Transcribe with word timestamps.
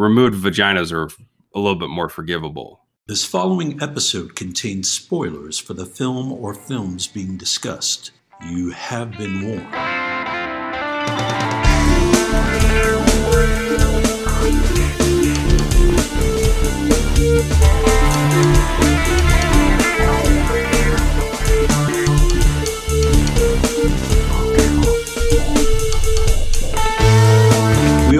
removed 0.00 0.42
vaginas 0.42 0.92
are 0.92 1.10
a 1.54 1.60
little 1.60 1.78
bit 1.78 1.90
more 1.90 2.08
forgivable. 2.08 2.80
This 3.06 3.24
following 3.24 3.82
episode 3.82 4.34
contains 4.34 4.90
spoilers 4.90 5.58
for 5.58 5.74
the 5.74 5.84
film 5.84 6.32
or 6.32 6.54
films 6.54 7.06
being 7.06 7.36
discussed. 7.36 8.12
You 8.48 8.70
have 8.70 9.12
been 9.18 9.46
warned. 9.46 11.39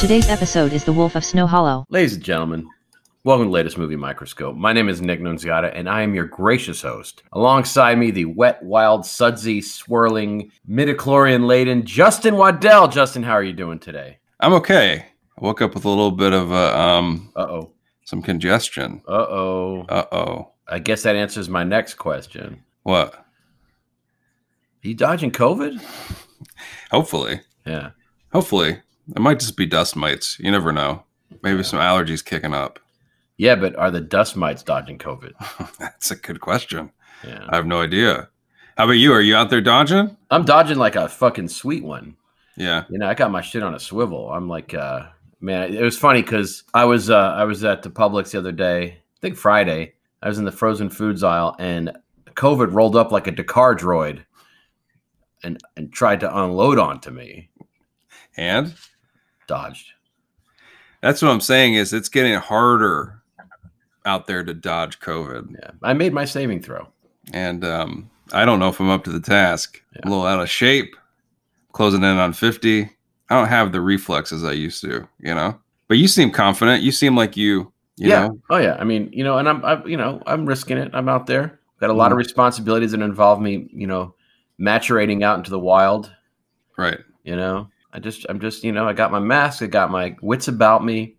Today's 0.00 0.30
episode 0.30 0.72
is 0.72 0.84
The 0.84 0.94
Wolf 0.94 1.14
of 1.14 1.22
Snow 1.24 1.46
Hollow. 1.46 1.84
Ladies 1.90 2.14
and 2.14 2.22
gentlemen, 2.22 2.66
welcome 3.22 3.44
to 3.44 3.48
the 3.48 3.52
latest 3.52 3.76
movie 3.76 3.96
microscope. 3.96 4.56
My 4.56 4.72
name 4.72 4.88
is 4.88 5.02
Nick 5.02 5.20
Nunziata, 5.20 5.70
and 5.74 5.90
I 5.90 6.00
am 6.00 6.14
your 6.14 6.24
gracious 6.24 6.80
host. 6.80 7.22
Alongside 7.32 7.98
me, 7.98 8.10
the 8.10 8.24
wet, 8.24 8.62
wild, 8.62 9.04
sudsy, 9.04 9.60
swirling, 9.60 10.50
midichlorian 10.66 11.46
laden 11.46 11.84
Justin 11.84 12.36
Waddell. 12.36 12.88
Justin, 12.88 13.22
how 13.22 13.32
are 13.32 13.42
you 13.42 13.52
doing 13.52 13.78
today? 13.78 14.18
I'm 14.40 14.54
okay. 14.54 15.04
I 15.38 15.44
woke 15.44 15.60
up 15.60 15.74
with 15.74 15.84
a 15.84 15.88
little 15.90 16.12
bit 16.12 16.32
of 16.32 16.50
uh, 16.50 16.78
um 16.78 17.30
Uh 17.36 17.42
oh. 17.42 17.72
some 18.04 18.22
congestion. 18.22 19.02
Uh 19.06 19.26
oh. 19.28 19.84
Uh 19.86 20.06
oh. 20.12 20.52
I 20.66 20.78
guess 20.78 21.02
that 21.02 21.14
answers 21.14 21.50
my 21.50 21.62
next 21.62 21.94
question. 21.94 22.64
What? 22.84 23.14
Are 23.14 24.88
you 24.88 24.94
dodging 24.94 25.30
COVID? 25.30 25.78
Hopefully. 26.90 27.42
Yeah. 27.66 27.90
Hopefully. 28.32 28.80
It 29.14 29.20
might 29.20 29.40
just 29.40 29.56
be 29.56 29.66
dust 29.66 29.96
mites. 29.96 30.38
You 30.38 30.50
never 30.50 30.72
know. 30.72 31.04
Maybe 31.42 31.62
some 31.62 31.78
allergies 31.78 32.24
kicking 32.24 32.54
up. 32.54 32.78
Yeah, 33.36 33.54
but 33.54 33.74
are 33.76 33.90
the 33.90 34.00
dust 34.00 34.36
mites 34.36 34.62
dodging 34.62 34.98
COVID? 34.98 35.32
That's 35.78 36.10
a 36.10 36.16
good 36.16 36.40
question. 36.40 36.90
Yeah. 37.26 37.46
I 37.48 37.56
have 37.56 37.66
no 37.66 37.80
idea. 37.80 38.28
How 38.76 38.84
about 38.84 38.94
you? 38.94 39.12
Are 39.12 39.20
you 39.20 39.36
out 39.36 39.50
there 39.50 39.60
dodging? 39.60 40.16
I'm 40.30 40.44
dodging 40.44 40.78
like 40.78 40.96
a 40.96 41.08
fucking 41.08 41.48
sweet 41.48 41.82
one. 41.82 42.16
Yeah. 42.56 42.84
You 42.90 42.98
know, 42.98 43.08
I 43.08 43.14
got 43.14 43.30
my 43.30 43.40
shit 43.40 43.62
on 43.62 43.74
a 43.74 43.80
swivel. 43.80 44.30
I'm 44.30 44.48
like, 44.48 44.74
uh, 44.74 45.06
man, 45.40 45.74
it 45.74 45.82
was 45.82 45.98
funny 45.98 46.22
because 46.22 46.64
I 46.74 46.84
was 46.84 47.10
uh, 47.10 47.16
I 47.16 47.44
was 47.44 47.64
at 47.64 47.82
the 47.82 47.90
Publix 47.90 48.32
the 48.32 48.38
other 48.38 48.52
day, 48.52 48.82
I 48.84 49.20
think 49.20 49.36
Friday. 49.36 49.94
I 50.22 50.28
was 50.28 50.38
in 50.38 50.44
the 50.44 50.52
frozen 50.52 50.90
foods 50.90 51.22
aisle, 51.22 51.56
and 51.58 51.96
COVID 52.34 52.74
rolled 52.74 52.96
up 52.96 53.10
like 53.10 53.26
a 53.26 53.30
Dakar 53.30 53.74
droid, 53.74 54.24
and 55.42 55.58
and 55.76 55.92
tried 55.92 56.20
to 56.20 56.38
unload 56.38 56.78
onto 56.78 57.10
me. 57.10 57.48
And 58.36 58.74
Dodged. 59.50 59.92
that's 61.00 61.20
what 61.22 61.30
I'm 61.30 61.40
saying 61.40 61.74
is 61.74 61.92
it's 61.92 62.08
getting 62.08 62.34
harder 62.34 63.20
out 64.06 64.26
there 64.28 64.44
to 64.44 64.54
dodge 64.54 65.00
COVID. 65.00 65.52
Yeah, 65.60 65.70
I 65.82 65.92
made 65.92 66.12
my 66.12 66.24
saving 66.24 66.62
throw. 66.62 66.86
And 67.32 67.64
um, 67.64 68.08
I 68.32 68.44
don't 68.44 68.58
know 68.60 68.68
if 68.68 68.80
I'm 68.80 68.88
up 68.90 69.02
to 69.04 69.10
the 69.10 69.20
task. 69.20 69.82
Yeah. 69.96 70.02
A 70.04 70.08
little 70.08 70.24
out 70.26 70.40
of 70.40 70.48
shape, 70.48 70.94
closing 71.72 72.02
in 72.02 72.16
on 72.16 72.32
50. 72.32 72.82
I 72.82 73.34
don't 73.36 73.48
have 73.48 73.72
the 73.72 73.80
reflexes 73.80 74.44
I 74.44 74.52
used 74.52 74.80
to, 74.82 75.06
you 75.20 75.34
know. 75.34 75.58
But 75.88 75.98
you 75.98 76.06
seem 76.08 76.30
confident. 76.30 76.82
You 76.82 76.92
seem 76.92 77.16
like 77.16 77.36
you, 77.36 77.72
you 77.96 78.08
yeah. 78.10 78.28
know. 78.28 78.40
Oh 78.50 78.56
yeah. 78.58 78.76
I 78.78 78.84
mean, 78.84 79.10
you 79.12 79.24
know, 79.24 79.38
and 79.38 79.48
I'm, 79.48 79.64
I, 79.64 79.84
you 79.84 79.96
know, 79.96 80.22
I'm 80.26 80.46
risking 80.46 80.78
it. 80.78 80.90
I'm 80.94 81.08
out 81.08 81.26
there. 81.26 81.58
Got 81.80 81.90
a 81.90 81.92
lot 81.94 82.12
of 82.12 82.16
Mhm. 82.16 82.24
responsibilities 82.24 82.92
that 82.92 83.00
involve 83.02 83.40
me, 83.40 83.68
you 83.72 83.86
know, 83.88 84.14
maturating 84.60 85.22
out 85.24 85.38
into 85.38 85.50
the 85.50 85.58
wild. 85.58 86.12
Right. 86.78 86.98
You 87.24 87.36
know, 87.36 87.68
I 87.92 87.98
just, 87.98 88.26
I'm 88.28 88.40
just, 88.40 88.62
you 88.64 88.72
know, 88.72 88.88
I 88.88 88.92
got 88.92 89.10
my 89.12 89.18
mask, 89.18 89.62
I 89.62 89.66
got 89.66 89.90
my 89.90 90.16
wits 90.22 90.48
about 90.48 90.84
me. 90.84 91.16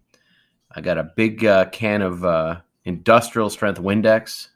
I 0.73 0.79
got 0.81 0.97
a 0.97 1.03
big 1.03 1.43
uh, 1.45 1.65
can 1.69 2.01
of 2.01 2.23
uh, 2.23 2.61
industrial 2.85 3.49
strength 3.49 3.79
Windex, 3.79 4.47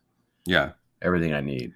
Yeah. 0.45 0.71
everything 1.01 1.33
I 1.33 1.41
need. 1.41 1.73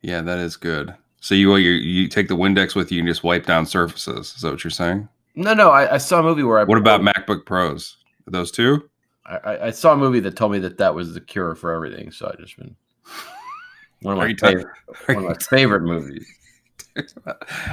Yeah, 0.00 0.22
that 0.22 0.38
is 0.38 0.56
good. 0.56 0.94
So 1.20 1.34
you 1.34 1.56
you 1.56 1.72
you 1.72 2.08
take 2.08 2.28
the 2.28 2.36
Windex 2.36 2.74
with 2.76 2.92
you 2.92 3.00
and 3.00 3.08
just 3.08 3.24
wipe 3.24 3.44
down 3.46 3.66
surfaces. 3.66 4.34
Is 4.36 4.42
that 4.42 4.50
what 4.52 4.62
you're 4.64 4.70
saying? 4.70 5.08
No, 5.34 5.52
no, 5.52 5.70
I, 5.70 5.94
I 5.94 5.98
saw 5.98 6.20
a 6.20 6.22
movie 6.22 6.42
where 6.44 6.58
I. 6.60 6.64
What 6.64 6.78
about 6.78 7.00
MacBook 7.00 7.44
Pros? 7.44 7.96
Are 8.26 8.30
those 8.30 8.50
two? 8.50 8.88
I, 9.26 9.36
I- 9.36 9.66
I 9.66 9.70
saw 9.70 9.92
a 9.92 9.96
movie 9.96 10.20
that 10.20 10.36
told 10.36 10.52
me 10.52 10.58
that 10.60 10.78
that 10.78 10.94
was 10.94 11.12
the 11.14 11.20
cure 11.20 11.54
for 11.56 11.72
everything. 11.72 12.12
So 12.12 12.28
I 12.32 12.40
just 12.40 12.56
been 12.56 12.76
one 14.02 14.12
of 14.14 14.18
my 14.18 14.34
favorite, 14.34 14.66
one 15.06 15.18
of 15.18 15.24
my 15.24 15.34
favorite 15.34 15.82
movies. 15.82 16.26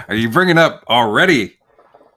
Are 0.08 0.16
you 0.16 0.30
bringing 0.30 0.58
up 0.58 0.84
already 0.90 1.58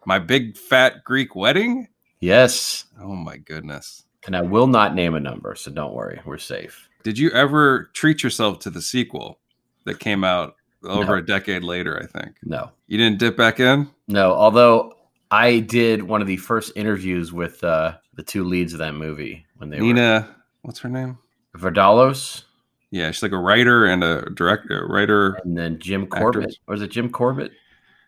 my 0.07 0.19
big 0.19 0.57
fat 0.57 1.05
Greek 1.05 1.35
wedding? 1.37 1.89
Yes, 2.21 2.85
Oh 3.01 3.15
my 3.15 3.37
goodness. 3.37 4.05
and 4.27 4.35
I 4.37 4.41
will 4.41 4.67
not 4.67 4.95
name 4.95 5.15
a 5.15 5.21
number, 5.21 5.55
so 5.55 5.71
don't 5.71 5.93
worry, 5.95 6.21
we're 6.25 6.39
safe. 6.39 6.89
Did 7.05 7.19
you 7.19 7.31
ever 7.31 7.91
treat 7.93 8.23
yourself 8.23 8.59
to 8.61 8.71
the 8.71 8.83
sequel 8.83 9.39
that 9.85 10.01
came 10.01 10.25
out 10.25 10.57
over 10.85 11.13
No. 11.17 11.19
a 11.19 11.23
decade 11.23 11.63
later, 11.63 12.01
I 12.03 12.07
think? 12.07 12.37
No, 12.43 12.71
You 12.87 12.99
didn't 12.99 13.19
dip 13.19 13.37
back 13.37 13.61
in? 13.61 13.89
no. 14.09 14.33
Although 14.33 14.95
I 15.31 15.59
did 15.61 16.03
one 16.03 16.21
of 16.21 16.27
the 16.29 16.37
first 16.37 16.73
interviews 16.77 17.33
with 17.33 17.63
uh, 17.65 17.97
the 18.15 18.23
two 18.23 18.45
leads 18.45 18.73
of 18.73 18.79
that 18.79 18.95
movie 18.95 19.45
when 19.57 19.71
they 19.71 19.79
were. 19.79 19.83
Nina, 19.85 20.37
what's 20.63 20.79
her 20.81 20.89
name? 20.89 21.19
were 21.53 21.71
Vardalos 21.71 22.45
Yeah, 22.91 23.11
she's 23.11 23.23
like 23.23 23.33
a 23.33 23.39
writer 23.39 23.87
and 23.87 24.03
a 24.05 24.31
director, 24.31 24.87
writer. 24.89 25.35
and 25.45 25.57
then 25.57 25.79
Jim 25.81 26.07
Corbett. 26.07 26.43
Actors. 26.45 26.61
Or 26.67 26.75
is 26.75 26.83
it 26.83 26.91
Jim 26.93 27.11
Corbett? 27.11 27.53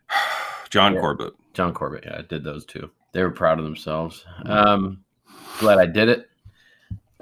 John 0.71 0.95
Yeah. 0.95 1.01
Corbett. 1.01 1.33
John 1.59 1.75
Corbett. 1.75 2.05
Yeah, 2.07 2.19
I 2.19 2.23
did 2.23 2.45
those 2.45 2.65
two. 2.65 2.89
They 3.11 3.21
were 3.21 3.33
proud 3.33 3.59
of 3.59 3.65
themselves. 3.65 4.25
Um, 4.47 5.03
glad 5.59 5.79
I 5.79 5.87
did 5.87 6.09
it. 6.09 6.31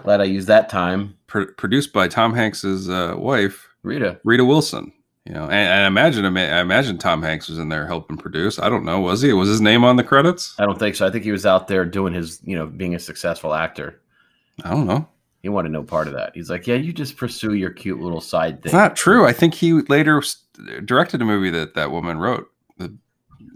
Glad 0.03 0.21
I 0.21 0.25
used 0.25 0.47
that 0.49 0.69
time. 0.69 1.17
Pro- 1.27 1.47
produced 1.55 1.95
by 1.95 2.07
Tom 2.07 2.35
Hanks's 2.35 2.91
uh, 2.91 3.15
wife, 3.17 3.67
Rita. 3.83 4.21
Rita 4.25 4.45
Wilson. 4.45 4.93
You 5.25 5.33
know, 5.33 5.45
and, 5.45 5.55
and 5.55 5.85
I 5.85 5.87
imagine 5.87 6.27
I 6.37 6.61
imagine 6.61 6.99
Tom 6.99 7.23
Hanks 7.23 7.49
was 7.49 7.59
in 7.59 7.71
there 7.71 7.87
helping 7.87 8.19
produce. 8.19 8.59
I 8.59 8.69
don't 8.69 8.85
know. 8.85 9.01
Was 9.01 9.23
he? 9.23 9.33
Was 9.33 9.49
his 9.49 9.63
name 9.63 9.85
on 9.85 9.97
the 9.97 10.05
credits? 10.05 10.55
I 10.59 10.67
don't 10.67 10.79
think 10.79 10.97
so. 10.97 11.07
I 11.07 11.11
think 11.11 11.25
he 11.25 11.33
was 11.33 11.47
out 11.47 11.67
there 11.67 11.87
doing 11.87 12.13
his, 12.13 12.39
you 12.45 12.59
know, 12.59 12.67
being 12.67 12.95
a 12.95 12.99
successful 12.99 13.55
actor. 13.55 14.03
I 14.65 14.71
don't 14.71 14.87
know. 14.87 15.09
He 15.41 15.49
wanted 15.49 15.73
no 15.73 15.83
part 15.83 16.09
of 16.09 16.13
that. 16.13 16.33
He's 16.35 16.51
like, 16.51 16.67
yeah, 16.67 16.75
you 16.75 16.93
just 16.93 17.17
pursue 17.17 17.55
your 17.55 17.71
cute 17.71 18.01
little 18.01 18.21
side 18.21 18.57
thing. 18.57 18.67
It's 18.67 18.75
not 18.75 18.97
true. 18.97 19.25
I 19.25 19.33
think 19.33 19.55
he 19.55 19.73
later 19.73 20.23
directed 20.85 21.23
a 21.23 21.25
movie 21.25 21.51
that 21.51 21.73
that 21.73 21.91
woman 21.91 22.19
wrote. 22.19 22.51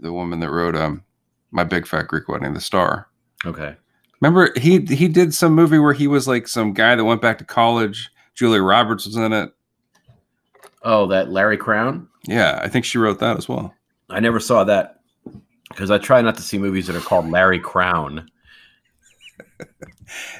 The 0.01 0.11
woman 0.11 0.39
that 0.41 0.51
wrote 0.51 0.75
um 0.75 1.03
my 1.51 1.63
big 1.63 1.87
fat 1.87 2.07
Greek 2.07 2.27
wedding, 2.27 2.53
the 2.53 2.61
star. 2.61 3.07
Okay. 3.45 3.75
Remember 4.19 4.51
he 4.59 4.79
he 4.81 5.07
did 5.07 5.33
some 5.33 5.53
movie 5.53 5.79
where 5.79 5.93
he 5.93 6.07
was 6.07 6.27
like 6.27 6.47
some 6.47 6.73
guy 6.73 6.95
that 6.95 7.05
went 7.05 7.21
back 7.21 7.37
to 7.39 7.45
college. 7.45 8.09
Julia 8.33 8.61
Roberts 8.61 9.05
was 9.05 9.15
in 9.15 9.33
it. 9.33 9.53
Oh, 10.83 11.07
that 11.07 11.31
Larry 11.31 11.57
Crowne? 11.57 12.07
Yeah, 12.23 12.59
I 12.63 12.67
think 12.67 12.85
she 12.85 12.97
wrote 12.97 13.19
that 13.19 13.37
as 13.37 13.47
well. 13.47 13.73
I 14.09 14.19
never 14.19 14.39
saw 14.39 14.63
that 14.63 14.99
because 15.69 15.91
I 15.91 15.97
try 15.97 16.21
not 16.21 16.35
to 16.35 16.41
see 16.41 16.57
movies 16.57 16.87
that 16.87 16.95
are 16.95 17.01
called 17.01 17.29
Larry 17.29 17.59
Crowne. 17.59 18.27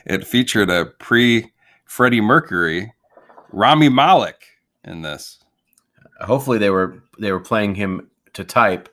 It 0.06 0.28
featured 0.28 0.70
a 0.70 0.86
pre 0.86 1.52
Freddie 1.86 2.22
Mercury, 2.22 2.94
Rami 3.52 3.90
Malek 3.90 4.44
in 4.84 5.02
this. 5.02 5.40
Hopefully 6.20 6.58
they 6.58 6.70
were 6.70 7.02
they 7.20 7.32
were 7.32 7.40
playing 7.40 7.76
him 7.76 8.10
to 8.34 8.44
type 8.44 8.90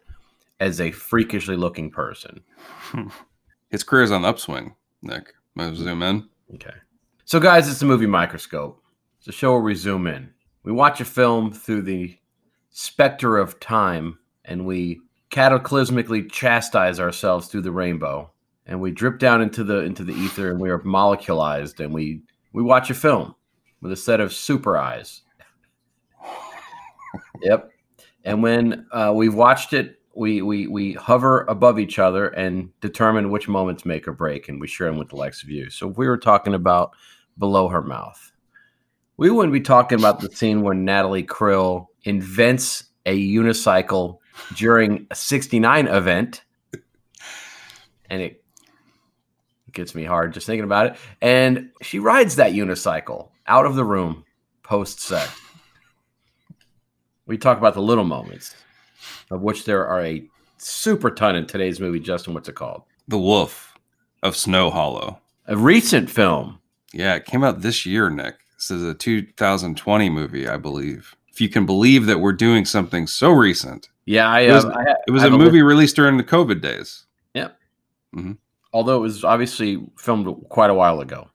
as 0.60 0.80
a 0.80 0.90
freakishly 0.90 1.56
looking 1.56 1.90
person. 1.90 2.40
His 3.70 3.82
career 3.82 4.02
is 4.02 4.10
on 4.10 4.22
the 4.22 4.28
upswing. 4.28 4.74
Nick, 5.02 5.34
gonna 5.56 5.74
zoom 5.74 6.02
in. 6.02 6.28
Okay. 6.54 6.74
So, 7.24 7.38
guys, 7.38 7.68
it's 7.68 7.80
the 7.80 7.86
movie 7.86 8.06
microscope. 8.06 8.82
It's 9.18 9.28
a 9.28 9.32
show 9.32 9.52
where 9.52 9.60
we 9.60 9.74
zoom 9.74 10.06
in. 10.06 10.30
We 10.64 10.72
watch 10.72 11.00
a 11.00 11.04
film 11.04 11.52
through 11.52 11.82
the 11.82 12.16
specter 12.70 13.36
of 13.36 13.60
time 13.60 14.18
and 14.44 14.66
we 14.66 15.00
cataclysmically 15.30 16.30
chastise 16.30 16.98
ourselves 16.98 17.48
through 17.48 17.62
the 17.62 17.72
rainbow 17.72 18.30
and 18.68 18.80
we 18.80 18.90
drip 18.90 19.18
down 19.18 19.40
into 19.40 19.64
the 19.64 19.78
into 19.80 20.04
the 20.04 20.12
ether, 20.12 20.50
and 20.50 20.60
we 20.60 20.68
are 20.70 20.78
moleculized, 20.80 21.80
and 21.80 21.92
we 21.92 22.20
we 22.52 22.62
watch 22.62 22.90
a 22.90 22.94
film 22.94 23.34
with 23.80 23.90
a 23.90 23.96
set 23.96 24.20
of 24.20 24.32
super 24.32 24.76
eyes. 24.76 25.22
yep. 27.42 27.70
And 28.24 28.42
when 28.42 28.86
uh, 28.92 29.12
we've 29.14 29.34
watched 29.34 29.72
it, 29.72 29.97
we, 30.18 30.42
we 30.42 30.66
we 30.66 30.94
hover 30.94 31.42
above 31.42 31.78
each 31.78 31.98
other 32.00 32.26
and 32.28 32.70
determine 32.80 33.30
which 33.30 33.46
moments 33.46 33.84
make 33.84 34.08
or 34.08 34.12
break, 34.12 34.48
and 34.48 34.60
we 34.60 34.66
share 34.66 34.88
them 34.88 34.98
with 34.98 35.10
the 35.10 35.16
likes 35.16 35.44
of 35.44 35.48
you. 35.48 35.70
So 35.70 35.88
if 35.88 35.96
we 35.96 36.08
were 36.08 36.18
talking 36.18 36.54
about 36.54 36.96
below 37.38 37.68
her 37.68 37.82
mouth, 37.82 38.32
we 39.16 39.30
wouldn't 39.30 39.52
be 39.52 39.60
talking 39.60 39.98
about 39.98 40.18
the 40.20 40.28
scene 40.30 40.62
when 40.62 40.84
Natalie 40.84 41.22
Krill 41.22 41.86
invents 42.02 42.84
a 43.06 43.16
unicycle 43.16 44.18
during 44.54 45.06
a 45.10 45.14
69 45.14 45.86
event. 45.86 46.42
And 48.10 48.20
it 48.22 48.42
gets 49.72 49.94
me 49.94 50.04
hard 50.04 50.34
just 50.34 50.46
thinking 50.46 50.64
about 50.64 50.86
it. 50.86 50.96
And 51.20 51.70
she 51.80 52.00
rides 52.00 52.36
that 52.36 52.52
unicycle 52.52 53.28
out 53.46 53.66
of 53.66 53.76
the 53.76 53.84
room 53.84 54.24
post 54.62 55.00
sex. 55.00 55.30
We 57.26 57.38
talk 57.38 57.58
about 57.58 57.74
the 57.74 57.82
little 57.82 58.04
moments, 58.04 58.56
of 59.30 59.42
which 59.42 59.64
there 59.64 59.86
are 59.86 60.04
a 60.04 60.24
super 60.58 61.10
ton 61.10 61.36
in 61.36 61.46
today's 61.46 61.80
movie. 61.80 62.00
Justin, 62.00 62.34
what's 62.34 62.48
it 62.48 62.54
called? 62.54 62.82
The 63.06 63.18
Wolf 63.18 63.76
of 64.22 64.36
Snow 64.36 64.70
Hollow. 64.70 65.20
A 65.46 65.56
recent 65.56 66.10
film. 66.10 66.58
Yeah, 66.92 67.14
it 67.14 67.24
came 67.24 67.44
out 67.44 67.60
this 67.60 67.86
year, 67.86 68.10
Nick. 68.10 68.36
This 68.56 68.70
is 68.70 68.82
a 68.82 68.94
2020 68.94 70.10
movie, 70.10 70.48
I 70.48 70.56
believe. 70.56 71.14
If 71.30 71.40
you 71.40 71.48
can 71.48 71.66
believe 71.66 72.06
that 72.06 72.20
we're 72.20 72.32
doing 72.32 72.64
something 72.64 73.06
so 73.06 73.30
recent. 73.30 73.88
Yeah, 74.04 74.28
I, 74.28 74.40
It 74.40 74.52
was, 74.52 74.64
uh, 74.64 74.70
I 74.70 74.94
it 75.06 75.10
was 75.10 75.22
I 75.22 75.28
a 75.28 75.30
have 75.30 75.38
movie 75.38 75.62
released 75.62 75.96
during 75.96 76.16
the 76.16 76.24
COVID 76.24 76.60
days. 76.60 77.06
Yep. 77.34 77.56
Although 78.72 78.96
it 78.96 79.00
was 79.00 79.22
obviously 79.24 79.86
filmed 79.98 80.26
quite 80.48 80.70
a 80.70 80.74
while 80.74 81.00
ago. 81.00 81.28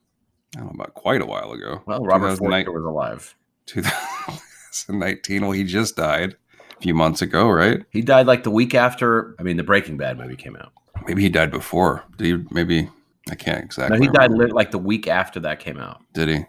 I 0.56 0.60
don't 0.60 0.68
know 0.68 0.84
about 0.84 0.94
quite 0.94 1.22
a 1.22 1.26
while 1.26 1.52
ago. 1.54 1.82
Well, 1.86 2.04
Robert 2.04 2.32
2009 2.38 2.66
Forster 2.66 2.72
was 2.72 2.86
alive. 2.86 3.36
2019. 3.66 5.42
Well, 5.42 5.52
he 5.52 5.64
just 5.64 5.96
died 5.96 6.36
a 6.78 6.82
few 6.82 6.94
months 6.94 7.22
ago, 7.22 7.50
right? 7.50 7.84
He 7.92 8.02
died 8.02 8.28
like 8.28 8.44
the 8.44 8.52
week 8.52 8.74
after. 8.76 9.36
I 9.40 9.44
mean, 9.44 9.58
the 9.58 9.64
Breaking 9.64 9.98
Bad 9.98 10.18
movie 10.18 10.36
came 10.36 10.56
out. 10.56 10.72
Maybe 11.08 11.22
he 11.22 11.30
died 11.30 11.52
before. 11.52 12.04
Did 12.18 12.26
he? 12.42 12.46
Maybe 12.52 12.90
I 13.30 13.36
can't 13.36 13.64
exactly. 13.64 13.98
No, 13.98 14.02
he 14.04 14.10
died 14.10 14.32
remember. 14.32 14.54
like 14.54 14.72
the 14.72 14.78
week 14.80 15.08
after 15.08 15.40
that 15.42 15.60
came 15.60 15.78
out. 15.78 16.02
Did 16.14 16.30
he? 16.30 16.46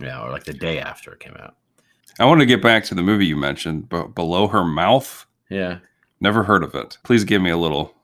Yeah, 0.00 0.22
or 0.22 0.30
like 0.30 0.44
the 0.44 0.52
day 0.54 0.78
after 0.80 1.12
it 1.12 1.20
came 1.20 1.34
out. 1.38 1.54
I 2.18 2.24
want 2.26 2.40
to 2.40 2.46
get 2.46 2.60
back 2.62 2.84
to 2.84 2.94
the 2.94 3.02
movie 3.02 3.26
you 3.26 3.36
mentioned, 3.36 3.88
but 3.88 4.14
below 4.14 4.48
her 4.48 4.64
mouth. 4.64 5.26
Yeah, 5.50 5.78
Never 6.20 6.42
heard 6.44 6.62
of 6.64 6.74
it. 6.74 6.98
Please 7.04 7.24
give 7.24 7.42
me 7.42 7.50
a 7.50 7.56
little. 7.56 7.94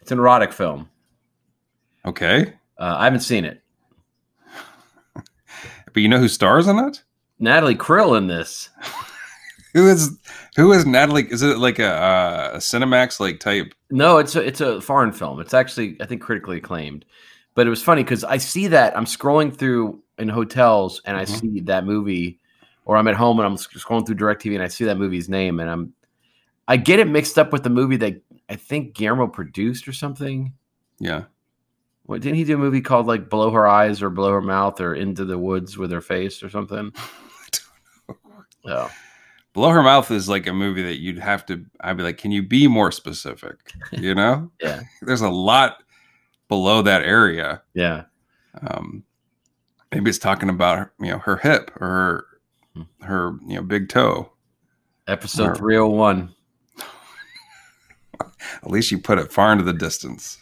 it's 0.00 0.10
an 0.12 0.18
erotic 0.18 0.52
film. 0.52 0.88
Okay, 2.04 2.52
Uh, 2.78 2.94
I 2.98 3.04
haven't 3.04 3.20
seen 3.20 3.44
it. 3.44 3.62
but 5.14 5.96
you 6.02 6.08
know 6.08 6.18
who 6.18 6.28
stars 6.28 6.66
in 6.68 6.78
it? 6.78 7.02
Natalie 7.38 7.74
Krill 7.74 8.16
in 8.16 8.26
this. 8.28 8.68
Who 9.76 9.88
is 9.88 10.16
who 10.56 10.72
is 10.72 10.86
Natalie? 10.86 11.26
Is 11.30 11.42
it 11.42 11.58
like 11.58 11.78
a, 11.78 11.84
uh, 11.92 12.50
a 12.54 12.56
Cinemax 12.56 13.20
like 13.20 13.40
type? 13.40 13.74
No, 13.90 14.16
it's 14.16 14.34
a 14.34 14.40
it's 14.40 14.62
a 14.62 14.80
foreign 14.80 15.12
film. 15.12 15.38
It's 15.38 15.52
actually 15.52 15.98
I 16.00 16.06
think 16.06 16.22
critically 16.22 16.56
acclaimed. 16.56 17.04
But 17.54 17.66
it 17.66 17.70
was 17.70 17.82
funny 17.82 18.02
because 18.02 18.24
I 18.24 18.38
see 18.38 18.68
that 18.68 18.96
I'm 18.96 19.04
scrolling 19.04 19.54
through 19.54 20.02
in 20.16 20.30
hotels 20.30 21.02
and 21.04 21.14
I 21.14 21.24
Mhm. 21.26 21.40
see 21.40 21.60
that 21.60 21.84
movie, 21.84 22.40
or 22.86 22.96
I'm 22.96 23.06
at 23.06 23.16
home 23.16 23.38
and 23.38 23.46
I'm 23.46 23.56
scrolling 23.56 24.06
through 24.06 24.14
Directv 24.16 24.54
and 24.54 24.62
I 24.62 24.68
see 24.68 24.86
that 24.86 24.96
movie's 24.96 25.28
name 25.28 25.60
and 25.60 25.68
I'm 25.68 25.92
I 26.68 26.78
get 26.78 26.98
it 26.98 27.06
mixed 27.06 27.38
up 27.38 27.52
with 27.52 27.62
the 27.62 27.68
movie 27.68 27.98
that 27.98 28.22
I 28.48 28.56
think 28.56 28.94
Guillermo 28.94 29.26
produced 29.26 29.86
or 29.88 29.92
something. 29.92 30.54
Yeah, 30.98 31.24
What 32.06 32.22
didn't 32.22 32.36
he 32.38 32.44
do 32.44 32.54
a 32.54 32.58
movie 32.58 32.80
called 32.80 33.06
like 33.06 33.28
Below 33.28 33.50
Her 33.50 33.66
Eyes 33.66 34.00
or 34.00 34.08
Below 34.08 34.30
Her 34.32 34.40
Mouth 34.40 34.80
or 34.80 34.94
Into 34.94 35.26
the 35.26 35.36
Woods 35.38 35.76
with 35.76 35.90
Her 35.90 36.00
Face 36.00 36.42
or 36.42 36.48
something? 36.48 36.94
Oh, 38.68 38.90
below 39.56 39.70
her 39.70 39.82
mouth 39.82 40.10
is 40.10 40.28
like 40.28 40.46
a 40.46 40.52
movie 40.52 40.82
that 40.82 41.00
you'd 41.00 41.18
have 41.18 41.46
to. 41.46 41.64
I'd 41.80 41.96
be 41.96 42.02
like, 42.02 42.18
can 42.18 42.30
you 42.30 42.42
be 42.42 42.68
more 42.68 42.92
specific? 42.92 43.56
You 43.90 44.14
know, 44.14 44.50
Yeah. 44.62 44.82
There's 45.02 45.22
a 45.22 45.30
lot 45.30 45.82
below 46.48 46.82
that 46.82 47.02
area. 47.02 47.62
yeah. 47.74 48.04
Um, 48.68 49.02
maybe 49.92 50.08
it's 50.10 50.18
talking 50.18 50.48
about 50.50 50.90
you 51.00 51.08
know 51.10 51.18
her 51.18 51.36
hip 51.38 51.70
or 51.80 51.86
her, 51.88 52.26
Hmm. 52.74 52.82
her 53.04 53.38
you 53.48 53.56
know 53.56 53.62
big 53.62 53.88
toe. 53.88 54.30
Episode 55.08 55.50
Or- 55.52 55.54
301. 55.56 56.34
At 58.20 58.70
least 58.70 58.90
you 58.90 58.98
put 58.98 59.18
it 59.18 59.32
far 59.32 59.52
into 59.52 59.64
the 59.64 59.72
distance. 59.72 60.38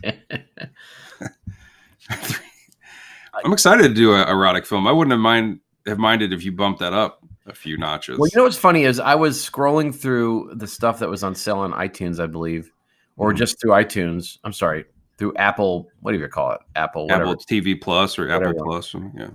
I'm 3.45 3.53
excited 3.53 3.83
to 3.89 3.95
do 3.95 4.15
an 4.15 4.29
erotic 4.29 4.67
film. 4.67 4.87
I 4.87 4.93
wouldn't 4.93 5.13
have 5.13 5.21
mind 5.21 5.61
have 5.87 5.99
minded 5.99 6.33
if 6.33 6.45
you 6.45 6.53
bumped 6.53 6.81
that 6.81 6.93
up 6.93 7.24
a 7.47 7.55
few 7.55 7.77
notches. 7.77 8.19
Well, 8.19 8.29
you 8.33 8.37
know 8.37 8.45
what's 8.45 8.57
funny 8.57 8.85
is 8.85 8.99
I 9.01 9.15
was 9.15 9.39
scrolling 9.39 9.95
through 9.95 10.53
the 10.55 10.67
stuff 10.67 10.99
that 11.01 11.09
was 11.09 11.23
on 11.23 11.35
sale 11.35 11.59
on 11.59 11.73
iTunes, 11.73 12.19
I 12.23 12.27
believe, 12.27 12.71
or 13.17 13.33
Mhm. 13.33 13.37
just 13.37 13.61
through 13.61 13.73
iTunes. 13.73 14.39
I'm 14.45 14.53
sorry, 14.53 14.85
through 15.19 15.35
Apple. 15.37 15.89
What 16.01 16.13
do 16.13 16.19
you 16.19 16.29
call 16.29 16.53
it? 16.53 16.61
Apple, 16.77 17.05
whatever. 17.05 17.25
Apple 17.25 17.37
TV 17.37 17.75
Plus 17.81 18.19
or 18.19 18.31
Apple 18.31 18.55
Plus. 18.55 18.95
Yeah. 19.17 19.29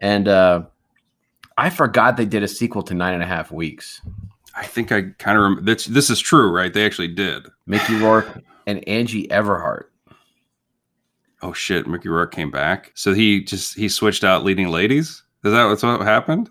And 0.00 0.28
uh, 0.28 0.62
I 1.56 1.70
forgot 1.70 2.16
they 2.16 2.26
did 2.26 2.42
a 2.44 2.48
sequel 2.48 2.82
to 2.84 2.94
Nine 2.94 3.14
and 3.14 3.22
a 3.22 3.26
Half 3.26 3.50
Weeks. 3.50 4.00
I 4.54 4.64
think 4.64 4.90
I 4.92 5.02
kind 5.18 5.36
of 5.36 5.42
remember. 5.42 5.62
this. 5.62 5.86
This 5.86 6.10
is 6.10 6.20
true, 6.20 6.50
right? 6.50 6.72
They 6.72 6.84
actually 6.86 7.08
did. 7.08 7.46
Mickey 7.66 7.96
Rourke 7.96 8.42
and 8.66 8.86
Angie 8.88 9.26
Everhart. 9.28 9.84
Oh 11.42 11.52
shit! 11.52 11.86
Mickey 11.86 12.08
Rourke 12.08 12.32
came 12.34 12.50
back, 12.50 12.90
so 12.94 13.14
he 13.14 13.42
just 13.44 13.76
he 13.76 13.88
switched 13.88 14.24
out 14.24 14.42
leading 14.44 14.68
ladies. 14.68 15.22
Is 15.44 15.52
that 15.52 15.64
what's 15.66 15.84
what 15.84 16.00
happened? 16.00 16.50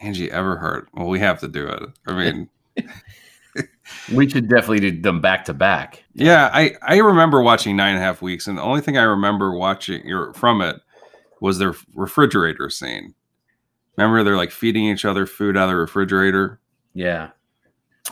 Angie 0.00 0.28
Everhart. 0.28 0.86
Well, 0.94 1.08
we 1.08 1.18
have 1.20 1.40
to 1.40 1.48
do 1.48 1.66
it. 1.66 1.82
I 2.06 2.12
mean, 2.16 2.48
We 4.14 4.28
should 4.28 4.48
definitely 4.48 4.80
do 4.80 5.00
them 5.00 5.20
back 5.20 5.44
to 5.46 5.54
back. 5.54 6.04
yeah, 6.14 6.50
I 6.52 6.74
I 6.82 6.98
remember 6.98 7.40
watching 7.40 7.74
nine 7.76 7.94
and 7.94 7.98
a 7.98 8.04
half 8.06 8.20
weeks, 8.22 8.46
and 8.46 8.58
the 8.58 8.62
only 8.62 8.80
thing 8.82 8.98
I 8.98 9.02
remember 9.02 9.52
watching 9.52 10.10
or 10.12 10.32
from 10.34 10.60
it 10.60 10.76
was 11.40 11.58
their 11.58 11.74
refrigerator 11.94 12.68
scene. 12.70 13.14
Remember, 13.96 14.22
they're 14.22 14.36
like 14.36 14.50
feeding 14.50 14.84
each 14.84 15.04
other 15.06 15.24
food 15.26 15.56
out 15.56 15.64
of 15.64 15.70
the 15.70 15.76
refrigerator. 15.76 16.60
Yeah. 16.94 17.30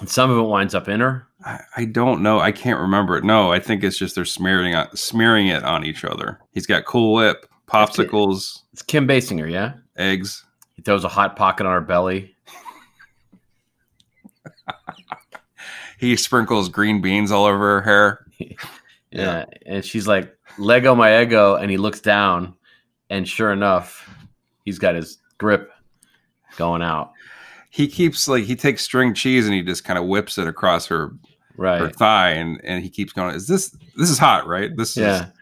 And 0.01 0.09
some 0.09 0.31
of 0.31 0.39
it 0.39 0.43
winds 0.49 0.75
up 0.75 0.89
in 0.89 1.01
her. 1.01 1.27
I, 1.45 1.61
I 1.77 1.85
don't 1.85 2.23
know. 2.23 2.41
I 2.41 2.53
can't 2.53 2.81
remember 2.81 3.17
it. 3.19 3.25
No, 3.25 3.53
I 3.53 3.61
think 3.61 3.85
it's 3.85 3.99
just 3.99 4.15
they're 4.15 4.25
smearing 4.25 4.75
smearing 4.95 5.47
it 5.49 5.63
on 5.63 5.85
each 5.85 6.05
other. 6.05 6.41
He's 6.53 6.67
got 6.67 6.87
Cool 6.87 7.13
Whip, 7.15 7.47
popsicles, 7.67 8.63
It's 8.73 8.83
Kim 8.83 9.07
Basinger, 9.07 9.51
yeah? 9.51 9.75
eggs. 9.97 10.45
Throws 10.87 11.03
a 11.03 11.09
hot 11.09 11.35
pocket 11.35 11.67
on 11.67 11.73
her 11.73 11.81
belly. 11.81 12.35
He 15.99 16.15
sprinkles 16.17 16.69
green 16.69 17.01
beans 17.01 17.33
all 17.33 17.47
over 17.47 17.81
her 17.81 17.83
hair. 17.83 18.27
Yeah. 19.11 19.47
And 19.65 19.83
she's 19.83 20.07
like, 20.07 20.37
Lego 20.59 20.95
my 20.95 21.23
ego. 21.23 21.55
And 21.55 21.71
he 21.71 21.79
looks 21.79 22.01
down. 22.01 22.55
And 23.09 23.27
sure 23.27 23.51
enough, 23.51 24.11
he's 24.65 24.79
got 24.79 24.95
his 24.95 25.19
grip 25.39 25.71
going 26.59 26.83
out. 26.83 27.13
He 27.71 27.89
keeps 27.89 28.29
like 28.29 28.45
he 28.45 28.57
takes 28.57 28.83
string 28.83 29.15
cheese 29.15 29.47
and 29.47 29.55
he 29.55 29.63
just 29.63 29.85
kind 29.85 29.99
of 29.99 30.05
whips 30.05 30.37
it 30.37 30.47
across 30.47 30.87
her, 30.89 31.07
her 31.09 31.13
Right. 31.57 31.97
thigh, 31.97 32.31
and 32.33 32.61
and 32.63 32.83
he 32.83 32.91
keeps 32.91 33.13
going. 33.15 33.35
Is 33.35 33.47
this 33.47 33.75
this 33.97 34.11
is 34.11 34.19
hot, 34.19 34.47
right? 34.47 34.77
This 34.77 34.97
Yeah. 34.99 35.17
is 35.17 35.33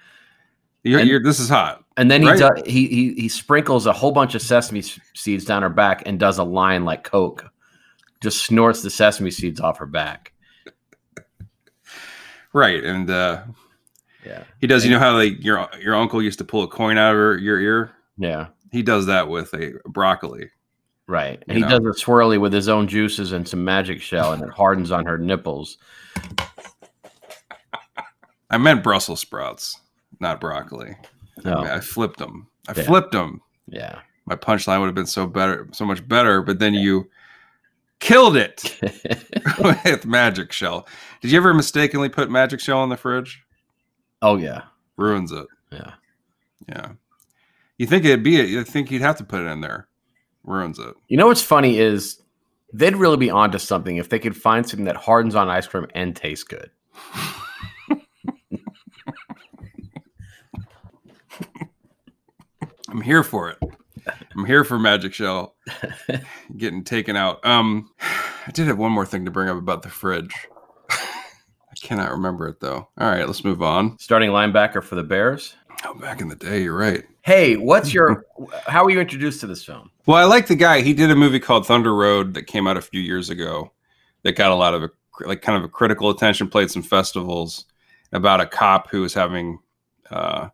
you're, 0.84 1.00
And- 1.00 1.08
you're, 1.08 1.22
this 1.22 1.40
is 1.40 1.48
hot. 1.48 1.83
And 1.96 2.10
then 2.10 2.22
he, 2.22 2.28
Right. 2.28 2.38
does, 2.38 2.62
he 2.66 2.88
he 2.88 3.14
he 3.14 3.28
sprinkles 3.28 3.86
a 3.86 3.92
whole 3.92 4.10
bunch 4.12 4.34
of 4.34 4.42
sesame 4.42 4.82
seeds 5.14 5.44
down 5.44 5.62
her 5.62 5.68
back 5.68 6.02
and 6.06 6.18
does 6.18 6.38
a 6.38 6.44
line 6.44 6.84
like 6.84 7.04
Coke. 7.04 7.48
Just 8.20 8.44
snorts 8.44 8.82
the 8.82 8.90
sesame 8.90 9.30
seeds 9.30 9.60
off 9.60 9.78
her 9.78 9.86
back. 9.86 10.32
Right, 12.52 12.82
and 12.84 13.08
uh 13.10 13.42
Yeah. 14.24 14.44
he 14.60 14.66
does. 14.66 14.84
You 14.84 14.90
know 14.92 14.98
how 14.98 15.14
like 15.16 15.42
your 15.44 15.68
your 15.80 15.94
uncle 15.94 16.22
used 16.22 16.38
to 16.38 16.44
pull 16.44 16.62
a 16.62 16.68
coin 16.68 16.98
out 16.98 17.12
of 17.12 17.16
her, 17.16 17.38
your 17.38 17.60
ear. 17.60 17.92
Yeah. 18.16 18.46
He 18.72 18.82
does 18.82 19.06
that 19.06 19.28
with 19.28 19.52
a 19.54 19.74
broccoli. 19.88 20.50
Right. 21.06 21.42
And 21.48 21.56
he 21.58 21.62
know. 21.62 21.78
does 21.78 22.02
a 22.02 22.04
swirly 22.04 22.40
with 22.40 22.52
his 22.52 22.68
own 22.68 22.88
juices 22.88 23.32
and 23.32 23.46
some 23.46 23.64
magic 23.64 24.00
shell 24.00 24.32
and 24.32 24.42
it 24.42 24.50
hardens 24.50 24.90
on 24.90 25.04
her 25.06 25.18
nipples. 25.18 25.78
I 28.50 28.58
meant 28.58 28.82
Brussels 28.82 29.20
sprouts, 29.20 29.78
not 30.20 30.40
broccoli. 30.40 30.96
No. 31.42 31.52
I, 31.52 31.56
mean, 31.62 31.66
oh. 31.70 31.74
I 31.74 31.80
flipped 31.80 32.18
them. 32.18 32.46
I 32.68 32.72
Yeah. 32.76 32.82
flipped 32.84 33.12
them. 33.12 33.40
Yeah. 33.66 34.00
My 34.26 34.36
punchline 34.36 34.80
would 34.80 34.86
have 34.86 34.94
been 34.94 35.06
so 35.06 35.26
better, 35.26 35.68
so 35.72 35.84
much 35.84 36.06
better. 36.06 36.42
But 36.42 36.58
then 36.58 36.74
you 36.74 37.10
killed 38.00 38.36
it 38.36 38.78
with 39.58 40.06
magic 40.06 40.52
shell. 40.52 40.86
Did 41.20 41.30
you 41.30 41.36
ever 41.38 41.52
mistakenly 41.54 42.08
put 42.08 42.30
magic 42.30 42.60
shell 42.60 42.82
in 42.84 42.90
the 42.90 42.96
fridge? 42.96 43.42
oh 44.22 44.36
yeah. 44.36 44.62
Ruins 44.96 45.32
it. 45.32 45.46
Yeah. 45.72 45.92
Yeah. 46.68 46.92
You 47.78 47.86
think 47.86 48.04
it'd 48.04 48.22
be? 48.22 48.38
it? 48.40 48.48
You 48.48 48.62
think 48.64 48.90
you'd 48.90 49.02
have 49.02 49.16
to 49.18 49.24
put 49.24 49.40
it 49.42 49.46
in 49.46 49.60
there? 49.60 49.88
Ruins 50.44 50.78
it. 50.78 50.94
You 51.08 51.16
know 51.16 51.26
what's 51.26 51.42
funny 51.42 51.78
is 51.78 52.20
they'd 52.72 52.96
really 52.96 53.16
be 53.16 53.30
onto 53.30 53.58
something 53.58 53.96
if 53.96 54.08
they 54.08 54.18
could 54.18 54.36
find 54.36 54.66
something 54.68 54.84
that 54.86 54.96
hardens 54.96 55.34
on 55.34 55.48
ice 55.48 55.66
cream 55.66 55.86
and 55.94 56.14
tastes 56.14 56.44
good. 56.44 56.70
I'm 62.94 63.00
here 63.00 63.24
for 63.24 63.50
it. 63.50 63.58
I'm 64.36 64.44
here 64.44 64.62
for 64.62 64.78
Magic 64.78 65.12
Shell 65.12 65.56
getting 66.56 66.84
taken 66.84 67.16
out. 67.16 67.44
Um, 67.44 67.90
I 68.00 68.52
did 68.52 68.68
have 68.68 68.78
one 68.78 68.92
more 68.92 69.04
thing 69.04 69.24
to 69.24 69.32
bring 69.32 69.48
up 69.48 69.56
about 69.56 69.82
the 69.82 69.88
fridge. 69.88 70.32
I 70.90 71.74
cannot 71.82 72.12
remember 72.12 72.46
it 72.46 72.60
though. 72.60 72.88
All 72.96 73.10
right, 73.10 73.26
let's 73.26 73.42
move 73.42 73.62
on. 73.62 73.98
Starting 73.98 74.30
linebacker 74.30 74.80
for 74.80 74.94
the 74.94 75.02
Bears. 75.02 75.56
Oh, 75.84 75.94
back 75.94 76.20
in 76.20 76.28
the 76.28 76.36
day, 76.36 76.62
you're 76.62 76.76
right. 76.76 77.02
Hey, 77.22 77.56
what's 77.56 77.92
your? 77.92 78.26
how 78.68 78.84
were 78.84 78.90
you 78.90 79.00
introduced 79.00 79.40
to 79.40 79.48
this 79.48 79.64
film? 79.64 79.90
Well, 80.06 80.18
I 80.18 80.24
like 80.24 80.46
the 80.46 80.54
guy. 80.54 80.82
He 80.82 80.94
did 80.94 81.10
a 81.10 81.16
movie 81.16 81.40
called 81.40 81.66
Thunder 81.66 81.96
Road 81.96 82.34
that 82.34 82.44
came 82.44 82.68
out 82.68 82.76
a 82.76 82.82
few 82.82 83.00
years 83.00 83.28
ago 83.28 83.72
that 84.22 84.36
got 84.36 84.52
a 84.52 84.54
lot 84.54 84.72
of 84.72 84.88
like 85.22 85.42
kind 85.42 85.58
of 85.58 85.64
a 85.64 85.68
critical 85.68 86.10
attention, 86.10 86.46
played 86.46 86.70
some 86.70 86.82
festivals 86.82 87.64
about 88.12 88.40
a 88.40 88.46
cop 88.46 88.88
who 88.88 89.00
was 89.00 89.14
having 89.14 89.58
uh 90.12 90.48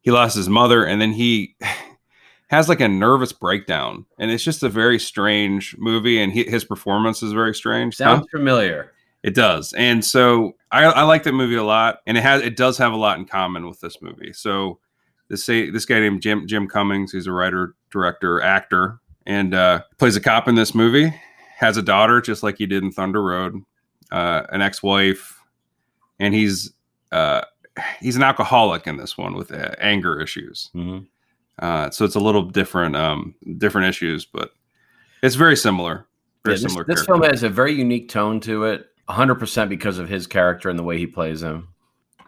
he 0.00 0.10
lost 0.10 0.36
his 0.36 0.48
mother 0.48 0.84
and 0.84 1.00
then 1.00 1.12
he 1.12 1.56
has 2.48 2.68
like 2.68 2.80
a 2.80 2.88
nervous 2.88 3.32
breakdown. 3.32 4.06
And 4.18 4.30
it's 4.30 4.44
just 4.44 4.62
a 4.62 4.68
very 4.68 4.98
strange 4.98 5.76
movie 5.78 6.20
and 6.20 6.32
he, 6.32 6.44
his 6.44 6.64
performance 6.64 7.22
is 7.22 7.32
very 7.32 7.54
strange 7.54 7.96
Sounds 7.96 8.26
familiar. 8.30 8.92
it 9.22 9.34
does. 9.34 9.72
And 9.74 10.04
so 10.04 10.56
I, 10.72 10.84
I 10.84 11.02
like 11.02 11.22
that 11.24 11.32
movie 11.32 11.56
a 11.56 11.64
lot 11.64 12.00
and 12.06 12.16
it 12.18 12.22
has 12.22 12.42
it 12.42 12.56
does 12.56 12.78
have 12.78 12.92
a 12.92 12.96
lot 12.96 13.18
in 13.18 13.24
common 13.24 13.68
with 13.68 13.80
this 13.80 14.02
movie. 14.02 14.32
So 14.32 14.78
this 15.28 15.44
say 15.44 15.70
this 15.70 15.86
guy 15.86 16.00
named 16.00 16.20
jim 16.20 16.46
jim 16.46 16.66
cummings 16.66 17.12
he's 17.12 17.28
a 17.28 17.32
writer 17.32 17.76
director 17.92 18.40
actor 18.42 18.98
and 19.26 19.54
uh 19.54 19.80
plays 19.96 20.16
a 20.16 20.20
cop 20.20 20.48
in 20.48 20.56
this 20.56 20.74
movie 20.74 21.14
has 21.56 21.76
a 21.76 21.82
daughter 21.82 22.20
just 22.20 22.42
like 22.42 22.58
he 22.58 22.66
did 22.66 22.82
in 22.82 22.90
thunder 22.90 23.22
road 23.22 23.54
uh 24.10 24.42
an 24.50 24.60
ex-wife 24.60 25.38
and 26.18 26.34
he's 26.34 26.72
uh 27.12 27.42
he's 28.00 28.16
an 28.16 28.22
alcoholic 28.22 28.86
in 28.86 28.96
this 28.96 29.16
one 29.18 29.34
with 29.34 29.52
uh, 29.52 29.70
anger 29.78 30.20
issues 30.20 30.70
Mhm. 30.74 31.06
uh, 31.60 31.90
so 31.90 32.04
it's 32.04 32.14
a 32.14 32.20
little 32.20 32.42
different, 32.42 32.96
um, 32.96 33.34
different 33.58 33.88
issues, 33.88 34.24
but 34.24 34.52
it's 35.22 35.34
very 35.36 35.56
similar. 35.56 36.06
Very 36.44 36.56
Yeah, 36.56 36.62
this, 36.62 36.72
similar. 36.72 36.84
this 36.84 36.94
character. 37.04 37.12
film 37.12 37.22
has 37.30 37.42
a 37.42 37.48
very 37.50 37.72
unique 37.74 38.08
tone 38.08 38.40
to 38.40 38.64
it, 38.64 38.86
100% 39.08 39.68
because 39.68 39.98
of 39.98 40.08
his 40.08 40.26
character 40.26 40.70
and 40.70 40.78
the 40.78 40.82
way 40.82 40.96
he 40.98 41.06
plays 41.06 41.42
him. 41.42 41.68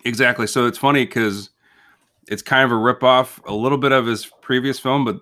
exactly. 0.04 0.46
So 0.46 0.66
it's 0.66 0.78
funny 0.78 1.04
because 1.06 1.50
it's 2.28 2.42
kind 2.42 2.64
of 2.64 2.72
a 2.72 2.74
ripoff, 2.80 3.38
a 3.46 3.54
little 3.54 3.78
bit 3.78 3.92
of 3.92 4.04
his 4.06 4.26
previous 4.42 4.78
film, 4.78 5.04
but 5.04 5.20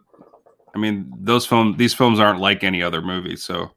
I 0.74 0.78
mean, 0.78 1.12
those 1.18 1.46
film, 1.46 1.76
these 1.76 1.92
films 1.94 2.18
aren't 2.20 2.40
like 2.40 2.62
any 2.64 2.82
other 2.82 3.00
movie, 3.02 3.36
so 3.36 3.72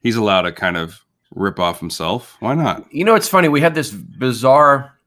he's 0.00 0.16
allowed 0.16 0.42
to 0.42 0.52
kind 0.52 0.76
of 0.76 1.04
rip 1.34 1.58
off 1.60 1.78
himself. 1.80 2.36
Why 2.40 2.54
not? 2.54 2.90
You 2.92 3.04
know, 3.04 3.14
it's 3.14 3.28
funny. 3.28 3.48
We 3.48 3.60
have 3.60 3.74
this 3.74 3.90
bizarre, 3.92 4.97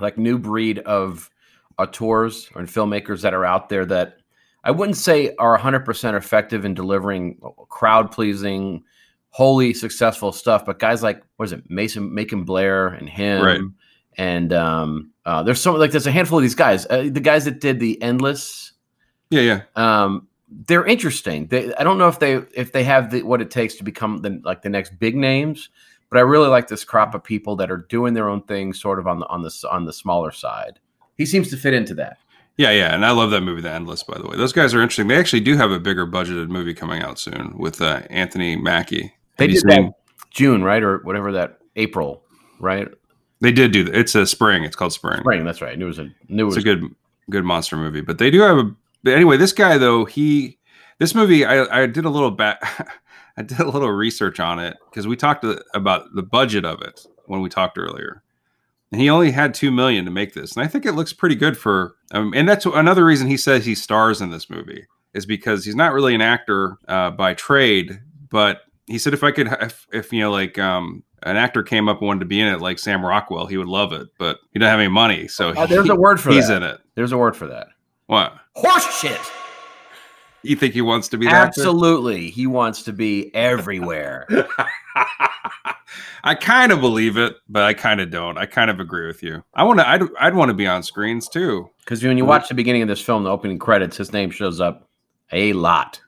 like, 0.00 0.18
new 0.18 0.38
breed 0.38 0.78
of 0.80 1.30
auteurs 1.78 2.50
and 2.54 2.68
filmmakers 2.68 3.22
that 3.22 3.34
are 3.34 3.44
out 3.44 3.68
there 3.68 3.84
that 3.86 4.18
I 4.64 4.70
wouldn't 4.70 4.96
say 4.96 5.34
are 5.38 5.58
100% 5.58 6.14
effective 6.16 6.64
in 6.64 6.74
delivering 6.74 7.40
crowd 7.68 8.12
pleasing, 8.12 8.84
wholly 9.30 9.74
successful 9.74 10.32
stuff. 10.32 10.64
But 10.64 10.78
guys 10.78 11.02
like, 11.02 11.22
what 11.36 11.46
is 11.46 11.52
it, 11.52 11.68
Mason, 11.68 12.14
Macon 12.14 12.44
Blair 12.44 12.88
and 12.88 13.08
him. 13.08 13.44
Right. 13.44 13.60
And 14.18 14.52
um, 14.52 15.10
uh, 15.24 15.42
there's 15.42 15.60
some, 15.60 15.76
like, 15.78 15.90
there's 15.90 16.06
a 16.06 16.12
handful 16.12 16.38
of 16.38 16.42
these 16.42 16.54
guys. 16.54 16.86
Uh, 16.86 17.08
the 17.10 17.20
guys 17.20 17.44
that 17.46 17.60
did 17.60 17.80
The 17.80 18.00
Endless, 18.02 18.72
Yeah, 19.30 19.40
yeah. 19.40 19.62
um, 19.74 20.28
they're 20.66 20.84
interesting. 20.84 21.46
They, 21.46 21.74
I 21.74 21.82
don't 21.82 21.96
know 21.98 22.08
if 22.08 22.18
they 22.18 22.34
if 22.54 22.72
they 22.72 22.84
have 22.84 23.10
the, 23.10 23.22
what 23.22 23.40
it 23.40 23.50
takes 23.50 23.76
to 23.76 23.84
become 23.84 24.18
the 24.18 24.40
like 24.44 24.60
the 24.60 24.68
next 24.68 24.98
big 24.98 25.16
names, 25.16 25.70
but 26.12 26.18
I 26.18 26.22
really 26.22 26.48
like 26.48 26.68
this 26.68 26.84
crop 26.84 27.14
of 27.14 27.24
people 27.24 27.56
that 27.56 27.70
are 27.70 27.86
doing 27.88 28.12
their 28.12 28.28
own 28.28 28.42
thing, 28.42 28.74
sort 28.74 28.98
of 28.98 29.06
on 29.06 29.20
the 29.20 29.26
on 29.28 29.40
the 29.40 29.68
on 29.70 29.86
the 29.86 29.94
smaller 29.94 30.30
side. 30.30 30.78
He 31.16 31.24
seems 31.24 31.48
to 31.48 31.56
fit 31.56 31.72
into 31.72 31.94
that. 31.94 32.18
Yeah, 32.58 32.70
yeah, 32.70 32.94
and 32.94 33.06
I 33.06 33.12
love 33.12 33.30
that 33.30 33.40
movie, 33.40 33.62
The 33.62 33.70
Endless. 33.70 34.02
By 34.02 34.18
the 34.18 34.28
way, 34.28 34.36
those 34.36 34.52
guys 34.52 34.74
are 34.74 34.82
interesting. 34.82 35.08
They 35.08 35.16
actually 35.16 35.40
do 35.40 35.56
have 35.56 35.70
a 35.70 35.80
bigger 35.80 36.06
budgeted 36.06 36.50
movie 36.50 36.74
coming 36.74 37.00
out 37.00 37.18
soon 37.18 37.56
with 37.56 37.80
uh, 37.80 38.02
Anthony 38.10 38.56
Mackie. 38.56 39.14
They 39.38 39.46
did 39.46 39.62
that 39.62 39.94
June, 40.30 40.62
right, 40.62 40.82
or 40.82 40.98
whatever 40.98 41.32
that 41.32 41.60
April, 41.76 42.22
right? 42.60 42.88
They 43.40 43.52
did 43.52 43.72
do 43.72 43.84
that. 43.84 43.96
It's 43.96 44.14
a 44.14 44.26
spring. 44.26 44.64
It's 44.64 44.76
called 44.76 44.92
Spring. 44.92 45.20
Spring. 45.20 45.46
That's 45.46 45.62
right. 45.62 45.80
It 45.80 45.84
was 45.84 45.98
a 45.98 46.10
knew 46.28 46.44
it 46.44 46.48
It's 46.48 46.56
was 46.56 46.64
a 46.64 46.66
good, 46.66 46.94
good 47.30 47.44
monster 47.44 47.78
movie. 47.78 48.02
But 48.02 48.18
they 48.18 48.30
do 48.30 48.42
have 48.42 48.58
a. 48.58 48.70
But 49.02 49.14
anyway, 49.14 49.38
this 49.38 49.54
guy 49.54 49.78
though, 49.78 50.04
he, 50.04 50.58
this 50.98 51.14
movie, 51.14 51.46
I, 51.46 51.84
I 51.84 51.86
did 51.86 52.04
a 52.04 52.10
little 52.10 52.30
back, 52.30 52.62
I 53.36 53.42
did 53.42 53.60
a 53.60 53.68
little 53.70 53.90
research 53.90 54.40
on 54.40 54.58
it 54.58 54.76
because 54.90 55.06
we 55.06 55.16
talked 55.16 55.44
about 55.74 56.14
the 56.14 56.22
budget 56.22 56.64
of 56.64 56.82
it 56.82 57.06
when 57.26 57.40
we 57.40 57.48
talked 57.48 57.78
earlier, 57.78 58.22
and 58.90 59.00
he 59.00 59.08
only 59.08 59.30
had 59.30 59.54
two 59.54 59.70
million 59.70 60.04
to 60.04 60.10
make 60.10 60.34
this, 60.34 60.54
and 60.56 60.64
I 60.64 60.68
think 60.68 60.84
it 60.84 60.92
looks 60.92 61.12
pretty 61.12 61.34
good 61.34 61.56
for. 61.56 61.94
Um, 62.12 62.32
and 62.36 62.48
that's 62.48 62.66
another 62.66 63.04
reason 63.04 63.26
he 63.28 63.36
says 63.38 63.64
he 63.64 63.74
stars 63.74 64.20
in 64.20 64.30
this 64.30 64.50
movie 64.50 64.86
is 65.14 65.24
because 65.26 65.64
he's 65.64 65.76
not 65.76 65.92
really 65.92 66.14
an 66.14 66.20
actor 66.22 66.76
uh, 66.88 67.10
by 67.10 67.34
trade, 67.34 68.00
but 68.30 68.62
he 68.86 68.98
said 68.98 69.14
if 69.14 69.22
I 69.24 69.30
could, 69.30 69.48
if, 69.60 69.86
if 69.92 70.12
you 70.12 70.20
know, 70.20 70.30
like 70.30 70.58
um, 70.58 71.02
an 71.22 71.36
actor 71.36 71.62
came 71.62 71.88
up 71.88 71.98
and 72.00 72.06
wanted 72.06 72.20
to 72.20 72.26
be 72.26 72.40
in 72.40 72.48
it, 72.52 72.60
like 72.60 72.78
Sam 72.78 73.04
Rockwell, 73.04 73.46
he 73.46 73.56
would 73.56 73.68
love 73.68 73.92
it, 73.92 74.08
but 74.18 74.38
he 74.52 74.58
doesn't 74.58 74.70
have 74.70 74.80
any 74.80 74.88
money, 74.88 75.28
so 75.28 75.50
Uh, 75.50 75.66
there's 75.66 75.88
a 75.88 75.94
word 75.96 76.20
for 76.20 76.30
he's 76.30 76.48
that. 76.48 76.58
in 76.58 76.62
it. 76.62 76.80
There's 76.94 77.12
a 77.12 77.18
word 77.18 77.36
for 77.36 77.46
that. 77.46 77.68
What? 78.06 78.34
Horse 78.54 79.00
shit. 79.00 79.20
You 80.42 80.56
think 80.56 80.74
he 80.74 80.82
wants 80.82 81.08
to 81.08 81.18
be 81.18 81.26
that? 81.26 81.34
Absolutely. 81.34 82.30
He 82.30 82.46
wants 82.46 82.82
to 82.84 82.92
be 82.92 83.34
everywhere. 83.34 84.26
I 86.24 86.34
kind 86.34 86.70
of 86.70 86.80
believe 86.80 87.16
it, 87.16 87.36
but 87.48 87.62
I 87.62 87.74
kind 87.74 88.00
of 88.00 88.10
don't. 88.10 88.38
I 88.38 88.46
kind 88.46 88.70
of 88.70 88.80
agree 88.80 89.06
with 89.06 89.22
you. 89.22 89.42
I 89.54 89.64
want 89.64 89.80
to. 89.80 89.88
I'd, 89.88 90.02
I'd 90.20 90.34
want 90.34 90.50
to 90.50 90.54
be 90.54 90.66
on 90.66 90.82
screens 90.82 91.28
too. 91.28 91.68
Because 91.80 92.02
when 92.02 92.16
you 92.16 92.24
watch 92.24 92.48
the 92.48 92.54
beginning 92.54 92.82
of 92.82 92.88
this 92.88 93.00
film, 93.00 93.24
the 93.24 93.30
opening 93.30 93.58
credits, 93.58 93.96
his 93.96 94.12
name 94.12 94.30
shows 94.30 94.60
up 94.60 94.88
a 95.32 95.52
lot. 95.52 96.00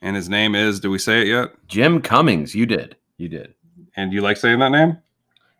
And 0.00 0.16
his 0.16 0.28
name 0.28 0.54
is. 0.54 0.80
Do 0.80 0.90
we 0.90 0.98
say 0.98 1.22
it 1.22 1.26
yet? 1.26 1.50
Jim 1.66 2.00
Cummings. 2.00 2.54
You 2.54 2.66
did. 2.66 2.96
You 3.18 3.28
did. 3.28 3.54
And 3.96 4.10
do 4.10 4.14
you 4.14 4.22
like 4.22 4.36
saying 4.36 4.58
that 4.60 4.72
name? 4.72 4.98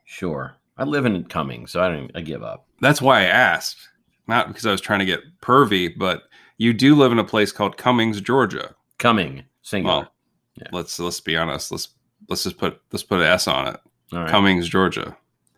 Sure. 0.05 0.55
I 0.79 0.85
live 0.85 1.05
in 1.05 1.25
Cummings, 1.25 1.73
so 1.73 1.83
I 1.83 1.89
don't. 1.89 2.11
I 2.15 2.21
give 2.21 2.43
up. 2.43 2.67
That's 2.81 3.03
why 3.03 3.21
I 3.21 3.25
asked. 3.25 3.89
Not 4.27 4.49
because 4.49 4.65
I 4.65 4.71
was 4.71 4.81
trying 4.81 5.01
to 5.01 5.05
get 5.05 5.21
pervy, 5.43 5.93
but 5.97 6.23
you 6.59 6.73
do 6.73 6.95
live 6.95 7.12
in 7.12 7.19
a 7.19 7.25
place 7.25 7.53
called 7.53 7.77
Cummings, 7.77 8.21
Georgia. 8.21 8.75
Cumming. 8.99 9.45
Singular. 9.62 10.09
Well, 10.57 10.69
let's 10.73 10.99
let's 10.99 11.21
be 11.21 11.37
honest. 11.37 11.73
Let's 11.73 11.88
let's 12.29 12.45
just 12.45 12.59
put 12.59 12.81
let's 12.93 13.03
put 13.03 13.21
an 13.21 13.27
S 13.27 13.49
on 13.49 13.69
it. 13.69 13.81
Right. 14.12 14.29
Cummings, 14.29 14.69
Georgia. 14.69 15.17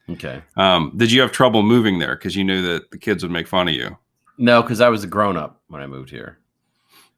Okay. 0.08 0.42
Um, 0.56 0.92
did 0.96 1.12
you 1.12 1.20
have 1.20 1.32
trouble 1.32 1.62
moving 1.62 1.98
there 1.98 2.16
because 2.16 2.36
you 2.36 2.44
knew 2.44 2.62
that 2.62 2.90
the 2.90 2.98
kids 2.98 3.22
would 3.22 3.32
make 3.32 3.46
fun 3.46 3.68
of 3.68 3.74
you? 3.74 3.96
No, 4.38 4.62
because 4.62 4.80
I 4.80 4.88
was 4.88 5.04
a 5.04 5.06
grown 5.06 5.36
up 5.36 5.60
when 5.68 5.80
I 5.82 5.86
moved 5.86 6.10
here. 6.10 6.38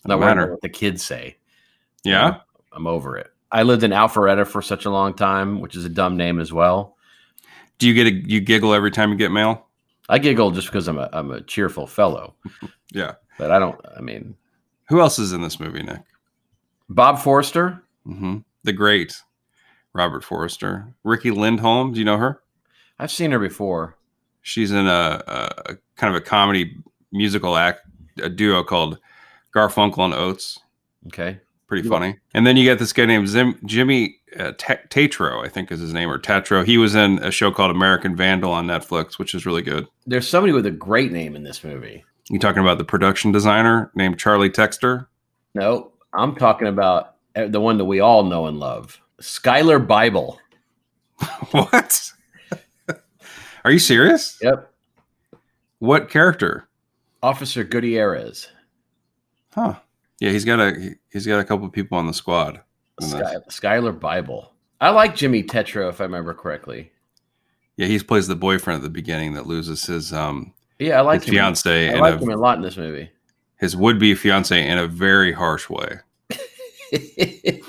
Not 0.04 0.18
worried 0.18 0.36
matter. 0.36 0.50
what 0.50 0.60
the 0.60 0.68
kids 0.68 1.02
say. 1.04 1.36
Yeah. 2.04 2.40
I'm 2.72 2.86
over 2.86 3.16
it. 3.16 3.30
I 3.50 3.62
lived 3.62 3.82
in 3.82 3.90
Alpharetta 3.90 4.46
for 4.46 4.62
such 4.62 4.84
a 4.84 4.90
long 4.90 5.14
time, 5.14 5.60
which 5.60 5.76
is 5.76 5.84
a 5.84 5.88
dumb 5.88 6.16
name 6.16 6.40
as 6.40 6.52
well. 6.52 6.96
Do 7.78 7.86
you 7.86 7.94
get 7.94 8.06
a 8.06 8.12
you 8.12 8.40
giggle 8.40 8.74
every 8.74 8.90
time 8.90 9.10
you 9.10 9.16
get 9.16 9.30
mail? 9.30 9.66
I 10.08 10.18
giggle 10.18 10.50
just 10.50 10.68
because 10.68 10.88
I'm 10.88 10.98
a 10.98 11.08
I'm 11.12 11.30
a 11.30 11.40
cheerful 11.42 11.86
fellow, 11.86 12.34
Yeah. 12.92 13.12
but 13.38 13.50
I 13.50 13.58
don't. 13.58 13.80
I 13.96 14.00
mean, 14.00 14.34
Who 14.88 15.00
else 15.00 15.18
is 15.18 15.32
in 15.32 15.40
this 15.42 15.58
movie, 15.60 15.82
Nick? 15.82 16.02
Bob 16.88 17.18
Forster. 17.18 17.82
hmm 18.04 18.38
The 18.64 18.72
great 18.72 19.22
Robert 19.94 20.24
Forrester. 20.24 20.92
Riki 21.04 21.30
Lindhome. 21.30 21.92
Do 21.92 21.98
you 21.98 22.04
know 22.04 22.16
her? 22.18 22.40
I've 22.98 23.10
seen 23.10 23.30
her 23.32 23.38
before. 23.38 23.96
She's 24.42 24.70
in 24.72 24.86
a, 24.86 25.22
a, 25.26 25.52
a 25.72 25.76
kind 25.96 26.14
of 26.14 26.20
a 26.20 26.24
comedy 26.24 26.76
musical 27.12 27.56
act, 27.56 27.80
a 28.22 28.28
duo 28.28 28.64
called 28.64 28.98
Garfunkel 29.54 30.00
and 30.04 30.14
Oates. 30.14 30.58
Okay. 31.08 31.38
Pretty 31.68 31.88
funny. 31.88 32.18
And 32.34 32.46
then 32.46 32.56
you 32.56 32.68
got 32.68 32.78
this 32.78 32.92
guy 32.92 33.06
named 33.06 33.28
Zim, 33.28 33.58
Jimmy 33.64 34.16
uh, 34.38 34.52
Ta- 34.58 34.76
Tatro, 34.90 35.42
I 35.44 35.48
think 35.48 35.70
is 35.72 35.80
his 35.80 35.92
name, 35.92 36.08
or 36.10 36.18
Tatro. 36.18 36.64
He 36.64 36.78
was 36.78 36.94
in 36.94 37.18
a 37.22 37.30
show 37.30 37.50
called 37.50 37.70
American 37.70 38.16
Vandal 38.16 38.52
on 38.52 38.66
Netflix, 38.66 39.18
which 39.18 39.34
is 39.34 39.44
really 39.46 39.62
good. 39.62 39.86
There's 40.06 40.28
somebody 40.28 40.52
with 40.52 40.66
a 40.66 40.70
great 40.70 41.12
name 41.12 41.34
in 41.36 41.42
this 41.44 41.62
movie. 41.64 42.04
You 42.30 42.38
talking 42.38 42.62
about 42.62 42.78
the 42.78 42.84
production 42.84 43.32
designer 43.32 43.90
named 43.94 44.18
Charlie 44.18 44.50
Texter? 44.50 45.06
No, 45.54 45.92
I'm 46.14 46.34
talking 46.36 46.68
about 46.68 47.16
uh, 47.36 47.46
the 47.48 47.60
one 47.60 47.78
that 47.78 47.84
we 47.84 48.00
all 48.00 48.22
know 48.24 48.46
and 48.46 48.58
love, 48.58 49.00
Skyler 49.20 49.84
Bible. 49.86 50.38
what? 51.50 52.12
Are 53.64 53.70
you 53.70 53.78
serious? 53.78 54.38
Yep. 54.42 54.72
What 55.78 56.08
character? 56.10 56.68
Officer 57.22 57.64
Gutierrez. 57.64 58.48
Huh. 59.54 59.74
Yeah, 60.20 60.30
he's 60.30 60.44
got 60.44 60.60
a 60.60 60.78
he- 60.80 60.94
he's 61.12 61.26
got 61.26 61.40
a 61.40 61.44
couple 61.44 61.66
of 61.66 61.72
people 61.72 61.98
on 61.98 62.06
the 62.06 62.14
squad. 62.14 62.60
In 63.02 63.10
this. 63.10 63.28
Sky, 63.48 63.76
Skyler 63.78 63.98
Bible. 63.98 64.52
I 64.80 64.90
like 64.90 65.14
Jimmy 65.14 65.42
Tatro, 65.42 65.88
if 65.88 66.00
I 66.00 66.04
remember 66.04 66.34
correctly. 66.34 66.90
Yeah, 67.76 67.86
he 67.86 67.98
plays 68.00 68.26
the 68.28 68.36
boyfriend 68.36 68.78
at 68.78 68.82
the 68.82 68.90
beginning 68.90 69.34
that 69.34 69.46
loses 69.46 69.84
his 69.86 70.12
um 70.12 70.52
Yeah, 70.78 70.98
I 70.98 71.00
like 71.02 71.20
his 71.20 71.28
him. 71.28 71.34
fiance 71.34 71.90
I 71.94 71.98
like 71.98 72.14
a, 72.14 72.18
him 72.18 72.30
a 72.30 72.36
lot 72.36 72.56
in 72.56 72.62
this 72.62 72.76
movie. 72.76 73.10
his 73.58 73.76
would 73.76 73.98
be 73.98 74.14
fiance 74.14 74.66
in 74.68 74.78
a 74.78 74.86
very 74.86 75.32
harsh 75.32 75.68
way. 75.70 75.98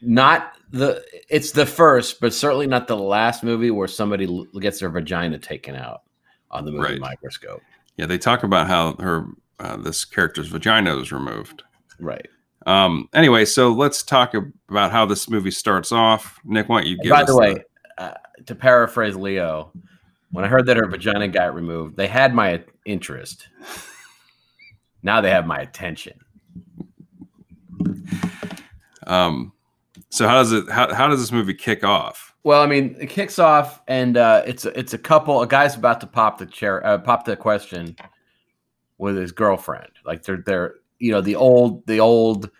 not 0.00 0.54
the 0.70 1.04
it's 1.28 1.52
the 1.52 1.66
first, 1.66 2.20
but 2.20 2.32
certainly 2.34 2.66
not 2.66 2.88
the 2.88 2.96
last 2.96 3.42
movie 3.42 3.70
where 3.70 3.88
somebody 3.88 4.26
gets 4.60 4.80
their 4.80 4.88
vagina 4.88 5.38
taken 5.38 5.74
out 5.74 6.02
on 6.50 6.64
the 6.64 6.72
movie 6.72 6.92
Right. 6.92 7.00
microscope. 7.00 7.62
Yeah, 7.96 8.06
they 8.06 8.18
talk 8.18 8.42
about 8.42 8.66
how 8.68 8.94
her 8.96 9.26
uh, 9.60 9.76
this 9.76 10.04
character's 10.04 10.48
vagina 10.48 10.94
was 10.94 11.10
removed. 11.12 11.62
Right. 11.98 12.28
Um. 12.66 13.08
Anyway, 13.14 13.44
so 13.44 13.72
let's 13.72 14.02
talk 14.02 14.34
about 14.68 14.92
how 14.92 15.06
this 15.06 15.28
movie 15.30 15.50
starts 15.50 15.92
off. 15.92 16.40
Nick, 16.44 16.68
why 16.68 16.80
don't 16.80 16.88
you 16.88 16.96
And 16.96 17.02
give 17.02 17.10
by 17.10 17.24
the 17.24 17.36
way, 17.36 17.64
uh, 17.96 18.14
to 18.46 18.54
paraphrase 18.54 19.16
Leo, 19.16 19.72
when 20.32 20.44
I 20.44 20.48
heard 20.48 20.66
that 20.66 20.76
her 20.76 20.86
vagina 20.86 21.28
got 21.28 21.54
removed, 21.54 21.96
they 21.96 22.06
had 22.06 22.34
my 22.34 22.62
interest. 22.84 23.48
Now 25.02 25.20
they 25.20 25.30
have 25.30 25.46
my 25.46 25.58
attention. 25.58 26.18
Um. 29.06 29.52
So 30.10 30.26
how 30.26 30.36
does 30.36 30.52
it? 30.52 30.68
How, 30.70 30.92
how 30.92 31.08
does 31.08 31.20
this 31.20 31.32
movie 31.32 31.54
kick 31.54 31.84
off? 31.84 32.34
Well, 32.44 32.62
I 32.62 32.66
mean, 32.66 32.96
it 32.98 33.10
kicks 33.10 33.38
off, 33.38 33.82
and 33.88 34.16
uh, 34.16 34.42
it's 34.46 34.64
a, 34.64 34.78
it's 34.78 34.94
a 34.94 34.98
couple. 34.98 35.42
A 35.42 35.46
guy's 35.46 35.76
about 35.76 36.00
to 36.00 36.06
pop 36.06 36.38
the 36.38 36.46
chair, 36.46 36.84
uh, 36.86 36.98
pop 36.98 37.24
the 37.24 37.36
question 37.36 37.94
with 38.96 39.16
his 39.16 39.32
girlfriend. 39.32 39.90
Like 40.04 40.22
they're 40.22 40.42
they're 40.46 40.74
you 40.98 41.12
know 41.12 41.20
the 41.20 41.36
old 41.36 41.86
the 41.86 42.00
old 42.00 42.50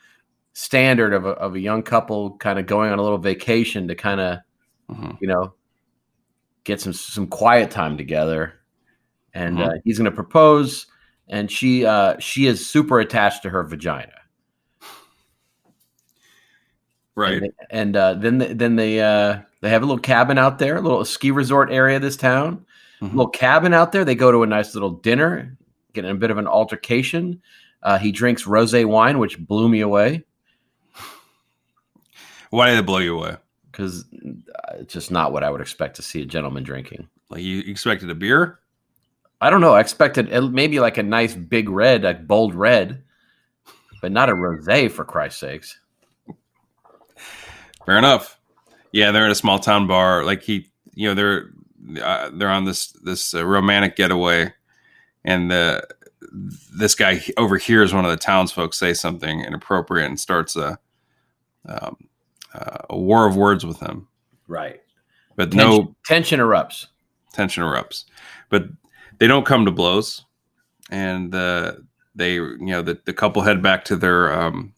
standard 0.52 1.12
of 1.14 1.24
a, 1.26 1.30
of 1.30 1.54
a 1.54 1.60
young 1.60 1.82
couple 1.82 2.36
kind 2.38 2.58
of 2.58 2.66
going 2.66 2.90
on 2.90 2.98
a 2.98 3.02
little 3.02 3.18
vacation 3.18 3.88
to 3.88 3.94
kind 3.94 4.20
of 4.20 4.38
Mhm. 4.90 5.18
you 5.20 5.28
know 5.28 5.52
get 6.64 6.80
some 6.80 6.92
some 6.92 7.26
quiet 7.26 7.70
time 7.70 7.96
together. 7.96 8.54
And 9.34 9.60
uh, 9.60 9.72
he's 9.84 9.98
going 9.98 10.10
to 10.10 10.14
propose, 10.14 10.86
and 11.28 11.50
she 11.50 11.84
uh, 11.86 12.18
she 12.18 12.46
is 12.46 12.66
super 12.68 12.98
attached 12.98 13.42
to 13.42 13.50
her 13.50 13.62
vagina. 13.62 14.12
Right. 17.14 17.42
And, 17.42 17.52
and 17.70 17.96
uh, 17.96 18.14
then 18.14 18.38
they, 18.38 18.52
then 18.52 18.76
they 18.76 19.00
uh, 19.00 19.40
they 19.60 19.68
have 19.70 19.82
a 19.82 19.86
little 19.86 20.00
cabin 20.00 20.38
out 20.38 20.58
there, 20.58 20.76
a 20.76 20.80
little 20.80 21.04
ski 21.04 21.30
resort 21.30 21.70
area 21.70 21.96
of 21.96 22.02
this 22.02 22.16
town. 22.16 22.64
Mhm. 23.00 23.10
Little 23.10 23.28
cabin 23.28 23.74
out 23.74 23.92
there. 23.92 24.04
They 24.04 24.14
go 24.14 24.32
to 24.32 24.42
a 24.42 24.46
nice 24.46 24.74
little 24.74 24.90
dinner, 24.90 25.56
get 25.92 26.04
in 26.04 26.10
a 26.12 26.18
bit 26.18 26.30
of 26.30 26.38
an 26.38 26.46
altercation. 26.46 27.40
Uh, 27.82 27.98
he 27.98 28.10
drinks 28.12 28.44
rosé 28.44 28.84
wine, 28.84 29.18
which 29.18 29.38
blew 29.38 29.68
me 29.68 29.80
away 29.80 30.24
Why 32.50 32.70
did 32.70 32.78
it 32.78 32.86
blow 32.86 32.98
you 32.98 33.16
away? 33.18 33.36
because 33.70 34.04
it's 34.74 34.92
just 34.92 35.10
not 35.12 35.32
what 35.32 35.44
I 35.44 35.50
would 35.50 35.60
expect 35.60 35.94
to 35.96 36.02
see 36.02 36.20
a 36.22 36.26
gentleman 36.26 36.64
drinking. 36.64 37.08
Like 37.30 37.42
you 37.42 37.60
expected 37.60 38.10
a 38.10 38.14
beer? 38.14 38.58
I 39.40 39.50
don't 39.50 39.60
know. 39.60 39.74
I 39.74 39.80
expected 39.80 40.28
maybe 40.52 40.80
like 40.80 40.98
a 40.98 41.02
nice 41.04 41.34
big 41.36 41.68
red, 41.68 42.02
like 42.02 42.26
bold 42.26 42.56
red, 42.56 43.04
but 44.02 44.10
not 44.10 44.30
a 44.30 44.32
rosé 44.32 44.90
for 44.90 45.04
Christ's 45.04 45.38
sakes. 45.40 45.78
Fair 47.86 47.98
enough. 47.98 48.38
Yeah, 48.90 49.12
they're 49.12 49.26
at 49.26 49.30
a 49.30 49.36
small 49.36 49.58
town 49.60 49.86
bar. 49.86 50.24
Like 50.24 50.42
he, 50.42 50.70
you 50.94 51.08
know, 51.08 51.14
they're 51.14 51.50
uh, 52.02 52.30
they're 52.32 52.50
on 52.50 52.64
this 52.64 52.88
this 53.04 53.32
uh, 53.34 53.46
romantic 53.46 53.94
getaway, 53.94 54.52
and 55.24 55.50
the 55.50 55.86
this 56.32 56.94
guy 56.94 57.22
overhears 57.36 57.92
one 57.94 58.04
of 58.04 58.10
the 58.10 58.16
townsfolk 58.16 58.74
say 58.74 58.94
something 58.94 59.40
inappropriate 59.40 60.08
and 60.08 60.18
starts 60.20 60.56
a 60.56 60.78
um, 61.66 61.96
uh, 62.54 62.78
a 62.90 62.96
war 62.98 63.26
of 63.26 63.36
words 63.36 63.64
with 63.66 63.78
him. 63.80 64.08
Right. 64.46 64.80
But 65.36 65.52
Tension, 65.52 65.70
no 65.70 65.96
tension 66.06 66.40
erupts. 66.40 66.86
tension 67.32 67.62
erupts. 67.62 68.04
But 68.48 68.64
they 69.18 69.26
don't 69.26 69.46
come 69.46 69.64
to 69.66 69.70
blows, 69.70 70.24
and 70.90 71.34
uh, 71.34 71.72
they 72.14 72.34
you 72.34 72.58
know 72.58 72.82
the, 72.82 72.98
the 73.04 73.12
couple 73.12 73.42
head 73.42 73.62
back 73.62 73.84
to 73.86 73.96
their 73.96 74.32
um, 74.32 74.72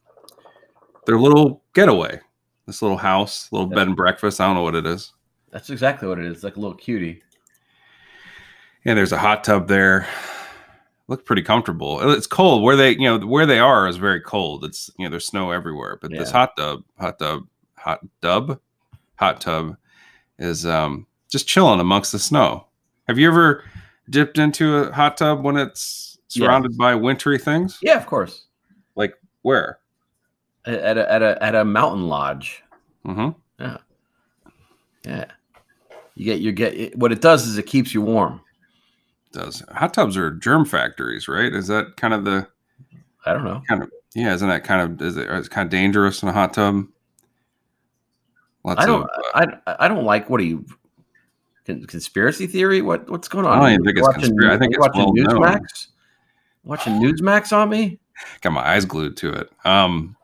their 1.06 1.18
little 1.18 1.62
getaway. 1.74 2.20
This 2.66 2.82
little 2.82 2.98
house, 2.98 3.48
little 3.50 3.66
bed 3.66 3.88
and 3.88 3.96
breakfast. 3.96 4.40
I 4.40 4.46
don't 4.46 4.54
know 4.54 4.62
what 4.62 4.74
it 4.76 4.86
is. 4.86 5.12
That's 5.50 5.70
exactly 5.70 6.06
what 6.06 6.18
it 6.18 6.26
is. 6.26 6.44
Like 6.44 6.56
a 6.56 6.60
little 6.60 6.76
cutie. 6.76 7.22
Yeah, 8.84 8.94
there's 8.94 9.12
a 9.12 9.18
hot 9.18 9.42
tub 9.42 9.66
there. 9.66 10.06
Look 11.10 11.26
pretty 11.26 11.42
comfortable. 11.42 12.08
It's 12.12 12.28
cold 12.28 12.62
where 12.62 12.76
they, 12.76 12.92
you 12.92 13.00
know, 13.00 13.18
where 13.18 13.44
they 13.44 13.58
are 13.58 13.88
is 13.88 13.96
very 13.96 14.20
cold. 14.20 14.64
It's 14.64 14.88
you 14.96 15.04
know, 15.04 15.10
there's 15.10 15.26
snow 15.26 15.50
everywhere. 15.50 15.98
But 16.00 16.12
this 16.12 16.30
hot 16.30 16.56
tub, 16.56 16.84
hot 17.00 17.18
tub, 17.18 17.48
hot 17.76 18.00
tub, 18.22 18.60
hot 19.16 19.40
tub 19.40 19.76
is 20.38 20.64
um 20.64 21.08
just 21.28 21.48
chilling 21.48 21.80
amongst 21.80 22.12
the 22.12 22.20
snow. 22.20 22.66
Have 23.08 23.18
you 23.18 23.26
ever 23.26 23.64
dipped 24.08 24.38
into 24.38 24.76
a 24.76 24.92
hot 24.92 25.16
tub 25.16 25.42
when 25.42 25.56
it's 25.56 26.16
Yeah. 26.30 26.46
surrounded 26.46 26.78
by 26.78 26.94
wintry 26.94 27.38
things? 27.38 27.80
Yeah, 27.82 27.96
of 27.96 28.06
course. 28.06 28.44
Like 28.94 29.14
where? 29.42 29.80
At 30.64 30.96
a 30.96 31.12
at 31.12 31.22
a 31.22 31.42
at 31.42 31.54
a 31.56 31.64
mountain 31.64 32.06
lodge. 32.06 32.62
Mm-hmm. 33.04 33.30
Yeah. 33.58 33.78
Yeah. 35.04 35.24
You 36.14 36.24
get 36.24 36.38
you 36.38 36.52
get 36.52 36.74
it, 36.74 36.96
what 36.96 37.10
it 37.10 37.20
does 37.20 37.48
is 37.48 37.58
it 37.58 37.66
keeps 37.66 37.92
you 37.92 38.00
warm. 38.00 38.40
Does 39.32 39.62
hot 39.70 39.94
tubs 39.94 40.16
are 40.16 40.30
germ 40.32 40.64
factories, 40.64 41.28
right? 41.28 41.52
Is 41.52 41.68
that 41.68 41.96
kind 41.96 42.12
of 42.14 42.24
the 42.24 42.48
I 43.24 43.32
don't 43.32 43.44
know. 43.44 43.62
kind 43.68 43.82
of 43.82 43.90
yeah? 44.14 44.34
Isn't 44.34 44.48
that 44.48 44.64
kind 44.64 45.00
of 45.00 45.06
is 45.06 45.16
it 45.16 45.28
it's 45.30 45.48
kind 45.48 45.66
of 45.66 45.70
dangerous 45.70 46.22
in 46.22 46.28
a 46.28 46.32
hot 46.32 46.54
tub? 46.54 46.84
Lots 48.64 48.82
I 48.82 48.86
don't 48.86 49.02
of, 49.02 49.08
uh, 49.34 49.46
I 49.66 49.84
I 49.84 49.88
don't 49.88 50.04
like 50.04 50.28
what 50.28 50.40
are 50.40 50.44
you 50.44 50.64
con- 51.66 51.84
conspiracy 51.86 52.46
theory? 52.46 52.82
What 52.82 53.08
what's 53.08 53.28
going 53.28 53.46
on? 53.46 53.52
I 53.58 53.60
don't 53.60 53.72
even 53.72 53.84
think 53.84 53.98
it's 53.98 54.06
Watching- 54.06 54.22
conspiracy. 54.22 54.54
I 54.54 54.58
think 54.58 54.74
it's 54.74 54.80
watching 54.80 55.00
well 55.02 55.12
known. 55.12 55.42
Newsmax. 55.42 55.86
Watching 56.64 56.92
Newsmax 56.94 57.56
on 57.56 57.70
me? 57.70 57.98
got 58.42 58.52
my 58.52 58.66
eyes 58.66 58.84
glued 58.84 59.16
to 59.16 59.32
it. 59.32 59.48
Um, 59.64 60.14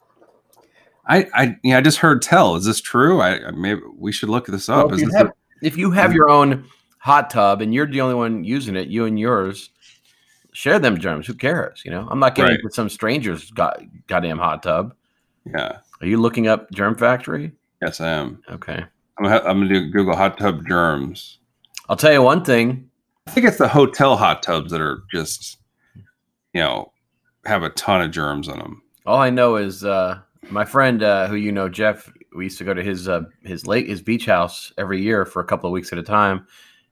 I, 1.07 1.27
I, 1.33 1.57
yeah, 1.63 1.79
I 1.79 1.81
just 1.81 1.99
heard 1.99 2.21
tell. 2.21 2.57
Is 2.57 2.65
this 2.67 2.81
true? 2.81 3.21
I, 3.23 3.47
I 3.47 3.51
maybe 3.53 3.81
we 3.97 4.13
should 4.13 4.29
look 4.29 4.47
this 4.47 4.69
up. 4.69 4.89
Well, 4.89 4.95
Is 4.97 5.03
if, 5.03 5.09
you 5.09 5.15
have, 5.17 5.33
if 5.63 5.77
you 5.79 5.91
have 5.93 6.13
your 6.13 6.29
own 6.29 6.67
hot 7.07 7.31
tub 7.31 7.63
and 7.63 7.73
you're 7.73 7.87
the 7.87 8.01
only 8.01 8.17
one 8.17 8.43
using 8.43 8.75
it, 8.75 8.89
you 8.89 9.05
and 9.05 9.17
yours, 9.19 9.71
share 10.53 10.81
them 10.81 10.99
germs. 10.99 11.25
Who 11.29 11.35
cares? 11.35 11.83
You 11.85 11.93
know, 11.93 12.07
I'm 12.11 12.19
not 12.19 12.35
getting 12.35 12.51
Right. 12.51 12.61
into 12.61 12.75
some 12.75 12.89
stranger's 12.89 13.51
god, 13.53 13.89
goddamn 14.09 14.39
hot 14.39 14.63
tub. 14.65 14.93
yeah? 15.45 15.79
Are 16.01 16.07
you 16.07 16.21
looking 16.21 16.49
up 16.49 16.69
Germ 16.73 16.97
Factory? 16.97 17.53
Yes, 17.81 18.01
I 18.01 18.09
am. 18.09 18.43
Okay. 18.51 18.85
I'm 19.19 19.25
gonna, 19.25 19.39
I'm 19.45 19.61
gonna 19.61 19.69
do 19.69 19.89
Google 19.91 20.17
hot 20.17 20.37
tub 20.37 20.67
germs. 20.67 21.39
I'll 21.89 21.97
tell 21.97 22.13
you 22.13 22.21
one 22.23 22.45
thing. 22.45 22.91
I 23.29 23.31
think 23.31 23.47
it's 23.47 23.57
the 23.59 23.69
hotel 23.69 24.17
hot 24.17 24.43
tubs 24.43 24.73
that 24.73 24.81
are 24.81 25.05
just, 25.13 25.59
you 26.53 26.61
know, 26.61 26.93
have 27.45 27.63
a 27.63 27.71
ton 27.71 28.03
of 28.03 28.11
germs 28.11 28.49
in 28.49 28.59
them. 28.59 28.83
All 29.07 29.19
I 29.21 29.31
know 29.31 29.55
is 29.57 29.85
uh, 29.85 30.19
my 30.51 30.65
friend 30.65 31.03
uh, 31.05 31.29
who 31.29 31.37
you 31.37 31.53
know, 31.53 31.69
Jeff. 31.69 32.13
We 32.35 32.45
used 32.45 32.59
to 32.59 32.65
go 32.65 32.75
to 32.75 32.83
his 32.83 33.09
uh, 33.09 33.23
his 33.45 33.67
lake, 33.67 33.87
his 33.87 34.03
beach 34.03 34.27
house 34.27 34.73
every 34.77 35.01
year 35.01 35.25
for 35.25 35.41
a 35.41 35.45
couple 35.47 35.69
of 35.71 35.73
weeks 35.73 35.93
at 35.93 35.99
a 35.99 36.03
time. 36.03 36.47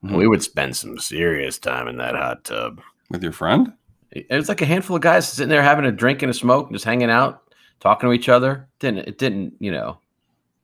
Mhm. 0.05 0.17
We 0.17 0.27
would 0.29 0.43
spend 0.43 0.77
some 0.77 0.99
serious 0.99 1.59
time 1.59 1.89
in 1.89 1.97
that 1.99 2.15
hot 2.15 2.45
tub. 2.45 2.81
With 3.11 3.23
your 3.23 3.33
friend? 3.33 3.73
It 4.11 4.27
it 4.31 4.37
was 4.37 4.49
like 4.49 4.61
a 4.63 4.67
handful 4.67 4.97
of 4.97 5.03
guys 5.03 5.29
sitting 5.29 5.49
there 5.49 5.63
having 5.63 5.85
a 5.87 5.93
drink 5.93 6.23
and 6.23 6.31
a 6.31 6.35
smoke, 6.35 6.71
just 6.73 6.85
hanging 6.85 7.11
out, 7.11 7.43
talking 7.81 8.09
to 8.09 8.13
each 8.13 8.29
other. 8.29 8.69
Didn't 8.79 9.09
it? 9.09 9.19
Didn't 9.19 9.55
you 9.61 9.73
know? 9.73 9.99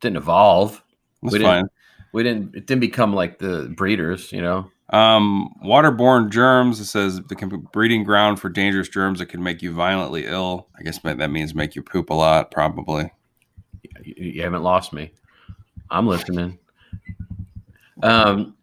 Didn't 0.00 0.18
evolve. 0.18 0.82
That's 1.22 1.32
We 1.32 1.38
didn't- 1.38 1.50
fine. 1.50 1.68
We 2.12 2.22
didn't. 2.22 2.54
It 2.56 2.66
didn't 2.66 2.80
become 2.80 3.14
like 3.14 3.38
the 3.38 3.72
breeders. 3.76 4.32
You 4.32 4.42
know. 4.42 4.70
Um, 4.92 5.54
waterborne 5.64 6.30
germs. 6.30 6.80
It 6.80 6.86
says 6.86 7.20
the 7.22 7.68
breeding 7.72 8.02
ground 8.02 8.40
for 8.40 8.48
dangerous 8.48 8.88
germs 8.88 9.20
that 9.20 9.26
can 9.26 9.40
make 9.40 9.62
you 9.62 9.72
violently 9.72 10.26
ill. 10.26 10.66
I 10.76 10.82
guess 10.82 10.98
that 10.98 11.30
means 11.30 11.54
make 11.54 11.76
you 11.76 11.82
poop 11.82 12.10
a 12.10 12.14
lot, 12.14 12.50
probably. 12.50 13.12
You, 14.02 14.14
you 14.16 14.42
haven't 14.42 14.64
lost 14.64 14.92
me. 14.92 15.12
I'm 15.90 16.08
listening. 16.08 16.58
Um, 18.02 18.56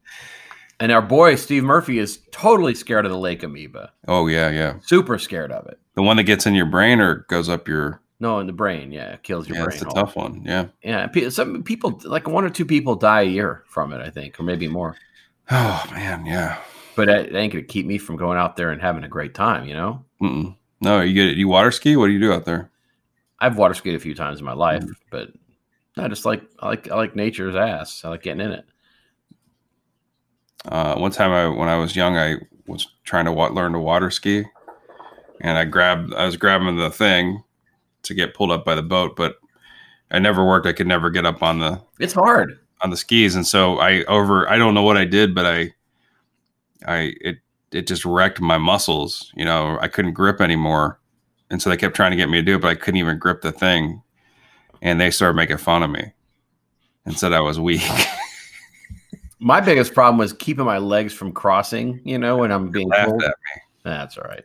and 0.79 0.91
our 0.91 1.01
boy 1.01 1.35
Steve 1.35 1.63
Murphy 1.63 1.99
is 1.99 2.19
totally 2.31 2.75
scared 2.75 3.05
of 3.05 3.11
the 3.11 3.17
lake 3.17 3.43
amoeba. 3.43 3.91
Oh 4.07 4.27
yeah, 4.27 4.49
yeah. 4.49 4.75
Super 4.83 5.17
scared 5.17 5.51
of 5.51 5.65
it. 5.67 5.79
The 5.95 6.01
one 6.03 6.17
that 6.17 6.23
gets 6.23 6.45
in 6.45 6.53
your 6.53 6.65
brain 6.67 6.99
or 6.99 7.25
goes 7.29 7.49
up 7.49 7.67
your 7.67 8.01
No, 8.19 8.39
in 8.39 8.47
the 8.47 8.53
brain. 8.53 8.91
Yeah, 8.91 9.13
it 9.13 9.23
kills 9.23 9.47
your 9.47 9.57
yeah, 9.57 9.65
brain. 9.65 9.79
that's 9.79 9.91
a 9.91 9.95
tough 9.95 10.15
one. 10.15 10.43
Yeah. 10.45 10.67
Yeah, 10.83 11.29
some 11.29 11.63
people, 11.63 11.99
like 12.05 12.27
one 12.27 12.45
or 12.45 12.49
two 12.49 12.65
people, 12.65 12.95
die 12.95 13.21
a 13.21 13.25
year 13.25 13.63
from 13.67 13.91
it. 13.93 14.01
I 14.01 14.09
think, 14.09 14.39
or 14.39 14.43
maybe 14.43 14.67
more. 14.67 14.95
Oh 15.49 15.83
man, 15.93 16.25
yeah. 16.25 16.57
But 16.97 17.07
it 17.09 17.33
ain't 17.35 17.53
gonna 17.53 17.63
keep 17.63 17.85
me 17.85 17.97
from 17.97 18.17
going 18.17 18.37
out 18.37 18.57
there 18.57 18.69
and 18.71 18.81
having 18.81 19.03
a 19.05 19.07
great 19.07 19.33
time. 19.33 19.65
You 19.65 19.75
know, 19.75 20.05
Mm-mm. 20.21 20.55
No, 20.81 20.99
you 21.01 21.13
get 21.13 21.37
you 21.37 21.47
water 21.47 21.71
ski. 21.71 21.95
What 21.95 22.07
do 22.07 22.11
you 22.13 22.19
do 22.19 22.33
out 22.33 22.43
there? 22.45 22.69
I've 23.39 23.57
water 23.57 23.73
skied 23.73 23.95
a 23.95 23.99
few 23.99 24.13
times 24.13 24.39
in 24.39 24.45
my 24.45 24.53
life, 24.53 24.83
Mm. 24.83 24.93
but 25.09 25.29
I 25.95 26.07
just 26.09 26.25
like 26.25 26.43
I 26.59 26.67
like 26.67 26.91
I 26.91 26.95
like 26.95 27.15
nature's 27.15 27.55
ass. 27.55 28.03
I 28.03 28.09
like 28.09 28.23
getting 28.23 28.41
in 28.41 28.51
it. 28.51 28.65
Uh, 30.67 30.95
one 30.95 31.11
time, 31.11 31.31
I 31.31 31.47
when 31.47 31.69
I 31.69 31.77
was 31.77 31.95
young, 31.95 32.17
I 32.17 32.35
was 32.67 32.87
trying 33.03 33.25
to 33.25 33.31
wa- 33.31 33.47
learn 33.47 33.71
to 33.73 33.79
water 33.79 34.09
ski, 34.11 34.43
and 35.41 35.57
I 35.57 35.65
grabbed 35.65 36.13
I 36.13 36.25
was 36.25 36.37
grabbing 36.37 36.75
the 36.77 36.89
thing 36.91 37.43
to 38.03 38.13
get 38.13 38.33
pulled 38.33 38.51
up 38.51 38.65
by 38.65 38.75
the 38.75 38.83
boat, 38.83 39.15
but 39.15 39.35
I 40.11 40.19
never 40.19 40.45
worked. 40.45 40.65
I 40.67 40.73
could 40.73 40.87
never 40.87 41.09
get 41.09 41.25
up 41.25 41.41
on 41.41 41.59
the 41.59 41.81
It's 41.99 42.13
hard. 42.13 42.59
on 42.81 42.89
the 42.89 42.97
skis, 42.97 43.35
and 43.35 43.47
so 43.47 43.79
I 43.79 44.03
over 44.05 44.49
I 44.49 44.57
don't 44.57 44.73
know 44.73 44.83
what 44.83 44.97
I 44.97 45.05
did, 45.05 45.33
but 45.33 45.45
I 45.45 45.73
I 46.85 47.13
it 47.21 47.37
it 47.71 47.87
just 47.87 48.05
wrecked 48.05 48.39
my 48.41 48.57
muscles. 48.57 49.31
You 49.35 49.45
know, 49.45 49.77
I 49.81 49.87
couldn't 49.87 50.13
grip 50.13 50.41
anymore, 50.41 50.99
and 51.49 51.61
so 51.61 51.69
they 51.69 51.77
kept 51.77 51.95
trying 51.95 52.11
to 52.11 52.17
get 52.17 52.29
me 52.29 52.39
to 52.39 52.43
do 52.43 52.55
it, 52.55 52.61
but 52.61 52.69
I 52.69 52.75
couldn't 52.75 52.99
even 52.99 53.19
grip 53.19 53.41
the 53.41 53.51
thing, 53.53 54.01
and 54.81 54.99
they 54.99 55.11
started 55.11 55.35
making 55.37 55.57
fun 55.57 55.83
of 55.83 55.89
me 55.91 56.11
and 57.05 57.17
said 57.17 57.31
I 57.33 57.39
was 57.41 57.57
weak. 57.59 57.81
My 59.47 59.61
biggest 59.61 59.93
problem 59.93 60.17
was 60.17 60.33
keeping 60.33 60.65
my 60.65 60.77
legs 60.77 61.13
from 61.13 61.31
crossing. 61.31 62.01
You 62.03 62.17
know, 62.17 62.35
when 62.35 62.51
I'm 62.51 62.69
being 62.69 62.91
pulled. 62.91 63.23
at 63.23 63.33
That's 63.81 64.17
all 64.17 64.25
right. 64.25 64.43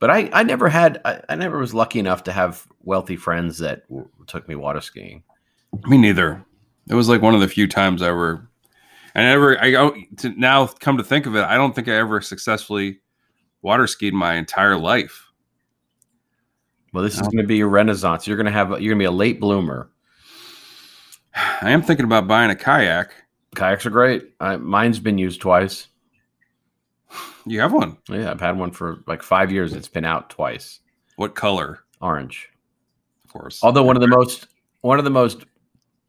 But 0.00 0.10
I, 0.10 0.28
I 0.32 0.42
never 0.42 0.68
had, 0.68 1.00
I, 1.04 1.20
I 1.28 1.36
never 1.36 1.58
was 1.58 1.72
lucky 1.72 2.00
enough 2.00 2.24
to 2.24 2.32
have 2.32 2.66
wealthy 2.82 3.14
friends 3.14 3.58
that 3.58 3.88
w- 3.88 4.08
took 4.26 4.48
me 4.48 4.56
water 4.56 4.80
skiing. 4.80 5.22
Me 5.84 5.96
neither. 5.96 6.44
It 6.90 6.94
was 6.94 7.08
like 7.08 7.22
one 7.22 7.32
of 7.32 7.40
the 7.40 7.46
few 7.46 7.68
times 7.68 8.02
I 8.02 8.08
ever, 8.08 8.50
I 9.14 9.22
never, 9.22 9.62
I 9.62 9.70
go 9.70 9.94
to 10.16 10.30
now 10.30 10.66
come 10.66 10.96
to 10.96 11.04
think 11.04 11.26
of 11.26 11.36
it, 11.36 11.44
I 11.44 11.54
don't 11.54 11.76
think 11.76 11.86
I 11.86 11.94
ever 11.94 12.20
successfully 12.20 12.98
water 13.62 13.86
skied 13.86 14.14
my 14.14 14.34
entire 14.34 14.76
life. 14.76 15.30
Well, 16.92 17.04
this 17.04 17.14
is 17.14 17.20
um, 17.20 17.26
going 17.26 17.44
to 17.44 17.46
be 17.46 17.56
your 17.58 17.68
renaissance. 17.68 18.26
You're 18.26 18.36
going 18.36 18.46
to 18.46 18.52
have, 18.52 18.70
you're 18.70 18.78
going 18.78 18.90
to 18.90 18.96
be 18.96 19.04
a 19.04 19.12
late 19.12 19.38
bloomer. 19.38 19.90
I 21.34 21.70
am 21.70 21.82
thinking 21.82 22.04
about 22.04 22.26
buying 22.26 22.50
a 22.50 22.56
kayak. 22.56 23.14
Kayaks 23.54 23.86
are 23.86 23.90
great. 23.90 24.30
I, 24.40 24.56
mine's 24.56 24.98
been 24.98 25.18
used 25.18 25.40
twice. 25.40 25.88
You 27.46 27.60
have 27.60 27.72
one. 27.72 27.98
Yeah, 28.08 28.30
I've 28.30 28.40
had 28.40 28.58
one 28.58 28.70
for 28.70 29.02
like 29.06 29.22
five 29.22 29.52
years. 29.52 29.72
It's 29.74 29.88
been 29.88 30.04
out 30.04 30.30
twice. 30.30 30.80
What 31.16 31.34
color? 31.34 31.80
Orange. 32.00 32.48
Of 33.24 33.32
course. 33.32 33.60
Although 33.62 33.84
one 33.84 33.96
of 33.96 34.00
the 34.02 34.08
most 34.08 34.46
one 34.80 34.98
of 34.98 35.04
the 35.04 35.10
most 35.10 35.44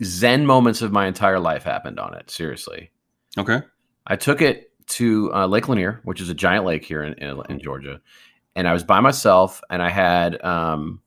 zen 0.03 0.45
moments 0.45 0.81
of 0.81 0.91
my 0.91 1.07
entire 1.07 1.39
life 1.39 1.63
happened 1.63 1.99
on 1.99 2.13
it. 2.15 2.29
Seriously, 2.29 2.91
Okay. 3.37 3.61
I 4.07 4.15
took 4.15 4.41
it 4.41 4.71
to 4.87 5.33
uh, 5.33 5.47
Lake 5.47 5.67
Lanier, 5.69 6.01
which 6.03 6.21
is 6.21 6.29
a 6.29 6.33
giant 6.33 6.65
lake 6.65 6.83
here 6.85 7.03
in, 7.03 7.13
in, 7.13 7.41
in 7.49 7.59
Georgia, 7.59 8.01
and 8.55 8.67
I 8.67 8.73
was 8.73 8.83
by 8.83 8.99
myself, 8.99 9.61
and 9.69 9.81
I 9.81 9.89
had 9.89 10.43
um, 10.43 11.01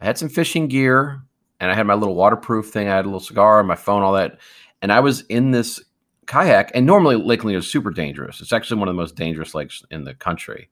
I 0.00 0.04
had 0.06 0.18
some 0.18 0.28
fishing 0.28 0.68
gear, 0.68 1.22
and 1.60 1.70
I 1.70 1.74
had 1.74 1.86
my 1.86 1.94
little 1.94 2.14
waterproof 2.14 2.70
thing. 2.70 2.88
I 2.88 2.96
had 2.96 3.04
a 3.04 3.08
little 3.08 3.20
cigar, 3.20 3.62
my 3.64 3.74
phone, 3.76 4.02
all 4.02 4.14
that, 4.14 4.38
and 4.82 4.92
I 4.92 5.00
was 5.00 5.22
in 5.22 5.50
this 5.50 5.82
kayak. 6.26 6.70
And 6.74 6.86
normally, 6.86 7.16
Lake 7.16 7.44
Lanier 7.44 7.58
is 7.58 7.70
super 7.70 7.90
dangerous. 7.90 8.40
It's 8.40 8.52
actually 8.52 8.78
one 8.80 8.88
of 8.88 8.94
the 8.94 9.00
most 9.00 9.14
dangerous 9.16 9.54
lakes 9.54 9.82
in 9.90 10.04
the 10.04 10.14
country 10.14 10.68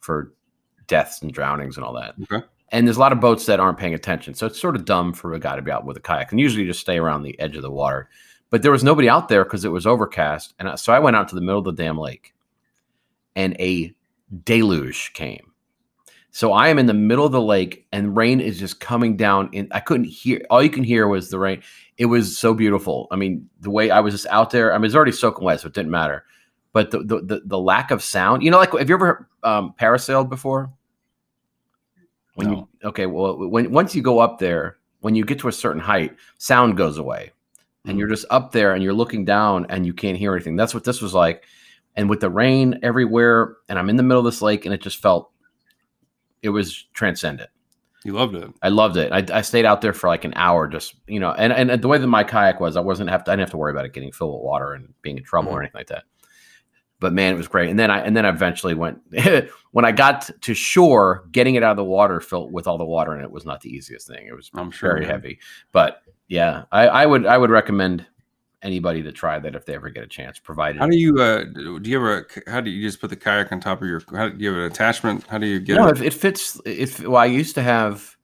for 0.00 0.32
deaths 0.86 1.22
and 1.22 1.32
drownings 1.32 1.76
and 1.76 1.84
all 1.84 1.94
that. 1.94 2.14
Okay. 2.30 2.44
And 2.70 2.86
there's 2.86 2.96
a 2.96 3.00
lot 3.00 3.12
of 3.12 3.20
boats 3.20 3.46
that 3.46 3.60
aren't 3.60 3.78
paying 3.78 3.94
attention. 3.94 4.34
So 4.34 4.46
it's 4.46 4.60
sort 4.60 4.74
of 4.76 4.84
dumb 4.84 5.12
for 5.12 5.32
a 5.34 5.38
guy 5.38 5.54
to 5.56 5.62
be 5.62 5.70
out 5.70 5.84
with 5.84 5.96
a 5.96 6.00
kayak. 6.00 6.32
And 6.32 6.40
usually 6.40 6.62
you 6.64 6.68
just 6.70 6.80
stay 6.80 6.98
around 6.98 7.22
the 7.22 7.38
edge 7.38 7.56
of 7.56 7.62
the 7.62 7.70
water. 7.70 8.08
But 8.50 8.62
there 8.62 8.72
was 8.72 8.84
nobody 8.84 9.08
out 9.08 9.28
there 9.28 9.44
because 9.44 9.64
it 9.64 9.70
was 9.70 9.86
overcast. 9.86 10.54
And 10.58 10.68
I- 10.68 10.74
so 10.74 10.92
I 10.92 10.98
went 10.98 11.16
out 11.16 11.28
to 11.28 11.34
the 11.34 11.40
middle 11.40 11.58
of 11.60 11.64
the 11.64 11.72
damn 11.72 11.98
lake 11.98 12.34
and 13.36 13.54
a 13.60 13.94
deluge 14.44 15.12
came. 15.12 15.52
So 16.30 16.52
I 16.52 16.68
am 16.68 16.78
in 16.78 16.86
the 16.86 16.94
middle 16.94 17.24
of 17.24 17.32
the 17.32 17.40
lake 17.40 17.86
and 17.92 18.16
rain 18.16 18.40
is 18.40 18.58
just 18.58 18.80
coming 18.80 19.16
down. 19.16 19.48
And 19.54 19.68
I 19.72 19.80
couldn't 19.80 20.04
hear. 20.06 20.44
All 20.50 20.62
you 20.62 20.68
can 20.70 20.84
hear 20.84 21.08
was 21.08 21.30
the 21.30 21.38
rain. 21.38 21.62
It 21.98 22.06
was 22.06 22.36
so 22.36 22.52
beautiful. 22.52 23.08
I 23.10 23.16
mean, 23.16 23.48
the 23.60 23.70
way 23.70 23.90
I 23.90 24.00
was 24.00 24.12
just 24.12 24.26
out 24.26 24.50
there. 24.50 24.74
I 24.74 24.78
mean, 24.78 24.84
it's 24.84 24.94
already 24.94 25.12
soaking 25.12 25.44
wet, 25.44 25.60
so 25.60 25.68
it 25.68 25.74
didn't 25.74 25.90
matter. 25.90 26.24
But 26.72 26.90
the 26.90 26.98
the 26.98 27.20
the, 27.22 27.42
the 27.44 27.58
lack 27.58 27.90
of 27.90 28.02
sound. 28.02 28.42
You 28.42 28.50
know, 28.50 28.58
like 28.58 28.72
have 28.72 28.88
you 28.88 28.94
ever 28.94 29.28
um, 29.42 29.74
parasailed 29.80 30.28
before? 30.28 30.70
When 32.34 32.48
No. 32.48 32.68
you 32.82 32.88
okay, 32.88 33.06
well, 33.06 33.48
when 33.48 33.72
once 33.72 33.94
you 33.94 34.02
go 34.02 34.18
up 34.18 34.38
there, 34.38 34.76
when 35.00 35.14
you 35.14 35.24
get 35.24 35.38
to 35.38 35.48
a 35.48 35.52
certain 35.52 35.80
height, 35.80 36.14
sound 36.36 36.76
goes 36.76 36.98
away, 36.98 37.32
and 37.86 37.98
you're 37.98 38.08
just 38.08 38.26
up 38.28 38.52
there 38.52 38.74
and 38.74 38.82
you're 38.82 38.92
looking 38.92 39.24
down 39.24 39.64
and 39.70 39.86
you 39.86 39.94
can't 39.94 40.18
hear 40.18 40.34
anything. 40.34 40.54
That's 40.56 40.74
what 40.74 40.84
this 40.84 41.00
was 41.00 41.14
like. 41.14 41.44
And 41.94 42.10
with 42.10 42.20
the 42.20 42.28
rain 42.28 42.78
everywhere, 42.82 43.56
and 43.70 43.78
I'm 43.78 43.88
in 43.88 43.96
the 43.96 44.02
middle 44.02 44.18
of 44.20 44.30
this 44.30 44.42
lake, 44.42 44.66
and 44.66 44.74
it 44.74 44.82
just 44.82 45.00
felt 45.00 45.30
it 46.42 46.50
was 46.50 46.84
transcendent. 46.92 47.48
You 48.06 48.12
loved 48.12 48.36
it. 48.36 48.48
I 48.62 48.68
loved 48.68 48.96
it. 48.96 49.10
I, 49.10 49.36
I 49.36 49.42
stayed 49.42 49.64
out 49.64 49.80
there 49.80 49.92
for 49.92 50.06
like 50.06 50.24
an 50.24 50.32
hour, 50.36 50.68
just 50.68 50.94
you 51.08 51.18
know, 51.18 51.32
and, 51.32 51.52
and 51.52 51.82
the 51.82 51.88
way 51.88 51.98
that 51.98 52.06
my 52.06 52.22
kayak 52.22 52.60
was, 52.60 52.76
I 52.76 52.80
wasn't 52.80 53.10
have 53.10 53.24
to, 53.24 53.32
I 53.32 53.34
didn't 53.34 53.48
have 53.48 53.50
to 53.50 53.56
worry 53.56 53.72
about 53.72 53.84
it 53.84 53.92
getting 53.94 54.12
filled 54.12 54.32
with 54.32 54.44
water 54.44 54.74
and 54.74 54.94
being 55.02 55.18
in 55.18 55.24
trouble 55.24 55.48
or 55.48 55.54
mm-hmm. 55.54 55.62
anything 55.62 55.78
like 55.80 55.88
that. 55.88 56.04
But 57.00 57.12
man, 57.12 57.34
it 57.34 57.36
was 57.36 57.48
great. 57.48 57.68
And 57.68 57.76
then 57.76 57.90
I 57.90 57.98
and 57.98 58.16
then 58.16 58.24
I 58.24 58.28
eventually 58.28 58.74
went 58.74 59.00
when 59.72 59.84
I 59.84 59.90
got 59.90 60.30
to 60.40 60.54
shore, 60.54 61.24
getting 61.32 61.56
it 61.56 61.64
out 61.64 61.72
of 61.72 61.78
the 61.78 61.84
water 61.84 62.20
filled 62.20 62.52
with 62.52 62.68
all 62.68 62.78
the 62.78 62.84
water 62.84 63.12
in 63.12 63.24
it 63.24 63.30
was 63.32 63.44
not 63.44 63.60
the 63.60 63.70
easiest 63.70 64.06
thing. 64.06 64.28
It 64.28 64.36
was 64.36 64.52
I'm 64.54 64.70
sure. 64.70 64.92
very 64.92 65.04
heavy. 65.04 65.40
But 65.72 66.00
yeah, 66.28 66.66
I, 66.70 66.86
I 66.86 67.06
would 67.06 67.26
I 67.26 67.36
would 67.36 67.50
recommend 67.50 68.06
anybody 68.62 69.02
to 69.02 69.12
try 69.12 69.38
that 69.38 69.54
if 69.54 69.66
they 69.66 69.74
ever 69.74 69.90
get 69.90 70.02
a 70.02 70.06
chance, 70.06 70.38
provided 70.38 70.78
How 70.80 70.88
do 70.88 70.96
you 70.96 71.20
uh 71.20 71.44
do 71.44 71.80
you 71.84 72.00
have 72.00 72.24
a 72.46 72.50
how 72.50 72.60
do 72.60 72.70
you 72.70 72.86
just 72.86 73.00
put 73.00 73.10
the 73.10 73.16
kayak 73.16 73.52
on 73.52 73.60
top 73.60 73.82
of 73.82 73.88
your 73.88 74.02
how 74.10 74.28
do 74.28 74.42
you 74.42 74.50
have 74.50 74.58
an 74.58 74.70
attachment? 74.70 75.24
How 75.28 75.38
do 75.38 75.46
you 75.46 75.60
get 75.60 75.76
no, 75.76 75.88
it? 75.88 76.00
it, 76.00 76.06
it 76.06 76.14
fits. 76.14 76.60
If 76.64 77.00
well, 77.00 77.16
I 77.16 77.26
used 77.26 77.54
to 77.56 77.62
have 77.62 78.16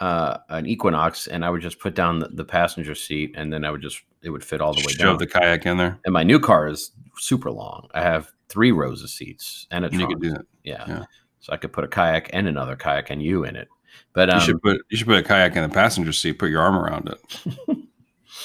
uh, 0.00 0.38
an 0.48 0.66
Equinox, 0.66 1.26
and 1.26 1.44
I 1.44 1.50
would 1.50 1.62
just 1.62 1.78
put 1.78 1.94
down 1.94 2.18
the, 2.18 2.28
the 2.28 2.44
passenger 2.44 2.94
seat, 2.94 3.32
and 3.36 3.52
then 3.52 3.64
I 3.64 3.70
would 3.70 3.82
just 3.82 4.02
it 4.22 4.30
would 4.30 4.44
fit 4.44 4.60
all 4.60 4.74
the 4.74 4.80
way 4.80 4.92
Shove 4.92 4.98
down. 4.98 5.18
the 5.18 5.26
kayak 5.26 5.66
in 5.66 5.76
there. 5.76 5.98
and 6.04 6.12
my 6.12 6.22
new 6.22 6.38
car 6.38 6.68
is 6.68 6.90
super 7.18 7.50
long. 7.50 7.88
I 7.94 8.02
have 8.02 8.32
three 8.48 8.72
rows 8.72 9.02
of 9.02 9.10
seats 9.10 9.66
and 9.70 9.84
a 9.84 9.88
And 9.88 10.00
you 10.00 10.06
could 10.06 10.20
do 10.20 10.30
that. 10.30 10.46
yeah. 10.64 10.84
yeah. 10.86 11.04
so 11.40 11.52
I 11.52 11.56
could 11.56 11.72
put 11.72 11.84
a 11.84 11.88
kayak 11.88 12.30
and 12.32 12.48
another 12.48 12.76
kayak 12.76 13.10
and 13.10 13.22
you 13.22 13.44
in 13.44 13.56
it. 13.56 13.68
But 14.12 14.30
um, 14.30 14.38
you 14.38 14.44
should 14.44 14.62
put 14.62 14.80
you 14.90 14.96
should 14.96 15.06
put 15.06 15.18
a 15.18 15.22
kayak 15.22 15.56
in 15.56 15.62
the 15.62 15.68
passenger 15.68 16.12
seat. 16.12 16.38
Put 16.38 16.50
your 16.50 16.62
arm 16.62 16.76
around 16.76 17.08
it. 17.08 17.56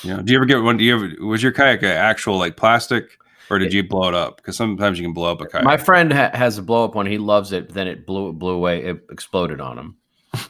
yeah. 0.04 0.22
Do 0.24 0.32
you 0.32 0.38
ever 0.38 0.46
get 0.46 0.62
one? 0.62 0.78
Do 0.78 0.84
you 0.84 0.96
ever 0.96 1.26
was 1.26 1.44
your 1.44 1.52
kayak 1.52 1.84
an 1.84 1.90
actual 1.90 2.38
like 2.38 2.58
plastic, 2.58 3.18
or 3.50 3.60
did 3.60 3.74
you 3.74 3.84
blow 3.84 4.08
it 4.08 4.14
up? 4.16 4.38
Because 4.38 4.56
sometimes 4.56 5.00
you 5.00 5.06
can 5.06 5.14
blow 5.14 5.32
up 5.32 5.42
a 5.42 5.46
kayak. 5.46 5.64
my 5.64 5.78
friend 5.78 6.12
ha- 6.14 6.32
has 6.34 6.58
a 6.58 6.62
blow 6.62 6.86
up 6.86 6.96
one. 6.96 7.06
He 7.06 7.18
loves 7.18 7.52
it. 7.52 7.68
But 7.68 7.76
then 7.76 7.88
it 7.88 8.06
blew 8.06 8.30
it 8.30 8.34
blew 8.34 8.54
away. 8.54 8.84
It 8.84 9.06
exploded 9.10 9.62
on 9.62 9.78
him. 9.78 9.98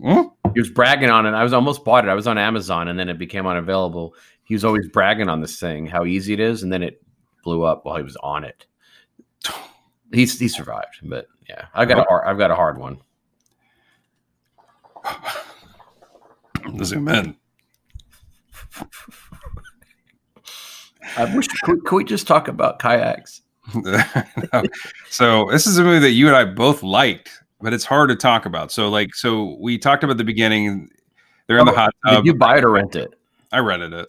Hmm? 0.00 0.28
He 0.54 0.60
was 0.60 0.70
bragging 0.70 1.10
on 1.10 1.26
it. 1.26 1.32
I 1.32 1.42
was 1.42 1.52
almost 1.52 1.84
bought 1.84 2.04
it. 2.04 2.08
I 2.08 2.14
was 2.14 2.28
on 2.28 2.38
Amazon, 2.38 2.86
and 2.86 2.96
then 2.96 3.08
it 3.08 3.18
became 3.18 3.48
unavailable. 3.48 4.14
He 4.44 4.54
was 4.54 4.64
always 4.64 4.88
bragging 4.88 5.28
on 5.28 5.40
this 5.40 5.58
thing, 5.58 5.86
how 5.86 6.04
easy 6.04 6.32
it 6.32 6.38
is, 6.40 6.62
and 6.62 6.72
then 6.72 6.84
it 6.84 7.02
blew 7.42 7.64
up 7.64 7.84
while 7.84 7.96
he 7.96 8.04
was 8.04 8.16
on 8.22 8.44
it. 8.44 8.64
He's 10.12 10.38
he 10.38 10.46
survived, 10.46 11.00
but 11.02 11.26
yeah, 11.48 11.66
I 11.74 11.84
got 11.84 11.98
a 11.98 12.02
hard, 12.02 12.28
I've 12.28 12.38
got 12.38 12.50
a 12.50 12.54
hard 12.54 12.78
one. 12.78 12.98
Zoom 16.84 17.08
in. 17.08 17.36
I 21.16 21.34
wish 21.34 21.48
could, 21.48 21.84
could 21.84 21.96
we 21.96 22.04
just 22.04 22.26
talk 22.26 22.48
about 22.48 22.78
kayaks? 22.78 23.42
No. 23.74 24.02
so 25.10 25.48
this 25.50 25.66
is 25.66 25.78
a 25.78 25.84
movie 25.84 26.00
that 26.00 26.10
you 26.10 26.26
and 26.26 26.36
I 26.36 26.44
both 26.44 26.82
liked, 26.82 27.30
but 27.60 27.72
it's 27.72 27.84
hard 27.84 28.10
to 28.10 28.16
talk 28.16 28.46
about. 28.46 28.72
So 28.72 28.88
like, 28.88 29.14
so 29.14 29.56
we 29.60 29.78
talked 29.78 30.04
about 30.04 30.16
the 30.16 30.24
beginning. 30.24 30.88
They're 31.46 31.58
in 31.58 31.66
the 31.66 31.72
oh, 31.72 31.76
hot 31.76 31.94
Did 32.04 32.12
tub. 32.12 32.26
you 32.26 32.34
buy 32.34 32.58
it 32.58 32.64
or 32.64 32.70
rent 32.70 32.96
it? 32.96 33.14
I 33.52 33.58
rented 33.58 33.92
it. 33.92 34.08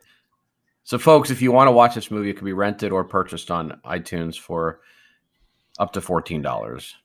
So, 0.84 0.97
folks, 0.97 1.29
if 1.29 1.41
you 1.41 1.51
want 1.51 1.67
to 1.67 1.71
watch 1.71 1.95
this 1.95 2.10
movie, 2.10 2.32
it 2.32 2.38
can 2.38 2.45
be 2.45 2.53
rented 2.53 2.91
or 2.91 3.03
purchased 3.03 3.51
on 3.51 3.79
iTunes 3.86 4.38
for 4.39 4.82
up 5.77 5.93
to 5.93 6.01
fourteen 6.01 6.41
dollars. 6.41 6.95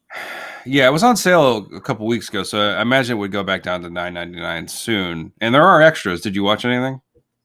Yeah, 0.64 0.88
it 0.88 0.90
was 0.92 1.02
on 1.02 1.16
sale 1.16 1.68
a 1.74 1.80
couple 1.80 2.06
weeks 2.06 2.28
ago, 2.28 2.44
so 2.44 2.58
I 2.58 2.80
imagine 2.80 3.16
it 3.16 3.20
would 3.20 3.30
go 3.32 3.44
back 3.44 3.62
down 3.62 3.82
to 3.82 3.90
nine 3.90 4.14
ninety 4.14 4.40
nine 4.40 4.68
soon. 4.68 5.32
And 5.40 5.54
there 5.54 5.66
are 5.66 5.82
extras. 5.82 6.22
Did 6.22 6.34
you 6.34 6.42
watch 6.42 6.64
anything? 6.64 7.00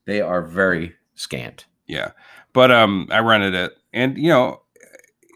They 0.06 0.22
are 0.22 0.42
very 0.42 0.96
scant. 1.16 1.66
Yeah, 1.88 2.12
but 2.54 2.72
um, 2.72 3.08
I 3.12 3.20
rented 3.20 3.54
it, 3.54 3.74
and 3.94 4.18
you 4.18 4.30
know, 4.30 4.62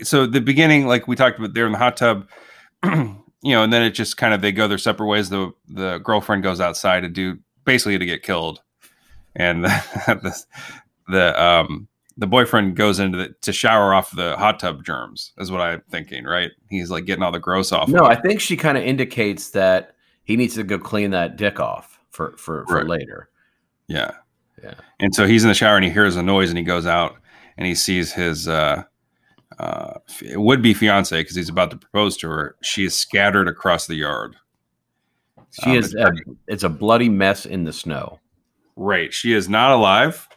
so 0.02 0.26
the 0.26 0.42
beginning, 0.42 0.88
like 0.88 1.08
we 1.08 1.16
talked 1.16 1.40
about, 1.40 1.54
they're 1.54 1.66
in 1.66 1.72
the 1.72 1.78
hot 1.78 1.98
tub, 1.98 2.28
you 2.84 3.16
know, 3.44 3.64
and 3.64 3.74
then 3.74 3.82
it 3.84 3.92
just 3.92 4.18
kind 4.18 4.34
of 4.34 4.42
they 4.42 4.52
go 4.52 4.68
their 4.68 4.78
separate 4.78 5.08
ways. 5.08 5.30
The 5.30 5.52
the 5.68 5.98
girlfriend 6.00 6.44
goes 6.44 6.60
outside 6.60 7.02
to 7.02 7.10
do 7.10 7.40
basically 7.66 7.98
to 7.98 8.06
get 8.06 8.24
killed, 8.24 8.62
and 9.36 9.64
the 9.66 10.44
the 11.08 11.42
um 11.44 11.88
the 12.18 12.28
boyfriend 12.28 12.76
goes 12.76 13.00
into 13.00 13.18
the 13.18 13.36
to 13.42 13.52
shower 13.52 13.94
off 13.94 14.12
the 14.16 14.38
hot 14.38 14.60
tub 14.60 14.84
germs 14.84 15.34
is 15.40 15.52
what 15.52 15.62
I'm 15.62 15.82
thinking, 15.90 16.26
right? 16.26 16.52
He's 16.70 16.92
like 16.92 17.06
getting 17.06 17.24
all 17.24 17.32
the 17.32 17.40
gross 17.40 17.72
off. 17.72 17.90
No, 17.90 18.02
of 18.06 18.06
I 18.06 18.16
think 18.16 18.40
she 18.40 18.56
kind 18.56 18.78
of 18.78 18.84
indicates 18.84 19.50
that 19.52 19.96
he 20.24 20.38
needs 20.38 20.54
to 20.56 20.64
go 20.64 20.78
clean 20.78 21.12
that 21.12 21.36
dick 21.36 21.60
off 21.60 22.00
for 22.12 22.36
for, 22.38 22.66
for 22.68 22.76
Right. 22.76 22.88
later. 22.88 23.30
Yeah. 23.88 24.12
Yeah. 24.64 24.76
And 25.00 25.14
so 25.14 25.28
he's 25.28 25.44
in 25.44 25.50
the 25.50 25.54
shower 25.56 25.76
and 25.76 25.84
he 25.86 25.92
hears 25.92 26.16
a 26.16 26.24
noise 26.24 26.50
and 26.50 26.58
he 26.58 26.64
goes 26.64 26.86
out 26.86 27.16
and 27.58 27.68
he 27.68 27.76
sees 27.76 28.14
his 28.14 28.48
uh, 28.48 28.84
uh, 29.60 29.94
would 30.36 30.62
be 30.62 30.74
fiance 30.74 31.20
because 31.20 31.36
he's 31.36 31.50
about 31.50 31.72
to 31.72 31.78
propose 31.78 32.16
to 32.18 32.30
her. 32.30 32.56
She 32.64 32.86
is 32.86 32.96
scattered 32.96 33.48
across 33.48 33.88
the 33.88 33.96
yard. 33.96 34.36
She 35.52 35.72
Um, 35.72 35.78
is. 35.78 35.94
A, 35.96 36.12
it's 36.48 36.64
a 36.64 36.70
bloody 36.70 37.10
mess 37.10 37.46
in 37.46 37.64
the 37.66 37.74
snow. 37.74 38.20
Right. 38.76 39.14
She 39.14 39.34
is 39.34 39.48
not 39.50 39.72
alive. 39.72 40.28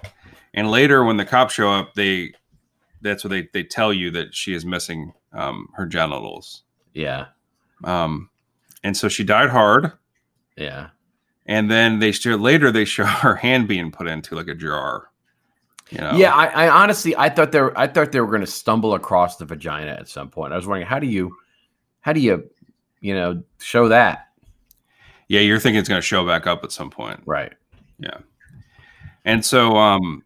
And 0.52 0.70
later, 0.70 1.04
when 1.04 1.16
the 1.16 1.24
cops 1.24 1.54
show 1.54 1.70
up, 1.70 1.94
they 1.94 2.32
that's 3.02 3.22
what 3.24 3.30
they 3.30 3.48
they 3.52 3.62
tell 3.62 3.92
you 3.92 4.10
that 4.10 4.34
she 4.34 4.52
is 4.54 4.64
missing 4.66 5.12
um, 5.32 5.68
her 5.74 5.86
genitals. 5.86 6.62
Yeah, 6.94 7.26
Um, 7.84 8.30
and 8.82 8.96
so 8.96 9.08
she 9.08 9.22
died 9.22 9.50
hard. 9.50 9.92
yeah. 10.56 10.88
And 11.46 11.70
then 11.70 12.00
they 12.00 12.12
show 12.12 12.34
later 12.34 12.70
they 12.70 12.84
show 12.84 13.04
her 13.04 13.36
hand 13.36 13.68
being 13.68 13.90
put 13.90 14.06
into 14.06 14.34
like 14.34 14.48
a 14.48 14.54
jar. 14.54 15.10
You 15.90 15.98
know? 15.98 16.12
Yeah, 16.16 16.34
I, 16.34 16.66
I 16.66 16.68
honestly, 16.68 17.16
I 17.16 17.28
thought 17.28 17.52
they 17.52 17.60
were, 17.60 17.78
I 17.78 17.86
thought 17.86 18.10
they 18.10 18.20
were 18.20 18.26
going 18.26 18.40
to 18.40 18.46
stumble 18.46 18.94
across 18.94 19.36
the 19.36 19.44
vagina 19.44 19.92
at 19.92 20.08
some 20.08 20.30
point. 20.30 20.52
I 20.52 20.56
was 20.56 20.66
wondering, 20.66 20.86
how 20.86 20.98
do 20.98 21.06
you, 21.06 21.36
how 22.00 22.12
do 22.12 22.20
you, 22.20 22.50
you 23.00 23.14
know, 23.14 23.42
show 23.58 23.88
that? 23.88 24.26
Yeah. 25.28 25.40
You're 25.40 25.60
thinking 25.60 25.78
it's 25.78 25.88
going 25.88 26.00
to 26.00 26.06
show 26.06 26.26
back 26.26 26.46
up 26.46 26.64
at 26.64 26.72
some 26.72 26.90
point. 26.90 27.20
Right. 27.24 27.52
Yeah, 27.98 28.18
and 29.26 29.44
so 29.44 29.76
um, 29.76 30.22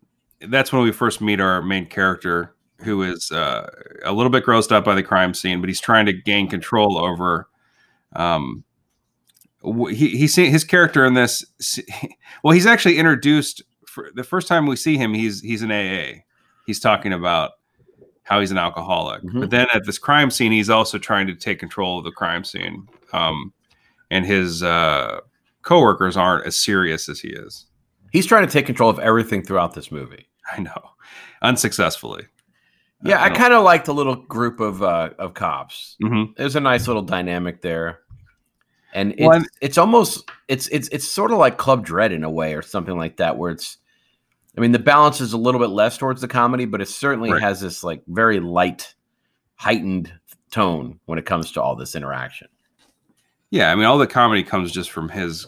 that's 0.46 0.72
when 0.72 0.82
we 0.82 0.92
first 0.92 1.20
meet 1.20 1.40
our 1.40 1.62
main 1.62 1.86
character, 1.86 2.54
who 2.82 3.02
is 3.02 3.32
uh, 3.32 3.68
a 4.04 4.12
little 4.12 4.30
bit 4.30 4.44
grossed 4.44 4.70
up 4.70 4.84
by 4.84 4.94
the 4.94 5.02
crime 5.02 5.32
scene, 5.34 5.60
but 5.60 5.68
he's 5.68 5.80
trying 5.80 6.06
to 6.06 6.12
gain 6.12 6.48
control 6.48 6.98
over. 6.98 7.48
Um, 8.14 8.62
he 9.62 10.08
he's 10.16 10.34
seen 10.34 10.50
his 10.50 10.64
character 10.64 11.04
in 11.04 11.14
this. 11.14 11.44
Well, 12.42 12.52
he's 12.54 12.64
actually 12.66 12.96
introduced 12.96 13.62
for 13.86 14.10
the 14.14 14.24
first 14.24 14.48
time 14.48 14.64
we 14.66 14.76
see 14.76 14.96
him. 14.96 15.12
He's 15.12 15.40
he's 15.42 15.60
an 15.62 15.70
AA. 15.70 16.22
He's 16.66 16.80
talking 16.80 17.12
about 17.12 17.52
how 18.22 18.40
he's 18.40 18.50
an 18.52 18.56
alcoholic, 18.58 19.22
Mhm. 19.24 19.40
but 19.40 19.50
then 19.50 19.66
at 19.74 19.84
this 19.84 19.98
crime 19.98 20.30
scene, 20.30 20.52
he's 20.52 20.70
also 20.70 20.96
trying 20.98 21.26
to 21.26 21.34
take 21.34 21.58
control 21.58 21.98
of 21.98 22.04
the 22.04 22.12
crime 22.12 22.44
scene. 22.44 22.86
Um, 23.12 23.52
and 24.10 24.24
his 24.24 24.62
uh, 24.62 25.20
coworkers 25.62 26.16
aren't 26.16 26.46
as 26.46 26.56
serious 26.56 27.08
as 27.08 27.20
he 27.20 27.28
is. 27.28 27.66
He's 28.12 28.24
trying 28.26 28.46
to 28.46 28.52
take 28.52 28.66
control 28.66 28.88
of 28.88 28.98
everything 29.00 29.42
throughout 29.42 29.74
this 29.74 29.90
movie. 29.92 30.28
I 30.56 30.60
know, 30.60 30.90
unsuccessfully. 31.42 32.24
Yeah, 33.04 33.20
Uh, 33.20 33.24
I 33.26 33.30
kind 33.30 33.52
of 33.54 33.64
liked 33.64 33.86
the 33.86 33.94
little 33.94 34.16
group 34.16 34.60
of 34.60 34.82
uh, 34.82 35.10
of 35.18 35.34
cops. 35.34 35.96
Mhm. 36.02 36.36
There's 36.36 36.56
a 36.56 36.60
nice 36.60 36.86
little 36.86 37.02
dynamic 37.02 37.62
there, 37.62 38.00
and 38.92 39.12
it's, 39.12 39.20
Well, 39.20 39.42
it's 39.60 39.78
almost 39.78 40.28
it's 40.48 40.68
it's 40.68 40.88
it's 40.88 41.06
sort 41.06 41.30
of 41.32 41.38
like 41.38 41.56
Club 41.58 41.84
Dread 41.84 42.12
in 42.12 42.24
a 42.24 42.30
way, 42.30 42.54
or 42.54 42.62
something 42.62 42.96
like 42.96 43.16
that, 43.18 43.36
where 43.36 43.50
it's. 43.50 43.78
I 44.58 44.60
mean, 44.60 44.72
the 44.72 44.80
balance 44.80 45.20
is 45.20 45.32
a 45.32 45.38
little 45.38 45.60
bit 45.60 45.70
less 45.70 45.96
towards 45.96 46.20
the 46.20 46.26
comedy, 46.28 46.64
but 46.64 46.80
it 46.80 46.88
certainly 46.88 47.30
Right. 47.30 47.40
has 47.40 47.60
this 47.60 47.84
like 47.84 48.02
very 48.08 48.40
light, 48.40 48.94
heightened 49.54 50.12
tone 50.50 50.98
when 51.06 51.18
it 51.20 51.24
comes 51.26 51.52
to 51.52 51.62
all 51.62 51.76
this 51.76 51.94
interaction. 51.94 52.48
Yeah, 53.50 53.70
I 53.70 53.76
mean, 53.76 53.84
all 53.84 53.96
the 53.98 54.08
comedy 54.08 54.42
comes 54.42 54.72
just 54.72 54.90
from 54.90 55.08
his 55.08 55.46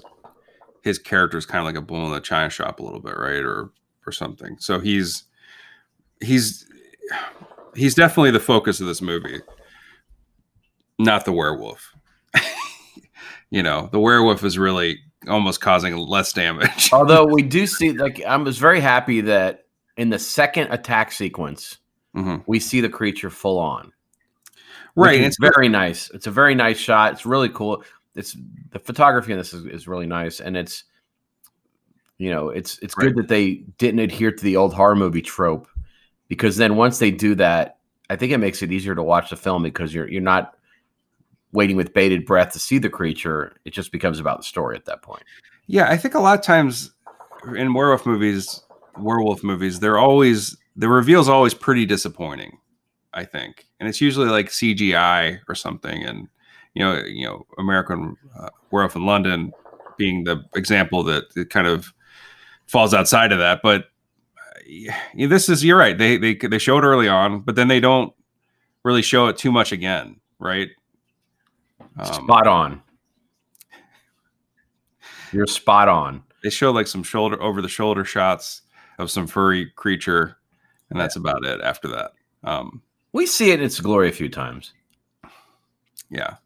his 0.83 0.99
character 0.99 1.37
is 1.39 1.47
kind 1.47 1.61
of 1.61 1.65
like 1.67 1.77
a 1.77 1.85
bull 1.85 2.07
in 2.07 2.13
the 2.13 2.21
china 2.21 2.49
shop 2.51 2.79
a 2.81 2.83
little 2.83 3.01
bit, 3.01 3.17
right, 3.17 3.43
or 3.43 3.71
or 4.07 4.13
something. 4.13 4.57
So 4.61 4.79
he's 4.79 5.25
he's 6.21 6.67
he's 7.75 7.95
definitely 7.95 8.31
the 8.31 8.41
focus 8.41 8.81
of 8.81 8.87
this 8.87 9.03
movie, 9.03 9.41
not 10.99 11.25
the 11.25 11.33
werewolf. 11.33 11.93
you 13.53 13.62
know, 13.62 13.88
the 13.93 14.01
werewolf 14.01 14.43
is 14.45 14.57
really 14.59 14.99
almost 15.29 15.61
causing 15.61 15.95
less 15.95 16.33
damage. 16.33 16.91
Although 16.93 17.27
we 17.27 17.43
do 17.43 17.67
see, 17.67 17.93
like, 17.93 18.21
I 18.25 18.35
was 18.38 18.57
very 18.57 18.81
happy 18.81 19.21
that 19.21 19.67
in 19.99 20.09
the 20.09 20.19
second 20.19 20.73
attack 20.73 21.12
sequence, 21.12 21.77
Mhm. 22.17 22.43
we 22.47 22.59
see 22.59 22.81
the 22.81 22.88
creature 22.88 23.29
full 23.31 23.59
on. 23.59 23.93
Right, 24.97 25.21
it's 25.21 25.37
very 25.38 25.69
nice. 25.69 26.11
It's 26.15 26.27
a 26.27 26.31
very 26.31 26.55
nice 26.55 26.79
shot. 26.79 27.12
It's 27.12 27.27
really 27.27 27.51
cool. 27.51 27.85
It's 28.15 28.37
the 28.71 28.79
photography 28.79 29.33
in 29.33 29.38
this 29.38 29.53
is, 29.55 29.65
is 29.67 29.87
really 29.88 30.07
nice, 30.07 30.41
and 30.41 30.57
it's 30.57 30.85
you 32.19 32.31
know 32.31 32.49
it's 32.51 32.79
it's 32.81 32.95
Right. 32.97 33.07
good 33.09 33.17
that 33.17 33.29
they 33.29 33.65
didn't 33.79 34.01
adhere 34.01 34.33
to 34.33 34.43
the 34.45 34.57
old 34.57 34.75
horror 34.75 34.95
movie 34.97 35.23
trope 35.23 35.67
because 36.29 36.57
then 36.59 36.77
once 36.77 36.99
they 36.99 37.11
do 37.11 37.35
that, 37.37 37.79
I 38.11 38.17
think 38.17 38.33
it 38.33 38.38
makes 38.38 38.62
it 38.62 38.71
easier 38.73 38.95
to 38.95 39.03
watch 39.03 39.31
the 39.31 39.37
film 39.37 39.62
because 39.62 39.95
you're 39.95 40.09
you're 40.09 40.21
not 40.23 40.55
waiting 41.53 41.77
with 41.77 41.93
bated 41.93 42.25
breath 42.25 42.53
to 42.53 42.59
see 42.59 42.79
the 42.79 42.88
creature. 42.88 43.57
It 43.65 43.71
just 43.71 43.93
becomes 43.93 44.19
about 44.19 44.38
the 44.38 44.45
story 44.45 44.77
at 44.77 44.85
that 44.87 45.03
point. 45.03 45.23
Yeah, 45.67 45.88
I 45.88 45.97
think 45.97 46.15
a 46.15 46.21
lot 46.21 46.38
of 46.38 46.45
times 46.45 46.91
in 47.57 47.75
werewolf 47.75 48.07
movies, 48.07 48.62
werewolf 48.99 49.43
movies, 49.43 49.81
they're 49.81 49.99
always 49.99 50.57
the 50.77 50.88
reveal's 50.88 51.29
always 51.29 51.55
pretty 51.55 51.87
disappointing. 51.87 52.59
I 53.15 53.25
think, 53.25 53.67
and 53.79 53.88
it's 53.88 54.01
usually 54.01 54.29
like 54.29 54.49
CGI 54.49 55.41
or 55.47 55.55
something, 55.55 56.03
and 56.03 56.29
you 56.75 56.83
know, 56.83 57.03
you 57.05 57.27
know, 57.27 57.47
American 57.59 58.17
uh, 58.38 58.49
Werewolf 58.71 58.97
in 58.97 59.05
London 59.05 59.53
being 59.99 60.25
the 60.25 60.43
example 60.55 61.03
that 61.05 61.25
it 61.37 61.51
kind 61.51 61.67
of 61.67 61.93
falls 62.67 62.95
outside 62.95 63.33
of 63.33 63.38
that. 63.38 63.61
But 63.62 63.87
uh, 64.59 64.93
this 65.29 65.51
is 65.51 65.62
you're 65.62 65.77
right. 65.77 65.97
They 65.97 66.17
they 66.17 66.35
they 66.35 66.59
show 66.59 66.79
it 66.79 66.85
early 66.85 67.09
on, 67.09 67.41
but 67.41 67.55
then 67.55 67.69
they 67.69 67.81
don't 67.81 68.15
really 68.83 69.03
show 69.03 69.27
it 69.27 69.37
too 69.37 69.53
much 69.53 69.73
again, 69.73 70.21
right? 70.38 70.71
Um, 71.99 72.13
spot 72.13 72.47
on. 72.47 72.83
You're 75.33 75.47
spot 75.47 75.89
on. 75.89 76.23
they 76.43 76.51
show 76.51 76.71
like 76.73 76.87
some 76.87 77.03
shoulder 77.03 77.41
over 77.43 77.63
the 77.63 77.69
shoulder 77.69 78.05
shots 78.05 78.63
of 78.99 79.11
some 79.11 79.27
furry 79.27 79.71
creature 79.77 80.37
and 80.91 81.01
that's 81.01 81.17
about 81.17 81.45
it 81.45 81.61
after 81.63 81.89
that 81.89 82.13
um 82.45 82.83
We 83.13 83.25
see 83.27 83.51
it 83.51 83.61
in 83.61 83.65
its 83.67 83.81
glory 83.81 84.09
a 84.09 84.13
few 84.13 84.29
times. 84.29 84.75
yeah 86.11 86.37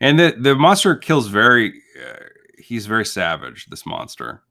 and 0.00 0.18
the 0.18 0.34
the 0.38 0.54
monster 0.54 0.96
kills 0.96 1.28
very 1.28 1.82
uh, 2.02 2.16
he's 2.58 2.86
very 2.86 3.04
savage 3.04 3.66
this 3.66 3.84
monster 3.84 4.42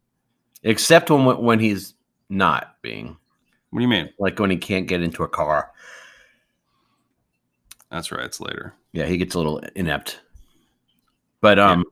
except 0.63 1.09
when 1.09 1.25
when 1.41 1.59
he's 1.59 1.95
not 2.29 2.75
being 2.83 3.17
what 3.71 3.79
do 3.79 3.83
you 3.83 3.89
mean 3.89 4.09
like 4.19 4.37
when 4.37 4.51
he 4.51 4.57
can't 4.57 4.87
get 4.87 5.01
into 5.01 5.23
a 5.23 5.27
car. 5.27 5.71
that's 7.89 8.11
right 8.11 8.25
it's 8.25 8.39
later 8.39 8.73
Yeah, 8.93 9.05
he 9.05 9.17
gets 9.17 9.33
a 9.35 9.37
little 9.39 9.59
inept. 9.75 10.21
But 11.41 11.59
um, 11.59 11.83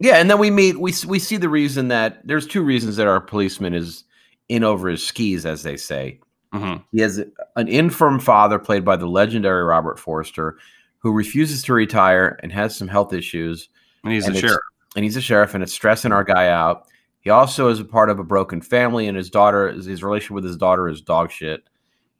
yeah. 0.00 0.16
and 0.16 0.28
then 0.30 0.38
we 0.38 0.50
meet. 0.50 0.80
We 0.80 0.92
we 1.06 1.18
see 1.18 1.36
the 1.36 1.48
reason 1.48 1.88
that 1.88 2.26
there's 2.26 2.46
two 2.46 2.62
reasons 2.62 2.96
that 2.96 3.06
our 3.06 3.20
policeman 3.20 3.74
is 3.74 4.04
in 4.48 4.64
over 4.64 4.88
his 4.88 5.06
skis, 5.06 5.46
as 5.46 5.62
they 5.62 5.76
say. 5.76 6.20
hmm 6.52 6.76
He 6.92 7.00
has 7.00 7.22
an 7.56 7.68
infirm 7.68 8.18
father, 8.18 8.58
played 8.58 8.84
by 8.84 8.96
the 8.96 9.06
legendary 9.06 9.64
Robert 9.64 9.98
Forster, 9.98 10.58
who 10.98 11.12
refuses 11.12 11.62
to 11.64 11.74
retire 11.74 12.38
and 12.42 12.52
has 12.52 12.76
some 12.76 12.88
health 12.88 13.12
issues. 13.12 13.68
and 14.02 14.12
he's 14.12 14.26
And 14.26 14.36
a 14.36 14.40
sheriff 14.40 14.60
and 14.96 15.04
he's 15.04 15.16
a 15.16 15.20
sheriff 15.20 15.54
and 15.54 15.62
it's 15.62 15.72
stressing 15.72 16.12
our 16.12 16.24
guy 16.24 16.48
out. 16.48 16.86
He 17.20 17.30
also 17.30 17.68
is 17.68 17.80
a 17.80 17.84
part 17.84 18.10
of 18.10 18.18
a 18.18 18.24
broken 18.24 18.60
family, 18.60 19.06
and 19.08 19.16
his 19.16 19.30
daughter, 19.30 19.72
his 19.72 20.02
relationship 20.02 20.34
with 20.34 20.44
his 20.44 20.58
daughter 20.58 20.88
is 20.88 21.00
dog 21.00 21.30
shit, 21.30 21.64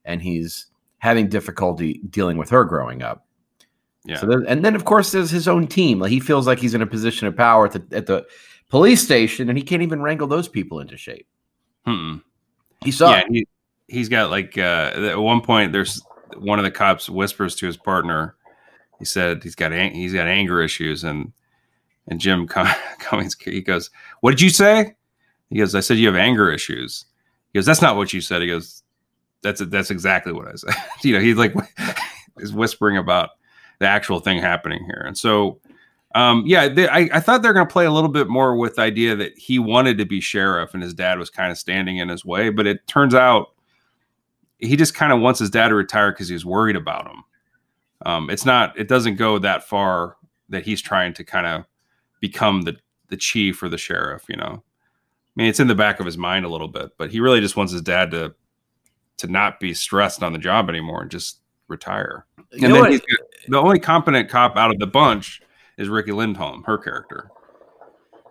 and 0.07 0.23
he's 0.23 0.66
having 0.99 1.29
difficulty 1.29 2.01
dealing 2.09 2.38
with 2.38 2.49
her 2.49 2.64
growing 2.64 3.03
up. 3.03 3.23
Yeah 4.04 4.16
So, 4.16 4.26
there, 4.26 4.40
and 4.40 4.64
then 4.64 4.74
of 4.74 4.84
course 4.84 5.12
there's 5.12 5.30
his 5.30 5.48
own 5.48 5.66
team. 5.66 5.98
Like 5.98 6.10
he 6.10 6.20
feels 6.20 6.46
like 6.46 6.58
he's 6.58 6.74
in 6.74 6.82
a 6.82 6.86
position 6.86 7.26
of 7.26 7.36
power 7.36 7.66
at 7.66 7.72
the, 7.72 7.96
at 7.96 8.06
the 8.06 8.26
police 8.70 9.02
station, 9.02 9.48
and 9.48 9.56
he 9.58 9.64
can't 9.64 9.82
even 9.82 10.02
wrangle 10.02 10.26
those 10.26 10.48
people 10.48 10.80
into 10.80 10.96
shape. 10.96 11.26
Mm-mm. 11.86 12.22
He 12.82 12.90
saw. 12.90 13.10
yeah 13.10 13.24
he, 13.30 13.46
he's 13.88 14.08
got 14.08 14.30
like 14.30 14.56
uh 14.58 14.92
at 14.94 15.18
one 15.18 15.40
point 15.40 15.72
there's 15.72 16.02
one 16.38 16.58
of 16.58 16.64
the 16.64 16.70
cops 16.70 17.08
whispers 17.08 17.54
to 17.56 17.66
his 17.66 17.76
partner 17.76 18.34
he 18.98 19.04
said 19.04 19.42
he's 19.42 19.54
got 19.54 19.72
ang- 19.72 19.94
he's 19.94 20.12
got 20.14 20.26
anger 20.26 20.62
issues 20.62 21.04
and 21.04 21.32
and 22.08 22.20
jim 22.20 22.46
cummings 22.98 23.36
he 23.38 23.60
goes 23.60 23.90
what 24.20 24.30
did 24.30 24.40
you 24.40 24.50
say 24.50 24.94
he 25.50 25.58
goes 25.58 25.74
i 25.74 25.80
said 25.80 25.96
you 25.98 26.06
have 26.06 26.16
anger 26.16 26.50
issues 26.50 27.04
he 27.52 27.58
goes 27.58 27.66
that's 27.66 27.82
not 27.82 27.96
what 27.96 28.12
you 28.12 28.20
said 28.20 28.40
he 28.42 28.48
goes 28.48 28.82
that's 29.42 29.60
that's 29.66 29.90
exactly 29.90 30.32
what 30.32 30.48
i 30.48 30.54
said 30.54 30.74
you 31.02 31.12
know 31.12 31.20
he's 31.20 31.36
like 31.36 31.54
is 32.38 32.52
whispering 32.52 32.96
about 32.96 33.30
the 33.78 33.87
actual 33.87 34.20
thing 34.20 34.40
happening 34.40 34.84
here 34.84 35.02
and 35.06 35.16
so 35.18 35.58
um, 36.14 36.44
yeah, 36.46 36.68
they, 36.68 36.87
I, 36.87 37.08
I 37.12 37.18
thought 37.18 37.42
they're 37.42 37.52
going 37.52 37.66
to 37.66 37.72
play 37.72 37.87
a 37.87 37.90
little 37.90 38.08
bit 38.08 38.28
more 38.28 38.56
with 38.56 38.76
the 38.76 38.82
idea 38.82 39.16
that 39.16 39.37
he 39.37 39.58
wanted 39.58 39.98
to 39.98 40.04
be 40.04 40.20
sheriff 40.20 40.72
and 40.72 40.80
his 40.80 40.94
dad 40.94 41.18
was 41.18 41.28
kind 41.28 41.50
of 41.50 41.58
standing 41.58 41.96
in 41.96 42.08
his 42.08 42.24
way, 42.24 42.50
but 42.50 42.68
it 42.68 42.87
turns 42.87 43.16
out 43.16 43.48
he 44.58 44.76
just 44.76 44.94
kind 44.94 45.12
of 45.12 45.20
wants 45.20 45.40
his 45.40 45.50
dad 45.50 45.68
to 45.68 45.74
retire 45.74 46.12
because 46.12 46.28
he's 46.28 46.44
worried 46.44 46.76
about 46.76 47.10
him. 47.10 47.24
Um, 48.06 48.30
it's 48.30 48.44
not, 48.44 48.78
it 48.78 48.87
doesn't 48.87 49.16
go 49.16 49.40
that 49.40 49.64
far 49.64 50.16
that 50.50 50.64
he's 50.64 50.80
trying 50.80 51.14
to 51.14 51.24
kind 51.24 51.46
of 51.46 51.64
become 52.20 52.62
the 52.62 52.76
the 53.08 53.16
chief 53.16 53.62
or 53.62 53.68
the 53.68 53.78
sheriff. 53.78 54.24
You 54.28 54.37
know, 54.37 54.62
I 54.62 55.32
mean, 55.37 55.48
it's 55.48 55.60
in 55.60 55.68
the 55.68 55.74
back 55.74 56.00
of 56.00 56.06
his 56.06 56.18
mind 56.18 56.44
a 56.44 56.48
little 56.48 56.68
bit, 56.68 56.92
but 56.96 57.10
he 57.10 57.20
really 57.20 57.40
just 57.40 57.56
wants 57.56 57.72
his 57.72 57.82
dad 57.82 58.10
to 58.12 58.34
to 59.18 59.26
not 59.26 59.60
be 59.60 59.74
stressed 59.74 60.22
on 60.22 60.32
the 60.32 60.38
job 60.38 60.68
anymore 60.68 61.02
and 61.02 61.10
just 61.10 61.40
retire. 61.68 62.27
You 62.53 62.66
and 62.66 62.74
know 62.74 62.83
then 62.83 62.92
he's 62.92 63.00
got- 63.00 63.18
the 63.48 63.59
only 63.59 63.79
competent 63.79 64.29
cop 64.29 64.57
out 64.57 64.70
of 64.70 64.79
the 64.79 64.87
bunch 64.87 65.40
is 65.77 65.88
Riki 65.88 66.12
Lindhome, 66.12 66.64
her 66.66 66.79
character. 66.79 67.31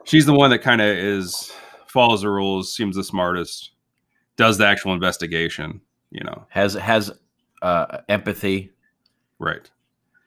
She's 0.05 0.25
the 0.25 0.33
one 0.33 0.49
that 0.49 0.59
kind 0.59 0.81
of 0.81 0.87
is 0.87 1.51
follows 1.87 2.21
the 2.21 2.29
rules, 2.29 2.73
seems 2.75 2.95
the 2.95 3.03
smartest, 3.03 3.71
does 4.37 4.57
the 4.57 4.65
actual 4.67 4.93
investigation. 4.93 5.81
You 6.11 6.23
know, 6.23 6.45
has 6.49 6.73
has 6.75 7.11
uh, 7.61 7.99
empathy. 8.09 8.71
right? 9.39 9.69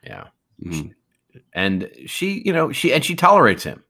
Yeah, 0.03 0.25
Mhm. 0.65 0.95
and 1.53 1.91
she, 2.07 2.43
you 2.45 2.53
know, 2.53 2.71
she 2.73 2.93
and 2.93 3.05
she 3.05 3.15
tolerates 3.15 3.63
him. 3.65 3.83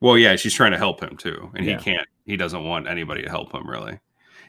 Well, 0.00 0.16
yeah, 0.18 0.36
she's 0.36 0.54
trying 0.54 0.72
to 0.72 0.78
help 0.78 1.00
him 1.00 1.16
too, 1.16 1.50
and 1.54 1.64
Yeah. 1.66 1.78
he 1.78 1.82
can't. 1.84 2.08
He 2.26 2.36
doesn't 2.36 2.64
want 2.64 2.88
anybody 2.88 3.22
to 3.22 3.28
help 3.30 3.52
him 3.54 3.68
really. 3.68 3.98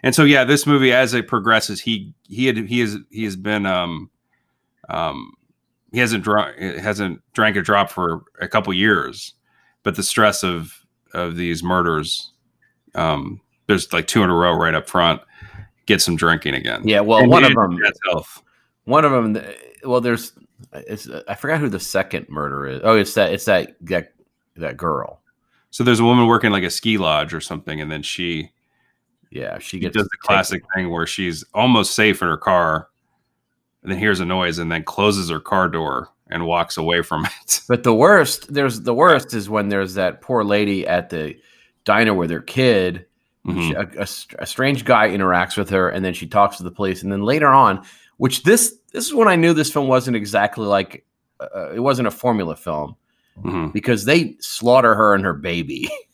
And 0.06 0.14
so, 0.14 0.24
yeah, 0.24 0.44
this 0.44 0.68
movie 0.68 0.94
as 0.94 1.16
it 1.16 1.28
progresses, 1.28 1.82
he 1.82 2.14
he 2.30 2.46
had 2.46 2.58
he 2.58 2.80
has 2.80 2.96
he 3.10 3.24
has 3.24 3.36
been 3.36 3.66
um 3.66 4.12
um 4.88 5.34
he 5.92 5.98
hasn't 5.98 6.24
drunk 6.24 6.60
hasn't 6.60 7.24
drank 7.34 7.58
a 7.58 7.64
drop 7.64 7.90
for 7.90 8.22
a 8.40 8.48
couple 8.48 8.72
years, 8.72 9.34
but 9.82 9.96
the 9.96 10.04
stress 10.04 10.44
of 10.44 10.86
of 11.16 11.38
these 11.38 11.64
murders, 11.64 12.32
um, 12.94 13.42
there's 13.66 13.92
like 13.92 14.06
two 14.06 14.22
in 14.22 14.30
a 14.30 14.36
row 14.36 14.54
right 14.54 14.76
up 14.76 14.88
front, 14.88 15.24
gets 15.88 16.08
him 16.08 16.16
drinking 16.16 16.54
again. 16.54 16.88
Yeah, 16.88 17.00
well, 17.00 17.20
And 17.20 17.32
one 17.32 17.44
of 17.44 17.56
them, 17.56 17.80
one 18.84 19.06
of 19.06 19.12
them. 19.12 19.44
Well, 19.84 20.02
there's, 20.02 20.34
it's, 20.74 21.10
I 21.28 21.34
forgot 21.34 21.62
who 21.62 21.70
the 21.70 21.80
second 21.80 22.30
murder 22.30 22.68
is. 22.68 22.82
Oh, 22.84 22.96
it's 22.96 23.16
that, 23.16 23.34
it's 23.34 23.46
that 23.46 23.76
that 23.82 24.14
that 24.56 24.78
girl. 24.78 25.22
So 25.72 25.84
there's 25.84 26.00
a 26.00 26.06
woman 26.06 26.28
working 26.28 26.52
like 26.52 26.64
a 26.64 26.70
ski 26.70 27.00
lodge 27.00 27.34
or 27.34 27.42
something, 27.42 27.82
and 27.82 27.92
then 27.92 28.04
she 28.04 28.52
Yeah, 29.36 29.58
she 29.60 29.80
does 29.80 29.94
the 30.08 30.18
classic 30.22 30.64
thing 30.74 30.90
where 30.90 31.06
she's 31.06 31.44
almost 31.54 31.94
safe 31.96 32.22
in 32.22 32.28
her 32.30 32.38
car 32.38 32.88
and 33.84 33.92
then 33.92 34.00
hears 34.00 34.20
a 34.22 34.26
noise 34.26 34.58
and 34.60 34.72
then 34.72 34.84
closes 34.84 35.30
her 35.30 35.40
car 35.42 35.68
door 35.68 36.10
and 36.30 36.46
walks 36.48 36.78
away 36.78 37.02
from 37.02 37.26
it. 37.44 37.62
But 37.68 37.84
the 37.84 37.94
worst, 37.94 38.54
there's 38.54 38.82
the 38.82 38.94
worst 38.94 39.34
is 39.34 39.50
when 39.50 39.68
there's 39.70 39.96
that 39.96 40.22
poor 40.22 40.44
lady 40.44 40.88
at 40.88 41.10
the 41.10 41.36
diner 41.84 42.14
with 42.14 42.30
her 42.32 42.42
kid. 42.42 43.06
Mhm. 43.46 43.68
She- 43.68 43.74
a, 43.74 44.02
a 44.02 44.44
a 44.44 44.46
strange 44.48 44.86
guy 44.86 45.10
interacts 45.10 45.58
with 45.58 45.70
her, 45.70 45.90
and 45.90 46.04
then 46.04 46.14
she 46.14 46.26
talks 46.28 46.58
to 46.58 46.64
the 46.64 46.72
police. 46.72 47.04
And 47.04 47.12
then 47.12 47.22
later 47.24 47.48
on, 47.50 47.84
which 48.18 48.44
this 48.44 48.74
this 48.94 49.06
is 49.06 49.14
when 49.14 49.28
I 49.28 49.36
knew 49.36 49.54
this 49.54 49.72
film 49.72 49.88
wasn't 49.88 50.16
exactly 50.18 50.66
like 50.66 51.06
uh, 51.42 51.72
it 51.74 51.82
wasn't 51.82 52.08
a 52.08 52.12
formula 52.12 52.56
film 52.56 52.96
Mhm. 53.44 53.74
because 53.74 54.06
they 54.06 54.38
slaughter 54.40 54.96
her 54.96 55.14
and 55.14 55.26
her 55.26 55.34
baby. 55.34 55.90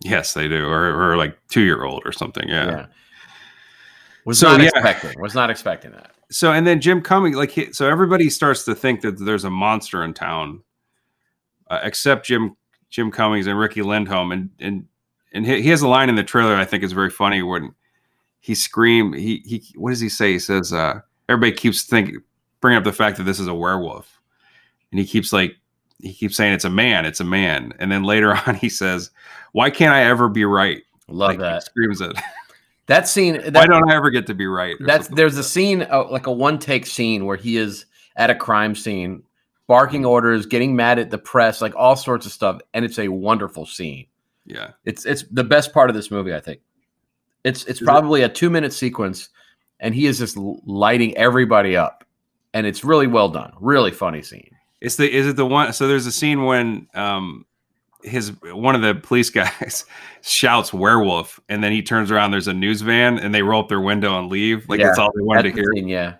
Yes, 0.00 0.34
they 0.34 0.48
do, 0.48 0.66
or, 0.66 1.12
or 1.12 1.16
like 1.16 1.36
two 1.48 1.62
year 1.62 1.84
old 1.84 2.02
or 2.04 2.12
something. 2.12 2.48
Yeah. 2.48 2.86
Was 4.24 4.38
So, 4.38 4.48
not 4.48 4.60
yeah. 4.60 4.68
expecting. 4.68 5.20
Was 5.20 5.34
not 5.34 5.50
expecting 5.50 5.90
that. 5.92 6.12
So 6.30 6.52
and 6.52 6.66
then 6.66 6.80
Jim 6.80 7.00
Cummings, 7.00 7.36
like 7.36 7.50
he, 7.50 7.72
so, 7.72 7.88
everybody 7.88 8.28
starts 8.28 8.64
to 8.64 8.74
think 8.74 9.00
that 9.00 9.18
there's 9.18 9.44
a 9.44 9.50
monster 9.50 10.04
in 10.04 10.12
town, 10.12 10.62
uh, 11.70 11.80
except 11.82 12.26
Jim 12.26 12.54
Jim 12.90 13.10
Cummings 13.10 13.46
and 13.46 13.58
Riki 13.58 13.80
Lindhome, 13.80 14.32
and 14.32 14.50
and 14.60 14.86
and 15.32 15.46
he, 15.46 15.62
he 15.62 15.68
has 15.70 15.82
a 15.82 15.88
line 15.88 16.08
in 16.08 16.16
the 16.16 16.22
trailer 16.22 16.54
I 16.54 16.64
think 16.64 16.84
is 16.84 16.92
very 16.92 17.10
funny 17.10 17.42
when 17.42 17.74
he 18.40 18.54
scream 18.54 19.12
he 19.14 19.42
he 19.46 19.64
what 19.76 19.90
does 19.90 20.00
he 20.00 20.08
say? 20.10 20.32
He 20.32 20.38
says 20.38 20.72
uh, 20.72 21.00
everybody 21.28 21.52
keeps 21.52 21.84
thinking 21.84 22.18
bringing 22.60 22.78
up 22.78 22.84
the 22.84 22.92
fact 22.92 23.16
that 23.16 23.24
this 23.24 23.40
is 23.40 23.46
a 23.46 23.54
werewolf, 23.54 24.20
and 24.90 25.00
he 25.00 25.06
keeps 25.06 25.32
like 25.32 25.56
he 26.00 26.12
keeps 26.14 26.36
saying 26.36 26.52
it's 26.54 26.64
a 26.64 26.70
man, 26.70 27.04
it's 27.04 27.20
a 27.20 27.24
man, 27.24 27.72
and 27.78 27.90
then 27.90 28.02
later 28.04 28.34
on 28.46 28.54
he 28.54 28.68
says, 28.68 29.10
"Why 29.52 29.70
can't 29.70 29.92
I 29.94 30.04
ever 30.04 30.28
be 30.28 30.44
right?" 30.44 30.82
Love 31.08 31.30
like, 31.30 31.38
that. 31.40 31.62
screams 31.64 32.00
it. 32.00 32.12
That 32.86 33.06
scene. 33.06 33.34
Why 33.52 33.66
don't 33.66 33.90
I 33.90 33.96
ever 33.96 34.08
get 34.08 34.26
to 34.28 34.34
be 34.34 34.46
right? 34.46 34.74
that's 34.80 35.08
there's 35.08 35.36
like 35.36 35.44
a 35.44 35.46
scene 35.46 35.82
uh, 35.90 36.08
like 36.10 36.26
a 36.26 36.32
one 36.32 36.58
take 36.58 36.86
scene 36.86 37.26
where 37.26 37.36
he 37.36 37.58
is 37.58 37.84
at 38.16 38.30
a 38.30 38.34
crime 38.34 38.74
scene, 38.74 39.24
barking 39.66 40.06
orders, 40.06 40.46
getting 40.46 40.74
mad 40.74 40.98
at 40.98 41.10
the 41.10 41.18
press, 41.18 41.60
like 41.60 41.76
all 41.76 41.96
sorts 41.96 42.24
of 42.24 42.32
stuff, 42.32 42.62
and 42.72 42.86
it's 42.86 42.98
a 42.98 43.08
wonderful 43.08 43.66
scene. 43.66 44.06
yeah. 44.46 44.70
It's 44.86 45.04
it's 45.04 45.24
the 45.30 45.44
best 45.44 45.74
part 45.74 45.90
of 45.90 45.96
this 45.96 46.10
movie, 46.10 46.34
I 46.34 46.40
think. 46.40 46.60
It's 47.44 47.64
it's 47.64 47.72
Is 47.72 47.82
it? 47.82 47.84
probably 47.84 48.22
a 48.22 48.28
two 48.30 48.48
minute 48.48 48.72
sequence, 48.72 49.28
and 49.80 49.94
he 49.94 50.06
is 50.06 50.18
just 50.18 50.38
lighting 50.38 51.14
everybody 51.18 51.76
up, 51.76 52.04
and 52.54 52.66
it's 52.66 52.84
really 52.84 53.06
well 53.06 53.28
done. 53.28 53.52
Really 53.60 53.90
funny 53.90 54.22
scene. 54.22 54.56
It's 54.80 54.96
the 54.96 55.10
is 55.10 55.26
it 55.26 55.36
the 55.36 55.46
one? 55.46 55.72
So 55.72 55.88
there's 55.88 56.06
a 56.06 56.12
scene 56.12 56.44
when 56.44 56.86
um 56.94 57.44
his 58.04 58.32
one 58.42 58.74
of 58.74 58.82
the 58.82 58.94
police 58.94 59.30
guys 59.30 59.84
shouts 60.22 60.72
werewolf, 60.72 61.40
and 61.48 61.62
then 61.62 61.72
he 61.72 61.82
turns 61.82 62.10
around. 62.10 62.30
There's 62.30 62.48
a 62.48 62.54
news 62.54 62.80
van, 62.80 63.18
and 63.18 63.34
they 63.34 63.42
roll 63.42 63.62
up 63.62 63.68
their 63.68 63.80
window 63.80 64.18
and 64.18 64.28
leave. 64.28 64.68
Like 64.68 64.80
that's 64.80 64.98
all 64.98 65.10
they 65.14 65.22
wanted 65.22 65.42
to 65.44 65.50
hear. 65.52 65.64
scene, 65.74 65.88
yeah. 65.88 66.14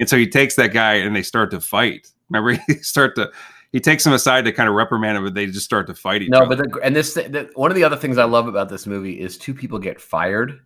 And 0.00 0.08
so 0.08 0.16
he 0.16 0.26
takes 0.26 0.56
that 0.56 0.72
guy, 0.72 0.94
and 0.94 1.14
they 1.14 1.22
start 1.22 1.50
to 1.50 1.60
fight. 1.60 2.08
Remember, 2.30 2.60
he 2.66 2.74
start 2.76 3.14
to 3.16 3.30
he 3.72 3.80
takes 3.80 4.04
him 4.06 4.12
aside 4.12 4.44
to 4.44 4.52
kind 4.52 4.68
of 4.68 4.74
reprimand 4.74 5.16
him, 5.16 5.24
but 5.24 5.34
they 5.34 5.46
just 5.46 5.64
start 5.64 5.86
to 5.86 5.94
fight 5.94 6.22
each 6.22 6.28
No, 6.30 6.42
other. 6.42 6.56
but 6.56 6.72
the, 6.72 6.80
and 6.82 6.94
this 6.96 7.14
the, 7.14 7.50
one 7.54 7.70
of 7.70 7.74
the 7.74 7.84
other 7.84 7.96
things 7.96 8.18
I 8.18 8.24
love 8.24 8.46
about 8.46 8.68
this 8.68 8.86
movie 8.86 9.18
is 9.20 9.38
two 9.38 9.54
people 9.54 9.78
get 9.78 10.00
fired, 10.00 10.60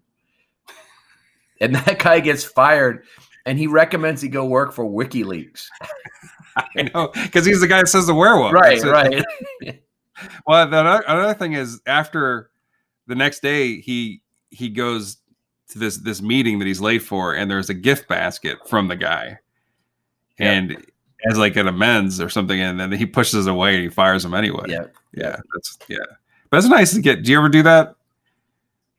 and 1.61 1.75
that 1.75 1.99
guy 1.99 2.21
gets 2.21 2.45
fired, 2.45 3.05
and 3.47 3.59
he 3.59 3.67
recommends 3.67 4.21
he 4.21 4.29
go 4.29 4.45
work 4.45 4.73
for 4.73 4.85
WikiLeaks. 4.85 5.67
I 6.57 6.83
know 6.95 7.09
because 7.15 7.47
he's 7.47 7.61
the 7.61 7.67
guy 7.67 7.79
that 7.79 7.89
says 7.89 8.07
the 8.07 8.15
werewolf. 8.15 8.53
right, 8.53 8.83
right. 8.83 9.25
Well, 10.47 10.67
the 10.69 10.81
another 11.11 11.35
thing 11.35 11.53
is 11.53 11.81
after 11.87 12.51
the 13.07 13.15
next 13.15 13.41
day, 13.41 13.81
he 13.83 14.23
he 14.51 14.71
goes 14.71 15.19
to 15.69 15.79
this 15.79 15.99
this 15.99 16.23
meeting 16.23 16.59
that 16.59 16.65
he's 16.67 16.81
late 16.81 17.03
for, 17.03 17.35
and 17.35 17.51
there's 17.51 17.69
a 17.69 17.75
gift 17.75 18.09
basket 18.09 18.57
from 18.67 18.89
the 18.89 18.97
guy, 18.97 19.39
Yeah. 20.39 20.53
and 20.53 20.87
as 21.31 21.37
like 21.37 21.57
an 21.57 21.69
amends 21.69 22.19
or 22.19 22.31
something, 22.31 22.59
and 22.59 22.81
then 22.81 22.93
he 22.93 23.05
pushes 23.05 23.47
away 23.47 23.75
and 23.75 23.83
he 23.83 23.91
fires 23.91 24.25
him 24.25 24.33
anyway. 24.33 24.65
yeah, 24.69 24.85
yeah, 25.13 25.37
that's 25.55 25.79
yeah. 25.87 25.99
But 26.49 26.59
it's 26.59 26.69
nice 26.69 26.95
to 26.95 27.03
get. 27.03 27.23
Do 27.23 27.31
you 27.33 27.37
ever 27.39 27.51
do 27.51 27.63
that? 27.65 27.95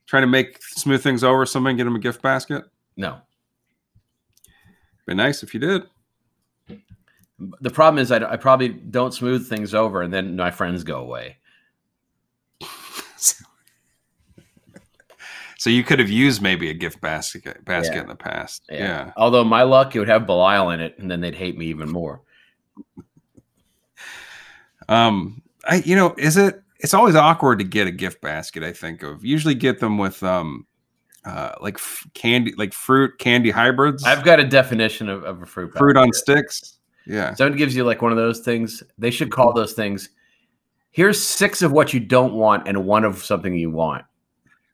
Trying 0.06 0.22
to 0.22 0.28
make 0.28 0.62
smooth 0.62 1.02
things 1.02 1.24
over. 1.24 1.48
Somebody 1.48 1.78
get 1.78 1.88
him 1.88 1.96
a 1.96 2.00
gift 2.00 2.22
basket. 2.22 2.64
no. 2.96 3.22
Be 5.08 5.16
nice 5.16 5.42
if 5.42 5.54
you 5.54 5.60
did. 5.60 5.84
The 7.62 7.70
problem 7.70 8.02
is 8.02 8.12
I, 8.12 8.18
I 8.34 8.36
probably 8.36 8.70
don't 8.70 9.14
smooth 9.14 9.48
things 9.48 9.74
over, 9.74 10.02
and 10.02 10.14
then 10.14 10.36
my 10.36 10.52
friends 10.52 10.84
go 10.84 11.00
away. 11.00 11.38
So 15.60 15.72
you 15.72 15.84
could 15.84 15.98
have 15.98 16.10
used 16.10 16.42
maybe 16.42 16.70
a 16.70 16.74
gift 16.74 17.02
basket 17.02 17.66
basket 17.66 17.96
Yeah. 17.96 18.02
in 18.02 18.08
the 18.08 18.16
past. 18.16 18.64
Yeah. 18.70 18.78
yeah. 18.78 19.12
Although 19.18 19.44
my 19.44 19.64
luck, 19.64 19.96
it 19.96 20.00
would 20.00 20.08
have 20.08 20.28
Belial 20.28 20.70
in 20.70 20.80
it, 20.80 20.98
and 21.00 21.10
then 21.10 21.20
they'd 21.20 21.34
hate 21.36 21.58
me 21.58 21.66
even 21.66 21.90
more. 21.90 22.22
Um, 24.90 25.42
I 25.66 25.78
you 25.84 25.98
know, 25.98 26.16
is 26.18 26.38
it? 26.38 26.62
It's 26.80 26.94
always 26.94 27.16
awkward 27.16 27.60
to 27.60 27.66
get 27.66 27.88
a 27.88 27.92
gift 27.92 28.22
basket. 28.22 28.64
I 28.64 28.72
think 28.72 29.04
of 29.04 29.26
usually 29.26 29.56
get 29.56 29.82
them 29.82 29.98
with 29.98 30.24
um, 30.24 30.66
uh, 31.28 31.56
like 31.62 31.76
f- 31.76 32.08
candy, 32.14 32.54
like 32.58 32.74
fruit 32.74 33.18
candy 33.20 33.50
hybrids. 33.52 34.04
I've 34.04 34.24
got 34.24 34.40
a 34.40 34.46
definition 34.48 35.10
of, 35.10 35.24
of 35.24 35.42
a 35.42 35.46
fruit. 35.46 35.74
fruit 35.78 35.98
on 35.98 36.14
sticks. 36.14 36.78
Yeah, 37.06 37.34
Someone 37.36 37.58
gives 37.58 37.76
you 37.76 37.84
like 37.84 38.02
one 38.02 38.12
of 38.12 38.18
those 38.18 38.40
things. 38.42 38.84
They 38.98 39.12
should 39.12 39.32
call 39.32 39.54
those 39.54 39.74
things. 39.74 40.10
Here's 40.92 41.22
six 41.22 41.62
of 41.62 41.72
what 41.72 41.94
you 41.94 42.00
don't 42.00 42.34
want 42.34 42.68
and 42.68 42.86
one 42.86 43.04
of 43.06 43.24
something 43.24 43.54
you 43.54 43.70
want. 43.72 44.04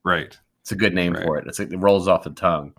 right. 0.03 0.37
It's 0.61 0.71
a 0.71 0.75
good 0.75 0.93
name 0.93 1.11
Right. 1.13 1.23
for 1.25 1.37
it. 1.37 1.45
It's 1.47 1.59
like, 1.59 1.71
it 1.73 1.77
rolls 1.77 2.07
off 2.07 2.23
the 2.23 2.29
tongue. 2.29 2.73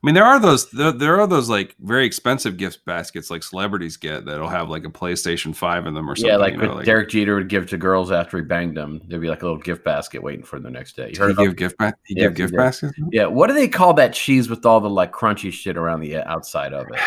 I 0.00 0.06
mean, 0.06 0.14
there 0.14 0.24
are 0.24 0.38
those 0.38 0.70
there, 0.70 0.92
there 0.92 1.20
are 1.20 1.26
those 1.26 1.48
like 1.48 1.74
very 1.80 2.06
expensive 2.06 2.56
gift 2.56 2.84
baskets 2.84 3.30
like 3.30 3.42
celebrities 3.42 3.96
get 3.96 4.24
that'll 4.26 4.48
have 4.48 4.68
like 4.70 4.84
a 4.84 4.90
PlayStation 4.90 5.52
Five 5.52 5.86
in 5.86 5.94
them 5.94 6.08
or 6.08 6.14
something. 6.14 6.30
yeah, 6.30 6.36
like 6.36 6.54
you 6.54 6.60
know, 6.60 6.74
like, 6.74 6.84
Derek 6.84 7.08
Jeter 7.08 7.34
would 7.34 7.48
give 7.48 7.68
to 7.70 7.76
girls 7.76 8.12
after 8.12 8.36
he 8.36 8.44
banged 8.44 8.76
them. 8.76 9.02
There'd 9.08 9.20
be 9.20 9.28
like 9.28 9.42
a 9.42 9.46
little 9.46 9.60
gift 9.60 9.82
basket 9.82 10.22
waiting 10.22 10.44
for 10.44 10.56
them 10.56 10.72
the 10.72 10.78
next 10.78 10.94
day. 10.94 11.10
You 11.12 11.18
heard 11.18 11.36
he 11.36 11.44
give 11.44 11.56
gift 11.56 11.78
ba- 11.78 11.94
he 12.04 12.14
Yeah, 12.14 12.28
give 12.28 12.36
gift 12.36 12.54
baskets? 12.56 12.96
Yeah, 13.10 13.26
what 13.26 13.48
do 13.48 13.54
they 13.54 13.66
call 13.66 13.92
that 13.94 14.12
cheese 14.12 14.48
with 14.48 14.64
all 14.64 14.78
the 14.78 14.88
like 14.88 15.12
crunchy 15.12 15.52
shit 15.52 15.76
around 15.76 16.00
the 16.00 16.18
outside 16.18 16.72
of 16.72 16.86
it? 16.90 17.00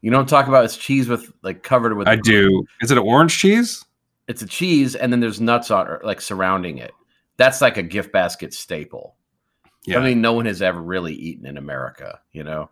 You 0.00 0.10
know 0.10 0.16
what 0.16 0.22
I'm 0.22 0.28
talking 0.28 0.48
about? 0.48 0.64
It's 0.64 0.78
cheese 0.78 1.06
with 1.06 1.30
like 1.42 1.62
covered 1.62 1.96
with. 1.98 2.08
I 2.08 2.16
do. 2.16 2.64
Is 2.80 2.90
it 2.90 2.96
an 2.96 3.04
orange 3.04 3.36
cheese? 3.36 3.84
It's 4.26 4.40
a 4.40 4.46
cheese, 4.46 4.94
and 4.94 5.12
then 5.12 5.20
there's 5.20 5.40
nuts 5.40 5.70
on 5.70 5.98
like 6.02 6.22
surrounding 6.22 6.78
it. 6.78 6.92
That's 7.36 7.60
like 7.60 7.76
a 7.76 7.82
gift 7.82 8.10
basket 8.10 8.54
staple. 8.54 9.16
Yeah, 9.84 9.98
I 9.98 10.04
mean, 10.04 10.20
no 10.20 10.32
one 10.32 10.46
has 10.46 10.62
ever 10.62 10.80
really 10.80 11.14
eaten 11.14 11.44
in 11.46 11.56
America, 11.56 12.20
you 12.32 12.44
know. 12.44 12.70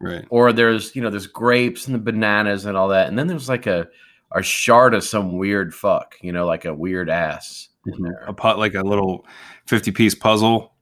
right. 0.00 0.24
Or 0.30 0.52
there's 0.52 0.94
you 0.96 1.02
know 1.02 1.10
there's 1.10 1.26
grapes 1.26 1.86
and 1.86 1.94
the 1.94 1.98
bananas 1.98 2.64
and 2.64 2.76
all 2.76 2.88
that, 2.88 3.08
and 3.08 3.18
then 3.18 3.26
there's 3.26 3.48
like 3.48 3.66
a 3.66 3.88
a 4.32 4.42
shard 4.42 4.94
of 4.94 5.04
some 5.04 5.36
weird 5.36 5.74
fuck, 5.74 6.16
you 6.20 6.32
know, 6.32 6.46
like 6.46 6.64
a 6.64 6.74
weird 6.74 7.08
ass. 7.10 7.68
there. 7.84 8.24
A 8.26 8.32
pot 8.32 8.58
like 8.58 8.74
a 8.74 8.82
little 8.82 9.24
fifty 9.66 9.92
piece 9.92 10.14
puzzle. 10.14 10.72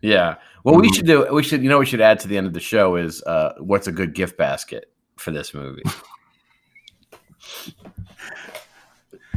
Yeah. 0.00 0.36
What 0.64 0.76
we 0.80 0.88
Mhm. 0.90 0.94
should 0.96 1.06
do, 1.06 1.26
we 1.32 1.42
should, 1.44 1.62
you 1.62 1.68
know, 1.68 1.78
we 1.78 1.86
should 1.86 2.00
add 2.00 2.18
to 2.20 2.28
the 2.28 2.36
end 2.36 2.46
of 2.48 2.52
the 2.52 2.60
show 2.60 2.96
is 2.96 3.22
uh, 3.24 3.52
what's 3.58 3.86
a 3.86 3.92
good 3.92 4.14
gift 4.14 4.36
basket 4.36 4.92
for 5.16 5.30
this 5.30 5.54
movie. 5.54 5.82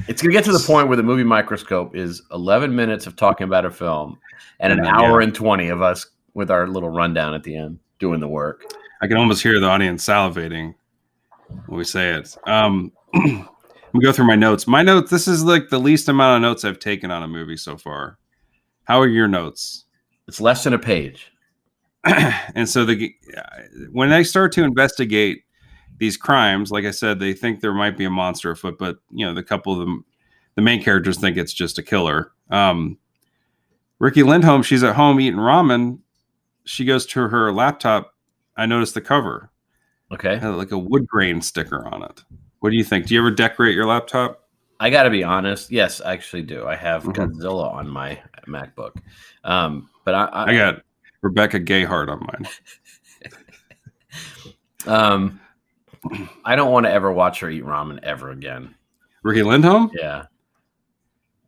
it's 0.08 0.22
going 0.22 0.32
to 0.32 0.38
get 0.38 0.46
to 0.46 0.52
the 0.52 0.64
point 0.66 0.88
where 0.88 0.98
the 0.98 1.04
movie 1.04 1.24
microscope 1.24 1.96
is 1.96 2.22
11 2.32 2.76
minutes 2.76 3.08
of 3.08 3.16
talking 3.16 3.46
about 3.46 3.66
a 3.66 3.72
film 3.72 4.18
and 4.60 4.72
an 4.74 4.84
Yeah. 4.84 4.96
hour 5.00 5.22
and 5.22 5.34
20 5.34 5.70
of 5.70 5.82
us 5.82 6.06
with 6.34 6.52
our 6.52 6.68
little 6.68 6.90
rundown 6.90 7.34
at 7.34 7.44
the 7.44 7.56
end 7.58 7.80
doing 8.00 8.20
the 8.20 8.28
work. 8.28 8.64
I 9.02 9.08
can 9.08 9.18
almost 9.18 9.42
hear 9.44 9.60
the 9.60 9.68
audience 9.68 10.06
salivating 10.06 10.76
when 11.68 11.78
we 11.78 11.84
say 11.84 12.14
it. 12.14 12.36
Um, 12.48 12.92
let 13.14 13.24
me 13.94 14.02
go 14.02 14.12
through 14.12 14.28
my 14.28 14.36
notes. 14.36 14.68
My 14.68 14.82
notes. 14.82 15.10
This 15.12 15.28
is 15.28 15.44
like 15.44 15.70
the 15.70 15.80
least 15.80 16.10
amount 16.10 16.38
of 16.38 16.48
notes 16.50 16.64
I've 16.66 16.80
taken 16.80 17.12
on 17.12 17.24
a 17.24 17.28
movie 17.28 17.58
so 17.58 17.78
far. 17.78 18.18
How 18.86 19.00
are 19.00 19.08
your 19.08 19.28
notes? 19.28 19.86
It's 20.28 20.42
less 20.42 20.64
than 20.64 20.74
a 20.74 20.80
page. 20.80 21.32
and 22.04 22.68
so 22.70 22.86
the 22.86 23.14
when 23.92 24.10
they 24.10 24.24
start 24.24 24.52
to 24.54 24.64
investigate 24.64 25.44
these 25.98 26.18
crimes, 26.18 26.72
like 26.72 26.86
I 26.86 26.92
said, 26.92 27.20
they 27.20 27.34
think 27.34 27.60
there 27.62 27.74
might 27.74 27.98
be 27.98 28.06
a 28.06 28.10
monster 28.10 28.52
afoot, 28.52 28.78
but 28.78 28.98
you 29.12 29.26
know, 29.26 29.34
the 29.34 29.44
couple 29.44 29.74
of 29.74 29.80
them, 29.80 30.06
the 30.56 30.62
main 30.62 30.82
characters 30.84 31.18
think 31.18 31.38
it's 31.38 31.54
just 31.54 31.78
a 31.78 31.84
killer. 31.84 32.32
Um, 32.50 32.98
Riki 34.00 34.22
Lindhome, 34.24 34.64
she's 34.64 34.84
at 34.84 34.96
home 34.96 35.20
eating 35.20 35.40
ramen. 35.40 36.00
She 36.66 36.86
goes 36.86 37.06
to 37.08 37.28
her 37.28 37.52
laptop. 37.52 38.14
I 38.58 38.66
noticed 38.66 38.94
the 38.94 39.02
cover 39.02 39.52
Okay. 40.12 40.40
Like 40.46 40.72
a 40.72 40.78
wood 40.78 41.08
grain 41.08 41.42
sticker 41.42 41.88
on 41.88 42.04
it. 42.04 42.24
What 42.60 42.70
do 42.70 42.78
you 42.78 42.84
think? 42.84 43.08
Do 43.08 43.14
you 43.14 43.20
ever 43.20 43.32
decorate 43.32 43.76
your 43.76 43.86
laptop? 43.86 44.48
I 44.80 44.90
got 44.90 45.04
to 45.04 45.10
be 45.10 45.24
honest. 45.24 45.72
Yes, 45.72 46.02
I 46.02 46.14
actually 46.14 46.44
do. 46.44 46.66
I 46.68 46.76
have 46.76 47.04
Mhm. 47.04 47.16
Godzilla 47.16 47.74
on 47.74 47.90
my 47.90 48.22
MacBook. 48.48 48.96
Um, 49.44 49.90
but 50.04 50.14
I, 50.14 50.26
I, 50.26 50.44
I 50.52 50.56
got 50.56 50.82
Rebecca 51.22 51.60
Gayheart 51.60 52.10
on 52.10 52.20
mine. 52.20 52.48
um, 54.86 55.40
I 56.46 56.56
don't 56.56 56.72
want 56.72 56.86
to 56.86 56.92
ever 56.92 57.12
watch 57.12 57.40
her 57.40 57.50
eat 57.50 57.64
ramen 57.64 58.00
ever 58.04 58.32
again. 58.32 58.76
Riki 59.24 59.42
Lindhome? 59.42 59.90
Yeah. 59.94 60.26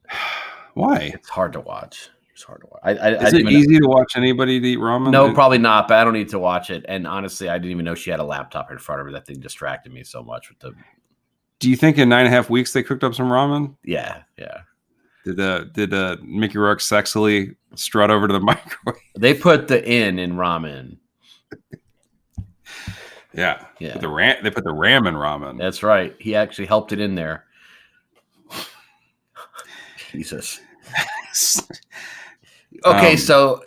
Why? 0.73 1.11
It's 1.13 1.29
hard 1.29 1.53
to 1.53 1.59
watch. 1.59 2.09
It's 2.33 2.43
hard 2.43 2.61
to 2.61 2.67
watch. 2.67 2.81
I, 2.83 2.91
I, 2.91 3.27
Is 3.27 3.33
I 3.33 3.37
it 3.37 3.49
easy 3.49 3.79
to 3.79 3.87
watch 3.87 4.13
anybody 4.15 4.59
to 4.59 4.67
eat 4.67 4.77
ramen? 4.77 5.11
No, 5.11 5.33
probably 5.33 5.57
not. 5.57 5.87
But 5.87 5.97
I 5.97 6.03
don't 6.03 6.13
need 6.13 6.29
to 6.29 6.39
watch 6.39 6.69
it. 6.69 6.85
And 6.87 7.07
honestly, 7.07 7.49
I 7.49 7.57
didn't 7.57 7.71
even 7.71 7.85
know 7.85 7.95
she 7.95 8.11
had 8.11 8.19
a 8.19 8.23
laptop 8.23 8.71
in 8.71 8.77
front 8.77 9.01
of 9.01 9.07
her. 9.07 9.13
That 9.13 9.25
thing 9.25 9.39
distracted 9.39 9.91
me 9.91 10.03
so 10.03 10.21
much 10.21 10.49
with 10.49 10.59
the. 10.59 10.73
Do 11.59 11.69
you 11.69 11.75
think 11.75 11.97
in 11.97 12.09
nine 12.09 12.25
and 12.25 12.33
a 12.33 12.37
half 12.37 12.51
weeks 12.51 12.73
they 12.73 12.83
cooked 12.83 13.03
up 13.03 13.15
some 13.15 13.29
ramen? 13.29 13.75
Yeah, 13.83 14.21
yeah. 14.37 14.59
Did 15.25 15.39
uh, 15.39 15.63
did 15.73 15.93
uh, 15.93 16.17
Mickey 16.21 16.59
Rourke 16.59 16.79
sexily 16.79 17.55
strut 17.73 18.11
over 18.11 18.27
to 18.27 18.33
the 18.33 18.39
microwave? 18.39 19.01
They 19.17 19.33
put 19.33 19.67
the 19.67 19.83
in 19.83 20.19
in 20.19 20.33
ramen. 20.33 20.97
Yeah, 23.37 23.63
Yeah. 23.79 23.93
Put 23.93 24.01
the 24.01 24.07
ram- 24.09 24.43
they 24.43 24.49
put 24.49 24.63
the 24.65 24.71
ramen 24.73 25.13
ramen. 25.13 25.57
That's 25.57 25.83
right. 25.83 26.13
He 26.19 26.35
actually 26.35 26.65
helped 26.65 26.91
it 26.91 26.99
in 26.99 27.15
there. 27.15 27.45
Jesus. 30.11 30.59
Okay, 32.85 33.13
Um, 33.13 33.17
so 33.17 33.63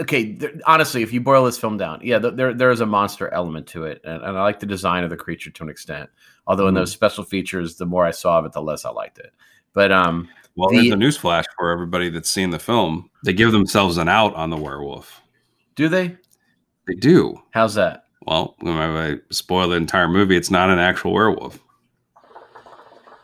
okay, 0.00 0.32
there, 0.32 0.52
honestly, 0.64 1.02
if 1.02 1.12
you 1.12 1.20
boil 1.20 1.44
this 1.44 1.58
film 1.58 1.76
down, 1.76 2.00
yeah, 2.02 2.18
th- 2.18 2.34
there 2.36 2.54
there 2.54 2.70
is 2.70 2.80
a 2.80 2.86
monster 2.86 3.28
element 3.34 3.66
to 3.68 3.84
it, 3.84 4.00
and, 4.04 4.22
and 4.22 4.38
I 4.38 4.42
like 4.42 4.60
the 4.60 4.66
design 4.66 5.04
of 5.04 5.10
the 5.10 5.16
creature 5.16 5.50
to 5.50 5.62
an 5.64 5.68
extent. 5.68 6.08
Although 6.46 6.68
in 6.68 6.74
Mhm. 6.74 6.78
those 6.78 6.92
special 6.92 7.22
features, 7.24 7.76
the 7.76 7.84
more 7.84 8.06
I 8.06 8.12
saw 8.12 8.38
of 8.38 8.46
it, 8.46 8.52
the 8.52 8.62
less 8.62 8.86
I 8.86 8.90
liked 8.90 9.18
it. 9.18 9.34
But 9.74 9.92
um, 9.92 10.28
Well, 10.56 10.70
the- 10.70 10.76
there's 10.76 10.92
a 10.92 10.94
newsflash 10.96 11.44
for 11.58 11.70
everybody 11.70 12.08
that's 12.08 12.30
seen 12.30 12.48
the 12.50 12.58
film. 12.58 13.10
They 13.24 13.34
give 13.34 13.52
themselves 13.52 13.98
an 13.98 14.08
out 14.08 14.34
on 14.36 14.48
the 14.48 14.56
werewolf. 14.56 15.20
do 15.74 15.88
they? 15.88 16.16
They 16.86 16.94
do. 16.94 17.42
How's 17.50 17.74
that? 17.74 18.04
Well, 18.26 18.54
if 18.60 18.68
I 18.68 19.16
spoil 19.30 19.68
the 19.68 19.76
entire 19.76 20.08
movie, 20.08 20.36
it's 20.36 20.50
not 20.50 20.70
an 20.70 20.78
actual 20.78 21.12
werewolf. 21.12 21.58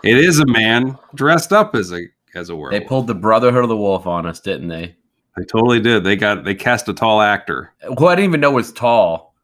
It 0.03 0.19
is 0.19 0.41
a 0.41 0.47
man 0.47 0.97
dressed 1.15 1.53
up 1.53 1.75
as 1.75 1.93
a 1.93 2.07
as 2.35 2.49
a 2.49 2.57
werewolf. 2.57 2.81
They 2.81 2.87
pulled 2.87 3.07
the 3.07 3.15
Brotherhood 3.15 3.63
of 3.63 3.69
the 3.69 3.77
Wolf 3.77 4.07
on 4.07 4.27
us, 4.27 4.41
didn't 4.41 4.69
they? 4.69 4.97
They 5.37 5.45
totally 5.45 5.81
did. 5.81 6.05
They 6.05 6.17
got 6.17 6.45
they 6.45 6.55
cast 6.55 6.89
a 6.89 6.95
tall 6.95 7.21
actor. 7.21 7.73
Well, 7.83 8.09
I 8.09 8.15
didn't 8.15 8.31
even 8.31 8.41
know 8.41 8.53
was 8.53 8.73
tall. 8.73 9.35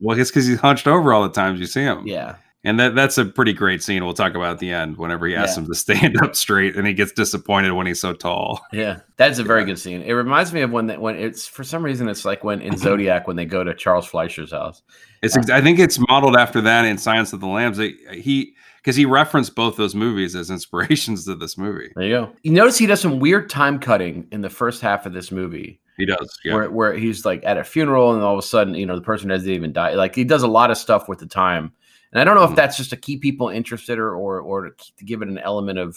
Well, 0.00 0.18
it's 0.18 0.30
because 0.30 0.46
he's 0.46 0.60
hunched 0.60 0.86
over 0.86 1.12
all 1.12 1.22
the 1.22 1.30
times 1.30 1.58
you 1.58 1.66
see 1.66 1.82
him. 1.82 2.06
Yeah, 2.06 2.36
And 2.64 2.78
that 2.80 2.96
that's 2.96 3.16
a 3.18 3.24
pretty 3.24 3.52
great 3.52 3.82
scene. 3.84 4.04
We'll 4.04 4.14
talk 4.14 4.34
about 4.34 4.50
at 4.54 4.58
the 4.58 4.72
end 4.72 4.96
whenever 4.96 5.26
he 5.28 5.36
asks 5.36 5.56
Yeah. 5.56 5.62
him 5.62 5.68
to 5.68 5.74
stand 5.76 6.16
up 6.22 6.34
straight 6.34 6.74
and 6.76 6.86
he 6.88 6.92
gets 6.92 7.12
disappointed 7.12 7.72
when 7.72 7.86
he's 7.86 8.00
so 8.00 8.12
tall. 8.12 8.60
yeah, 8.72 9.00
that's 9.16 9.38
a 9.38 9.44
very 9.44 9.64
good 9.64 9.78
scene. 9.78 10.02
It 10.02 10.12
reminds 10.12 10.52
me 10.52 10.62
of 10.62 10.72
when 10.72 10.88
that 10.88 11.00
when 11.00 11.14
it's 11.16 11.46
for 11.46 11.62
some 11.62 11.84
reason 11.84 12.08
it's 12.08 12.24
like 12.24 12.42
when 12.42 12.60
in 12.60 12.76
Zodiac 12.76 13.26
when 13.28 13.36
they 13.36 13.44
go 13.44 13.62
to 13.62 13.74
Charles 13.74 14.06
Fleischer's 14.06 14.50
house. 14.50 14.82
It's 15.22 15.36
uh, 15.36 15.40
ex- 15.40 15.50
I 15.50 15.60
think 15.60 15.78
it's 15.78 16.00
modeled 16.08 16.36
after 16.36 16.60
that 16.62 16.84
in 16.84 16.98
Silence 16.98 17.32
of 17.32 17.38
the 17.40 17.46
Lambs. 17.46 17.76
They, 17.78 17.94
he 18.12 18.54
because 18.78 18.96
he 18.96 19.04
referenced 19.04 19.54
both 19.54 19.76
those 19.76 19.94
movies 19.94 20.34
as 20.34 20.50
inspirations 20.58 21.26
to 21.26 21.36
this 21.36 21.56
movie. 21.56 21.92
There 21.94 22.04
you 22.04 22.10
go. 22.12 22.32
You 22.42 22.52
notice 22.52 22.76
he 22.76 22.86
does 22.86 23.00
some 23.00 23.20
weird 23.20 23.48
time 23.48 23.78
cutting 23.78 24.26
in 24.32 24.40
the 24.40 24.50
first 24.50 24.82
half 24.82 25.06
of 25.06 25.12
this 25.12 25.30
movie. 25.30 25.80
He 25.96 26.06
does. 26.06 26.36
Yeah. 26.44 26.54
where 26.54 26.70
where 26.70 26.92
he's 26.94 27.24
like 27.24 27.42
at 27.44 27.56
a 27.56 27.62
funeral 27.62 28.14
and 28.14 28.22
all 28.22 28.32
of 28.34 28.38
a 28.40 28.46
sudden 28.46 28.74
you 28.74 28.84
know 28.86 28.96
the 28.96 29.02
person 29.02 29.30
hasn't 29.30 29.50
even 29.50 29.72
died 29.72 29.94
like 29.96 30.16
he 30.16 30.24
does 30.24 30.42
a 30.42 30.48
lot 30.48 30.72
of 30.72 30.76
stuff 30.78 31.08
with 31.08 31.20
the 31.20 31.26
time 31.26 31.72
and 32.12 32.20
i 32.20 32.24
don't 32.24 32.34
know 32.34 32.44
if 32.44 32.50
Mhm. 32.50 32.56
that's 32.56 32.76
just 32.76 32.90
to 32.90 32.96
keep 32.96 33.20
people 33.22 33.48
interested 33.48 33.98
or 33.98 34.14
or, 34.14 34.40
or 34.40 34.62
to, 34.64 34.70
keep- 34.76 34.96
to 34.96 35.04
give 35.04 35.22
it 35.22 35.28
an 35.28 35.38
element 35.38 35.78
of 35.78 35.96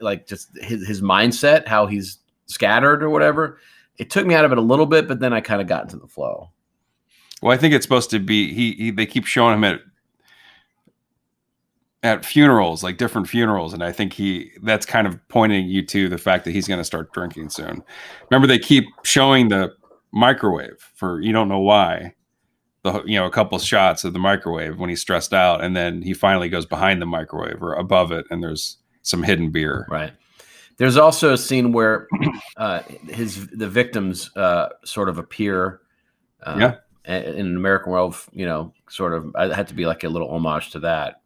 like 0.00 0.26
just 0.26 0.56
his, 0.58 0.86
his 0.86 1.02
mindset 1.02 1.66
how 1.66 1.86
he's 1.86 2.18
scattered 2.46 3.02
or 3.02 3.10
whatever 3.10 3.58
it 3.98 4.10
took 4.10 4.26
me 4.26 4.34
out 4.34 4.44
of 4.44 4.52
it 4.52 4.58
a 4.58 4.62
little 4.62 4.86
bit 4.86 5.06
but 5.08 5.20
then 5.20 5.32
i 5.32 5.40
kind 5.40 5.60
of 5.60 5.66
got 5.68 5.82
into 5.84 5.96
the 5.96 6.08
flow 6.08 6.50
Well, 7.42 7.52
I 7.52 7.56
think 7.56 7.74
it's 7.74 7.84
supposed 7.84 8.10
to 8.10 8.18
be 8.18 8.52
he, 8.52 8.72
he 8.72 8.90
they 8.90 9.06
keep 9.06 9.26
showing 9.26 9.54
him 9.54 9.64
at 9.64 9.80
at 12.04 12.24
funerals, 12.24 12.82
like 12.82 12.96
different 12.96 13.28
funerals, 13.28 13.72
and 13.72 13.82
I 13.84 13.92
think 13.92 14.12
he 14.12 14.50
that's 14.62 14.84
kind 14.84 15.06
of 15.06 15.20
pointing 15.28 15.68
you 15.68 15.86
to 15.86 16.08
the 16.08 16.18
fact 16.18 16.44
that 16.44 16.50
he's 16.50 16.66
going 16.66 16.80
to 16.80 16.84
start 16.84 17.12
drinking 17.12 17.50
soon. 17.50 17.80
Remember, 18.28 18.48
they 18.48 18.58
keep 18.58 18.84
showing 19.04 19.48
the 19.48 19.72
microwave 20.12 20.78
for 20.96 21.20
you 21.20 21.32
don't 21.32 21.48
know 21.48 21.60
why. 21.60 22.12
The 22.84 23.02
you 23.04 23.18
know 23.18 23.26
a 23.26 23.30
couple 23.30 23.58
shots 23.58 24.02
of 24.04 24.12
the 24.12 24.18
microwave 24.18 24.78
when 24.78 24.88
he's 24.90 25.00
stressed 25.00 25.32
out, 25.32 25.62
and 25.62 25.76
then 25.76 26.02
he 26.02 26.14
finally 26.14 26.48
goes 26.48 26.66
behind 26.66 27.00
the 27.00 27.06
microwave 27.06 27.62
or 27.62 27.74
above 27.74 28.10
it, 28.12 28.26
and 28.30 28.42
there's 28.42 28.78
some 29.02 29.22
hidden 29.22 29.50
beer. 29.50 29.86
right 29.90 30.12
there's 30.78 30.96
also 30.96 31.32
a 31.32 31.38
scene 31.38 31.72
where 31.72 32.08
uh 32.56 32.80
his 33.08 33.46
the 33.48 33.68
victims 33.68 34.30
uh 34.36 34.68
sort 34.84 35.08
of 35.08 35.18
appear 35.18 35.80
uh, 36.44 36.56
Yeah. 36.58 36.74
in 37.36 37.46
an 37.46 37.56
american 37.56 37.92
world 37.92 38.16
you 38.32 38.46
know 38.46 38.72
sort 38.88 39.12
of 39.12 39.34
i 39.36 39.52
had 39.54 39.68
to 39.68 39.74
be 39.74 39.86
like 39.86 40.02
a 40.04 40.08
little 40.08 40.30
homage 40.30 40.70
to 40.70 40.78
that 40.80 41.20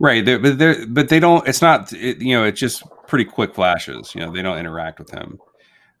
Right, 0.00 0.24
they're, 0.24 0.40
but 0.40 0.58
they 0.58 0.84
but 0.86 1.08
they 1.08 1.20
don't. 1.20 1.46
It's 1.46 1.62
not. 1.62 1.92
It, 1.92 2.18
you 2.20 2.34
know, 2.34 2.42
it's 2.44 2.58
just 2.58 2.82
pretty 3.06 3.24
quick 3.24 3.54
flashes. 3.54 4.12
You 4.12 4.22
know, 4.22 4.32
they 4.32 4.42
don't 4.42 4.58
interact 4.58 4.98
with 4.98 5.08
him. 5.12 5.38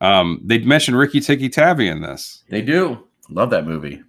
Um, 0.00 0.40
they 0.44 0.58
mentioned 0.58 0.98
Rikki-Tikki-Tavi 0.98 1.86
in 1.86 2.00
this. 2.02 2.42
they 2.50 2.60
do 2.60 3.06
love 3.30 3.50
that 3.50 3.64
movie 3.66 4.02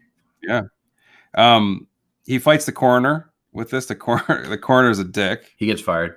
Um, 1.36 1.88
he 2.26 2.40
fights 2.40 2.66
the 2.66 2.72
coroner 2.72 3.32
with 3.52 3.70
this. 3.70 3.86
The 3.88 3.96
coroner, 3.96 4.48
the 4.50 4.58
coroner 4.58 4.90
is 4.90 5.00
a 5.00 5.04
dick. 5.04 5.54
he 5.58 5.66
gets 5.66 5.82
fired 5.82 6.16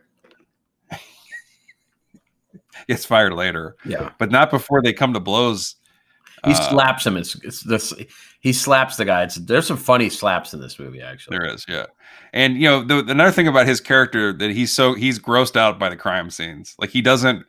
Gets 2.88 3.04
fired 3.04 3.32
later, 3.34 3.76
Yeah, 3.84 4.10
but 4.18 4.30
not 4.30 4.50
before 4.50 4.80
they 4.82 4.92
come 4.92 5.12
to 5.12 5.20
blows. 5.20 5.76
he 6.46 6.52
Uh, 6.52 6.68
slaps 6.70 7.06
him. 7.06 7.16
It's, 7.16 7.34
it's 7.44 7.62
this. 7.62 7.92
He 8.40 8.52
slaps 8.52 8.96
the 8.96 9.04
guy. 9.04 9.24
It's, 9.24 9.34
there's 9.34 9.66
some 9.66 9.76
funny 9.76 10.08
slaps 10.08 10.54
in 10.54 10.60
this 10.60 10.78
movie, 10.78 11.02
actually. 11.02 11.36
There 11.38 11.52
is, 11.52 11.66
yeah. 11.68 11.86
And 12.32 12.54
you 12.56 12.68
know, 12.68 12.82
the, 12.82 12.98
another 13.10 13.32
thing 13.32 13.48
about 13.48 13.66
his 13.66 13.80
character 13.80 14.32
that 14.32 14.50
he's 14.50 14.72
so 14.72 14.94
he's 14.94 15.18
grossed 15.18 15.56
out 15.56 15.78
by 15.78 15.88
the 15.90 15.96
crime 15.96 16.30
scenes. 16.30 16.74
Like 16.78 16.90
he 16.90 17.02
doesn't. 17.02 17.44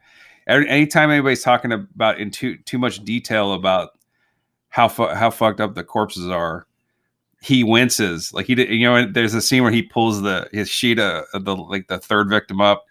Anytime 0.48 1.12
anybody's 1.12 1.44
talking 1.44 1.72
about 1.72 2.20
in 2.20 2.32
too 2.32 2.58
too 2.58 2.80
much 2.80 3.04
detail 3.06 3.54
about 3.54 3.92
how 4.70 4.88
fu- 4.88 5.08
how 5.14 5.30
fucked 5.30 5.62
up 5.62 5.76
the 5.76 5.84
corpses 5.84 6.28
are, 6.28 6.66
he 7.42 7.64
winces. 7.64 8.34
Like 8.34 8.46
he, 8.48 8.56
did, 8.56 8.70
you 8.70 8.86
know, 8.90 9.06
there's 9.06 9.34
a 9.34 9.42
scene 9.42 9.64
where 9.64 9.72
he 9.72 9.82
pulls 9.84 10.22
the 10.22 10.50
his 10.52 10.70
sheet 10.70 11.00
of, 11.00 11.26
of 11.34 11.46
the 11.46 11.56
like 11.56 11.88
the 11.88 11.98
third 12.00 12.30
victim 12.30 12.60
up, 12.62 12.86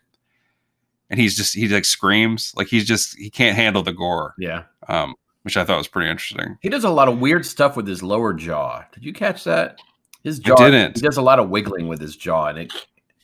and 1.10 1.20
he's 1.20 1.36
just 1.36 1.54
he 1.54 1.68
like 1.68 1.84
screams 1.84 2.52
like 2.56 2.66
he's 2.68 2.84
just 2.86 3.16
he 3.18 3.30
can't 3.30 3.56
handle 3.56 3.82
the 3.82 3.92
gore, 3.92 4.34
Yeah, 4.38 4.64
um, 4.88 5.14
which 5.42 5.56
I 5.56 5.64
thought 5.64 5.78
was 5.78 5.88
pretty 5.88 6.10
interesting. 6.10 6.56
he 6.62 6.68
does 6.68 6.84
a 6.84 6.90
lot 6.90 7.08
of 7.08 7.18
weird 7.20 7.44
stuff 7.46 7.76
with 7.76 7.86
his 7.86 8.02
lower 8.02 8.32
jaw. 8.32 8.84
Did 8.92 9.04
you 9.04 9.12
catch 9.12 9.44
that? 9.44 9.78
His 10.24 10.40
I 10.40 10.42
jaw. 10.48 10.56
didn't. 10.56 10.96
He 10.96 11.02
does 11.02 11.16
a 11.16 11.22
lot 11.22 11.38
of 11.38 11.48
wiggling 11.50 11.88
with 11.88 12.00
his 12.00 12.16
jaw, 12.16 12.46
and 12.46 12.58
it 12.58 12.72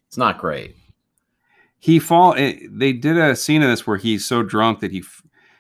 it's 0.07 0.17
not 0.19 0.39
great. 0.39 0.77
he 1.79 1.99
fall 1.99 2.35
it, 2.35 2.59
they 2.71 2.93
did 2.93 3.17
a 3.19 3.35
scene 3.35 3.63
of 3.63 3.69
this 3.69 3.87
where 3.87 3.97
he's 3.97 4.25
so 4.25 4.43
drunk 4.43 4.81
that 4.81 4.93
he 4.93 5.03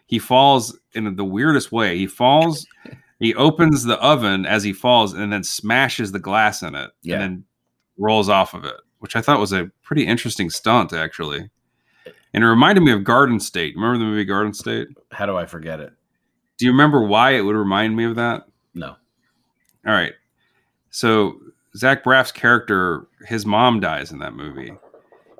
he 0.07 0.19
falls 0.19 0.79
in 0.93 1.17
the 1.17 1.25
weirdest 1.25 1.73
way 1.73 1.97
he 1.99 2.07
falls 2.07 2.67
he 3.25 3.35
opens 3.35 3.85
the 3.85 3.99
oven 4.01 4.45
as 4.47 4.62
he 4.62 4.72
falls 4.72 5.12
and 5.12 5.33
then 5.33 5.43
smashes 5.45 6.12
the 6.12 6.18
glass 6.18 6.62
in 6.62 6.75
it 6.75 6.91
Yeah. 7.03 7.14
and 7.14 7.22
then 7.22 7.45
rolls 7.99 8.29
off 8.29 8.55
of 8.55 8.64
it 8.64 8.77
which 8.99 9.14
i 9.16 9.20
thought 9.20 9.39
was 9.41 9.53
a 9.53 9.70
pretty 9.83 10.07
interesting 10.07 10.51
stunt 10.51 10.93
actually 10.93 11.49
and 12.33 12.43
it 12.43 12.47
reminded 12.47 12.83
me 12.83 12.91
of 12.93 13.05
garden 13.05 13.39
state 13.39 13.75
remember 13.77 13.99
the 13.99 14.05
movie 14.05 14.25
garden 14.25 14.53
state 14.53 14.89
How 15.12 15.27
do 15.27 15.37
I 15.37 15.47
forget 15.47 15.79
it? 15.81 15.93
do 16.59 16.66
you 16.66 16.72
remember 16.72 17.05
why 17.05 17.33
it 17.33 17.43
would 17.43 17.55
remind 17.57 17.97
me 17.97 18.05
of 18.05 18.16
that 18.16 18.47
No. 18.75 18.89
all 19.87 19.95
right 19.95 20.12
so 20.91 21.39
zach 21.77 22.03
braff's 22.05 22.33
character 22.33 23.07
his 23.27 23.47
mom 23.47 23.81
dies 23.81 24.11
in 24.12 24.18
that 24.18 24.35
movie 24.35 24.72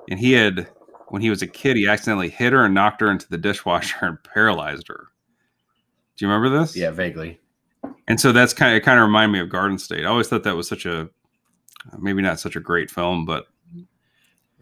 and 0.09 0.19
he 0.19 0.31
had 0.33 0.67
when 1.09 1.21
he 1.21 1.29
was 1.29 1.41
a 1.41 1.47
kid 1.47 1.75
he 1.77 1.87
accidentally 1.87 2.29
hit 2.29 2.53
her 2.53 2.63
and 2.65 2.73
knocked 2.73 3.01
her 3.01 3.11
into 3.11 3.27
the 3.29 3.37
dishwasher 3.37 4.05
and 4.05 4.23
paralyzed 4.33 4.87
her 4.87 5.07
do 6.17 6.25
you 6.25 6.31
remember 6.31 6.57
this 6.59 6.75
Yeah, 6.77 6.91
vaguely. 6.91 7.39
And 8.07 8.19
so 8.19 8.31
that's 8.31 8.53
kind 8.53 8.71
of 8.73 8.77
it 8.77 8.81
kind 8.85 8.99
of 8.99 9.03
reminded 9.05 9.33
me 9.33 9.39
of 9.39 9.49
garden 9.49 9.77
state 9.77 10.05
i 10.05 10.09
always 10.09 10.27
thought 10.27 10.43
that 10.43 10.55
was 10.55 10.67
such 10.67 10.85
a 10.85 11.09
maybe 11.99 12.21
not 12.21 12.39
such 12.39 12.55
a 12.55 12.59
great 12.59 12.89
film 12.91 13.25
but 13.25 13.45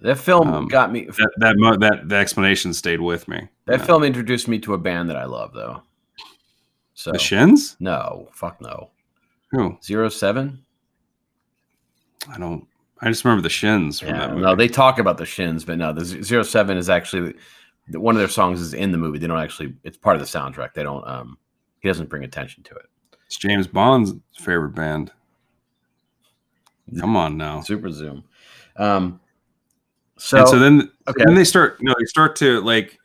That 0.01 0.17
film 0.17 0.47
Um, 0.53 0.67
got 0.67 0.91
me. 0.91 1.05
that 1.05 1.31
that 1.37 1.55
mo- 1.57 1.77
that 1.77 2.09
the 2.09 2.15
explanation 2.15 2.73
stayed 2.73 2.99
with 3.01 3.27
me 3.27 3.47
That 3.65 3.79
Yeah. 3.79 3.85
film 3.85 4.03
introduced 4.03 4.47
me 4.47 4.59
to 4.59 4.73
a 4.73 4.77
band 4.77 5.09
that 5.09 5.15
I 5.17 5.23
love, 5.25 5.53
though. 5.53 5.81
So 6.93 7.11
the 7.11 7.19
shins 7.19 7.77
no, 7.79 8.27
fuck 8.33 8.59
no. 8.61 8.89
who 9.51 9.77
Zero 9.83 10.09
seven. 10.09 10.63
i 12.33 12.37
don't 12.37 12.67
i 13.01 13.09
just 13.09 13.23
remember 13.25 13.41
the 13.41 13.49
shins 13.49 13.99
from 13.99 14.09
Yeah, 14.09 14.19
that 14.19 14.29
movie 14.31 14.41
no, 14.41 14.55
they 14.55 14.67
talk 14.67 14.99
about 14.99 15.17
the 15.17 15.25
shins, 15.25 15.63
but 15.65 15.77
no, 15.77 15.91
the 15.93 16.05
zero 16.05 16.43
seven 16.43 16.77
is 16.77 16.89
actually 16.89 17.33
one 17.91 18.15
of 18.15 18.19
their 18.19 18.29
songs 18.29 18.61
is 18.61 18.73
in 18.73 18.91
the 18.93 18.97
movie. 18.97 19.19
They 19.19 19.27
don't 19.27 19.39
actually. 19.41 19.73
It's 19.83 19.97
part 19.97 20.15
of 20.15 20.21
the 20.21 20.25
soundtrack. 20.39 20.73
They 20.73 20.83
don't. 20.83 21.05
Um, 21.05 21.37
he 21.81 21.89
doesn't 21.89 22.09
bring 22.09 22.23
attention 22.23 22.63
to 22.63 22.75
it. 22.75 22.85
It's 23.33 23.37
james 23.37 23.67
bond's 23.67 24.13
favorite 24.37 24.75
band 24.75 25.11
come 26.99 27.15
on 27.15 27.37
now 27.37 27.61
Super 27.61 27.89
Zoom. 27.91 28.23
Um, 28.77 29.19
so, 30.17 30.39
and 30.39 30.47
so 30.47 30.59
then, 30.59 30.91
okay. 31.07 31.23
then 31.25 31.35
they 31.35 31.43
start, 31.43 31.77
you 31.79 31.87
know, 31.87 31.95
they 31.99 32.05
start 32.05 32.35
to 32.37 32.61
like, 32.61 32.99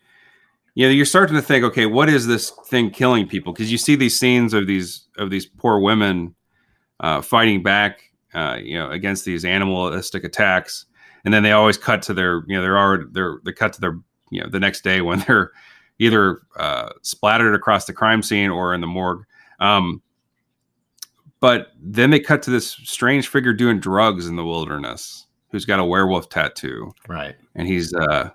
you 0.75 0.87
know, 0.87 0.93
you're 0.93 1.07
starting 1.07 1.35
to 1.37 1.43
think, 1.43 1.65
okay, 1.65 1.87
what 1.87 2.09
is 2.09 2.27
this 2.27 2.51
thing 2.67 2.91
killing 2.91 3.27
people? 3.27 3.53
Because 3.53 3.73
you 3.73 3.79
see 3.79 3.97
these 3.97 4.17
scenes 4.17 4.55
of 4.55 4.67
these 4.67 5.09
of 5.17 5.31
these 5.31 5.47
poor 5.47 5.81
women 5.81 6.35
uh, 7.01 7.21
fighting 7.21 7.63
back, 7.63 8.01
uh, 8.35 8.59
you 8.63 8.79
know, 8.79 8.91
against 8.91 9.25
these 9.25 9.45
animalistic 9.45 10.23
attacks, 10.23 10.87
and 11.25 11.35
then 11.35 11.43
they 11.43 11.53
always 11.53 11.77
cut 11.77 12.03
to 12.03 12.15
their, 12.15 12.45
you 12.47 12.57
know, 12.57 12.63
they're 12.63 12.79
already 12.79 13.05
they're 13.11 13.41
they 13.45 13.53
cut 13.53 13.73
to 13.73 13.81
their, 13.81 13.99
you 14.31 14.41
know, 14.41 14.49
the 14.49 14.61
next 14.61 14.83
day 14.83 15.01
when 15.01 15.19
they're 15.27 15.51
either 15.99 16.43
uh, 16.57 16.91
splattered 17.03 17.55
across 17.55 17.87
the 17.87 17.93
crime 17.93 18.23
scene 18.23 18.51
or 18.51 18.75
in 18.75 18.81
the 18.81 18.87
morgue. 18.87 19.25
Um, 19.59 20.01
but 21.41 21.73
then 21.81 22.11
they 22.11 22.21
cut 22.21 22.43
to 22.43 22.51
this 22.51 22.71
strange 22.71 23.29
figure 23.29 23.53
doing 23.53 23.81
drugs 23.81 24.27
in 24.27 24.37
the 24.37 24.45
wilderness, 24.45 25.27
who's 25.51 25.65
got 25.65 25.81
a 25.81 25.85
werewolf 25.85 26.29
tattoo, 26.29 26.93
Right. 27.09 27.37
and 27.55 27.67
he's 27.69 27.93
uh, 27.95 28.31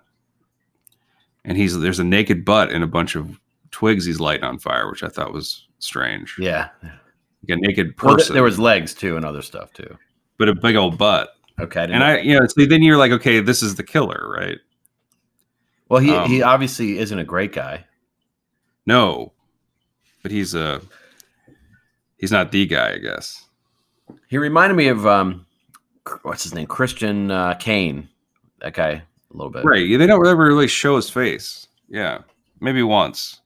and 1.45 1.58
he's 1.58 1.78
there's 1.80 1.99
a 1.99 2.04
naked 2.04 2.45
butt 2.45 2.72
and 2.72 2.84
a 2.84 2.88
bunch 2.88 3.16
of 3.16 3.39
twigs 3.72 4.06
he's 4.06 4.20
lighting 4.20 4.43
on 4.45 4.60
fire, 4.60 4.89
which 4.89 5.04
I 5.04 5.10
thought 5.10 5.34
was 5.34 5.68
strange. 5.80 6.36
Yeah. 6.39 6.70
Like 6.82 6.91
a 7.49 7.56
naked 7.58 7.93
Well, 8.01 8.16
person, 8.16 8.34
there 8.34 8.43
was 8.43 8.58
legs 8.60 8.93
too 8.93 9.18
and 9.18 9.26
other 9.26 9.41
stuff 9.41 9.74
too. 9.74 9.97
but 10.38 10.47
a 10.49 10.56
big 10.56 10.76
old 10.76 10.97
butt. 10.97 11.30
Okay. 11.60 11.82
I 11.82 11.84
And 11.84 11.99
know. 11.99 12.06
I, 12.06 12.18
you 12.20 12.39
know, 12.39 12.47
so 12.47 12.66
then 12.66 12.82
you're 12.82 12.97
like, 12.97 13.12
okay, 13.12 13.39
this 13.39 13.62
is 13.62 13.76
the 13.76 13.84
killer, 13.84 14.34
right? 14.38 14.58
well, 15.89 15.99
he 16.01 16.12
um, 16.12 16.28
he 16.30 16.41
obviously 16.41 16.97
isn't 16.99 17.20
a 17.20 17.24
great 17.26 17.51
guy. 17.51 17.86
No, 18.86 19.34
but 20.24 20.32
he's 20.32 20.56
a 20.56 20.82
he's 22.18 22.32
not 22.32 22.51
the 22.51 22.66
guy, 22.66 22.93
I 22.93 22.97
guess. 22.97 23.45
He 24.28 24.38
reminded 24.38 24.76
me 24.76 24.88
of 24.88 25.05
um, 25.07 25.45
what's 26.24 26.43
his 26.43 26.53
name, 26.53 26.68
Christian 26.68 27.32
uh, 27.32 27.55
Kane. 27.55 28.09
That 28.59 28.74
guy 28.74 28.89
a 28.91 29.03
little 29.32 29.51
bit. 29.51 29.66
Right? 29.66 29.97
They 29.97 30.07
don't 30.07 30.26
ever 30.26 30.45
really 30.45 30.68
show 30.68 30.95
his 30.95 31.09
face. 31.09 31.68
Yeah, 31.89 32.20
maybe 32.59 32.84
once 32.84 33.41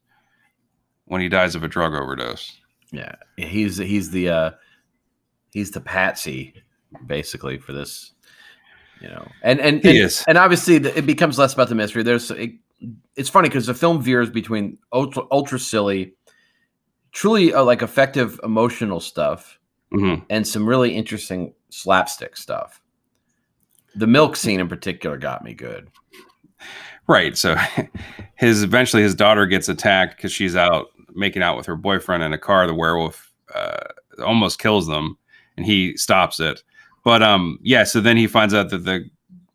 when 1.06 1.22
he 1.22 1.30
dies 1.30 1.56
of 1.56 1.64
a 1.64 1.68
drug 1.68 1.94
overdose. 1.94 2.58
Yeah. 2.92 3.16
He's 3.38 3.78
he's 3.78 4.12
the 4.12 4.30
uh, 4.30 4.52
he's 5.52 5.72
the 5.72 5.82
patsy 5.82 6.54
basically 7.06 7.58
for 7.58 7.74
this. 7.74 8.14
You 9.02 9.10
know, 9.10 9.28
and 9.44 9.60
and 9.60 9.82
He 9.84 9.90
and, 9.90 9.98
is. 10.00 10.24
and 10.28 10.38
obviously 10.38 10.80
the, 10.80 10.98
it 10.98 11.06
becomes 11.06 11.38
less 11.38 11.54
about 11.54 11.70
the 11.70 11.76
mystery. 11.76 12.04
There's 12.04 12.32
it, 12.32 12.52
it's 13.16 13.30
funny 13.30 13.50
because 13.50 13.68
the 13.68 13.74
film 13.74 14.02
veers 14.02 14.30
between 14.30 14.78
ultra 14.92 15.24
ultra 15.32 15.60
silly, 15.60 16.16
truly 17.18 17.52
uh, 17.52 17.64
like 17.64 17.82
effective 17.82 18.40
emotional 18.44 19.00
stuff 19.00 19.58
Mhm. 19.92 20.24
and 20.30 20.46
some 20.46 20.68
really 20.70 20.94
interesting 20.94 21.54
slapstick 21.70 22.38
stuff. 22.38 22.80
The 23.96 24.06
milk 24.06 24.36
scene 24.36 24.60
in 24.60 24.68
particular 24.68 25.18
got 25.18 25.44
me 25.44 25.56
good. 25.56 25.90
Right. 27.08 27.36
So 27.36 27.56
his 28.36 28.62
eventually 28.62 29.02
his 29.02 29.16
daughter 29.16 29.48
gets 29.48 29.68
attacked 29.68 30.18
because 30.18 30.32
she's 30.32 30.56
out 30.56 30.88
making 31.16 31.42
out 31.42 31.58
with 31.58 31.66
her 31.66 31.76
boyfriend 31.76 32.22
in 32.22 32.34
a 32.34 32.38
car. 32.38 32.68
The 32.68 32.76
werewolf 32.76 33.34
uh, 33.56 33.78
almost 34.24 34.60
kills 34.60 34.86
them, 34.86 35.18
and 35.56 35.66
he 35.66 35.98
stops 35.98 36.40
it. 36.40 36.62
But 37.04 37.24
um, 37.24 37.58
yeah. 37.64 37.84
So 37.86 38.00
then 38.00 38.18
he 38.18 38.28
finds 38.28 38.54
out 38.54 38.70
that 38.70 38.84
the 38.84 39.10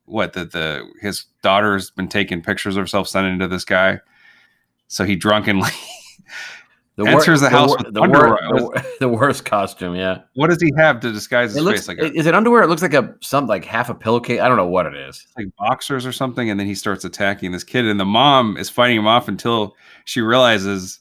what 0.07 0.33
that 0.33 0.51
the 0.51 0.85
his 1.01 1.27
daughter's 1.43 1.91
been 1.93 2.09
taking 2.09 2.43
pictures 2.43 2.75
of 2.77 2.83
herself 2.83 3.07
sending 3.07 3.39
to 3.39 3.47
this 3.47 3.65
guy. 3.65 4.01
So 4.89 5.05
he 5.05 5.15
drunkenly. 5.15 5.71
The 6.97 7.07
Enters 7.07 7.41
the 7.41 7.49
house 7.49 7.75
the, 7.91 8.01
wor- 8.01 8.05
underwear. 8.05 8.39
the, 8.55 8.65
wor- 8.65 8.85
the 9.01 9.09
worst 9.09 9.47
costume, 9.47 9.95
yeah. 9.95 10.19
what 10.35 10.51
does 10.51 10.61
he 10.61 10.71
have 10.77 11.01
to 11.01 11.11
disguise 11.11 11.55
his 11.55 11.65
looks 11.65 11.87
face? 11.87 11.89
Like 11.89 11.99
a, 11.99 12.13
is 12.13 12.27
it 12.27 12.35
underwear? 12.35 12.63
It 12.63 12.69
looks 12.69 12.83
like 12.83 12.93
a 12.93 13.15
some 13.23 13.47
like 13.47 13.65
half 13.65 13.89
a 13.89 13.95
pillowcase. 13.95 14.41
I 14.41 14.49
don't 14.49 14.59
know 14.59 14.67
what 14.67 14.85
it 14.85 14.95
is. 14.95 15.27
like 15.39 15.47
boxers 15.59 16.05
or 16.05 16.13
something, 16.13 16.51
and 16.51 16.61
then 16.61 16.67
he 16.67 16.75
starts 16.75 17.05
attacking 17.05 17.53
this 17.53 17.65
kid, 17.65 17.87
and 17.87 17.99
the 17.99 18.05
mom 18.05 18.59
is 18.59 18.69
fighting 18.69 18.99
him 18.99 19.07
off 19.07 19.27
until 19.27 19.75
she 20.05 20.21
realizes 20.21 21.01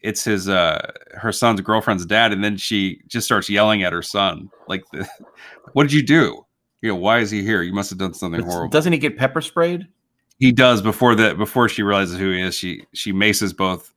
it's 0.00 0.24
his 0.24 0.48
uh 0.48 0.90
her 1.14 1.30
son's 1.30 1.60
girlfriend's 1.60 2.04
dad, 2.04 2.32
and 2.32 2.42
then 2.42 2.56
she 2.56 3.00
just 3.06 3.26
starts 3.26 3.48
yelling 3.48 3.84
at 3.84 3.92
her 3.92 4.02
son, 4.02 4.50
like, 4.66 4.82
the, 4.92 5.08
"What 5.72 5.84
did 5.84 5.92
you 5.92 6.04
do? 6.04 6.44
You 6.82 6.90
know, 6.90 6.96
why 6.96 7.20
is 7.20 7.30
he 7.30 7.42
here? 7.42 7.62
You 7.62 7.72
must 7.72 7.90
have 7.90 7.98
done 8.00 8.12
something 8.12 8.42
horrible." 8.42 8.70
Doesn't 8.70 8.92
he 8.92 8.98
get 8.98 9.16
pepper 9.16 9.40
sprayed? 9.40 9.86
he 10.38 10.52
does 10.52 10.82
before 10.82 11.14
that 11.14 11.38
before 11.38 11.68
she 11.68 11.82
realizes 11.82 12.18
who 12.18 12.32
he 12.32 12.40
is. 12.40 12.54
She 12.54 12.84
she 12.92 13.12
maces 13.12 13.52
both 13.52 13.92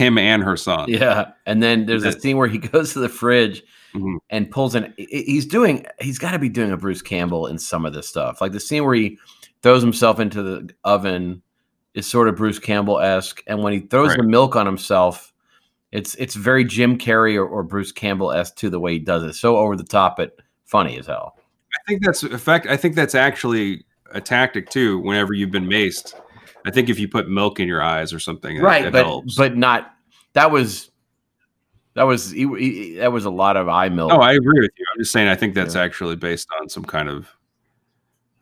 him 0.00 0.18
and 0.18 0.42
her 0.42 0.56
son. 0.56 0.88
Yeah. 0.88 1.32
And 1.46 1.62
then 1.62 1.86
there's 1.86 2.04
a 2.04 2.12
scene 2.18 2.36
where 2.38 2.48
he 2.48 2.58
goes 2.72 2.92
to 2.94 2.98
the 3.00 3.08
fridge 3.08 3.62
Mhm. 3.94 4.16
and 4.30 4.50
pulls 4.50 4.74
in. 4.74 4.92
He's 4.96 5.46
doing. 5.46 5.84
He's 6.00 6.18
got 6.18 6.30
to 6.32 6.38
be 6.38 6.48
doing 6.48 6.70
a 6.72 6.76
Bruce 6.76 7.02
Campbell 7.02 7.46
in 7.46 7.58
some 7.58 7.84
of 7.84 7.92
this 7.92 8.08
stuff. 8.08 8.40
Like 8.40 8.52
the 8.52 8.60
scene 8.60 8.84
where 8.84 8.94
he 8.94 9.18
throws 9.62 9.82
himself 9.82 10.18
into 10.20 10.42
the 10.42 10.72
oven 10.84 11.42
is 11.94 12.06
sort 12.06 12.28
of 12.28 12.36
Bruce 12.36 12.58
Campbell 12.60 13.00
esque, 13.00 13.42
and 13.48 13.62
when 13.62 13.72
he 13.72 13.80
throws 13.80 14.10
Right. 14.10 14.18
the 14.18 14.22
milk 14.24 14.54
on 14.56 14.64
himself, 14.64 15.32
it's 15.92 16.14
it's 16.14 16.34
very 16.36 16.64
Jim 16.64 16.96
Carrey 16.98 17.34
or, 17.36 17.44
or 17.46 17.62
Bruce 17.64 17.90
Campbell 17.92 18.30
esque 18.32 18.54
too. 18.56 18.70
The 18.70 18.78
way 18.80 18.92
he 18.92 18.98
does 19.00 19.22
it, 19.24 19.34
so 19.34 19.56
over 19.56 19.74
the 19.76 19.82
top, 19.84 20.16
but 20.16 20.36
funny 20.64 20.96
as 20.98 21.06
hell. 21.06 21.36
I 21.74 21.78
think 21.88 22.04
that's 22.04 22.22
effect. 22.22 22.66
I 22.68 22.76
think 22.76 22.94
that's 22.94 23.14
actually 23.16 23.84
a 24.12 24.20
tactic 24.20 24.70
too. 24.70 25.00
Whenever 25.00 25.32
you've 25.34 25.50
been 25.50 25.66
maced, 25.68 26.14
I 26.66 26.70
think 26.70 26.88
if 26.88 26.98
you 26.98 27.08
put 27.08 27.28
milk 27.28 27.60
in 27.60 27.68
your 27.68 27.82
eyes 27.82 28.12
or 28.12 28.18
something, 28.18 28.56
it- 28.56 28.62
right 28.62 28.90
but 28.92 29.04
helps. 29.06 29.36
but 29.36 29.56
not 29.56 29.92
that 30.34 30.50
was 30.50 30.90
that 31.94 32.04
was 32.04 32.30
he, 32.30 32.46
he- 32.58 32.94
that 32.96 33.12
was 33.12 33.24
a 33.24 33.30
lot 33.30 33.56
of 33.56 33.68
eye 33.68 33.88
milk 33.88 34.12
Oh, 34.12 34.20
I 34.20 34.32
agree 34.32 34.60
with 34.60 34.70
you. 34.78 34.84
I'm 34.94 35.00
just 35.00 35.12
saying. 35.12 35.28
I 35.28 35.34
think 35.34 35.54
that's 35.54 35.74
Yeah. 35.74 35.82
actually 35.82 36.16
based 36.16 36.48
on 36.60 36.68
some 36.68 36.84
kind 36.84 37.08
of, 37.08 37.28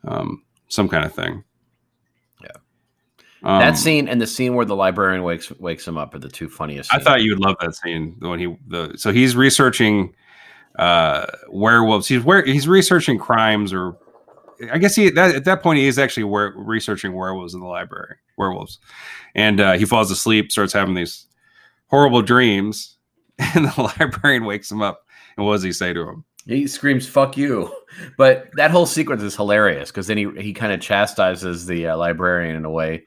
um, 0.07 0.43
some 0.69 0.89
kind 0.89 1.05
of 1.05 1.13
thing. 1.15 1.43
Yeah. 2.43 2.49
Um, 3.43 3.61
that 3.61 3.77
scene 3.79 4.09
and 4.09 4.21
the 4.21 4.27
scene 4.27 4.55
where 4.55 4.67
the 4.67 4.77
librarian 4.77 5.23
wakes 5.23 5.51
wakes 5.59 5.87
him 5.89 5.97
up 5.97 6.15
are 6.15 6.19
the 6.19 6.29
two 6.29 6.49
funniest 6.49 6.93
I 6.93 6.99
thought 6.99 7.23
you 7.23 7.33
would 7.33 7.41
love 7.41 7.57
that 7.61 7.75
scene 7.75 8.17
the 8.21 8.29
when 8.29 8.39
he 8.39 8.57
the 8.69 8.95
so 8.97 9.13
he's 9.13 9.35
researching 9.37 10.15
uh 10.79 11.27
werewolves. 11.49 12.07
He's 12.07 12.23
where 12.23 12.45
he's 12.45 12.69
researching 12.69 13.19
crimes 13.19 13.73
or 13.73 13.97
I 14.73 14.79
guess 14.79 14.95
he 14.97 15.11
that, 15.11 15.35
at 15.37 15.45
that 15.45 15.63
point 15.63 15.79
he 15.79 15.87
is 15.87 15.99
actually 15.99 16.25
were, 16.25 16.53
researching 16.57 17.13
werewolves 17.13 17.55
in 17.55 17.61
the 17.61 17.67
library, 17.67 18.17
werewolves, 18.37 18.79
and 19.35 19.61
uh, 19.61 19.73
he 19.79 19.85
falls 19.85 20.11
asleep, 20.11 20.51
starts 20.51 20.73
having 20.73 20.95
these 20.95 21.27
horrible 21.89 22.23
dreams, 22.23 22.97
and 23.39 23.67
the 23.67 23.93
librarian 23.99 24.45
wakes 24.45 24.71
him 24.71 24.83
up. 24.83 25.05
And 25.37 25.47
what 25.47 25.53
does 25.55 25.63
he 25.63 25.73
say 25.73 25.93
to 25.93 26.09
him? 26.09 26.25
he 26.47 26.67
screams 26.67 27.07
"fuck 27.07 27.37
you," 27.37 27.71
but 28.17 28.49
that 28.55 28.71
whole 28.71 28.87
sequence 28.87 29.23
is 29.23 29.37
hilarious 29.37 29.91
because 29.91 30.07
then 30.07 30.17
he 30.17 30.29
he 30.41 30.53
kind 30.55 30.73
of 30.73 30.81
chastises 30.81 31.67
the 31.67 31.89
uh, 31.89 31.97
librarian 31.97 32.57
in 32.57 32.65
a 32.65 32.71
way. 32.71 33.05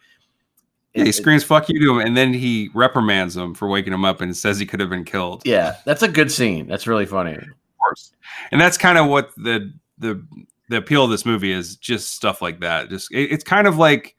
Yeah, 0.94 1.04
he 1.06 1.10
It- 1.10 1.14
screams 1.14 1.44
"fuck 1.44 1.68
you" 1.68 1.80
to 1.80 2.00
him, 2.00 2.06
and 2.06 2.16
then 2.16 2.34
he 2.34 2.70
reprimands 2.74 3.36
him 3.36 3.54
for 3.56 3.68
waking 3.68 3.94
him 3.94 4.06
up 4.06 4.22
and 4.22 4.36
says 4.38 4.60
he 4.60 4.66
could 4.66 4.80
have 4.80 4.90
been 4.90 5.06
killed. 5.06 5.42
yeah, 5.44 5.76
that's 5.86 6.04
a 6.04 6.08
good 6.08 6.32
scene. 6.32 6.68
That's 6.68 6.86
really 6.88 7.06
funny. 7.08 7.34
Of 7.34 7.44
course, 7.80 8.14
and 8.52 8.62
that's 8.62 8.78
kind 8.78 8.98
of 8.98 9.08
what 9.08 9.32
the 9.38 9.74
the 9.98 10.24
the 10.72 10.78
appeal 10.78 11.04
of 11.04 11.12
this 11.12 11.26
movie 11.26 11.52
is. 11.52 11.76
Just 11.76 12.14
stuff 12.16 12.42
like 12.42 12.62
that. 12.62 12.90
Just 12.90 13.14
it, 13.14 13.32
it's 13.32 13.44
kind 13.44 13.68
of 13.68 13.78
like 13.78 14.16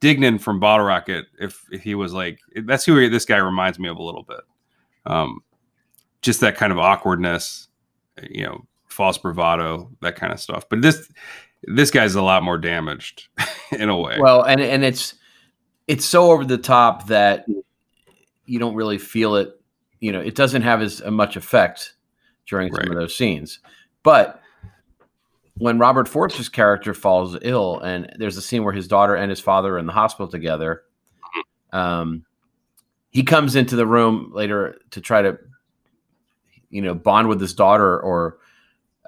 Dignan 0.00 0.40
from 0.40 0.60
Bottle 0.60 0.86
Rocket. 0.86 1.26
If 1.38 1.64
if 1.70 1.82
he 1.82 1.94
was 1.94 2.12
like, 2.14 2.38
that's 2.64 2.84
who 2.84 3.08
this 3.10 3.24
guy 3.24 3.36
reminds 3.36 3.78
me 3.78 3.88
of 3.88 3.96
a 3.98 4.02
little 4.02 4.22
bit. 4.22 4.40
Um, 5.04 5.40
just 6.22 6.40
that 6.40 6.56
kind 6.56 6.72
of 6.72 6.78
awkwardness, 6.78 7.68
you 8.30 8.44
know, 8.44 8.66
false 8.88 9.18
bravado, 9.18 9.90
that 10.00 10.16
kind 10.16 10.32
of 10.32 10.40
stuff. 10.40 10.68
But 10.68 10.82
this 10.82 11.10
this 11.64 11.90
guy's 11.90 12.14
a 12.14 12.22
lot 12.22 12.42
more 12.42 12.58
damaged 12.58 13.28
in 13.72 13.88
a 13.88 13.96
way. 13.96 14.18
Well, 14.20 14.42
and 14.42 14.60
and 14.60 14.84
it's 14.84 15.14
it's 15.86 16.04
so 16.04 16.30
over 16.30 16.44
the 16.44 16.58
top 16.58 17.06
that 17.08 17.46
you 18.46 18.58
don't 18.58 18.74
really 18.74 18.98
feel 18.98 19.36
it. 19.36 19.50
You 20.00 20.12
know, 20.12 20.20
it 20.20 20.36
doesn't 20.36 20.62
have 20.62 20.80
as 20.80 21.02
much 21.02 21.36
effect 21.36 21.94
during 22.46 22.72
some 22.72 22.84
Right. 22.84 22.88
of 22.88 22.94
those 22.94 23.16
scenes. 23.16 23.58
But 24.04 24.40
when 25.58 25.78
Robert 25.78 26.08
Forster's 26.08 26.48
character 26.48 26.94
falls 26.94 27.36
ill, 27.42 27.80
and 27.80 28.12
there's 28.18 28.36
a 28.36 28.42
scene 28.42 28.64
where 28.64 28.72
his 28.72 28.88
daughter 28.88 29.14
and 29.14 29.30
his 29.30 29.40
father 29.40 29.74
are 29.74 29.78
in 29.78 29.86
the 29.86 29.92
hospital 29.92 30.28
together, 30.28 30.82
um, 31.72 32.24
he 33.10 33.22
comes 33.22 33.56
into 33.56 33.76
the 33.76 33.86
room 33.86 34.30
later 34.34 34.78
to 34.90 35.00
try 35.00 35.22
to, 35.22 35.38
you 36.70 36.82
know, 36.82 36.94
bond 36.94 37.28
with 37.28 37.40
his 37.40 37.54
daughter 37.54 37.98
or 38.00 38.38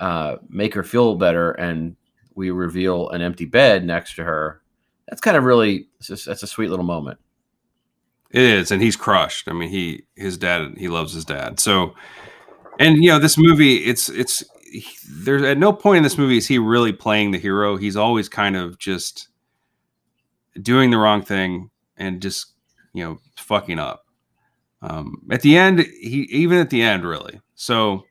uh, 0.00 0.36
make 0.48 0.74
her 0.74 0.82
feel 0.82 1.14
better, 1.16 1.52
and 1.52 1.96
we 2.34 2.50
reveal 2.50 3.08
an 3.10 3.22
empty 3.22 3.44
bed 3.44 3.84
next 3.84 4.16
to 4.16 4.24
her. 4.24 4.62
That's 5.08 5.20
kind 5.20 5.36
of 5.36 5.44
really 5.44 5.88
just, 6.00 6.26
that's 6.26 6.42
a 6.42 6.46
sweet 6.46 6.70
little 6.70 6.84
moment. 6.84 7.18
It 8.30 8.42
is, 8.42 8.70
and 8.70 8.80
he's 8.80 8.96
crushed. 8.96 9.48
I 9.48 9.52
mean, 9.52 9.68
he 9.68 10.04
his 10.14 10.38
dad 10.38 10.74
he 10.78 10.86
loves 10.86 11.12
his 11.12 11.24
dad. 11.24 11.58
So, 11.58 11.94
and 12.78 13.02
you 13.02 13.10
know, 13.10 13.18
this 13.18 13.36
movie, 13.36 13.78
it's 13.78 14.08
it's 14.08 14.44
he- 14.70 14.96
there's 15.08 15.42
at 15.42 15.58
no 15.58 15.72
point 15.72 15.98
in 15.98 16.02
this 16.02 16.18
movie 16.18 16.38
is 16.38 16.46
he 16.46 16.58
really 16.58 16.92
playing 16.92 17.30
the 17.30 17.38
hero. 17.38 17.76
He's 17.76 17.96
always 17.96 18.28
kind 18.28 18.56
of 18.56 18.78
just 18.78 19.28
doing 20.60 20.90
the 20.90 20.98
wrong 20.98 21.22
thing 21.22 21.70
and 21.96 22.20
just 22.22 22.52
you 22.92 23.04
know 23.04 23.18
fucking 23.36 23.78
up. 23.78 24.04
Um, 24.82 25.22
at 25.30 25.42
the 25.42 25.56
end, 25.56 25.80
he 25.80 26.22
even 26.30 26.58
at 26.58 26.70
the 26.70 26.82
end, 26.82 27.04
really. 27.04 27.40
So, 27.54 28.04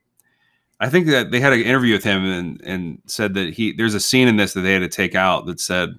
I 0.80 0.90
think 0.90 1.08
that 1.08 1.32
they 1.32 1.40
had 1.40 1.54
an 1.54 1.62
interview 1.62 1.94
with 1.94 2.04
him 2.04 2.24
and 2.26 2.62
and 2.64 3.02
said 3.08 3.34
that 3.34 3.54
he 3.54 3.72
there's 3.72 3.96
a 3.96 4.00
scene 4.00 4.28
in 4.28 4.38
this 4.38 4.54
that 4.54 4.62
they 4.62 4.74
had 4.74 4.80
to 4.80 4.90
take 4.90 5.16
out 5.16 5.46
that 5.48 5.60
said 5.60 5.90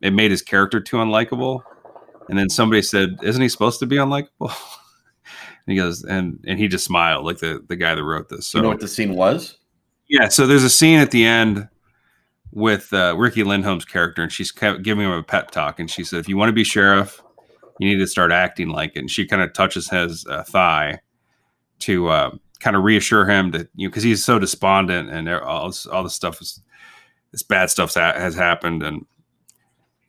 it 0.00 0.12
made 0.12 0.30
his 0.30 0.42
character 0.42 0.80
too 0.80 0.96
unlikable. 0.96 1.62
And 2.28 2.38
then 2.38 2.48
somebody 2.48 2.82
said, 2.82 3.18
"Isn't 3.22 3.42
he 3.42 3.48
supposed 3.48 3.80
to 3.80 3.86
be 3.86 3.96
unlikable?" 3.96 4.28
and 5.66 5.72
he 5.72 5.76
goes, 5.76 6.04
and 6.04 6.42
and 6.46 6.58
he 6.58 6.68
just 6.68 6.84
smiled, 6.84 7.24
like 7.24 7.38
the 7.38 7.64
the 7.68 7.76
guy 7.76 7.94
that 7.94 8.04
wrote 8.04 8.28
this. 8.28 8.46
So 8.46 8.58
you 8.58 8.62
know 8.62 8.68
what 8.70 8.80
the 8.80 8.88
scene 8.88 9.14
was? 9.14 9.58
Yeah, 10.20 10.28
so 10.28 10.46
there's 10.46 10.64
a 10.64 10.70
scene 10.70 11.00
at 11.00 11.10
the 11.10 11.24
end 11.26 11.68
with 12.52 12.92
uh, 12.92 13.16
Riki 13.18 13.42
Lindhome's 13.44 13.84
character, 13.84 14.22
and 14.22 14.32
she's 14.32 14.52
giving 14.52 15.00
him 15.06 15.12
a 15.12 15.22
pep 15.22 15.50
talk, 15.50 15.80
and 15.80 15.90
she 15.90 16.04
said, 16.04 16.20
"If 16.20 16.28
you 16.28 16.36
want 16.36 16.50
to 16.50 16.54
be 16.54 16.64
sheriff, 16.64 17.22
You 17.80 17.88
need 17.90 17.98
to 17.98 18.08
start 18.08 18.32
acting 18.32 18.68
like 18.70 18.96
it. 18.96 19.00
And 19.00 19.10
she 19.10 19.26
kind 19.26 19.42
of 19.42 19.52
touches 19.52 19.90
his 19.90 20.26
uh, 20.26 20.44
thigh 20.44 21.00
to 21.80 22.08
uh, 22.08 22.30
kind 22.60 22.76
of 22.76 22.84
reassure 22.84 23.26
him 23.28 23.52
that 23.52 23.68
you 23.74 23.88
know 23.88 23.90
because 23.90 24.04
he's 24.04 24.24
so 24.24 24.38
despondent 24.38 25.10
and 25.10 25.28
all 25.28 25.68
this, 25.68 25.86
all 25.86 26.02
this 26.04 26.14
stuff 26.14 26.40
is 26.42 26.60
this 27.32 27.42
bad 27.42 27.70
stuff 27.70 27.94
has 27.94 28.34
happened 28.34 28.82
and 28.82 29.06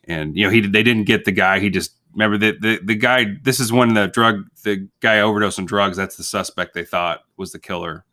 and 0.05 0.37
you 0.37 0.43
know 0.45 0.49
he 0.51 0.61
they 0.61 0.83
didn't 0.83 1.05
get 1.05 1.25
the 1.25 1.31
guy 1.31 1.59
he 1.59 1.69
just 1.69 1.93
remember 2.13 2.37
the, 2.37 2.57
the 2.61 2.79
the 2.83 2.95
guy 2.95 3.25
this 3.43 3.59
is 3.59 3.71
when 3.71 3.93
the 3.93 4.07
drug 4.07 4.45
the 4.63 4.87
guy 5.01 5.19
overdosed 5.19 5.59
on 5.59 5.65
drugs 5.65 5.97
that's 5.97 6.17
the 6.17 6.23
suspect 6.23 6.73
they 6.73 6.85
thought 6.85 7.21
was 7.37 7.51
the 7.51 7.59
killer 7.59 8.05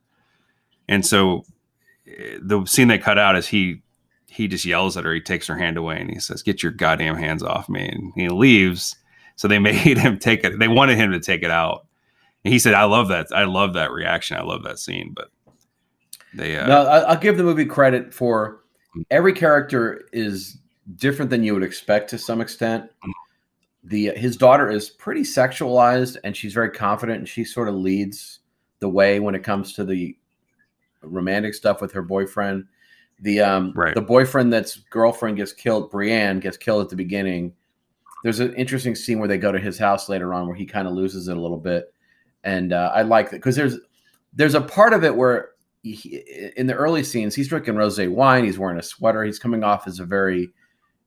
and 0.89 1.05
so 1.07 1.45
the 2.41 2.65
scene 2.67 2.89
they 2.89 2.99
cut 2.99 3.19
out 3.19 3.37
is 3.37 3.47
he 3.47 3.83
he 4.29 4.49
just 4.49 4.65
yells 4.65 4.97
at 4.97 5.05
her. 5.05 5.13
He 5.13 5.21
takes 5.21 5.47
her 5.47 5.57
hand 5.57 5.77
away 5.77 6.01
and 6.01 6.11
he 6.11 6.19
says 6.19 6.43
get 6.43 6.63
your 6.63 6.73
goddamn 6.73 7.17
hands 7.17 7.43
off 7.43 7.69
me. 7.69 7.89
And 7.89 8.13
he 8.15 8.29
leaves. 8.29 8.97
So 9.37 9.47
they 9.49 9.59
made 9.61 9.99
him 9.99 10.19
take 10.19 10.45
it 10.45 10.59
they 10.59 10.69
wanted 10.69 10.97
him 10.97 11.13
to 11.13 11.21
take 11.21 11.43
it 11.43 11.51
out. 11.51 11.87
And 12.45 12.53
he 12.53 12.59
said 12.59 12.75
i 12.75 12.85
love 12.85 13.09
that 13.09 13.29
i 13.35 13.45
love 13.45 13.75
that 13.75 13.93
reaction. 13.93 14.37
I 14.37 14.43
love 14.43 14.63
that 14.65 14.79
scene. 14.79 15.13
But 15.15 15.31
they 16.35 16.57
uh, 16.57 16.67
no 16.67 16.83
i'll 16.87 17.19
give 17.19 17.37
the 17.37 17.45
movie 17.45 17.67
credit 17.67 18.13
for 18.13 18.63
every 19.11 19.33
character 19.33 20.09
is 20.13 20.59
different 20.97 21.31
than 21.31 21.45
you 21.45 21.55
would 21.55 21.63
expect 21.63 22.11
to 22.11 22.19
some 22.19 22.41
extent. 22.41 22.91
The 23.85 24.13
his 24.17 24.37
daughter 24.37 24.71
is 24.71 24.91
pretty 24.91 25.23
sexualized 25.23 26.17
and 26.25 26.37
she's 26.37 26.53
very 26.53 26.71
confident 26.71 27.19
and 27.19 27.29
she 27.29 27.45
sort 27.45 27.69
of 27.69 27.75
leads 27.75 28.41
the 28.79 28.89
way 28.89 29.21
when 29.21 29.35
it 29.35 29.43
comes 29.43 29.73
to 29.75 29.85
the 29.85 30.17
romantic 31.03 31.55
stuff 31.55 31.81
with 31.81 31.93
her 31.93 32.03
boyfriend. 32.03 32.65
The 33.21 33.41
um 33.41 33.73
Right. 33.75 33.95
the 33.95 34.01
boyfriend 34.01 34.53
that's 34.53 34.77
girlfriend 34.91 35.37
gets 35.37 35.53
killed, 35.53 35.91
Brienne 35.91 36.41
gets 36.41 36.57
killed 36.57 36.83
at 36.83 36.89
the 36.91 36.97
beginning. 36.97 37.53
There's 38.25 38.41
an 38.41 38.55
interesting 38.55 38.95
scene 38.95 39.19
where 39.19 39.29
they 39.29 39.39
go 39.39 39.53
to 39.53 39.59
his 39.59 39.79
house 39.79 40.09
later 40.09 40.33
on 40.33 40.47
where 40.47 40.57
he 40.57 40.65
kind 40.65 40.87
of 40.87 40.95
loses 40.95 41.29
it 41.29 41.37
a 41.37 41.41
little 41.41 41.59
bit, 41.59 41.93
and 42.45 42.73
uh, 42.73 42.91
I 42.95 43.03
like 43.03 43.31
that 43.31 43.37
because 43.37 43.57
there's 43.57 43.79
there's 44.33 44.55
a 44.55 44.61
part 44.61 44.93
of 44.93 45.05
it 45.05 45.15
where 45.15 45.51
he, 45.83 46.23
in 46.57 46.67
the 46.67 46.75
early 46.75 47.03
scenes 47.03 47.35
he's 47.35 47.49
drinking 47.49 47.75
rosé 47.75 48.11
wine, 48.11 48.45
he's 48.45 48.59
wearing 48.59 48.79
a 48.79 48.83
sweater, 48.83 49.25
he's 49.25 49.39
coming 49.39 49.65
off 49.65 49.87
as 49.87 50.01
a 50.01 50.05
very 50.05 50.51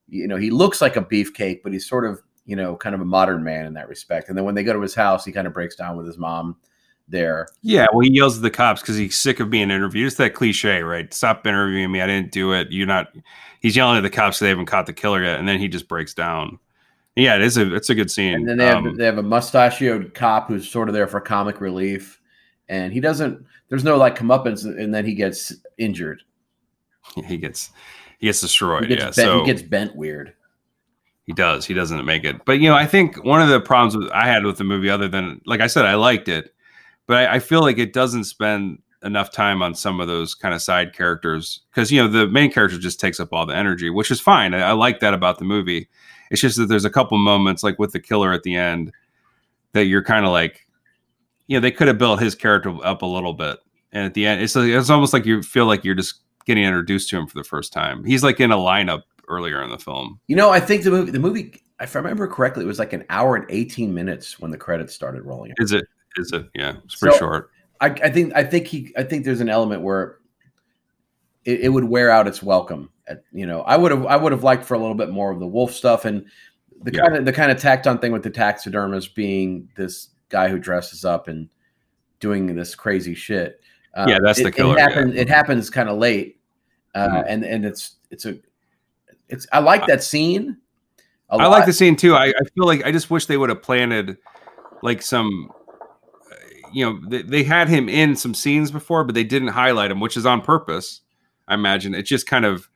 you 0.08 0.28
know 0.28 0.38
he 0.38 0.52
looks 0.52 0.82
like 0.82 0.96
a 0.98 1.02
beefcake, 1.02 1.62
but 1.64 1.74
he's 1.74 1.88
sort 1.88 2.06
of 2.06 2.22
you 2.46 2.56
know 2.56 2.76
kind 2.76 2.96
of 2.96 3.02
a 3.02 3.06
modern 3.06 3.44
man 3.44 3.66
in 3.66 3.74
that 3.74 3.90
respect. 3.90 4.30
And 4.30 4.38
then 4.38 4.46
when 4.46 4.56
they 4.56 4.64
go 4.64 4.74
to 4.74 4.82
his 4.82 4.96
house, 4.96 5.26
he 5.26 5.32
kind 5.32 5.48
of 5.48 5.54
breaks 5.54 5.76
down 5.76 5.98
with 5.98 6.06
his 6.06 6.18
mom 6.18 6.58
there. 7.08 7.48
Yeah, 7.62 7.88
well, 7.92 8.02
he 8.02 8.12
yells 8.12 8.38
at 8.38 8.44
the 8.44 8.52
cops 8.52 8.82
because 8.82 8.98
he's 8.98 9.20
sick 9.20 9.40
of 9.40 9.50
being 9.50 9.72
interviewed. 9.72 10.08
It's 10.08 10.16
that 10.18 10.34
cliche, 10.34 10.82
right? 10.82 11.14
Stop 11.14 11.46
interviewing 11.46 11.92
me. 11.92 12.02
I 12.02 12.08
didn't 12.08 12.32
do 12.32 12.54
it. 12.54 12.72
You're 12.72 12.88
not. 12.88 13.14
He's 13.62 13.76
yelling 13.76 13.98
at 13.98 14.02
the 14.02 14.10
cops. 14.10 14.38
So 14.38 14.46
they 14.46 14.50
haven't 14.50 14.66
caught 14.66 14.86
the 14.86 14.94
killer 14.94 15.24
yet, 15.24 15.40
and 15.40 15.48
then 15.48 15.60
he 15.60 15.68
just 15.68 15.88
breaks 15.88 16.14
down. 16.14 16.60
Yeah, 17.16 17.36
it 17.36 17.42
is 17.42 17.58
a. 17.58 17.74
It's 17.74 17.90
a 17.90 17.96
good 17.96 18.12
scene. 18.12 18.34
And 18.34 18.50
then 18.50 18.58
they 18.58 18.66
have 18.66 18.78
Um, 18.78 18.96
they 18.96 19.06
have 19.06 19.18
a 19.18 19.24
mustachioed 19.24 20.14
cop 20.14 20.48
who's 20.48 20.70
sort 20.70 20.90
of 20.90 20.94
there 20.94 21.08
for 21.08 21.22
comic 21.22 21.62
relief, 21.62 22.20
and 22.70 22.92
he 22.92 23.00
doesn't. 23.00 23.46
There's 23.70 23.84
no 23.84 23.98
like 23.98 24.18
comeuppance, 24.18 24.66
and 24.66 24.94
then 24.94 25.06
he 25.06 25.16
gets 25.16 25.54
injured. 25.78 26.24
he 27.26 27.38
gets 27.38 27.72
he 28.20 28.28
gets 28.28 28.42
destroyed. 28.42 28.84
He 28.84 28.90
gets 28.90 29.00
yeah, 29.00 29.06
bent, 29.06 29.16
so 29.16 29.40
he 29.40 29.46
gets 29.46 29.62
bent 29.62 29.96
weird. 29.96 30.34
he 31.26 31.34
does. 31.34 31.66
He 31.66 31.74
doesn't 31.74 32.06
make 32.06 32.24
it. 32.24 32.44
But 32.46 32.60
you 32.60 32.70
know, 32.70 32.76
I 32.76 32.86
think 32.86 33.24
one 33.24 33.42
of 33.42 33.50
the 33.50 33.60
problems 33.60 33.96
with, 33.96 34.12
I 34.12 34.26
had 34.26 34.44
with 34.44 34.58
the 34.58 34.64
movie, 34.64 34.90
other 34.90 35.08
than 35.08 35.42
like 35.46 35.62
I 35.62 35.68
said, 35.68 35.86
I 35.86 35.96
liked 35.96 36.28
it, 36.28 36.55
but 37.08 37.18
I, 37.18 37.36
I 37.36 37.40
feel 37.40 37.62
like 37.62 37.78
it 37.78 37.94
doesn't 37.94 38.26
spend 38.26 38.80
enough 39.04 39.32
time 39.32 39.62
on 39.62 39.76
some 39.76 40.00
of 40.00 40.08
those 40.08 40.34
kind 40.34 40.54
of 40.54 40.62
side 40.62 40.94
characters 40.94 41.62
because 41.70 41.92
you 41.92 42.02
know 42.02 42.08
the 42.08 42.28
main 42.28 42.52
character 42.52 42.78
just 42.78 43.00
takes 43.00 43.20
up 43.20 43.32
all 43.32 43.46
the 43.46 43.56
energy, 43.56 43.90
which 43.90 44.12
is 44.12 44.20
fine. 44.20 44.54
I, 44.54 44.70
I 44.70 44.72
like 44.72 45.00
that 45.00 45.14
about 45.14 45.38
the 45.38 45.46
movie. 45.46 45.88
It's 46.32 46.42
just 46.42 46.58
that 46.58 46.66
there's 46.66 46.86
a 46.86 46.90
couple 46.90 47.18
moments 47.18 47.64
like 47.64 47.78
with 47.78 47.92
the 47.92 48.00
killer 48.00 48.34
at 48.34 48.44
the 48.44 48.56
end 48.56 48.92
that 49.74 49.86
you're 49.86 50.04
kind 50.04 50.26
of 50.26 50.32
like, 50.32 50.68
you 51.48 51.56
know, 51.56 51.62
they 51.62 51.72
could 51.72 51.88
have 51.88 52.00
built 52.00 52.20
his 52.20 52.34
character 52.34 52.76
up 52.84 53.04
a 53.04 53.06
little 53.06 53.34
bit, 53.34 53.60
and 53.92 54.06
at 54.06 54.14
the 54.16 54.26
end, 54.26 54.42
it's 54.42 54.56
it's 54.56 54.90
almost 54.90 55.14
like 55.14 55.26
you 55.26 55.44
feel 55.44 55.68
like 55.68 55.84
you're 55.84 55.96
just 55.96 56.22
getting 56.46 56.64
introduced 56.64 57.10
to 57.10 57.18
him 57.18 57.28
for 57.28 57.38
the 57.38 57.44
first 57.44 57.72
time. 57.72 58.04
He's 58.04 58.24
like 58.24 58.40
in 58.40 58.52
a 58.52 58.58
lineup 58.58 59.04
earlier 59.28 59.62
in 59.64 59.70
the 59.70 59.78
film. 59.78 60.20
You 60.28 60.36
know, 60.36 60.50
I 60.50 60.60
think 60.60 60.84
the 60.84 60.92
movie 60.92 61.12
the 61.12 61.20
movie, 61.20 61.62
if 61.80 61.96
I 61.96 62.00
remember 62.00 62.28
correctly, 62.28 62.64
it 62.64 62.68
was 62.68 62.80
like 62.80 62.94
an 62.94 63.06
hour 63.10 63.36
and 63.36 63.46
18 63.50 63.94
minutes 63.94 64.40
when 64.40 64.50
the 64.50 64.58
credits 64.58 64.96
started 64.96 65.24
rolling. 65.24 65.54
Is 65.58 65.72
it? 65.72 65.86
Is 66.18 66.32
it? 66.32 66.48
Yeah, 66.54 66.78
it's 66.86 66.96
pretty 66.96 67.14
So- 67.16 67.20
short. 67.26 67.52
I, 67.82 67.88
I 67.88 68.10
think 68.10 68.34
I 68.36 68.44
think 68.44 68.68
he 68.68 68.94
I 68.98 69.04
think 69.04 69.26
there's 69.26 69.42
an 69.42 69.50
element 69.50 69.82
where 69.82 70.20
it, 71.44 71.60
it 71.62 71.70
would 71.70 71.84
wear 71.84 72.10
out 72.10 72.28
its 72.28 72.42
welcome. 72.42 72.90
At, 73.08 73.24
you 73.34 73.46
know, 73.46 73.62
I 73.62 73.76
would 73.78 73.92
have 73.92 74.06
I 74.06 74.16
would 74.16 74.32
have 74.32 74.44
liked 74.44 74.64
for 74.64 74.76
a 74.76 74.80
little 74.80 74.96
bit 74.96 75.10
more 75.10 75.30
of 75.32 75.40
the 75.40 75.46
wolf 75.48 75.74
stuff 75.74 76.06
and 76.06 76.26
the 76.82 76.92
Yeah. 76.94 77.02
kind 77.02 77.16
of 77.18 77.26
the 77.26 77.34
kind 77.34 77.52
of 77.52 77.60
tacked 77.60 77.86
on 77.86 78.00
thing 78.00 78.12
with 78.14 78.24
the 78.24 78.30
taxidermist 78.30 79.14
being 79.14 79.70
this 79.76 80.10
guy 80.30 80.48
who 80.50 80.58
dresses 80.58 81.04
up 81.06 81.28
and 81.28 81.50
doing 82.22 82.56
this 82.56 82.76
crazy 82.76 83.14
shit. 83.14 83.60
Uh, 83.94 84.06
Yeah, 84.08 84.20
that's 84.24 84.40
the 84.42 84.48
it- 84.48 84.56
killer, 84.56 84.74
It 84.76 84.80
yeah. 84.80 84.90
happens, 84.90 85.16
it 85.16 85.30
happens 85.30 85.70
kind 85.70 85.90
of 85.90 85.98
late, 85.98 86.40
uh, 86.96 87.08
Mhm. 87.08 87.26
and 87.28 87.44
and 87.46 87.66
it's 87.66 87.98
it's 88.10 88.26
a 88.26 88.38
it's 89.28 89.46
I 89.52 89.60
like 89.60 89.86
that 89.88 90.02
scene. 90.02 90.58
I 91.30 91.48
like 91.48 91.66
the 91.66 91.74
scene 91.74 91.96
too. 91.98 92.16
I, 92.16 92.28
I 92.28 92.44
feel 92.56 92.66
like 92.66 92.86
I 92.86 92.92
just 92.94 93.10
wish 93.12 93.26
they 93.26 93.36
would 93.38 93.50
have 93.50 93.62
planted 93.62 94.18
like 94.82 95.02
some, 95.02 95.52
you 96.76 96.84
know, 96.84 97.00
they, 97.08 97.22
they 97.22 97.44
had 97.44 97.70
him 97.70 97.88
in 97.88 98.18
some 98.18 98.34
scenes 98.34 98.70
before, 98.70 99.06
but 99.06 99.16
they 99.16 99.24
didn't 99.24 99.48
highlight 99.48 99.92
him, 99.92 100.02
which 100.02 100.18
is 100.18 100.26
on 100.26 100.42
purpose. 100.42 101.00
I 101.48 101.54
imagine 101.54 101.96
it 101.96 102.04
just 102.04 102.28
kind 102.28 102.44
of 102.44 102.68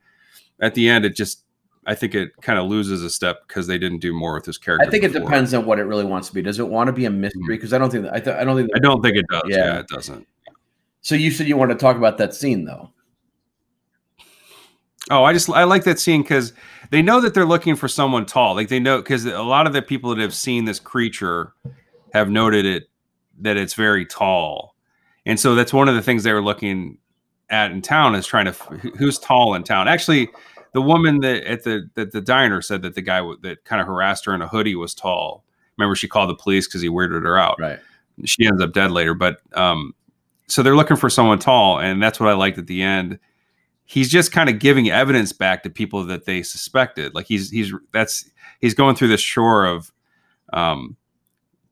at 0.61 0.73
the 0.73 0.87
end, 0.87 1.03
it 1.03 1.17
just 1.17 1.43
I 1.85 1.95
think 1.95 2.15
it 2.15 2.31
kind 2.41 2.57
of 2.57 2.69
loses 2.69 3.03
a 3.03 3.09
step 3.09 3.45
because 3.45 3.67
they 3.67 3.77
didn't 3.77 3.99
do 3.99 4.13
more 4.13 4.35
with 4.35 4.45
this 4.45 4.57
character. 4.57 4.87
I 4.87 4.89
think 4.89 5.03
it 5.03 5.11
depends 5.11 5.53
on 5.53 5.65
what 5.65 5.79
it 5.79 5.83
really 5.83 6.05
wants 6.05 6.29
to 6.29 6.33
be. 6.33 6.41
Does 6.41 6.59
it 6.59 6.67
want 6.69 6.87
to 6.87 6.93
be 6.93 7.03
a 7.05 7.09
mystery? 7.09 7.41
Mm-hmm. 7.41 7.51
Because 7.51 7.73
I 7.73 7.77
don't 7.77 7.91
think 7.91 8.05
I, 8.05 8.21
th- 8.21 8.37
I 8.37 8.45
don't 8.45 8.55
think. 8.55 8.69
I 8.73 8.79
don't 8.79 9.01
think 9.01 9.17
it 9.17 9.25
does. 9.29 9.41
Yeah. 9.47 9.57
Yeah, 9.57 9.79
it 9.79 9.87
doesn't. 9.89 10.25
So 11.01 11.15
you 11.15 11.29
said 11.29 11.49
you 11.49 11.57
want 11.57 11.71
to 11.71 11.77
talk 11.77 11.97
about 11.97 12.17
that 12.19 12.33
scene 12.33 12.63
though. 12.63 12.91
Oh, 15.11 15.25
I 15.25 15.33
just 15.33 15.49
I 15.49 15.65
like 15.65 15.83
that 15.83 15.99
scene 15.99 16.21
because 16.21 16.53
they 16.89 17.01
know 17.01 17.19
that 17.19 17.33
they're 17.33 17.43
looking 17.43 17.75
for 17.75 17.89
someone 17.89 18.25
tall. 18.25 18.55
Like 18.55 18.69
they 18.69 18.79
know 18.79 18.99
because 18.99 19.25
a 19.25 19.41
lot 19.41 19.67
of 19.67 19.73
the 19.73 19.81
people 19.81 20.15
that 20.15 20.21
have 20.21 20.33
seen 20.33 20.63
this 20.63 20.79
creature 20.79 21.53
have 22.13 22.29
noted 22.29 22.65
it 22.65 22.89
that 23.41 23.57
it's 23.57 23.73
very 23.73 24.05
tall, 24.05 24.75
and 25.25 25.39
so 25.39 25.55
that's 25.55 25.73
one 25.73 25.87
of 25.89 25.95
the 25.95 26.01
things 26.01 26.23
they 26.23 26.33
were 26.33 26.43
looking 26.43 26.97
at 27.49 27.71
in 27.71 27.81
town 27.81 28.15
is 28.15 28.27
trying 28.27 28.45
to 28.45 28.51
who's 28.97 29.17
tall 29.19 29.55
in 29.55 29.63
town. 29.63 29.87
Actually, 29.87 30.29
the 30.73 30.81
woman 30.81 31.19
that 31.21 31.43
at 31.45 31.63
the 31.63 31.89
that 31.95 32.11
the 32.11 32.21
diner 32.21 32.61
said 32.61 32.81
that 32.83 32.95
the 32.95 33.01
guy 33.01 33.21
that 33.41 33.63
kind 33.65 33.81
of 33.81 33.87
harassed 33.87 34.25
her 34.25 34.33
in 34.35 34.41
a 34.41 34.47
hoodie 34.47 34.75
was 34.75 34.93
tall. 34.93 35.43
Remember, 35.77 35.95
she 35.95 36.07
called 36.07 36.29
the 36.29 36.35
police 36.35 36.67
because 36.67 36.81
he 36.81 36.89
weirded 36.89 37.23
her 37.23 37.37
out 37.37 37.55
Right. 37.57 37.79
she 38.25 38.45
ends 38.45 38.61
up 38.61 38.73
dead 38.73 38.91
later. 38.91 39.13
But 39.13 39.37
um, 39.53 39.93
so 40.47 40.61
they're 40.61 40.75
looking 40.75 40.97
for 40.97 41.09
someone 41.09 41.39
tall, 41.39 41.79
and 41.79 42.03
that's 42.03 42.19
what 42.19 42.27
I 42.29 42.33
liked 42.33 42.57
at 42.57 42.67
the 42.67 42.81
end. 42.81 43.17
He's 43.85 44.11
just 44.11 44.31
kind 44.31 44.49
of 44.49 44.59
giving 44.59 44.89
evidence 44.91 45.31
back 45.31 45.63
to 45.63 45.69
people 45.69 46.03
that 46.05 46.25
they 46.25 46.43
suspected. 46.43 47.15
Like 47.15 47.25
he's 47.27 47.49
he's 47.49 47.73
that's 47.93 48.29
he's 48.59 48.73
going 48.75 48.95
through 48.95 49.07
this 49.07 49.21
shore 49.21 49.65
of 49.65 49.91
um, 50.53 50.97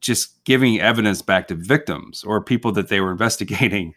just 0.00 0.42
giving 0.44 0.80
evidence 0.80 1.22
back 1.22 1.48
to 1.48 1.54
victims 1.54 2.24
or 2.24 2.42
people 2.42 2.72
that 2.72 2.88
they 2.88 3.00
were 3.00 3.10
investigating. 3.12 3.94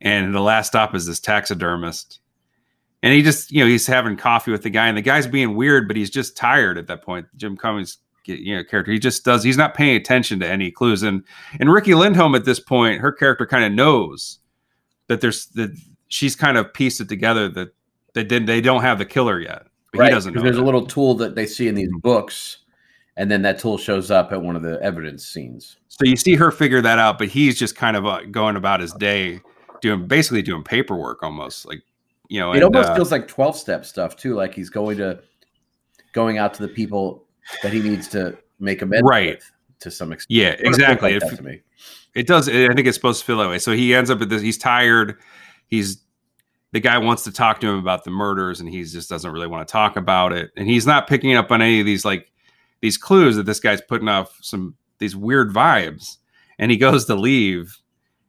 And 0.00 0.34
the 0.34 0.40
last 0.40 0.68
stop 0.68 0.94
is 0.94 1.06
this 1.06 1.20
taxidermist. 1.20 2.20
And 3.02 3.14
he 3.14 3.22
just, 3.22 3.50
you 3.50 3.60
know, 3.60 3.66
he's 3.66 3.86
having 3.86 4.16
coffee 4.16 4.50
with 4.50 4.62
the 4.62 4.70
guy, 4.70 4.86
and 4.86 4.96
the 4.96 5.02
guy's 5.02 5.26
being 5.26 5.54
weird, 5.54 5.88
but 5.88 5.96
he's 5.96 6.10
just 6.10 6.36
tired 6.36 6.76
at 6.76 6.86
that 6.88 7.02
point. 7.02 7.26
Jim 7.36 7.56
Cummings, 7.56 7.96
you 8.26 8.54
know, 8.54 8.62
character, 8.62 8.92
he 8.92 8.98
just 8.98 9.24
does. 9.24 9.42
He's 9.42 9.56
not 9.56 9.74
paying 9.74 9.96
attention 9.96 10.38
to 10.40 10.46
any 10.46 10.70
clues. 10.70 11.02
And 11.02 11.24
and 11.58 11.72
Riki 11.72 11.92
Lindhome 11.92 12.36
at 12.36 12.44
this 12.44 12.60
point, 12.60 13.00
her 13.00 13.10
character 13.10 13.46
kind 13.46 13.64
of 13.64 13.72
knows 13.72 14.38
that 15.06 15.22
there's 15.22 15.46
that 15.54 15.70
she's 16.08 16.36
kind 16.36 16.58
of 16.58 16.72
pieced 16.74 17.00
it 17.00 17.08
together 17.08 17.48
that 17.48 17.74
they 18.12 18.22
didn't 18.22 18.46
they 18.46 18.60
don't 18.60 18.82
have 18.82 18.98
the 18.98 19.06
killer 19.06 19.40
yet. 19.40 19.62
But 19.92 20.04
he 20.04 20.10
doesn't 20.10 20.34
know. 20.34 20.42
There's 20.42 20.56
that. 20.56 20.62
a 20.62 20.64
little 20.64 20.86
tool 20.86 21.14
that 21.16 21.34
they 21.34 21.46
see 21.46 21.68
in 21.68 21.74
these 21.74 21.88
mm-hmm. 21.88 21.98
books, 21.98 22.58
and 23.20 23.30
then 23.30 23.42
that 23.42 23.58
tool 23.58 23.76
shows 23.76 24.10
up 24.10 24.32
at 24.32 24.40
one 24.40 24.56
of 24.56 24.62
the 24.62 24.80
evidence 24.82 25.26
scenes. 25.26 25.76
So 25.88 26.06
you 26.06 26.16
see 26.16 26.36
her 26.36 26.50
figure 26.50 26.80
that 26.80 26.98
out, 26.98 27.18
but 27.18 27.28
he's 27.28 27.58
just 27.58 27.76
kind 27.76 27.94
of 27.94 28.06
uh, 28.06 28.22
going 28.30 28.56
about 28.56 28.80
his 28.80 28.94
day, 28.94 29.42
doing 29.82 30.06
basically 30.06 30.40
doing 30.40 30.64
paperwork 30.64 31.22
almost 31.22 31.66
like 31.66 31.82
you 32.30 32.40
know. 32.40 32.52
it 32.52 32.56
and, 32.56 32.64
almost 32.64 32.88
uh, 32.88 32.94
feels 32.94 33.12
like 33.12 33.28
12 33.28 33.58
step 33.58 33.84
stuff 33.84 34.16
too. 34.16 34.34
Like 34.34 34.54
he's 34.54 34.70
going 34.70 34.96
to 34.96 35.20
going 36.14 36.38
out 36.38 36.54
to 36.54 36.62
the 36.62 36.68
people 36.68 37.26
that 37.62 37.74
he 37.74 37.80
needs 37.82 38.08
to 38.08 38.38
make 38.58 38.80
amends 38.80 39.06
Right. 39.06 39.34
with 39.34 39.52
to 39.80 39.90
some 39.90 40.12
extent. 40.12 40.34
yeah, 40.40 40.48
It 40.52 40.60
exactly. 40.64 41.12
like 41.12 41.22
It 41.22 41.28
that 41.28 41.36
to 41.36 41.42
me. 41.42 41.60
It 42.14 42.26
does. 42.26 42.48
I 42.48 42.68
think 42.68 42.86
it's 42.86 42.96
supposed 42.96 43.20
to 43.20 43.26
feel 43.26 43.36
that 43.36 43.50
way. 43.50 43.58
So 43.58 43.72
he 43.72 43.94
ends 43.94 44.08
up 44.08 44.22
at 44.22 44.30
this. 44.30 44.40
He's 44.40 44.56
tired. 44.56 45.18
He's 45.66 46.02
the 46.72 46.80
guy 46.80 46.96
wants 46.96 47.24
to 47.24 47.32
talk 47.32 47.60
to 47.60 47.68
him 47.68 47.76
about 47.76 48.04
the 48.04 48.10
murders, 48.10 48.60
and 48.60 48.68
he 48.68 48.82
just 48.82 49.10
doesn't 49.10 49.30
really 49.30 49.46
want 49.46 49.68
to 49.68 49.70
talk 49.70 49.96
about 49.96 50.32
it. 50.32 50.52
And 50.56 50.66
he's 50.66 50.86
not 50.86 51.06
picking 51.06 51.34
up 51.34 51.52
on 51.52 51.60
any 51.60 51.80
of 51.80 51.86
these 51.86 52.06
like 52.06 52.30
these 52.80 52.96
clues 52.96 53.36
that 53.36 53.46
this 53.46 53.60
guy's 53.60 53.80
putting 53.80 54.08
off 54.08 54.36
some 54.40 54.74
these 54.98 55.16
weird 55.16 55.52
vibes. 55.52 56.16
And 56.58 56.70
he 56.70 56.76
goes 56.76 57.06
to 57.06 57.14
leave, 57.14 57.78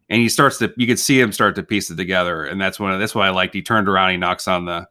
and 0.09 0.21
he 0.21 0.29
starts 0.29 0.57
to. 0.59 0.73
You 0.77 0.87
could 0.87 0.99
see 0.99 1.19
him 1.19 1.33
start 1.33 1.53
to 1.55 1.63
piece 1.63 1.91
it 1.91 1.97
together, 1.97 2.45
and 2.45 2.61
that's 2.61 2.79
when 2.79 2.97
that's 2.97 3.13
why 3.13 3.27
I 3.27 3.31
liked. 3.31 3.53
He 3.53 3.61
turned 3.61 3.89
around, 3.89 4.11
he 4.11 4.17
knocks 4.17 4.47
on 4.47 4.63
the 4.63 4.87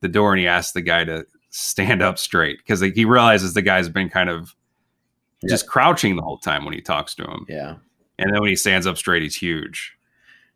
the 0.00 0.06
door, 0.06 0.32
and 0.32 0.38
he 0.38 0.46
asks 0.46 0.72
the 0.72 0.80
guy 0.80 1.02
to 1.02 1.26
stand 1.50 2.02
up 2.02 2.18
straight 2.18 2.58
because 2.58 2.80
like, 2.80 2.94
he 2.94 3.04
realizes 3.04 3.54
the 3.54 3.62
guy's 3.62 3.88
been 3.88 4.08
kind 4.08 4.30
of 4.30 4.54
just 5.48 5.66
crouching 5.66 6.14
the 6.14 6.22
whole 6.22 6.38
time 6.38 6.64
when 6.64 6.72
he 6.72 6.80
talks 6.80 7.16
to 7.16 7.24
him. 7.24 7.46
Yeah. 7.48 7.76
And 8.20 8.32
then 8.32 8.40
when 8.40 8.50
he 8.50 8.56
stands 8.56 8.86
up 8.86 8.96
straight, 8.96 9.22
he's 9.22 9.36
huge. 9.36 9.97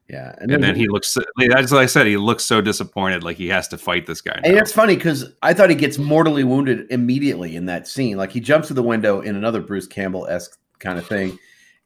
Yeah. 0.08 0.34
And, 0.38 0.62
then 0.62 0.74
he 0.74 0.88
looks, 0.88 1.16
that's 1.36 1.72
what 1.72 1.80
I 1.80 1.86
said. 1.86 2.06
He 2.06 2.18
looks 2.18 2.44
so 2.44 2.60
disappointed, 2.60 3.22
like 3.22 3.36
he 3.36 3.48
has 3.48 3.66
to 3.68 3.78
fight 3.78 4.06
this 4.06 4.20
guy. 4.20 4.38
And 4.44 4.58
it's 4.58 4.72
funny 4.72 4.94
because 4.94 5.32
I 5.42 5.54
thought 5.54 5.70
he 5.70 5.76
gets 5.76 5.96
mortally 5.96 6.44
wounded 6.44 6.86
immediately 6.90 7.56
in 7.56 7.66
that 7.66 7.88
scene. 7.88 8.18
Like 8.18 8.30
he 8.30 8.40
jumps 8.40 8.68
through 8.68 8.74
the 8.74 8.82
window 8.82 9.20
in 9.20 9.36
another 9.36 9.62
Bruce 9.62 9.86
Campbell 9.86 10.26
esque 10.26 10.58
kind 10.80 10.98
of 10.98 11.06
thing, 11.06 11.38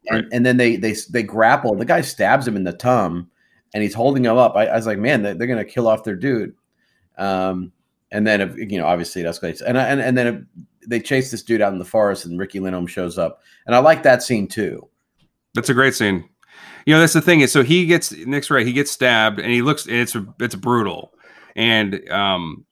and, 0.07 0.23
Right. 0.23 0.25
and 0.33 0.45
then 0.45 0.57
they 0.57 0.75
they 0.75 0.93
they 1.09 1.23
grapple. 1.23 1.75
The 1.75 1.85
guy 1.85 2.01
stabs 2.01 2.47
him 2.47 2.55
in 2.55 2.63
the 2.63 2.73
tum, 2.73 3.29
and 3.73 3.83
he's 3.83 3.93
holding 3.93 4.25
him 4.25 4.37
up. 4.37 4.55
I, 4.55 4.67
I 4.67 4.75
was 4.75 4.87
like, 4.87 4.97
man, 4.97 5.21
they're, 5.21 5.33
they're 5.35 5.47
gonna 5.47 5.63
kill 5.63 5.87
off 5.87 6.03
their 6.03 6.15
dude. 6.15 6.53
Um, 7.17 7.71
and 8.11 8.25
then 8.25 8.55
you 8.57 8.79
know, 8.79 8.87
obviously 8.87 9.21
it 9.21 9.25
escalates, 9.25 9.61
and 9.61 9.77
and 9.77 10.01
and 10.01 10.17
then 10.17 10.27
it, 10.27 10.43
they 10.89 10.99
chase 10.99 11.31
this 11.31 11.43
dude 11.43 11.61
out 11.61 11.73
in 11.73 11.79
the 11.79 11.85
forest, 11.85 12.25
and 12.25 12.39
Riki 12.39 12.59
Lindhome 12.59 12.89
shows 12.89 13.17
up, 13.17 13.41
and 13.65 13.75
I 13.75 13.79
like 13.79 14.03
that 14.03 14.23
scene 14.23 14.47
too. 14.47 14.87
That's 15.53 15.69
a 15.69 15.73
great 15.73 15.95
scene. 15.95 16.27
You 16.87 16.93
know, 16.93 17.01
that's 17.01 17.11
the 17.11 17.19
thing 17.21 17.41
is, 17.41 17.51
so 17.51 17.63
he 17.63 17.85
gets 17.85 18.13
Nick's 18.13 18.49
right. 18.49 18.65
He 18.65 18.71
gets 18.71 18.89
stabbed, 18.91 19.39
and 19.41 19.51
he 19.51 19.61
looks. 19.61 19.85
And 19.87 19.95
it's 19.97 20.15
it's 20.39 20.55
brutal, 20.55 21.13
and 21.53 22.01
um, 22.09 22.65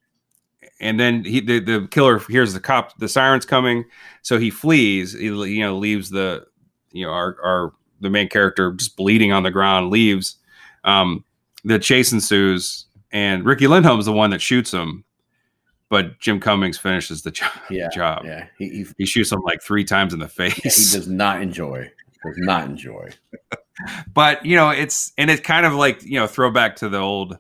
and 0.80 0.98
then 0.98 1.26
he 1.26 1.42
the, 1.42 1.60
the 1.60 1.88
killer 1.92 2.20
hears 2.20 2.54
the 2.54 2.62
cop 2.62 2.98
the 2.98 3.10
sirens 3.10 3.46
coming, 3.46 3.84
so 4.22 4.38
he 4.40 4.50
flees. 4.50 5.12
He 5.12 5.26
you 5.26 5.60
know 5.66 5.78
leaves 5.78 6.12
the 6.12 6.46
you 6.94 7.06
know 7.06 7.12
our 7.12 7.36
our 7.44 7.74
the 8.00 8.10
main 8.10 8.30
character 8.30 8.72
just 8.72 8.96
bleeding 8.96 9.34
on 9.34 9.44
the 9.44 9.52
ground 9.52 9.90
leaves. 9.90 10.38
Um, 10.86 11.26
the 11.66 11.78
chase 11.78 12.14
ensues, 12.14 12.86
and 13.12 13.44
Riki 13.46 13.66
Lindhome 13.66 14.00
is 14.00 14.06
the 14.06 14.14
one 14.14 14.30
that 14.30 14.42
shoots 14.42 14.72
him, 14.72 15.04
but 15.90 16.20
Jim 16.20 16.40
Cummings 16.40 16.78
finishes 16.78 17.22
the 17.24 17.32
jo- 17.32 17.48
Yeah, 17.70 17.90
job. 17.94 18.24
yeah, 18.24 18.48
he 18.58 18.70
he, 18.70 18.86
He 19.00 19.06
shoots 19.06 19.30
him 19.30 19.42
like 19.42 19.62
three 19.62 19.84
times 19.84 20.14
in 20.14 20.20
the 20.20 20.30
face. 20.30 20.54
he 20.92 20.98
does 20.98 21.10
not 21.10 21.42
enjoy, 21.42 21.92
does 22.24 22.38
not 22.38 22.64
enjoy. 22.70 23.10
but 24.14 24.46
you 24.46 24.56
know 24.56 24.70
it's 24.70 25.12
and 25.18 25.30
it's 25.30 25.42
kind 25.42 25.66
of 25.66 25.74
like 25.74 26.02
you 26.04 26.20
know 26.20 26.28
throwback 26.28 26.76
to 26.78 26.90
the 26.90 27.00
old 27.00 27.38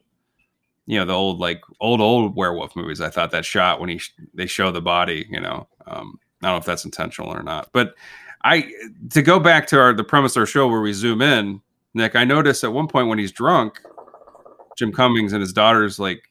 you 0.85 0.99
know 0.99 1.05
the 1.05 1.13
old 1.13 1.39
like 1.39 1.61
old 1.79 2.01
old 2.01 2.35
werewolf 2.35 2.75
movies. 2.75 3.01
I 3.01 3.09
thought 3.09 3.31
that 3.31 3.45
shot 3.45 3.79
when 3.79 3.89
he 3.89 4.01
they 4.33 4.45
show 4.45 4.71
the 4.71 4.81
body 4.81 5.25
you 5.29 5.39
know 5.39 5.67
um 5.87 6.19
i 6.43 6.47
don't 6.47 6.53
know 6.55 6.57
if 6.57 6.65
that's 6.65 6.85
intentional 6.85 7.29
or 7.31 7.41
not. 7.43 7.69
But 7.73 7.95
i 8.43 8.69
to 9.11 9.21
go 9.21 9.39
back 9.39 9.65
to 9.67 9.79
our 9.79 9.93
the 9.93 10.03
premise 10.03 10.35
of 10.35 10.41
our 10.41 10.45
show 10.45 10.67
where 10.67 10.81
we 10.81 10.93
zoom 10.93 11.21
in 11.21 11.61
nick 11.95 12.15
i 12.15 12.23
noticed 12.23 12.63
at 12.63 12.71
one 12.73 12.87
point 12.87 13.07
when 13.07 13.17
he's 13.17 13.31
drunk 13.31 13.81
jim 14.77 14.91
cummings 14.91 15.31
and 15.33 15.41
his 15.41 15.53
daughter's 15.53 15.97
like 15.97 16.29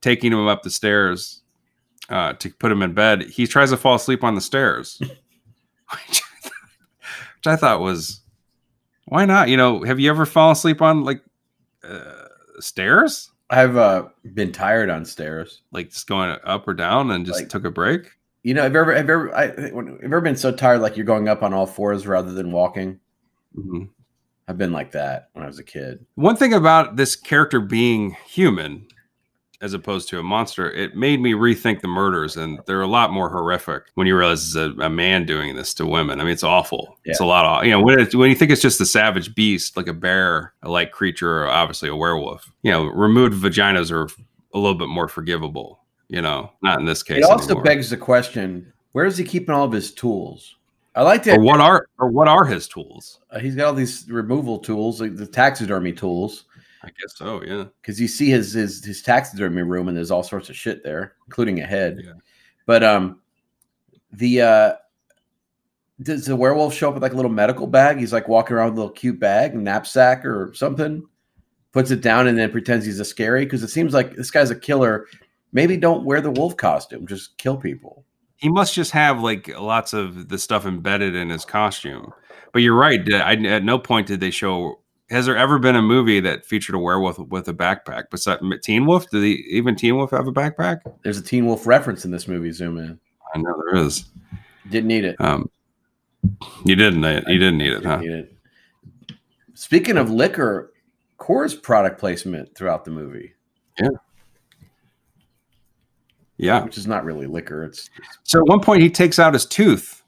taking 0.00 0.32
him 0.32 0.46
up 0.46 0.62
the 0.62 0.70
stairs 0.70 1.42
uh 2.10 2.32
to 2.34 2.50
put 2.50 2.70
him 2.70 2.82
in 2.82 2.92
bed 2.94 3.22
he 3.22 3.46
tries 3.46 3.70
to 3.70 3.76
fall 3.76 3.94
asleep 3.96 4.22
on 4.22 4.34
the 4.36 4.40
stairs 4.40 4.98
which 5.00 5.10
I 5.90 6.48
thought- 6.48 6.52
which 7.36 7.46
i 7.46 7.56
thought 7.56 7.80
was 7.80 8.20
why 9.08 9.24
not? 9.24 9.48
You 9.48 9.56
know, 9.56 9.82
have 9.82 9.98
you 10.00 10.10
ever 10.10 10.26
fallen 10.26 10.52
asleep 10.52 10.80
on 10.82 11.04
like 11.04 11.22
uh, 11.82 12.24
stairs? 12.60 13.30
I've 13.50 13.76
uh, 13.76 14.08
been 14.34 14.52
tired 14.52 14.90
on 14.90 15.04
stairs. 15.04 15.62
Like 15.72 15.90
just 15.90 16.06
going 16.06 16.36
up 16.44 16.68
or 16.68 16.74
down 16.74 17.10
and 17.10 17.24
just 17.26 17.40
Like- 17.40 17.48
took 17.48 17.64
a 17.64 17.70
break? 17.70 18.10
You 18.44 18.54
know, 18.54 18.62
have 18.62 18.72
you 18.72 18.80
ever 18.80 18.94
have 18.94 19.06
you 19.08 19.12
ever 19.14 19.34
I, 19.36 19.46
have 19.48 19.58
you 19.74 19.98
ever 20.04 20.20
been 20.20 20.36
so 20.36 20.52
tired 20.52 20.80
like 20.80 20.96
you're 20.96 21.04
going 21.04 21.28
up 21.28 21.42
on 21.42 21.52
all 21.52 21.66
fours 21.66 22.06
rather 22.06 22.32
than 22.32 22.52
walking? 22.52 23.00
Mhm. 23.56 23.88
I've 24.46 24.56
been 24.56 24.72
like 24.72 24.92
that 24.92 25.28
when 25.32 25.44
I 25.44 25.48
was 25.48 25.58
a 25.58 25.64
kid. 25.64 26.06
One 26.14 26.36
thing 26.36 26.54
about 26.54 26.96
this 26.96 27.16
character 27.16 27.60
being 27.60 28.16
human 28.26 28.86
as 29.60 29.72
opposed 29.72 30.08
to 30.08 30.18
a 30.18 30.22
monster, 30.22 30.70
it 30.70 30.94
made 30.94 31.20
me 31.20 31.32
rethink 31.32 31.80
the 31.80 31.88
murders, 31.88 32.36
and 32.36 32.60
they're 32.66 32.80
a 32.80 32.86
lot 32.86 33.12
more 33.12 33.28
horrific 33.28 33.84
when 33.94 34.06
you 34.06 34.16
realize 34.16 34.46
it's 34.46 34.54
a, 34.54 34.70
a 34.82 34.90
man 34.90 35.26
doing 35.26 35.56
this 35.56 35.74
to 35.74 35.86
women. 35.86 36.20
I 36.20 36.24
mean, 36.24 36.32
it's 36.32 36.44
awful. 36.44 36.98
It's 37.04 37.20
a 37.20 37.24
lot 37.24 37.44
of 37.44 37.64
you 37.64 37.72
know 37.72 37.80
when 37.80 38.00
it, 38.00 38.14
when 38.14 38.30
you 38.30 38.36
think 38.36 38.50
it's 38.50 38.62
just 38.62 38.80
a 38.80 38.86
savage 38.86 39.34
beast 39.34 39.76
like 39.76 39.88
a 39.88 39.92
bear, 39.92 40.54
a 40.62 40.70
like 40.70 40.92
creature, 40.92 41.44
or 41.44 41.48
obviously 41.48 41.88
a 41.88 41.96
werewolf. 41.96 42.50
You 42.62 42.70
know, 42.70 42.84
removed 42.86 43.42
vaginas 43.42 43.90
are 43.90 44.04
a 44.54 44.58
little 44.58 44.78
bit 44.78 44.88
more 44.88 45.08
forgivable. 45.08 45.80
You 46.08 46.22
know, 46.22 46.52
not 46.62 46.78
in 46.80 46.86
this 46.86 47.02
case. 47.02 47.18
It 47.18 47.24
also 47.24 47.46
anymore. 47.46 47.64
begs 47.64 47.90
the 47.90 47.96
question: 47.96 48.72
Where 48.92 49.06
is 49.06 49.18
he 49.18 49.24
keeping 49.24 49.54
all 49.54 49.64
of 49.64 49.72
his 49.72 49.92
tools? 49.92 50.56
I 50.94 51.02
like 51.02 51.26
or 51.28 51.40
what 51.40 51.60
are 51.60 51.86
or 51.98 52.08
what 52.08 52.26
are 52.26 52.44
his 52.44 52.66
tools? 52.66 53.20
Uh, 53.30 53.38
he's 53.38 53.54
got 53.54 53.66
all 53.66 53.72
these 53.72 54.10
removal 54.10 54.58
tools, 54.58 55.00
like 55.00 55.16
the 55.16 55.26
taxidermy 55.26 55.92
tools, 55.92 56.44
I 56.82 56.88
guess 56.88 57.16
so. 57.16 57.42
Yeah. 57.42 57.64
because 57.80 58.00
you 58.00 58.08
see 58.08 58.30
his, 58.30 58.52
his 58.52 58.84
his 58.84 59.02
taxidermy 59.02 59.62
room, 59.62 59.88
and 59.88 59.96
there's 59.96 60.10
all 60.10 60.22
sorts 60.22 60.48
of 60.48 60.56
shit 60.56 60.84
there, 60.84 61.14
including 61.26 61.60
a 61.60 61.66
head. 61.66 62.00
Yeah. 62.04 62.12
But 62.66 62.84
um, 62.84 63.20
the 64.12 64.42
uh, 64.42 64.72
does 66.02 66.26
the 66.26 66.36
werewolf 66.36 66.74
show 66.74 66.88
up 66.88 66.94
with 66.94 67.02
like 67.02 67.12
a 67.12 67.16
little 67.16 67.30
medical 67.30 67.66
bag? 67.66 67.98
He's 67.98 68.12
like 68.12 68.28
walking 68.28 68.56
around 68.56 68.70
with 68.70 68.78
a 68.78 68.80
little 68.82 68.94
cute 68.94 69.18
bag, 69.18 69.54
knapsack 69.54 70.24
or 70.24 70.52
something. 70.54 71.04
Puts 71.72 71.90
it 71.90 72.00
down 72.00 72.26
and 72.28 72.38
then 72.38 72.50
pretends 72.50 72.86
he's 72.86 73.00
a 73.00 73.04
scary 73.04 73.44
because 73.44 73.62
it 73.62 73.68
seems 73.68 73.92
like 73.92 74.14
this 74.16 74.30
guy's 74.30 74.50
a 74.50 74.56
killer. 74.56 75.06
Maybe 75.52 75.76
don't 75.76 76.04
wear 76.04 76.20
the 76.20 76.30
wolf 76.30 76.56
costume; 76.56 77.06
just 77.06 77.36
kill 77.38 77.56
people. 77.56 78.04
He 78.36 78.48
must 78.48 78.74
just 78.74 78.92
have 78.92 79.20
like 79.20 79.48
lots 79.58 79.92
of 79.92 80.28
the 80.28 80.38
stuff 80.38 80.64
embedded 80.64 81.14
in 81.14 81.30
his 81.30 81.44
costume. 81.44 82.12
But 82.52 82.62
you're 82.62 82.76
right. 82.76 83.00
I, 83.12 83.34
at 83.34 83.64
no 83.64 83.78
point 83.78 84.06
did 84.06 84.20
they 84.20 84.30
show. 84.30 84.80
Has 85.10 85.24
there 85.24 85.36
ever 85.36 85.58
been 85.58 85.74
a 85.76 85.82
movie 85.82 86.20
that 86.20 86.44
featured 86.44 86.74
a 86.74 86.78
werewolf 86.78 87.18
with 87.18 87.48
a 87.48 87.54
backpack? 87.54 88.04
Besides 88.10 88.42
Teen 88.62 88.84
Wolf, 88.84 89.08
did 89.08 89.22
he, 89.22 89.34
even 89.48 89.74
Teen 89.74 89.96
Wolf 89.96 90.10
have 90.10 90.28
a 90.28 90.32
backpack? 90.32 90.80
There's 91.02 91.16
a 91.18 91.22
Teen 91.22 91.46
Wolf 91.46 91.66
reference 91.66 92.04
in 92.04 92.10
this 92.10 92.28
movie. 92.28 92.52
Zoom 92.52 92.76
in. 92.78 93.00
I 93.34 93.38
know 93.38 93.54
there 93.72 93.80
is. 93.82 94.04
Didn't 94.68 94.88
need 94.88 95.04
it. 95.04 95.18
Um, 95.18 95.48
you 96.64 96.76
didn't. 96.76 97.02
You 97.02 97.38
didn't 97.38 97.58
need 97.58 97.72
it, 97.72 97.84
huh? 97.84 97.98
Didn't 97.98 98.10
need 98.10 98.18
it. 98.18 98.34
Speaking 99.54 99.96
of 99.96 100.10
liquor, 100.10 100.72
Coors 101.18 101.60
product 101.60 101.98
placement 101.98 102.54
throughout 102.54 102.84
the 102.84 102.90
movie, 102.90 103.32
Yeah. 103.80 103.88
Yeah. 106.36 106.62
Which 106.62 106.78
is 106.78 106.86
not 106.86 107.04
really 107.04 107.26
liquor. 107.26 107.64
It's 107.64 107.90
So 108.22 108.38
at 108.38 108.46
one 108.46 108.60
point 108.60 108.82
he 108.82 108.90
takes 108.90 109.18
out 109.18 109.32
his 109.32 109.44
tooth, 109.44 110.04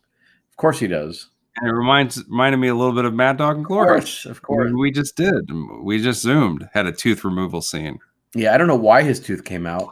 of 0.51 0.57
course 0.57 0.79
he 0.79 0.87
does. 0.87 1.30
And 1.61 1.69
it 1.69 1.73
reminds 1.73 2.23
reminded 2.29 2.59
me 2.59 2.69
a 2.69 2.75
little 2.75 2.95
bit 2.95 3.05
of 3.05 3.15
Mad 3.15 3.37
Dog 3.37 3.57
and 3.57 3.65
Of 3.65 3.69
Glory. 3.69 3.87
course, 4.01 4.27
of 4.27 4.43
course. 4.43 4.73
We 4.73 4.91
just 4.91 5.17
did. 5.17 5.49
We 5.83 6.03
just 6.03 6.23
zoomed. 6.23 6.69
Had 6.73 6.87
a 6.87 6.93
tooth 6.93 7.25
removal 7.25 7.61
scene. 7.61 7.99
Yeah, 8.35 8.55
I 8.55 8.59
don't 8.59 8.67
know 8.69 8.77
why 8.77 9.03
his 9.03 9.21
tooth 9.21 9.45
came 9.45 9.67
out. 9.67 9.89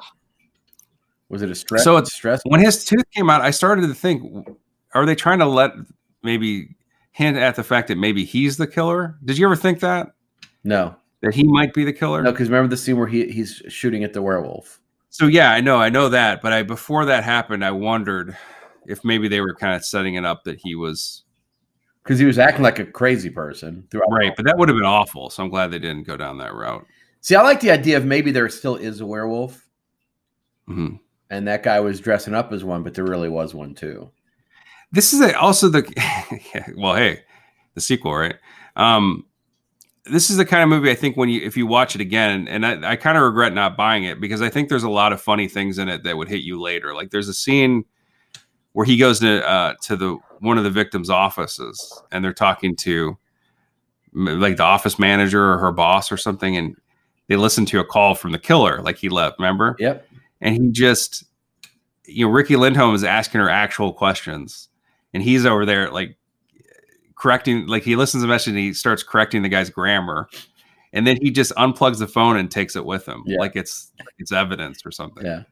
Was 1.29 1.43
it 1.43 1.51
a 1.51 1.55
stress? 1.55 1.85
So 1.85 1.97
it's- 1.97 2.13
stress. 2.15 2.41
when 2.47 2.61
his 2.61 2.85
tooth 2.85 3.05
came 3.15 3.29
out, 3.29 3.43
I 3.43 3.51
started 3.51 3.83
to 3.89 3.95
think, 3.95 4.49
are 4.95 5.05
they 5.05 5.15
trying 5.15 5.41
to 5.41 5.47
let 5.47 5.73
maybe 6.23 6.75
hint 7.13 7.37
at 7.37 7.57
the 7.57 7.65
fact 7.65 7.89
that 7.89 7.99
maybe 7.99 8.25
he's 8.25 8.57
the 8.57 8.67
killer? 8.67 9.17
Did 9.25 9.37
you 9.39 9.47
ever 9.47 9.57
think 9.57 9.81
that 9.81 10.13
No, 10.65 10.97
that 11.21 11.35
he 11.35 11.43
might 11.45 11.75
be 11.75 11.85
the 11.85 11.93
killer? 11.93 12.23
no, 12.23 12.31
because 12.33 12.49
remember 12.49 12.69
the 12.69 12.77
scene 12.77 12.97
where 12.97 13.09
he 13.09 13.31
he's 13.31 13.63
shooting 13.69 14.05
at 14.05 14.13
the 14.15 14.23
werewolf. 14.23 14.81
So 15.11 15.27
yeah, 15.27 15.53
I 15.53 15.61
know, 15.61 15.79
I 15.79 15.89
know 15.91 16.09
that, 16.11 16.41
but 16.43 16.53
I 16.53 16.63
before 16.63 17.05
that 17.07 17.25
happened, 17.25 17.65
I 17.65 17.73
wondered 17.73 18.37
if 18.87 19.05
maybe 19.05 19.29
they 19.29 19.41
were 19.41 19.55
kind 19.55 19.75
of 19.75 19.85
setting 19.85 20.15
it 20.15 20.25
up 20.25 20.45
that 20.45 20.59
he 20.63 20.75
was 20.75 21.25
Because 22.09 22.19
he 22.19 22.25
was 22.25 22.39
acting 22.39 22.63
like 22.63 22.79
a 22.79 22.87
crazy 22.87 23.29
person 23.29 23.87
throughout. 23.91 24.11
right, 24.11 24.33
but 24.35 24.47
that 24.47 24.57
would 24.57 24.71
have 24.71 24.79
been 24.79 24.87
awful. 24.87 25.29
So 25.29 25.43
I'm 25.43 25.51
glad 25.51 25.71
they 25.71 25.79
didn't 25.79 26.05
go 26.05 26.17
down 26.17 26.39
that 26.39 26.55
route. 26.55 26.87
See, 27.21 27.35
I 27.35 27.43
like 27.43 27.61
the 27.61 27.71
idea 27.71 27.99
of 27.99 28.07
maybe 28.07 28.31
there 28.31 28.49
still 28.49 28.77
is 28.77 29.03
a 29.03 29.07
werewolf, 29.07 29.69
hmm 30.67 30.95
and 31.29 31.47
that 31.47 31.63
guy 31.63 31.79
was 31.81 32.01
dressing 32.01 32.35
up 32.35 32.51
as 32.51 32.65
one, 32.65 32.83
but 32.83 32.95
there 32.95 33.05
really 33.05 33.29
was 33.29 33.55
one 33.55 33.75
too. 33.75 34.11
This 34.91 35.13
is 35.13 35.21
a, 35.21 35.39
also 35.39 35.69
the 35.69 35.83
well, 36.79 36.95
hey, 36.95 37.21
the 37.75 37.83
sequel, 37.83 38.15
right? 38.15 38.37
Um, 38.75 39.27
this 40.07 40.31
is 40.31 40.39
the 40.39 40.47
kind 40.47 40.63
of 40.63 40.71
movie 40.71 40.91
I 40.91 40.95
think 40.95 41.19
when 41.19 41.29
you 41.29 41.43
if 41.43 41.59
you 41.59 41.67
watch 41.67 41.95
it 41.95 42.01
again, 42.01 42.49
and 42.49 42.65
I, 42.65 42.93
I 42.93 42.97
kind 42.97 43.19
of 43.19 43.25
regret 43.25 43.53
not 43.53 43.77
buying 43.77 44.05
it 44.05 44.19
because 44.19 44.41
I 44.41 44.49
think 44.49 44.71
there's 44.71 44.83
a 44.83 44.89
lot 44.89 45.13
of 45.13 45.21
funny 45.21 45.47
things 45.47 45.77
in 45.77 45.91
it 45.91 46.05
that 46.05 46.17
would 46.17 46.29
hit 46.29 46.41
you 46.41 46.59
later. 46.59 46.95
Like 46.95 47.11
there's 47.11 47.29
a 47.29 47.35
scene 47.35 47.85
where 48.73 48.87
he 48.87 48.97
goes 48.97 49.21
to 49.21 49.47
uh, 49.47 49.75
to 49.83 49.97
the 49.97 50.17
one 50.41 50.59
of 50.59 50.65
the 50.65 50.71
victims' 50.71 51.11
offices 51.11 52.03
and 52.13 52.25
they're 52.25 52.33
talking 52.33 52.77
to 52.77 53.17
like 54.15 54.57
the 54.57 54.63
office 54.65 54.99
manager 54.99 55.53
or 55.53 55.59
her 55.59 55.73
boss 55.73 56.11
or 56.11 56.17
something, 56.17 56.57
and 56.57 56.77
they 57.29 57.37
listen 57.37 57.67
to 57.67 57.79
a 57.81 57.85
call 57.85 58.15
from 58.15 58.33
the 58.33 58.39
killer, 58.39 58.81
like 58.83 58.97
he 58.97 59.09
left. 59.09 59.39
Remember? 59.39 59.77
Yep. 59.79 60.07
and 60.41 60.55
he 60.55 60.71
just 60.71 61.25
you 62.07 62.25
know 62.27 62.33
riki 62.33 62.55
lindhome 62.57 62.95
is 62.95 63.05
asking 63.05 63.39
her 63.41 63.51
actual 63.51 63.93
questions 63.93 64.69
and 65.13 65.23
he's 65.23 65.45
over 65.45 65.67
there 65.67 65.91
like 65.91 66.17
correcting 67.17 67.67
like 67.67 67.83
he 67.83 67.97
listens 67.97 68.23
to 68.23 68.27
the 68.27 68.33
message 68.33 68.49
and 68.53 68.59
he 68.59 68.73
starts 68.73 69.03
correcting 69.03 69.43
the 69.43 69.49
guy's 69.51 69.69
grammar 69.69 70.27
and 70.95 71.07
then 71.07 71.19
he 71.21 71.31
just 71.31 71.53
unplugs 71.57 71.99
the 71.99 72.07
phone 72.07 72.37
and 72.39 72.51
takes 72.51 72.77
it 72.77 72.85
with 72.87 73.07
him 73.07 73.23
Yeah. 73.27 73.37
like 73.39 73.57
it's 73.57 73.93
like 73.99 74.09
it's 74.19 74.33
evidence 74.33 74.87
or 74.87 74.91
something 74.91 75.27
Yeah. 75.27 75.43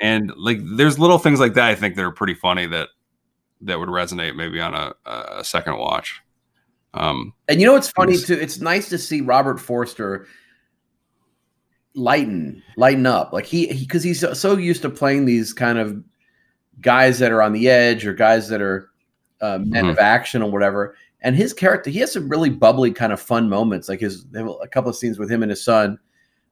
and 0.00 0.30
like 0.36 0.58
there's 0.62 0.98
little 0.98 1.18
things 1.18 1.40
like 1.40 1.54
that 1.54 1.68
i 1.70 1.74
think 1.74 1.94
that 1.96 2.04
are 2.04 2.10
pretty 2.12 2.34
funny 2.34 2.66
that 2.66 2.88
that 3.62 3.78
would 3.78 3.88
resonate 3.88 4.36
maybe 4.36 4.60
on 4.60 4.74
a, 4.74 4.92
a 5.06 5.44
second 5.44 5.76
watch 5.78 6.20
um 6.94 7.32
And 7.48 7.60
you 7.60 7.66
know 7.66 7.74
what's 7.74 7.90
funny 7.90 8.16
too? 8.16 8.34
It's 8.34 8.60
nice 8.60 8.88
to 8.90 8.98
see 8.98 9.20
Robert 9.20 9.58
Forster 9.60 10.26
lighten, 11.94 12.62
lighten 12.76 13.06
up. 13.06 13.32
Like 13.32 13.46
he, 13.46 13.66
because 13.72 14.02
he's 14.02 14.20
so- 14.38 14.56
used 14.56 14.82
to 14.82 14.90
playing 14.90 15.24
these 15.24 15.52
kind 15.52 15.78
of 15.78 16.02
guys 16.80 17.18
that 17.18 17.32
are 17.32 17.42
on 17.42 17.52
the 17.52 17.68
edge 17.68 18.06
or 18.06 18.14
guys 18.14 18.48
that 18.48 18.60
are 18.62 18.90
uh, 19.40 19.58
Men 19.60 19.84
Mhm. 19.86 19.90
of 19.90 19.98
Action 19.98 20.42
or 20.42 20.50
whatever. 20.50 20.96
And 21.20 21.34
his 21.36 21.52
character, 21.52 21.90
he 21.90 21.98
has 22.00 22.12
some 22.12 22.28
really 22.28 22.50
bubbly, 22.50 22.92
kind 22.92 23.12
of 23.12 23.20
fun 23.20 23.48
moments. 23.48 23.88
Like 23.88 24.00
his, 24.00 24.24
they 24.26 24.38
have 24.40 24.48
a 24.62 24.68
couple 24.68 24.90
of 24.90 24.96
scenes 24.96 25.18
with 25.18 25.30
him 25.30 25.42
and 25.42 25.50
his 25.50 25.64
son, 25.64 25.98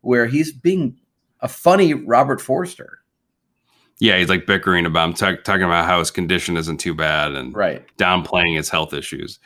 where 0.02 0.26
he's 0.26 0.52
being 0.52 0.96
a 1.40 1.48
funny 1.48 1.94
Robert 1.94 2.40
Forster. 2.40 3.00
Yeah, 3.98 4.18
he's 4.18 4.28
like 4.28 4.46
bickering 4.46 4.84
about 4.86 5.08
him, 5.08 5.14
talk, 5.14 5.44
talking 5.44 5.62
about 5.62 5.86
how 5.86 5.98
his 5.98 6.10
condition 6.10 6.56
isn't 6.56 6.78
too 6.78 6.94
bad 6.94 7.32
and 7.32 7.54
Right. 7.54 7.84
downplaying 7.96 8.56
his 8.56 8.68
health 8.68 8.92
issues. 8.92 9.38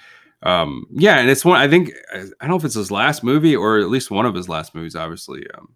Um, 0.42 0.86
yeah, 0.90 1.18
and 1.18 1.28
it's 1.30 1.44
one. 1.44 1.60
I 1.60 1.68
think 1.68 1.92
I 2.14 2.18
don't 2.40 2.48
know 2.50 2.56
if 2.56 2.64
it's 2.64 2.74
his 2.74 2.90
last 2.90 3.22
movie 3.22 3.54
or 3.54 3.78
at 3.78 3.90
least 3.90 4.10
one 4.10 4.26
of 4.26 4.34
his 4.34 4.48
last 4.48 4.74
movies, 4.74 4.96
obviously. 4.96 5.44
Um, 5.54 5.74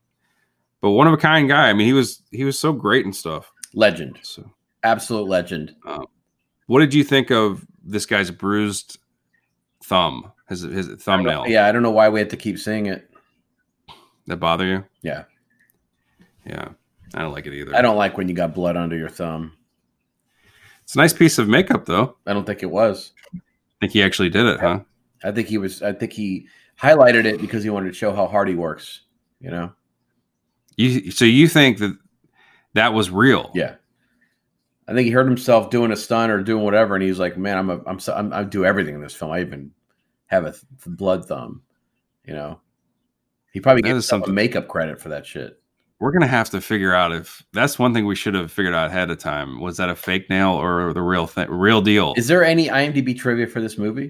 but 0.81 0.91
one 0.93 1.07
of 1.07 1.13
a 1.13 1.19
kind 1.19 1.49
guy. 1.49 1.69
I 1.69 1.73
mean, 1.75 1.87
he 1.87 1.93
was 1.93 2.23
he 2.31 2.45
was 2.45 2.59
so 2.59 2.73
great 2.73 3.05
and 3.05 3.15
stuff. 3.15 3.53
Legend. 3.75 4.19
So, 4.23 4.51
Absolute 4.83 5.29
legend. 5.29 5.75
what 6.67 6.81
did 6.81 6.95
you 6.95 7.05
think 7.05 7.31
of 7.31 7.65
this 7.85 8.07
guy's 8.07 8.31
bruised 8.31 8.99
thumb? 9.85 10.33
His 10.49 10.63
his 10.63 10.89
thumbnail 11.03 11.45
Yeah, 11.47 11.67
I 11.67 11.73
don't 11.73 11.83
know 11.83 11.91
why 11.91 12.09
we 12.09 12.19
had 12.21 12.31
to 12.31 12.37
keep 12.37 12.59
saying 12.59 12.87
it. 12.87 13.09
that 14.27 14.37
bother 14.39 14.67
you? 14.67 14.85
Yeah. 15.03 15.25
Yeah, 16.47 16.69
I 17.15 17.23
don't 17.23 17.33
like 17.33 17.47
it 17.47 17.55
either. 17.55 17.75
I 17.75 17.83
don't 17.83 17.97
like 17.97 18.17
when 18.17 18.29
you 18.29 18.35
got 18.35 18.55
blood 18.55 18.77
under 18.77 18.97
your 18.97 19.09
thumb. 19.09 19.57
It's 20.83 20.95
a 20.95 20.99
nice 20.99 21.13
piece 21.13 21.39
of 21.39 21.49
makeup, 21.49 21.87
though. 21.87 22.17
I 22.27 22.33
don't 22.33 22.45
think 22.45 22.63
it 22.63 22.71
was. 22.71 23.13
I 23.35 23.41
think 23.81 23.93
he 23.93 24.03
actually 24.03 24.29
did 24.31 24.47
it, 24.47 24.61
huh? 24.61 24.81
I 25.23 25.31
think 25.33 25.49
he 25.49 25.59
was. 25.59 25.83
I 25.83 25.93
think 25.93 26.13
he 26.13 26.47
highlighted 26.81 27.25
it 27.25 27.41
because 27.41 27.65
he 27.65 27.71
wanted 27.71 27.89
to 27.89 27.95
show 27.95 28.15
how 28.15 28.27
hard 28.27 28.49
he 28.49 28.55
works. 28.55 29.03
You 29.41 29.51
know. 29.51 29.73
You 30.77 31.11
so 31.11 31.25
you 31.25 31.49
think 31.49 31.79
that 31.79 31.97
that 32.75 32.93
was 32.93 33.11
real? 33.11 33.51
Yeah. 33.55 33.77
I 34.87 34.93
think 34.93 35.07
he 35.07 35.13
heard 35.13 35.27
himself 35.27 35.71
doing 35.71 35.93
a 35.93 35.97
stunt 35.97 36.31
or 36.31 36.43
doing 36.43 36.63
whatever, 36.63 36.95
and 36.95 37.03
he's 37.03 37.19
like, 37.19 37.39
"Man, 37.39 37.57
I'm 37.57 37.71
a, 37.71 37.81
I'm, 37.87 37.99
so, 37.99 38.15
I'm 38.15 38.33
I 38.35 38.45
do 38.45 38.67
everything 38.67 38.95
in 38.95 39.01
this 39.01 39.15
film. 39.15 39.31
I 39.31 39.41
even 39.41 39.71
have 40.27 40.45
a 40.45 40.53
th- 40.53 40.65
blood 40.87 41.27
thumb." 41.27 41.63
You 42.27 42.35
know. 42.35 42.61
He 43.53 43.61
probably 43.61 43.83
That 43.83 43.89
gave 43.89 43.97
is 43.97 44.11
himself 44.11 44.29
a 44.29 44.33
makeup 44.33 44.69
credit 44.69 45.01
for 45.01 45.11
that 45.11 45.25
shit. 45.25 45.63
We're 46.05 46.13
gonna 46.13 46.27
have 46.27 46.51
to 46.51 46.61
figure 46.61 46.93
out 46.93 47.13
if 47.13 47.43
that's 47.55 47.79
one 47.79 47.95
thing 47.95 48.05
we 48.05 48.15
should 48.15 48.35
have 48.35 48.53
figured 48.53 48.75
out 48.75 48.89
ahead 48.89 49.11
of 49.11 49.17
time. 49.17 49.59
Was 49.59 49.79
that 49.79 49.89
a 49.89 49.97
fake 49.97 50.29
nail 50.29 50.51
or 50.51 50.93
the 50.93 51.01
real 51.01 51.27
thing, 51.27 51.51
real 51.51 51.81
deal? 51.81 52.13
Is 52.19 52.27
there 52.27 52.45
any 52.45 52.69
IMDb 52.69 53.19
trivia 53.19 53.47
for 53.47 53.63
this 53.63 53.79
movie? 53.79 54.09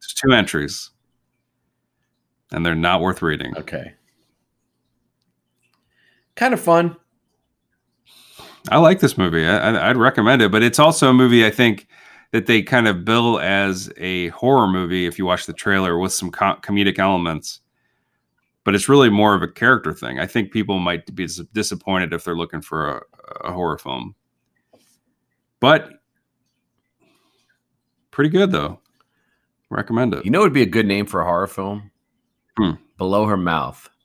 There's 0.00 0.12
two 0.12 0.32
entries, 0.32 0.90
and 2.50 2.66
they're 2.66 2.74
not 2.74 3.00
worth 3.00 3.22
reading. 3.22 3.56
Okay. 3.58 3.94
Kind 6.34 6.52
of 6.52 6.60
fun. 6.60 6.96
I 8.68 8.78
like 8.78 8.98
this 8.98 9.16
movie. 9.16 9.46
I, 9.46 9.70
I, 9.70 9.90
I'd 9.90 9.96
recommend 9.96 10.42
it, 10.42 10.50
but 10.50 10.64
it's 10.64 10.80
also 10.80 11.10
a 11.10 11.14
movie 11.14 11.46
I 11.46 11.50
think 11.52 11.86
that 12.32 12.46
they 12.46 12.60
kind 12.60 12.88
of 12.88 13.04
bill 13.04 13.38
as 13.38 13.88
a 13.98 14.30
horror 14.30 14.66
movie 14.66 15.06
if 15.06 15.16
you 15.16 15.24
watch 15.26 15.46
the 15.46 15.52
trailer 15.52 15.96
with 15.96 16.12
some 16.12 16.32
co- 16.32 16.56
comedic 16.56 16.98
elements. 16.98 17.60
But 18.66 18.74
it's 18.74 18.88
really 18.88 19.08
more 19.08 19.34
of 19.34 19.42
a 19.42 19.48
character 19.48 19.94
thing. 19.94 20.18
I 20.18 20.26
think 20.26 20.52
people 20.52 20.80
might 20.80 21.14
be 21.14 21.28
disappointed 21.54 22.12
if 22.12 22.24
they're 22.24 22.36
looking 22.36 22.60
for 22.60 22.98
a, 22.98 23.02
a 23.48 23.52
horror 23.52 23.78
film. 23.78 24.14
But 25.60 25.88
pretty 28.10 28.28
good 28.28 28.50
though. 28.50 28.80
Recommend 29.70 30.14
it. 30.14 30.24
You 30.24 30.30
know, 30.30 30.40
it 30.40 30.42
would 30.42 30.52
be 30.52 30.62
a 30.62 30.66
good 30.66 30.86
name 30.86 31.06
for 31.06 31.20
a 31.20 31.24
horror 31.24 31.46
film. 31.46 31.90
Hmm. 32.58 32.72
Below 32.98 33.26
her 33.26 33.36
mouth. 33.38 33.88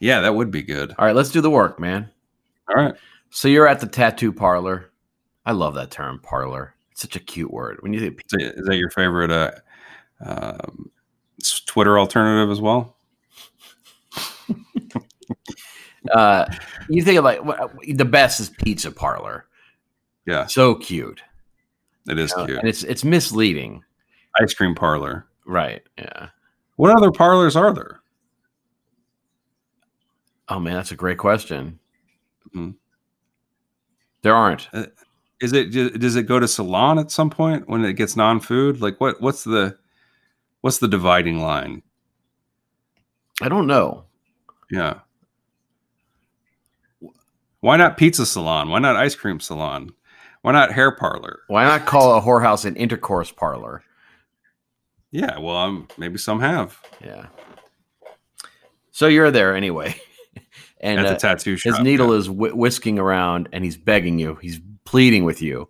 Yeah, 0.00 0.22
that 0.22 0.34
would 0.34 0.50
be 0.50 0.62
good. 0.62 0.94
All 0.98 1.04
right, 1.04 1.14
let's 1.14 1.30
do 1.30 1.42
the 1.42 1.50
work, 1.50 1.78
man. 1.78 2.10
All 2.68 2.82
right. 2.82 2.94
So 3.28 3.48
you're 3.48 3.68
at 3.68 3.80
the 3.80 3.86
tattoo 3.86 4.32
parlor. 4.32 4.90
I 5.44 5.52
love 5.52 5.74
that 5.74 5.90
term, 5.90 6.18
parlor. 6.20 6.74
It's 6.90 7.02
such 7.02 7.16
a 7.16 7.20
cute 7.20 7.52
word. 7.52 7.76
When 7.80 7.92
you 7.92 8.00
think 8.00 8.22
Is 8.32 8.64
that 8.64 8.76
your 8.76 8.90
favorite 8.90 9.30
uh, 9.30 9.52
um, 10.24 10.90
Twitter 11.66 11.98
alternative 11.98 12.50
as 12.50 12.60
well? 12.60 12.96
uh, 16.12 16.46
you 16.88 17.02
think 17.02 17.18
of 17.18 17.24
like 17.24 17.40
the 17.96 18.04
best 18.04 18.40
is 18.40 18.48
pizza 18.50 18.90
parlor. 18.90 19.46
Yeah, 20.26 20.46
So 20.46 20.74
cute, 20.74 21.22
it 22.08 22.18
is 22.18 22.32
Uh, 22.32 22.46
cute. 22.46 22.58
and 22.58 22.68
it's 22.68 22.82
it's 22.84 23.04
misleading, 23.04 23.82
Ice 24.40 24.54
cream 24.54 24.74
parlor. 24.74 25.26
right? 25.46 25.82
Yeah. 25.98 26.28
What 26.76 26.96
other 26.96 27.10
parlors 27.10 27.56
are 27.56 27.72
there? 27.72 28.00
Oh 30.48 30.58
man, 30.60 30.74
that's 30.74 30.92
a 30.92 30.96
great 30.96 31.18
question. 31.18 31.78
Mhm. 32.54 32.74
There 34.22 34.34
aren't. 34.34 34.68
Is 35.40 35.52
it 35.52 35.70
does 35.98 36.16
it 36.16 36.24
go 36.24 36.38
to 36.38 36.46
salon 36.48 36.98
at 36.98 37.10
some 37.10 37.30
point 37.30 37.68
when 37.68 37.84
it 37.84 37.94
gets 37.94 38.16
non-food? 38.16 38.80
Like 38.80 39.00
what 39.00 39.20
what's 39.20 39.44
the 39.44 39.78
what's 40.60 40.78
the 40.78 40.88
dividing 40.88 41.40
line? 41.40 41.82
I 43.40 43.48
don't 43.48 43.66
know. 43.66 44.04
Yeah. 44.70 45.00
Why 47.60 47.76
not 47.76 47.96
pizza 47.96 48.24
salon? 48.26 48.68
Why 48.68 48.78
not 48.78 48.96
ice 48.96 49.14
cream 49.14 49.40
salon? 49.40 49.92
Why 50.42 50.52
not 50.52 50.72
hair 50.72 50.90
parlor? 50.90 51.40
Why 51.48 51.64
not 51.64 51.86
call 51.86 52.16
a 52.16 52.20
whorehouse 52.20 52.64
an 52.64 52.76
intercourse 52.76 53.30
parlor? 53.30 53.82
Yeah, 55.10 55.38
well, 55.38 55.56
um, 55.56 55.88
maybe 55.98 56.18
some 56.18 56.40
have 56.40 56.80
Yeah. 57.04 57.26
So 58.92 59.06
you're 59.06 59.30
there 59.30 59.56
anyway, 59.56 59.94
and 60.80 61.00
at 61.00 61.06
the 61.06 61.14
uh, 61.14 61.18
tattoo 61.18 61.56
shop. 61.56 61.76
his 61.76 61.84
needle 61.84 62.12
yeah. 62.12 62.18
is 62.18 62.26
wh- 62.26 62.56
whisking 62.56 62.98
around, 62.98 63.48
and 63.52 63.64
he's 63.64 63.76
begging 63.76 64.18
you. 64.18 64.36
He's 64.36 64.60
pleading 64.84 65.24
with 65.24 65.42
you 65.42 65.68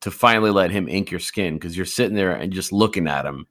to 0.00 0.10
finally 0.10 0.50
let 0.50 0.70
him 0.70 0.88
ink 0.88 1.10
your 1.10 1.20
skin 1.20 1.54
because 1.54 1.76
you're 1.76 1.86
sitting 1.86 2.14
there 2.14 2.32
and 2.32 2.52
just 2.52 2.72
looking 2.72 3.08
at 3.08 3.24
him, 3.24 3.46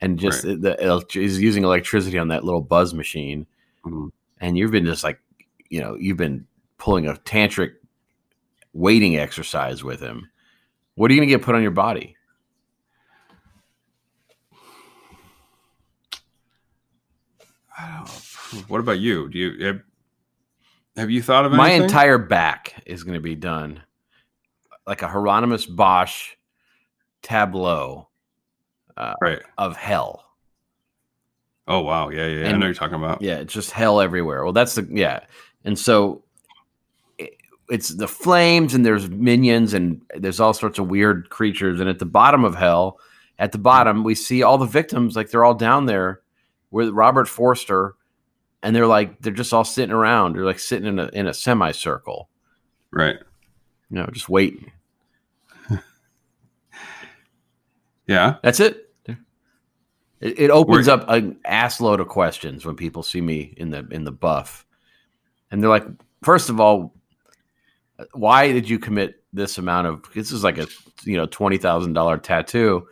and 0.00 0.18
just 0.18 0.44
Right. 0.44 0.60
the 0.60 1.04
he's 1.10 1.40
using 1.40 1.64
electricity 1.64 2.18
on 2.18 2.28
that 2.28 2.44
little 2.44 2.60
buzz 2.60 2.94
machine, 2.94 3.46
Mhm. 3.84 4.10
and 4.40 4.56
you've 4.58 4.70
been 4.70 4.84
just 4.86 5.04
like, 5.04 5.20
you 5.68 5.80
know, 5.80 5.96
you've 5.96 6.16
been 6.16 6.46
pulling 6.78 7.06
a 7.06 7.14
tantric 7.14 7.74
waiting 8.72 9.16
exercise 9.16 9.82
with 9.82 10.00
him. 10.00 10.30
What 10.94 11.10
are 11.10 11.14
you 11.14 11.20
gonna 11.20 11.28
get 11.28 11.42
put 11.42 11.54
on 11.54 11.62
your 11.62 11.70
body? 11.72 12.16
What 18.68 18.80
about 18.80 18.98
you? 18.98 19.28
Do 19.28 19.38
you 19.38 19.66
have, 19.66 19.80
have 20.96 21.10
you 21.10 21.22
thought 21.22 21.44
of 21.44 21.52
it? 21.52 21.56
My 21.56 21.70
entire 21.70 22.18
back 22.18 22.82
is 22.86 23.04
going 23.04 23.14
to 23.14 23.20
be 23.20 23.34
done 23.34 23.82
like 24.86 25.02
a 25.02 25.08
Hieronymus 25.08 25.66
Bosch 25.66 26.34
tableau 27.22 28.07
Uh, 28.98 29.14
right? 29.20 29.38
of 29.56 29.76
hell. 29.76 30.24
Oh 31.68 31.80
wow, 31.80 32.08
yeah, 32.08 32.26
yeah, 32.26 32.40
yeah. 32.40 32.48
I 32.48 32.56
know 32.56 32.66
you're 32.66 32.74
talking 32.74 32.96
about. 32.96 33.22
Yeah, 33.22 33.36
it's 33.36 33.54
just 33.54 33.70
hell 33.70 34.00
everywhere. 34.00 34.42
Well, 34.42 34.52
that's 34.52 34.74
the 34.74 34.88
yeah, 34.90 35.20
and 35.64 35.78
so 35.78 36.24
it, 37.16 37.36
it's 37.68 37.90
the 37.90 38.08
flames, 38.08 38.74
and 38.74 38.84
there's 38.84 39.08
minions, 39.08 39.72
and 39.72 40.02
there's 40.16 40.40
all 40.40 40.52
sorts 40.52 40.80
of 40.80 40.88
weird 40.88 41.30
creatures. 41.30 41.78
And 41.78 41.88
at 41.88 42.00
the 42.00 42.06
bottom 42.06 42.44
of 42.44 42.56
hell, 42.56 42.98
at 43.38 43.52
the 43.52 43.58
mm-hmm. 43.58 43.62
bottom, 43.62 44.02
we 44.02 44.16
see 44.16 44.42
all 44.42 44.58
the 44.58 44.66
victims, 44.66 45.14
like 45.14 45.30
they're 45.30 45.44
all 45.44 45.54
down 45.54 45.86
there 45.86 46.22
with 46.72 46.88
Robert 46.88 47.28
Forster, 47.28 47.94
and 48.64 48.74
they're 48.74 48.86
like 48.88 49.20
they're 49.20 49.32
just 49.32 49.52
all 49.52 49.64
sitting 49.64 49.94
around. 49.94 50.34
They're 50.34 50.44
like 50.44 50.58
sitting 50.58 50.88
in 50.88 50.98
a 50.98 51.08
in 51.12 51.28
a 51.28 51.34
semicircle, 51.34 52.28
Right. 52.90 53.16
you 53.90 53.98
know, 53.98 54.08
just 54.12 54.28
waiting. 54.28 54.72
Yeah. 58.08 58.36
That's 58.42 58.58
it. 58.58 58.87
It, 60.20 60.38
it 60.38 60.50
opens 60.50 60.86
We're- 60.86 61.00
up 61.00 61.08
an 61.08 61.38
ass 61.44 61.80
load 61.80 62.00
of 62.00 62.08
questions 62.08 62.64
when 62.66 62.76
people 62.76 63.02
see 63.02 63.20
me 63.20 63.54
in 63.56 63.70
the 63.70 63.86
in 63.90 64.04
the 64.04 64.12
buff, 64.12 64.66
and 65.50 65.62
they're 65.62 65.70
like, 65.70 65.86
first 66.22 66.48
of 66.50 66.60
all, 66.60 66.94
why 68.12 68.52
did 68.52 68.68
you 68.68 68.78
commit 68.78 69.22
this 69.32 69.58
amount 69.58 69.86
of? 69.86 70.04
This 70.14 70.32
is 70.32 70.42
like 70.42 70.58
a 70.58 70.66
you 71.04 71.16
know 71.16 71.26
twenty 71.26 71.58
thousand 71.58 71.92
dollar 71.92 72.18
tattoo, 72.18 72.88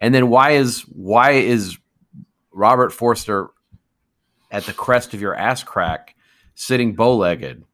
and 0.00 0.14
then 0.14 0.28
why 0.28 0.52
is 0.52 0.82
why 0.92 1.32
is 1.32 1.78
Robert 2.52 2.92
Forster 2.92 3.48
at 4.50 4.64
the 4.64 4.72
crest 4.72 5.14
of 5.14 5.20
your 5.20 5.34
ass 5.34 5.62
crack, 5.62 6.14
sitting 6.54 6.94
bow 6.94 7.16
legged? 7.16 7.64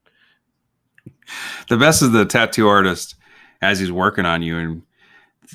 The 1.68 1.76
best 1.76 2.02
is 2.02 2.10
the 2.10 2.24
tattoo 2.24 2.68
artist 2.68 3.16
as 3.60 3.78
he's 3.80 3.92
working 3.92 4.26
on 4.26 4.42
you 4.42 4.58
and 4.58 4.82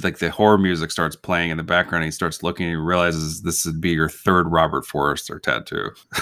like 0.03 0.19
the 0.19 0.29
horror 0.29 0.57
music 0.57 0.91
starts 0.91 1.15
playing 1.15 1.49
in 1.49 1.57
the 1.57 1.63
background. 1.63 2.03
And 2.03 2.07
he 2.07 2.15
starts 2.15 2.43
looking 2.43 2.65
and 2.65 2.73
he 2.73 2.75
realizes 2.75 3.41
this 3.41 3.65
would 3.65 3.81
be 3.81 3.91
your 3.91 4.09
third 4.09 4.51
Robert 4.51 4.85
Forster 4.85 5.39
tattoo. 5.39 5.89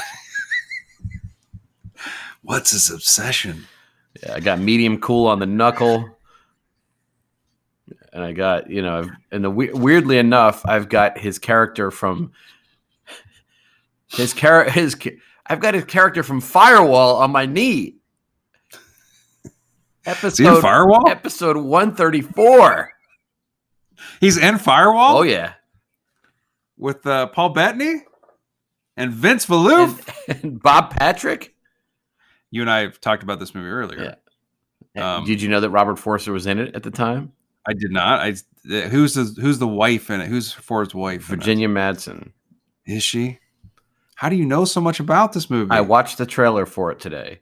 What's 2.42 2.72
his 2.72 2.92
obsession? 2.92 3.66
Yeah, 4.22 4.36
I 4.36 4.40
got 4.40 4.60
medium 4.60 5.00
cool 5.00 5.28
on 5.28 5.40
the 5.40 5.46
knuckle. 5.46 6.10
And 8.14 8.24
I 8.24 8.32
got, 8.32 8.70
you 8.70 8.82
know, 8.82 9.10
and 9.32 9.44
the 9.44 9.50
weirdly 9.50 10.18
enough, 10.18 10.66
I've 10.66 10.88
got 10.88 11.18
his 11.18 11.38
character 11.38 11.92
from 11.92 12.32
his 14.08 14.34
character 14.34 14.72
his 14.72 14.96
I've 15.48 15.60
got 15.60 15.74
his 15.74 15.86
character 15.86 16.24
from 16.24 16.40
Firewall 16.40 17.18
on 17.18 17.32
my 17.32 17.46
knee. 17.46 17.98
Episode 20.06 20.62
Firewall? 20.62 21.10
Episode 21.10 21.58
one 21.58 21.94
thirty 21.94 22.22
four. 22.22 22.95
He's 24.20 24.38
in 24.38 24.58
Firewall 24.58 25.18
Oh 25.18 25.22
yeah, 25.24 25.54
with 26.78 27.06
uh, 27.08 27.28
Paul 27.28 27.50
Bettany 27.50 28.02
and 28.98 29.12
Vince 29.12 29.46
Valouf. 29.46 30.08
and, 30.28 30.40
and 30.44 30.62
Bob 30.62 30.92
Patrick. 30.92 31.54
you 32.52 32.62
and 32.62 32.70
I 32.70 32.80
have 32.82 33.00
talked 33.02 33.24
about 33.24 33.40
this 33.40 33.54
movie 33.56 33.68
earlier. 33.70 34.18
Um, 34.98 35.26
Did 35.26 35.42
you 35.42 35.50
know 35.50 35.60
that 35.60 35.70
Robert 35.72 35.98
Forster 36.00 36.32
was 36.32 36.46
in 36.48 36.58
it 36.60 36.74
at 36.76 36.84
the 36.84 36.92
time? 36.92 37.34
I 37.68 37.74
did 37.74 37.92
not. 37.92 38.20
I 38.22 38.36
who's 38.88 39.14
the 39.16 39.24
who's 39.42 39.60
the 39.60 39.68
wife 39.68 40.10
in 40.10 40.22
it? 40.22 40.28
Who's 40.28 40.52
Ford's 40.54 40.94
wife? 40.96 41.24
Virginia 41.24 41.68
Madsen. 41.68 42.32
is 42.86 43.04
she? 43.04 43.40
How 44.16 44.30
do 44.30 44.36
you 44.38 44.46
know 44.46 44.64
so 44.64 44.80
much 44.80 45.02
about 45.02 45.34
this 45.34 45.50
movie? 45.50 45.72
I 45.72 45.82
watched 45.82 46.18
the 46.18 46.26
trailer 46.26 46.66
for 46.66 46.92
it 46.92 47.00
today. 47.02 47.42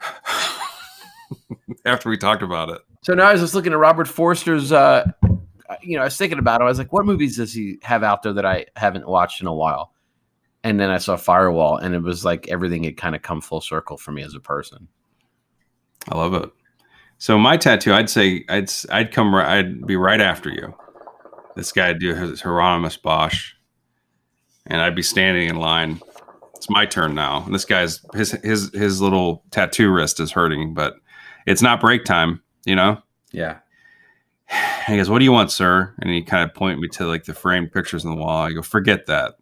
After 1.84 2.10
we 2.10 2.18
talked 2.18 2.42
about 2.42 2.68
it, 2.68 2.82
So 3.02 3.14
now 3.14 3.28
I 3.28 3.32
was 3.32 3.40
just 3.40 3.54
looking 3.54 3.72
at 3.72 3.78
Robert 3.78 4.08
Forster's. 4.08 4.72
Uh, 4.72 5.10
you 5.82 5.96
know, 5.96 6.02
I 6.02 6.06
was 6.06 6.16
thinking 6.16 6.38
about 6.38 6.60
it. 6.60 6.64
I 6.64 6.68
was 6.68 6.78
like, 6.78 6.92
what 6.92 7.06
movies 7.06 7.36
does 7.36 7.52
he 7.52 7.78
have 7.82 8.02
out 8.02 8.22
there 8.22 8.32
that 8.32 8.46
I 8.46 8.66
haven't 8.76 9.08
watched 9.08 9.40
in 9.40 9.46
a 9.46 9.54
while? 9.54 9.92
And 10.64 10.80
then 10.80 10.90
I 10.90 10.98
saw 10.98 11.16
Firewall, 11.16 11.76
and 11.76 11.94
it 11.94 12.02
was 12.02 12.24
like 12.24 12.48
everything 12.48 12.84
had 12.84 12.96
kind 12.96 13.14
of 13.14 13.22
come 13.22 13.40
full 13.40 13.60
circle 13.60 13.96
for 13.96 14.12
me 14.12 14.22
as 14.22 14.34
a 14.34 14.40
person. 14.40 14.88
I 16.08 16.16
love 16.16 16.34
it. 16.34 16.50
So 17.18 17.38
my 17.38 17.56
tattoo, 17.56 17.92
I'd 17.92 18.10
say 18.10 18.44
I'd 18.48 18.70
I'd 18.90 19.12
come 19.12 19.34
ri- 19.34 19.44
I'd 19.44 19.86
be 19.86 19.96
right 19.96 20.20
after 20.20 20.50
you. 20.50 20.74
This 21.54 21.72
guy 21.72 21.92
do 21.92 22.14
his 22.14 22.40
Hieronymus 22.40 22.96
Bosch, 22.96 23.54
and 24.66 24.80
I'd 24.80 24.94
be 24.94 25.02
standing 25.02 25.48
in 25.48 25.56
line. 25.56 26.00
It's 26.56 26.68
my 26.68 26.84
turn 26.84 27.14
now. 27.14 27.44
And 27.44 27.54
this 27.54 27.64
guy's 27.64 28.00
his 28.14 28.32
his 28.42 28.70
his 28.74 29.00
little 29.00 29.44
tattoo 29.50 29.90
wrist 29.90 30.20
is 30.20 30.32
hurting, 30.32 30.74
but 30.74 30.96
it's 31.46 31.62
not 31.62 31.80
break 31.80 32.04
time, 32.04 32.42
you 32.64 32.74
know. 32.74 33.00
Yeah. 33.32 33.58
He 34.86 34.96
goes, 34.96 35.10
"What 35.10 35.18
do 35.18 35.24
you 35.24 35.32
want, 35.32 35.50
sir?" 35.50 35.92
And 36.00 36.10
he 36.10 36.22
kind 36.22 36.48
of 36.48 36.54
point 36.54 36.78
me 36.78 36.88
to 36.88 37.06
like 37.06 37.24
the 37.24 37.34
framed 37.34 37.72
pictures 37.72 38.04
on 38.04 38.12
the 38.12 38.16
wall. 38.16 38.44
I 38.44 38.52
go, 38.52 38.62
"Forget 38.62 39.06
that. 39.06 39.34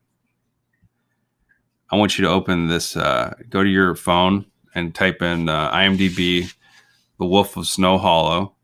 I 1.90 1.96
want 1.96 2.18
you 2.18 2.24
to 2.24 2.30
open 2.30 2.68
this. 2.68 2.96
Uh, 2.96 3.34
go 3.50 3.62
to 3.62 3.68
your 3.68 3.94
phone 3.94 4.46
and 4.74 4.94
type 4.94 5.22
in 5.22 5.48
uh, 5.48 5.70
IMDb, 5.72 6.52
The 7.18 7.26
Wolf 7.26 7.56
of 7.56 7.66
Snow 7.66 7.98
Hollow." 7.98 8.54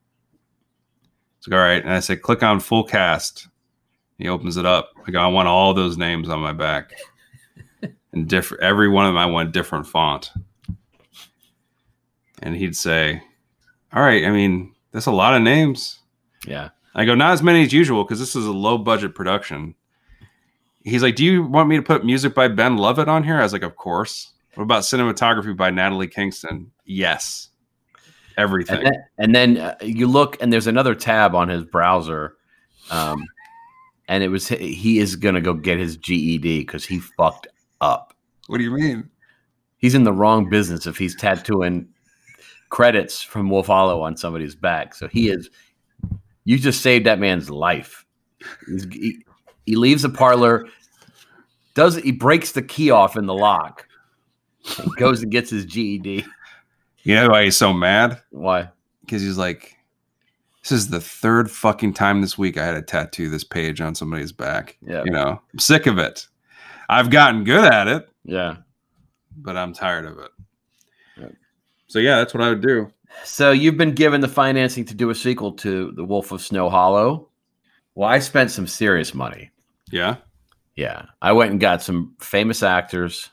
It's 1.39 1.49
like, 1.49 1.55
all 1.59 1.65
right, 1.65 1.83
and 1.83 1.93
I 1.93 2.01
say, 2.01 2.17
"Click 2.17 2.43
on 2.43 2.61
full 2.61 2.85
cast." 2.85 3.49
He 4.19 4.29
opens 4.29 4.57
it 4.57 4.67
up. 4.67 4.91
I 5.07 5.11
go, 5.11 5.21
"I 5.21 5.27
want 5.29 5.49
all 5.49 5.75
those 5.75 5.97
names 5.99 6.29
on 6.29 6.41
my 6.41 6.53
back, 6.53 6.95
and 8.13 8.29
different. 8.29 8.63
Every 8.63 8.89
one 8.89 9.07
of 9.07 9.11
them, 9.11 9.19
I 9.19 9.27
want 9.27 9.53
different 9.53 9.87
font." 9.87 10.33
And 12.43 12.57
he'd 12.57 12.77
say, 12.77 13.23
"All 13.93 14.03
right, 14.03 14.25
I 14.25 14.31
mean, 14.31 14.75
that's 14.93 15.07
a 15.07 15.13
lot 15.13 15.35
of 15.35 15.43
names." 15.43 16.00
Yeah. 16.47 16.71
I 16.95 17.05
go, 17.05 17.15
not 17.15 17.33
as 17.33 17.43
many 17.43 17.63
as 17.63 17.73
usual 17.73 18.05
because 18.05 18.19
this 18.19 18.35
is 18.35 18.47
a 18.47 18.53
low 18.53 18.79
budget 18.79 19.15
production. 19.15 19.75
He's 20.83 21.03
like, 21.03 21.17
Do 21.17 21.25
you 21.25 21.45
want 21.45 21.69
me 21.69 21.77
to 21.77 21.83
put 21.83 22.05
music 22.05 22.35
by 22.35 22.49
Ben 22.49 22.77
Lovett 22.77 23.09
on 23.09 23.23
here? 23.23 23.39
I 23.39 23.43
was 23.43 23.53
like, 23.53 23.63
Of 23.63 23.77
course. 23.77 24.33
What 24.55 24.65
about 24.65 24.83
cinematography 24.83 25.57
by 25.57 25.71
Natalie 25.71 26.09
Kingston? 26.09 26.73
Yes. 26.85 27.49
Everything. 28.37 28.79
And 28.79 28.87
then, 28.87 29.05
and 29.19 29.35
then 29.35 29.57
uh, 29.59 29.75
you 29.83 30.07
look, 30.07 30.41
and 30.43 30.53
there's 30.53 30.67
another 30.67 30.95
tab 30.95 31.35
on 31.35 31.49
his 31.49 31.65
browser, 31.65 32.37
um, 32.91 33.25
and 34.09 34.25
it 34.25 34.29
was 34.29 34.49
he 34.49 34.99
is 34.99 35.17
gonna 35.17 35.41
go 35.41 35.55
get 35.55 35.79
his 35.79 35.97
GED 35.97 36.61
because 36.61 36.85
he 36.85 37.01
fucked 37.01 37.49
up. 37.81 38.15
what 38.47 38.59
do 38.59 38.65
you 38.65 38.71
mean? 38.71 39.09
He's 39.79 39.95
in 39.95 40.05
the 40.05 40.13
wrong 40.13 40.49
business 40.49 40.87
if 40.87 40.99
he's 40.99 41.15
tattooing 41.15 41.89
credits 42.71 43.23
from 43.23 43.51
Wolf 43.51 43.67
Hollow 43.67 44.03
on 44.03 44.17
somebody's 44.17 44.55
back. 44.55 44.95
So 44.95 45.09
he 45.09 45.29
is. 45.31 45.51
You 46.45 46.59
just 46.59 46.81
saved 46.83 47.07
that 47.07 47.19
man's 47.19 47.51
life. 47.51 48.05
He, 48.91 49.25
he 49.67 49.77
leaves 49.77 50.03
the 50.03 50.09
parlor, 50.09 50.67
does 51.75 51.97
he 51.97 52.13
breaks 52.13 52.53
the 52.53 52.63
key 52.63 52.91
off 52.91 53.17
in 53.17 53.27
the 53.27 53.35
lock, 53.35 53.87
and 54.79 54.91
goes 54.97 55.23
and 55.23 55.31
gets 55.31 55.51
his 55.51 55.65
GED. 55.67 56.25
You 57.03 57.15
know 57.15 57.29
why 57.29 57.45
he's 57.45 57.57
so 57.57 57.73
mad? 57.73 58.21
Why? 58.31 58.69
Because 59.03 59.23
he's 59.23 59.39
like, 59.39 59.77
This 60.63 60.73
is 60.73 60.89
the 60.89 61.01
third 61.01 61.51
fucking 61.51 61.95
time 61.95 62.21
this 62.21 62.37
week 62.37 62.59
I 62.59 62.65
had 62.67 62.73
to 62.75 62.83
tattoo 62.83 63.29
this 63.31 63.45
page 63.45 63.81
on 63.81 63.95
somebody's 63.95 64.33
back. 64.33 64.77
Yeah. 64.83 65.03
You 65.05 65.11
know, 65.13 65.41
I'm 65.53 65.59
sick 65.59 65.87
of 65.87 65.99
it. 65.99 66.27
I've 66.89 67.11
gotten 67.11 67.45
good 67.45 67.65
at 67.65 67.89
it, 67.89 68.09
Yeah. 68.25 68.57
but 69.37 69.57
I'm 69.57 69.73
tired 69.73 70.05
of 70.07 70.19
it. 70.19 70.31
Yep. 71.19 71.33
So 71.87 71.99
yeah, 72.01 72.17
that's 72.17 72.35
what 72.35 72.43
I 72.43 72.49
would 72.51 72.61
do. 72.63 72.93
So 73.25 73.51
you've 73.51 73.77
been 73.77 73.95
given 73.95 74.21
the 74.21 74.29
financing 74.29 74.85
to 74.87 74.95
do 74.95 75.11
a 75.11 75.15
sequel 75.15 75.53
to 75.55 75.93
The 75.93 76.05
Wolf 76.05 76.33
of 76.33 76.41
Snow 76.41 76.69
Hollow. 76.69 77.29
Well, 77.95 78.09
I 78.09 78.19
spent 78.19 78.51
some 78.51 78.67
serious 78.67 79.15
money. 79.15 79.51
Yeah. 79.91 80.17
Yeah, 80.77 81.07
I 81.21 81.33
went 81.33 81.51
and 81.51 81.61
got 81.61 81.83
some 81.83 82.15
famous 82.21 82.63
actors 82.63 83.31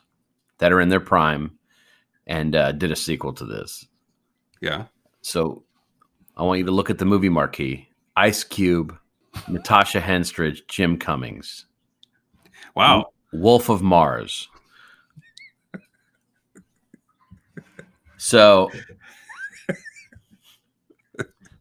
that 0.58 0.72
are 0.72 0.80
in 0.80 0.88
their 0.88 1.00
prime, 1.00 1.58
and 2.26 2.54
uh, 2.54 2.72
did 2.72 2.90
a 2.90 2.96
sequel 2.96 3.32
to 3.34 3.46
this. 3.46 3.86
Yeah. 4.60 4.86
So 5.22 5.62
I 6.36 6.42
want 6.42 6.58
you 6.58 6.66
to 6.66 6.72
look 6.72 6.90
at 6.90 6.98
the 6.98 7.06
movie 7.06 7.30
marquee: 7.30 7.88
Ice 8.16 8.44
Cube, 8.44 8.94
Natasha 9.46 10.00
Henstridge, 10.00 10.66
Jim 10.66 10.98
Cummings, 10.98 11.64
Wow. 12.74 13.12
Wolf 13.32 13.68
of 13.68 13.82
Mars. 13.82 14.48
So 18.16 18.70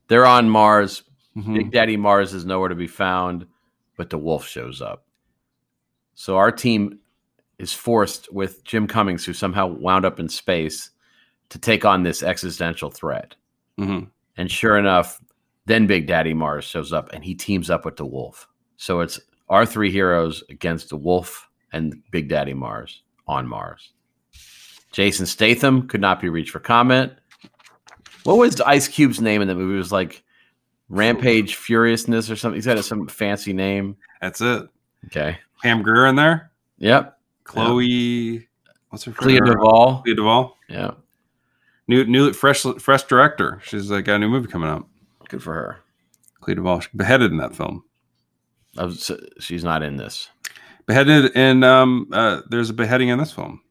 they're 0.07 0.25
on 0.25 0.49
Mars. 0.49 1.03
Mhm. 1.35 1.53
Big 1.53 1.71
Daddy 1.71 1.97
Mars 1.97 2.33
is 2.33 2.45
nowhere 2.45 2.69
to 2.69 2.75
be 2.75 2.87
found, 2.87 3.45
but 3.95 4.09
the 4.09 4.17
wolf 4.17 4.47
shows 4.47 4.81
up. 4.81 5.05
So 6.15 6.37
our 6.37 6.51
team 6.51 6.99
is 7.59 7.73
forced 7.73 8.31
with 8.33 8.63
Jim 8.63 8.87
Cummings, 8.87 9.25
who 9.25 9.33
somehow 9.33 9.67
wound 9.67 10.05
up 10.05 10.19
in 10.19 10.29
space, 10.29 10.91
to 11.49 11.59
take 11.59 11.85
on 11.85 12.03
this 12.03 12.23
existential 12.23 12.89
threat. 12.89 13.35
Mhm. 13.77 14.09
And 14.35 14.51
sure 14.51 14.77
enough, 14.77 15.21
then 15.65 15.87
Big 15.87 16.07
Daddy 16.07 16.33
Mars 16.33 16.65
shows 16.65 16.91
up 16.93 17.09
and 17.13 17.23
he 17.23 17.35
teams 17.35 17.69
up 17.69 17.85
with 17.85 17.97
the 17.97 18.05
wolf. 18.05 18.47
So 18.77 19.01
it's 19.01 19.19
our 19.49 19.65
three 19.65 19.91
heroes 19.91 20.43
against 20.49 20.89
the 20.89 20.97
wolf 20.97 21.49
and 21.71 22.01
Big 22.11 22.29
Daddy 22.29 22.53
Mars 22.53 23.03
on 23.27 23.47
Mars. 23.47 23.93
Jason 24.91 25.25
Statham 25.25 25.87
could 25.87 26.01
not 26.01 26.19
be 26.21 26.29
reached 26.29 26.51
for 26.51 26.59
comment. 26.59 27.13
What 28.27 28.39
was 28.39 28.59
Ice 28.59 28.89
Cube's 28.89 29.21
name 29.21 29.41
in 29.41 29.47
the 29.47 29.55
movie? 29.55 29.75
It 29.75 29.77
was 29.77 29.93
like 29.93 30.21
Rampage 30.89 31.55
Furiousness 31.55 32.29
or 32.29 32.35
something. 32.35 32.57
He's 32.57 32.65
got 32.65 32.83
some 32.83 33.07
fancy 33.07 33.53
name. 33.53 33.95
That's 34.19 34.41
it. 34.41 34.67
Okay. 35.05 35.37
Pam 35.63 35.81
Grier 35.81 36.07
in 36.07 36.17
there. 36.17 36.51
Yep. 36.79 37.17
Chloe, 37.45 38.45
what's 38.89 39.05
her 39.05 39.13
Clea 39.13 39.39
Duvall. 39.39 40.01
Clea 40.01 40.13
Duvall. 40.13 40.57
Yeah. 40.67 40.91
New, 41.87 42.03
new, 42.03 42.33
fresh, 42.33 42.63
fresh 42.63 43.03
director. 43.03 43.61
She's 43.63 43.89
uh, 43.89 44.01
got 44.01 44.15
a 44.15 44.19
new 44.19 44.27
movie 44.27 44.49
coming 44.49 44.67
out. 44.67 44.85
Good 45.29 45.41
for 45.41 45.53
her. 45.53 45.77
Clea 46.41 46.55
Duvall. 46.55 46.81
Beheaded 46.97 47.31
in 47.31 47.37
that 47.37 47.55
film. 47.55 47.85
I 48.77 48.83
was, 48.83 49.09
she's 49.39 49.63
not 49.63 49.83
in 49.83 49.95
this. 49.95 50.29
Beheaded 50.85 51.33
in. 51.33 51.63
Um. 51.63 52.09
Uh, 52.11 52.41
there's 52.49 52.69
a 52.69 52.73
beheading 52.73 53.07
in 53.07 53.19
this 53.19 53.31
film. 53.31 53.61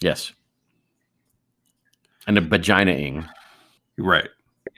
Yes. 0.00 0.32
And 2.26 2.38
a 2.38 2.40
vagina-ing. 2.40 3.28
Right. 3.98 4.28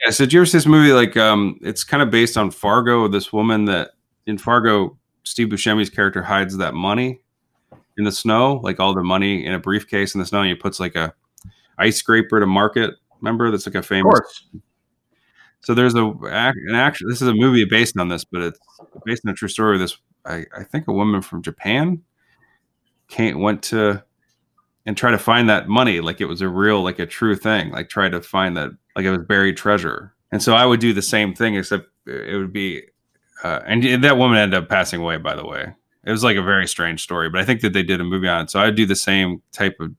Yeah. 0.03 0.11
So 0.11 0.25
did 0.25 0.33
you 0.33 0.39
ever 0.41 0.45
see 0.45 0.57
this 0.57 0.65
movie? 0.65 0.93
Like, 0.93 1.17
um, 1.17 1.59
it's 1.61 1.83
kind 1.83 2.03
of 2.03 2.11
based 2.11 2.37
on 2.37 2.51
Fargo. 2.51 3.07
This 3.07 3.33
woman 3.33 3.65
that 3.65 3.91
in 4.25 4.37
Fargo, 4.37 4.97
Steve 5.23 5.47
Buscemi's 5.47 5.89
character 5.89 6.21
hides 6.21 6.57
that 6.57 6.73
money 6.73 7.21
in 7.97 8.03
the 8.03 8.11
snow, 8.11 8.59
like 8.63 8.79
all 8.79 8.93
the 8.93 9.03
money 9.03 9.45
in 9.45 9.53
a 9.53 9.59
briefcase 9.59 10.13
in 10.13 10.19
the 10.19 10.25
snow, 10.25 10.41
and 10.41 10.49
he 10.49 10.55
puts 10.55 10.79
like 10.79 10.95
a 10.95 11.13
ice 11.77 11.97
scraper 11.97 12.39
to 12.39 12.45
market. 12.45 12.95
Remember, 13.21 13.49
that's 13.49 13.65
like 13.65 13.75
a 13.75 13.81
famous. 13.81 14.47
So 15.61 15.73
there's 15.73 15.95
a 15.95 16.05
an 16.05 16.75
action. 16.75 17.09
This 17.09 17.21
is 17.21 17.27
a 17.27 17.33
movie 17.33 17.65
based 17.65 17.97
on 17.97 18.09
this, 18.09 18.23
but 18.23 18.41
it's 18.41 18.59
based 19.05 19.25
on 19.25 19.31
a 19.31 19.35
true 19.35 19.47
story. 19.47 19.77
This 19.77 19.97
I, 20.25 20.45
I 20.55 20.63
think 20.63 20.87
a 20.87 20.93
woman 20.93 21.21
from 21.21 21.41
Japan 21.41 22.03
came 23.07 23.39
went 23.39 23.63
to 23.63 24.03
and 24.85 24.95
try 24.95 25.11
to 25.11 25.17
find 25.17 25.49
that 25.49 25.67
money 25.67 25.99
like 25.99 26.21
it 26.21 26.25
was 26.25 26.41
a 26.41 26.47
real 26.47 26.81
like 26.83 26.99
a 26.99 27.05
true 27.05 27.35
thing. 27.35 27.71
Like 27.71 27.89
try 27.89 28.07
to 28.07 28.21
find 28.21 28.55
that 28.55 28.71
like 28.97 29.05
it 29.05 29.11
was 29.11 29.25
buried 29.27 29.55
treasure. 29.55 30.13
And 30.31 30.41
so 30.41 30.55
I 30.55 30.65
would 30.65 30.79
do 30.79 30.91
the 30.91 31.03
same 31.03 31.35
thing, 31.35 31.55
except 31.55 31.87
it 32.07 32.35
would 32.35 32.51
be. 32.51 32.81
Uh, 33.43 33.61
and 33.67 34.03
that 34.03 34.17
woman 34.17 34.39
ended 34.39 34.63
up 34.63 34.67
passing 34.67 34.99
away. 34.99 35.17
By 35.17 35.35
the 35.35 35.45
way, 35.45 35.71
it 36.03 36.11
was 36.11 36.23
like 36.23 36.35
a 36.35 36.41
very 36.41 36.67
strange 36.67 37.03
story. 37.03 37.29
But 37.29 37.39
I 37.39 37.45
think 37.45 37.61
that 37.61 37.73
they 37.73 37.83
did 37.83 38.01
a 38.01 38.03
movie 38.03 38.27
on 38.27 38.45
it. 38.45 38.49
So 38.49 38.59
I'd 38.59 38.73
do 38.73 38.87
the 38.87 38.95
same 38.95 39.43
type 39.51 39.79
of 39.79 39.93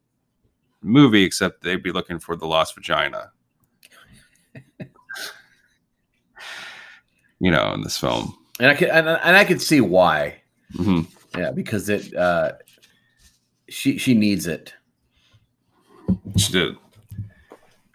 movie, 0.82 1.22
except 1.22 1.62
they'd 1.62 1.80
be 1.82 1.92
looking 1.92 2.18
for 2.18 2.34
the 2.34 2.46
lost 2.46 2.74
vagina. 2.74 3.30
you 7.38 7.52
know, 7.52 7.72
in 7.74 7.82
this 7.82 7.96
film. 7.96 8.36
And 8.58 8.72
I 8.72 8.74
could 8.74 8.88
and, 8.88 9.08
and 9.08 9.36
I 9.36 9.44
could 9.44 9.62
see 9.62 9.80
why. 9.80 10.42
hmm 10.76 11.02
Yeah, 11.36 11.52
because 11.52 11.88
it 11.88 12.12
uh 12.16 12.54
she 13.68 13.96
she 13.96 14.14
needs 14.14 14.48
it. 14.48 14.74
She 16.36 16.52
did. 16.52 16.76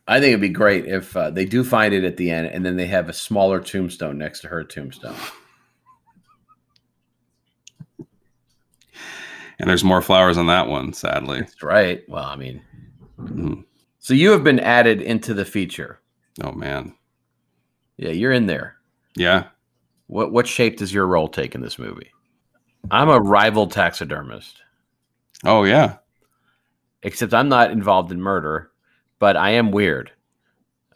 I 0.08 0.20
think 0.20 0.30
it'd 0.30 0.42
be 0.42 0.50
great 0.50 0.86
if 0.86 1.16
uh, 1.16 1.30
they 1.30 1.46
do 1.46 1.64
find 1.64 1.94
it 1.94 2.04
at 2.04 2.18
the 2.18 2.30
end, 2.30 2.48
and 2.48 2.66
then 2.66 2.76
they 2.76 2.88
have 2.88 3.08
a 3.10 3.14
smaller 3.14 3.60
tombstone 3.62 4.18
next 4.18 4.42
to 4.42 4.48
her 4.50 4.64
tombstone. 4.64 5.16
And 9.60 9.70
there's 9.70 9.84
more 9.84 10.02
flowers 10.02 10.38
on 10.38 10.48
that 10.48 10.68
one, 10.68 10.94
sadly. 10.94 11.40
That's 11.42 11.64
right. 11.64 12.04
Well, 12.10 12.26
I 12.26 12.36
mean, 12.36 12.62
Mhm. 13.20 13.64
so 14.00 14.14
you 14.14 14.32
have 14.32 14.44
been 14.44 14.60
added 14.60 15.02
into 15.02 15.34
the 15.34 15.46
feature. 15.46 16.02
Oh 16.44 16.52
man. 16.52 16.96
Yeah, 17.98 18.10
you're 18.10 18.32
in 18.32 18.48
there. 18.48 18.78
Yeah. 19.16 19.48
What 20.08 20.32
what 20.34 20.48
shape 20.48 20.78
does 20.78 20.94
your 20.94 21.06
role 21.08 21.28
take 21.30 21.56
in 21.56 21.62
this 21.62 21.80
movie? 21.80 22.12
I'm 22.92 23.10
a 23.10 23.22
rival 23.22 23.68
taxidermist, 23.68 24.62
Oh 25.46 25.64
yeah. 25.64 25.98
except 27.04 27.34
I'm 27.34 27.48
not 27.48 27.72
involved 27.72 28.12
in 28.12 28.20
murder, 28.22 28.72
but 29.24 29.38
I 29.38 29.52
am 29.52 29.72
weird. 29.72 30.12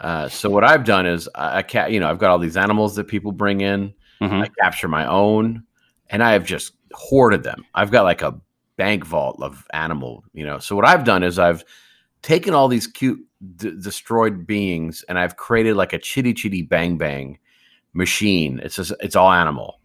Uh, 0.02 0.28
so 0.28 0.50
what 0.50 0.66
I've 0.66 0.84
done 0.84 1.06
is 1.06 1.30
I, 1.34 1.60
I 1.60 1.64
ca- 1.64 1.86
you 1.86 1.98
know 2.02 2.10
I've 2.10 2.20
got 2.20 2.30
all 2.30 2.40
these 2.40 2.58
animals 2.58 2.98
that 2.98 3.06
people 3.06 3.32
bring 3.32 3.62
in. 3.62 3.94
Mhm. 4.22 4.44
I 4.44 4.48
capture 4.62 4.90
my 4.90 5.06
own, 5.08 5.64
and 6.10 6.22
I 6.22 6.34
have 6.34 6.46
just 6.46 6.74
hoarded 6.92 7.44
them. 7.44 7.64
I've 7.74 7.90
got 7.90 8.04
like 8.04 8.22
a 8.22 8.38
bank 8.76 9.06
vault 9.06 9.38
of 9.42 9.66
animal, 9.72 10.26
you 10.34 10.46
know. 10.46 10.60
So 10.60 10.76
what 10.76 10.86
I've 10.86 11.06
done 11.06 11.24
is 11.24 11.40
I've 11.40 11.64
taken 12.22 12.54
all 12.54 12.68
these 12.68 12.86
cute 12.86 13.20
d- 13.56 13.80
destroyed 13.82 14.46
beings, 14.46 15.06
and 15.08 15.18
I've 15.18 15.38
created 15.38 15.78
like 15.78 15.94
a 15.94 16.00
chitty 16.00 16.34
chitty 16.34 16.64
bang 16.64 16.98
bang 16.98 17.40
machine. 17.94 18.60
It's 18.62 18.76
just 18.76 18.92
it's 19.00 19.16
all 19.16 19.32
animal. 19.32 19.80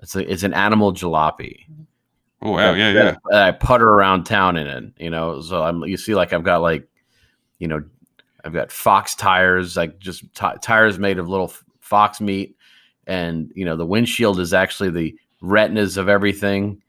It's 0.00 0.16
a, 0.16 0.28
it's 0.32 0.42
an 0.42 0.54
animal 0.54 0.92
jalopy. 0.92 1.66
Oh 2.42 2.50
wow. 2.50 2.72
Yeah. 2.74 2.92
Yeah. 3.30 3.46
I 3.48 3.52
putter 3.52 3.88
around 3.88 4.24
town 4.24 4.56
in 4.56 4.66
it, 4.66 4.84
you 4.98 5.10
know. 5.10 5.40
So 5.40 5.62
I'm 5.62 5.84
you 5.84 5.96
see 5.96 6.14
like 6.16 6.32
I've 6.32 6.42
got 6.42 6.62
like, 6.62 6.88
you 7.60 7.68
know, 7.68 7.84
I've 8.44 8.52
got 8.54 8.72
fox 8.72 9.14
tires, 9.14 9.76
like 9.76 10.00
just 10.00 10.22
ti 10.34 10.48
tires 10.60 10.98
made 10.98 11.18
of 11.18 11.28
little 11.28 11.48
f- 11.48 11.62
fox 11.80 12.20
meat, 12.20 12.56
and 13.06 13.52
you 13.54 13.64
know 13.64 13.76
the 13.76 13.86
windshield 13.86 14.40
is 14.40 14.52
actually 14.52 14.90
the 14.90 15.14
retinas 15.40 15.96
of 15.96 16.08
everything. 16.08 16.82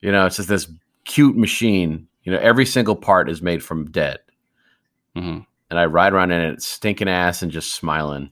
You 0.00 0.10
know, 0.10 0.26
it's 0.26 0.36
just 0.36 0.48
this 0.48 0.68
cute 1.04 1.36
machine. 1.36 2.08
You 2.24 2.32
know, 2.32 2.38
every 2.38 2.66
single 2.66 2.96
part 2.96 3.28
is 3.30 3.40
made 3.40 3.62
from 3.62 3.90
dead, 3.90 4.18
hmm 5.14 5.40
and 5.68 5.78
I 5.80 5.86
ride 5.86 6.12
around 6.12 6.30
in 6.30 6.40
it, 6.40 6.62
stinking 6.62 7.08
ass 7.08 7.42
and 7.42 7.52
just 7.52 7.74
smiling. 7.74 8.30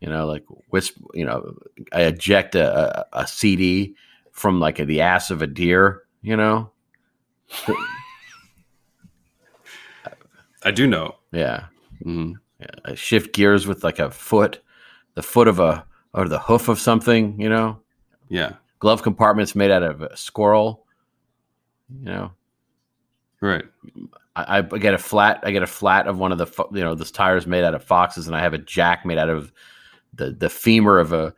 You 0.00 0.08
know, 0.08 0.26
like 0.26 0.44
wisp. 0.70 0.96
You 1.14 1.24
know, 1.24 1.54
I 1.92 2.02
eject 2.02 2.54
a, 2.54 3.00
a, 3.14 3.20
a 3.20 3.26
CD 3.26 3.94
from 4.30 4.60
like 4.60 4.76
the 4.76 5.00
ass 5.00 5.30
of 5.30 5.42
a 5.42 5.46
deer. 5.46 6.02
You 6.22 6.36
know, 6.36 6.70
I 10.64 10.70
do 10.70 10.86
know. 10.86 11.16
yeah. 11.32 11.66
Mhm. 12.04 12.34
I 12.84 12.94
shift 12.94 13.32
gears 13.34 13.66
with 13.66 13.82
like 13.82 13.98
a 13.98 14.10
foot, 14.10 14.60
the 15.14 15.22
foot 15.22 15.48
of 15.48 15.58
a 15.58 15.84
or 16.14 16.28
the 16.28 16.38
hoof 16.38 16.68
of 16.68 16.78
something, 16.78 17.40
you 17.40 17.48
know. 17.48 17.80
Yeah. 18.28 18.52
Glove 18.78 19.02
compartments 19.02 19.54
made 19.54 19.70
out 19.70 19.82
of 19.82 20.02
a 20.02 20.16
squirrel, 20.16 20.86
you 21.90 22.04
know. 22.04 22.32
Right. 23.40 23.64
I, 24.36 24.58
I 24.58 24.62
get 24.62 24.94
a 24.94 24.98
flat. 24.98 25.40
I 25.42 25.50
get 25.50 25.62
a 25.62 25.66
flat 25.66 26.06
of 26.06 26.18
one 26.18 26.32
of 26.32 26.38
the 26.38 26.46
fo- 26.46 26.70
you 26.72 26.80
know 26.82 26.94
this 26.94 27.10
tires 27.10 27.46
made 27.46 27.64
out 27.64 27.74
of 27.74 27.82
foxes, 27.84 28.26
and 28.28 28.36
I 28.36 28.40
have 28.40 28.54
a 28.54 28.58
jack 28.58 29.04
made 29.04 29.18
out 29.18 29.28
of 29.28 29.52
the 30.14 30.30
the 30.30 30.48
femur 30.48 30.98
of 31.00 31.12
a 31.12 31.34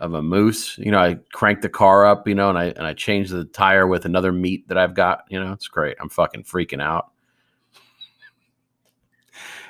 of 0.00 0.12
a 0.14 0.20
moose. 0.22 0.76
You 0.78 0.90
know, 0.90 0.98
I 0.98 1.14
crank 1.32 1.62
the 1.62 1.68
car 1.68 2.04
up, 2.04 2.26
you 2.28 2.34
know, 2.34 2.48
and 2.50 2.58
I 2.58 2.64
and 2.66 2.86
I 2.86 2.92
change 2.94 3.30
the 3.30 3.44
tire 3.44 3.86
with 3.86 4.04
another 4.04 4.32
meat 4.32 4.68
that 4.68 4.76
I've 4.76 4.94
got. 4.94 5.24
You 5.30 5.42
know, 5.42 5.52
it's 5.52 5.68
great. 5.68 5.96
I'm 6.00 6.08
fucking 6.10 6.42
freaking 6.44 6.82
out. 6.82 7.12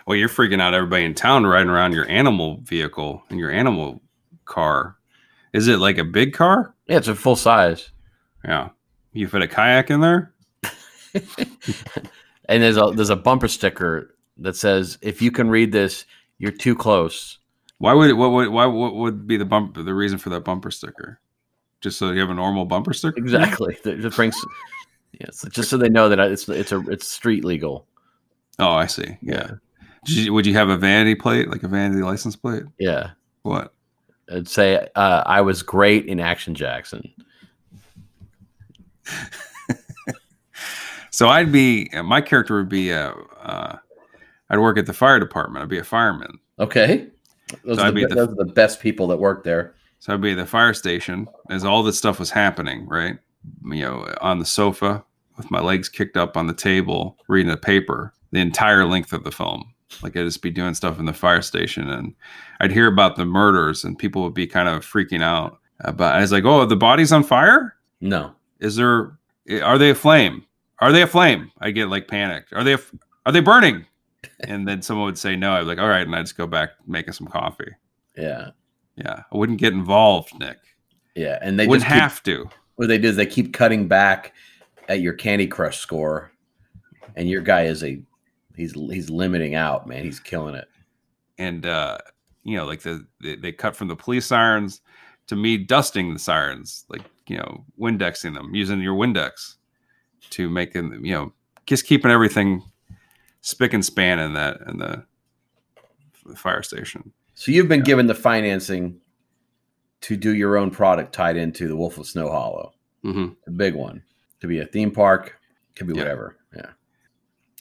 Well, 0.06 0.16
you're 0.16 0.28
freaking 0.28 0.60
out 0.60 0.74
everybody 0.74 1.04
in 1.04 1.14
town 1.14 1.46
riding 1.46 1.70
around 1.70 1.92
your 1.92 2.08
animal 2.08 2.58
vehicle 2.62 3.22
and 3.30 3.38
your 3.38 3.50
animal 3.50 4.02
car. 4.44 4.96
Is 5.52 5.68
it 5.68 5.78
like 5.78 5.98
a 5.98 6.04
big 6.04 6.34
car? 6.34 6.74
Yeah, 6.86 6.98
it's 6.98 7.08
a 7.08 7.14
full 7.14 7.36
size. 7.36 7.90
Yeah. 8.44 8.70
You 9.12 9.28
fit 9.28 9.42
a 9.42 9.48
kayak 9.48 9.90
in 9.90 10.00
there? 10.00 10.32
and 12.48 12.62
there's 12.62 12.76
a 12.76 12.92
there's 12.94 13.10
a 13.10 13.16
bumper 13.16 13.48
sticker 13.48 14.14
that 14.38 14.56
says 14.56 14.98
if 15.00 15.22
you 15.22 15.30
can 15.30 15.48
read 15.48 15.70
this 15.70 16.04
you're 16.38 16.50
too 16.50 16.74
close 16.74 17.38
Why 17.78 17.94
would 17.94 18.10
it, 18.10 18.14
what 18.14 18.32
would 18.32 18.48
why 18.48 18.66
what 18.66 18.96
would 18.96 19.24
be 19.24 19.36
the 19.36 19.44
bump 19.44 19.76
the 19.76 19.94
reason 19.94 20.18
for 20.18 20.30
that 20.30 20.44
bumper 20.44 20.72
sticker? 20.72 21.20
Just 21.80 21.98
so 21.98 22.10
you 22.10 22.20
have 22.20 22.30
a 22.30 22.34
normal 22.34 22.64
bumper 22.64 22.92
sticker? 22.92 23.16
exactly 23.16 23.78
it 23.84 24.00
just 24.00 24.16
brings 24.16 24.36
yes 25.20 25.44
just 25.50 25.70
so 25.70 25.76
they 25.76 25.88
know 25.88 26.08
that 26.08 26.18
it's 26.18 26.48
it's 26.48 26.72
a 26.72 26.80
it's 26.90 27.06
street 27.06 27.44
legal 27.44 27.86
Oh, 28.58 28.72
I 28.72 28.86
see. 28.86 29.16
Yeah. 29.20 29.52
You- 30.06 30.32
would 30.32 30.46
you 30.46 30.54
have 30.54 30.68
a 30.68 30.76
vanity 30.76 31.14
plate, 31.14 31.48
like 31.50 31.62
a 31.62 31.68
vanity 31.68 32.02
license 32.02 32.36
plate? 32.36 32.64
yeah 32.78 33.10
What? 33.42 33.72
I'd 34.32 34.48
say 34.48 34.88
uh, 34.94 35.22
i 35.26 35.40
was 35.42 35.62
great 35.62 36.06
in 36.06 36.18
action 36.20 36.54
jackson 36.54 37.12
So 41.10 41.28
I'd 41.28 41.52
be 41.52 41.88
my 42.04 42.20
character 42.20 42.56
would 42.56 42.68
be 42.68 42.92
uh, 42.92 43.12
uh 43.42 43.76
I'd 44.50 44.58
work 44.58 44.76
at 44.78 44.86
the 44.86 44.92
fire 44.92 45.18
department. 45.20 45.62
I'd 45.62 45.68
be 45.68 45.78
a 45.78 45.84
fireman. 45.84 46.38
okay 46.58 47.08
those, 47.64 47.76
So 47.78 47.84
are 47.84 47.86
the, 47.88 47.92
be 47.94 48.00
be- 48.02 48.06
the- 48.08 48.14
those 48.16 48.28
are 48.30 48.34
the 48.44 48.52
best 48.52 48.80
people 48.80 49.06
that 49.08 49.18
work 49.18 49.44
there 49.44 49.74
So 50.00 50.12
I'd 50.14 50.20
be 50.20 50.32
at 50.32 50.36
the 50.38 50.46
fire 50.46 50.74
station 50.74 51.28
as 51.50 51.64
all 51.64 51.82
this 51.82 51.98
stuff 51.98 52.18
was 52.18 52.30
happening, 52.30 52.88
right? 52.88 53.18
You 53.64 53.82
know, 53.82 54.14
on 54.22 54.38
the 54.38 54.44
sofa 54.46 55.04
with 55.36 55.50
my 55.50 55.60
legs 55.60 55.88
kicked 55.88 56.16
up 56.16 56.36
on 56.36 56.46
the 56.46 56.54
table, 56.54 57.16
reading 57.28 57.52
a 57.52 57.56
paper 57.56 58.12
the 58.32 58.40
entire 58.40 58.84
length 58.86 59.12
of 59.12 59.22
the 59.24 59.30
film. 59.32 59.73
Like 60.02 60.16
I'd 60.16 60.24
just 60.24 60.42
be 60.42 60.50
doing 60.50 60.74
stuff 60.74 60.98
in 60.98 61.04
the 61.06 61.12
fire 61.12 61.42
station 61.42 61.88
and 61.88 62.14
I'd 62.60 62.72
hear 62.72 62.86
about 62.86 63.16
the 63.16 63.24
murders 63.24 63.84
and 63.84 63.98
people 63.98 64.22
would 64.22 64.34
be 64.34 64.46
kind 64.46 64.68
of 64.68 64.84
freaking 64.84 65.22
out. 65.22 65.58
But 65.94 66.14
I 66.14 66.20
was 66.20 66.32
like, 66.32 66.44
oh, 66.44 66.64
the 66.66 66.76
body's 66.76 67.12
on 67.12 67.22
fire? 67.24 67.76
no 68.00 68.34
Is 68.60 68.76
there 68.76 69.18
eh, 69.48 69.60
are 69.60 69.78
they 69.78 69.90
aflame? 69.90 70.44
Are 70.80 70.92
they 70.92 71.02
aflame? 71.02 71.50
I 71.60 71.70
get 71.70 71.88
like 71.88 72.08
panicked. 72.08 72.52
Are 72.52 72.64
they 72.64 72.72
af- 72.74 72.94
are 73.26 73.32
they 73.32 73.40
burning? 73.40 73.86
And 74.48 74.66
then 74.66 74.80
someone 74.80 75.04
would 75.04 75.18
say 75.18 75.36
no. 75.36 75.52
I'd 75.52 75.60
be 75.60 75.66
like, 75.66 75.78
all 75.78 75.88
right, 75.88 76.06
and 76.06 76.16
I'd 76.16 76.22
just 76.22 76.36
go 76.38 76.46
back 76.46 76.70
making 76.86 77.12
some 77.12 77.26
coffee. 77.26 77.70
yeah 78.16 78.50
Yeah. 78.96 79.22
I 79.30 79.36
wouldn't 79.36 79.58
get 79.58 79.74
involved, 79.74 80.32
Nick. 80.38 80.58
yeah 81.14 81.38
and 81.42 81.58
they 81.60 81.66
wouldn't 81.66 81.82
just 81.84 81.92
keep, 81.94 82.00
have 82.02 82.22
to. 82.22 82.48
what 82.76 82.86
they 82.88 82.96
do 82.98 83.08
is 83.08 83.16
they 83.16 83.26
keep 83.26 83.52
cutting 83.52 83.86
back 83.86 84.32
at 84.88 85.00
your 85.00 85.12
candy 85.12 85.46
crush 85.46 85.78
score 85.78 86.30
and 87.16 87.28
your 87.28 87.42
guy 87.42 87.64
is 87.64 87.84
a 87.84 88.00
he's 88.56 88.72
he's 88.72 89.10
limiting 89.10 89.54
out 89.54 89.86
man 89.86 90.04
he's 90.04 90.20
killing 90.20 90.54
it 90.54 90.68
and 91.38 91.66
uh 91.66 91.98
you 92.42 92.56
know 92.56 92.64
like 92.64 92.82
the 92.82 93.06
they, 93.22 93.36
they 93.36 93.52
cut 93.52 93.74
from 93.76 93.88
the 93.88 93.96
police 93.96 94.26
sirens 94.26 94.80
to 95.26 95.36
me 95.36 95.56
dusting 95.56 96.12
the 96.12 96.18
sirens 96.18 96.84
like 96.88 97.02
you 97.26 97.36
know 97.36 97.64
windexing 97.78 98.34
them 98.34 98.54
using 98.54 98.80
your 98.80 98.94
windex 98.94 99.56
to 100.30 100.48
make 100.50 100.72
them 100.72 101.04
you 101.04 101.12
know 101.12 101.32
just 101.66 101.86
keeping 101.86 102.10
everything 102.10 102.62
spick 103.40 103.72
and 103.72 103.84
span 103.84 104.18
in 104.18 104.34
that 104.34 104.58
in 104.68 104.78
the, 104.78 105.04
the 106.26 106.36
fire 106.36 106.62
station 106.62 107.12
So 107.34 107.52
you've 107.52 107.68
been 107.68 107.82
given 107.82 108.06
the 108.06 108.14
financing 108.14 109.00
to 110.02 110.16
do 110.16 110.34
your 110.34 110.56
own 110.56 110.70
product 110.70 111.12
tied 111.14 111.36
into 111.36 111.66
the 111.66 111.74
Wolf 111.76 111.96
of 111.98 112.06
Snow 112.06 112.30
Hollow, 112.30 112.74
mm-hmm. 113.04 113.32
a 113.46 113.50
big 113.50 113.74
one. 113.74 114.02
Could 114.40 114.50
be 114.50 114.60
a 114.60 114.66
theme 114.66 114.90
park, 114.90 115.38
could 115.74 115.86
be 115.86 115.94
Yeah. 115.94 116.02
whatever. 116.02 116.36
Yeah. 116.54 116.70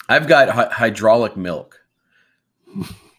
I've 0.10 0.28
got 0.28 0.50
hy- 0.50 0.70
hydraulic 0.72 1.38
milk. 1.38 1.80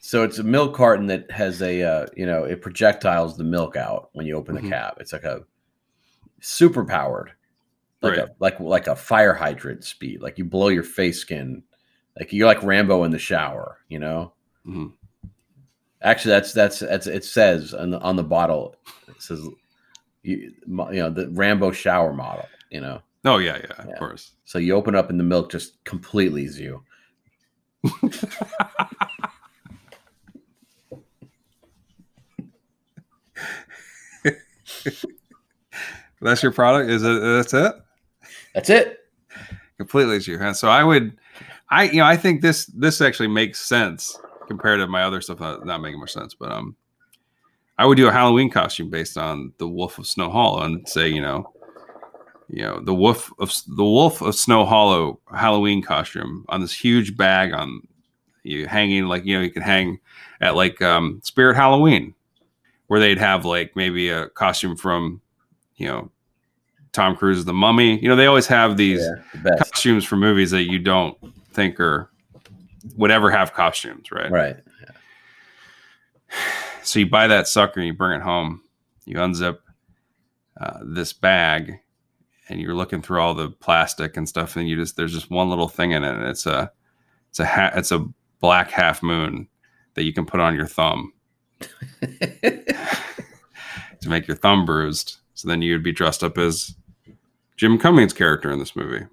so 0.00 0.22
it's 0.24 0.38
a 0.38 0.42
milk 0.44 0.74
carton 0.74 1.06
that 1.06 1.30
has 1.30 1.62
a 1.62 1.82
uh, 1.82 2.06
you 2.16 2.26
know 2.26 2.44
it 2.44 2.60
projectiles 2.62 3.36
the 3.36 3.44
milk 3.44 3.76
out 3.76 4.10
when 4.12 4.26
you 4.26 4.36
open 4.36 4.54
the 4.54 4.68
cap. 4.68 4.96
It's 5.00 5.12
like 5.12 5.24
a 5.24 5.42
super 6.40 6.84
powered, 6.84 7.32
like 8.02 8.18
Right. 8.18 8.28
a 8.28 8.30
like 8.38 8.60
like 8.60 8.86
a 8.86 8.96
fire 8.96 9.34
hydrant 9.34 9.84
speed. 9.84 10.20
Like 10.20 10.38
you 10.38 10.44
blow 10.44 10.68
your 10.68 10.82
face 10.82 11.18
skin, 11.20 11.62
like 12.18 12.32
you're 12.32 12.46
like 12.48 12.62
Rambo 12.62 13.04
in 13.04 13.10
the 13.12 13.18
shower. 13.18 13.78
You 13.88 13.98
know. 14.00 14.32
Mhm. 14.66 14.92
Actually, 16.02 16.32
that's 16.32 16.52
that's 16.52 16.78
that's 16.80 17.06
it 17.06 17.24
says 17.24 17.72
on 17.72 17.90
the 17.90 18.00
on 18.00 18.16
the 18.16 18.24
bottle. 18.24 18.76
It 19.08 19.22
says 19.22 19.40
you, 20.22 20.52
you 20.66 20.92
know 20.92 21.10
the 21.10 21.28
Rambo 21.30 21.70
shower 21.72 22.12
model. 22.12 22.46
You 22.70 22.80
know, 22.82 23.00
oh 23.24 23.38
yeah 23.38 23.56
yeah 23.58 23.86
of 23.92 23.98
course 23.98 24.32
so 24.44 24.58
you 24.58 24.74
open 24.74 24.94
up 24.94 25.10
and 25.10 25.18
the 25.18 25.24
milk 25.24 25.50
just 25.50 25.82
completely 25.84 26.44
is 26.44 26.58
you. 26.60 26.82
that's 36.20 36.42
your 36.42 36.52
product 36.52 36.90
is 36.90 37.02
it 37.02 37.20
that's 37.20 37.54
it 37.54 37.74
That's 38.54 38.70
it. 38.70 39.00
completely 39.76 40.16
as 40.16 40.26
you 40.26 40.38
huh? 40.38 40.54
so 40.54 40.68
i 40.68 40.82
would 40.82 41.16
i 41.70 41.84
you 41.84 41.98
know 41.98 42.04
i 42.06 42.16
think 42.16 42.40
this 42.40 42.66
this 42.66 43.00
actually 43.00 43.28
makes 43.28 43.60
sense 43.60 44.18
compared 44.46 44.80
to 44.80 44.86
my 44.86 45.02
other 45.02 45.20
stuff 45.20 45.40
not, 45.40 45.64
not 45.66 45.80
making 45.80 46.00
much 46.00 46.12
sense 46.12 46.34
but 46.34 46.50
um 46.50 46.76
i 47.78 47.86
would 47.86 47.96
do 47.96 48.08
a 48.08 48.12
halloween 48.12 48.50
costume 48.50 48.88
based 48.90 49.18
on 49.18 49.52
the 49.58 49.68
wolf 49.68 49.98
of 49.98 50.06
snow 50.06 50.30
Hollow 50.30 50.62
and 50.62 50.88
say 50.88 51.08
you 51.08 51.20
know 51.20 51.52
you 52.54 52.62
know 52.62 52.80
the 52.80 52.94
wolf 52.94 53.32
of 53.38 53.52
the 53.66 53.84
wolf 53.84 54.20
of 54.20 54.34
snow 54.34 54.64
hollow 54.64 55.18
halloween 55.34 55.82
costume 55.82 56.44
on 56.48 56.60
this 56.60 56.72
huge 56.72 57.16
bag 57.16 57.52
on 57.52 57.82
you 58.44 58.66
hanging 58.66 59.06
like 59.06 59.24
you 59.24 59.36
know 59.36 59.42
you 59.42 59.50
can 59.50 59.62
hang 59.62 59.98
at 60.40 60.54
like 60.54 60.80
um, 60.82 61.20
Spirit 61.24 61.56
Halloween, 61.56 62.14
where 62.86 63.00
they'd 63.00 63.18
have 63.18 63.44
like 63.44 63.74
maybe 63.74 64.10
a 64.10 64.28
costume 64.28 64.76
from 64.76 65.20
you 65.76 65.88
know 65.88 66.10
Tom 66.92 67.16
Cruise 67.16 67.44
The 67.44 67.54
Mummy. 67.54 67.98
You 68.00 68.08
know 68.08 68.16
they 68.16 68.26
always 68.26 68.46
have 68.46 68.76
these 68.76 69.00
Yeah, 69.00 69.42
the 69.42 69.56
costumes 69.56 70.04
for 70.04 70.16
movies 70.16 70.50
that 70.52 70.64
you 70.64 70.78
don't 70.78 71.16
think 71.52 71.80
are 71.80 72.10
would 72.96 73.10
ever 73.10 73.30
have 73.30 73.52
costumes, 73.54 74.12
right? 74.12 74.30
Right. 74.30 74.56
So 76.82 76.98
you 76.98 77.06
buy 77.08 77.28
that 77.28 77.48
sucker 77.48 77.80
and 77.80 77.86
you 77.86 77.94
bring 77.94 78.20
it 78.20 78.22
home. 78.22 78.60
You 79.06 79.16
unzip 79.16 79.56
uh, 80.60 80.80
this 80.82 81.14
bag, 81.14 81.78
and 82.48 82.60
you're 82.60 82.74
looking 82.74 83.02
through 83.02 83.20
all 83.20 83.34
the 83.34 83.50
plastic 83.50 84.16
and 84.16 84.28
stuff, 84.28 84.56
and 84.56 84.68
you 84.68 84.76
just 84.76 84.96
there's 84.96 85.12
just 85.12 85.30
one 85.30 85.50
little 85.50 85.68
thing 85.68 85.92
in 85.92 86.04
it, 86.04 86.14
and 86.14 86.24
it's 86.24 86.46
a 86.46 86.70
it's 87.30 87.40
a 87.40 87.46
ha- 87.46 87.72
it's 87.74 87.92
a 87.92 88.04
black 88.40 88.70
half 88.70 89.02
moon 89.02 89.48
that 89.94 90.04
you 90.04 90.12
can 90.12 90.26
put 90.26 90.40
on 90.40 90.54
your 90.54 90.66
thumb 90.66 91.12
to 92.02 92.74
make 94.06 94.26
your 94.26 94.36
thumb 94.36 94.64
bruised. 94.64 95.16
So 95.34 95.48
then 95.48 95.62
you'd 95.62 95.82
be 95.82 95.92
dressed 95.92 96.22
up 96.22 96.38
as 96.38 96.74
Jim 97.56 97.78
Cummings' 97.78 98.12
character 98.12 98.50
in 98.50 98.58
this 98.58 98.76
movie. 98.76 99.06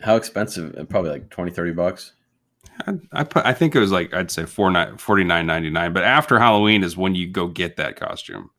How 0.00 0.16
expensive? 0.16 0.74
Uh, 0.76 0.84
Probably 0.84 1.10
like 1.10 1.30
20, 1.30 1.52
30 1.52 1.72
bucks. 1.72 2.12
I, 2.86 2.94
I 3.12 3.24
put 3.24 3.44
I 3.44 3.52
think 3.52 3.74
it 3.74 3.80
was 3.80 3.90
like 3.90 4.14
I'd 4.14 4.30
say 4.30 4.44
four 4.44 4.72
forty 4.98 5.24
nine 5.24 5.46
ninety 5.46 5.70
nine, 5.70 5.92
but 5.92 6.04
after 6.04 6.38
Halloween 6.38 6.84
is 6.84 6.96
when 6.96 7.14
you 7.14 7.26
go 7.26 7.48
get 7.48 7.76
that 7.76 7.96
costume 7.96 8.50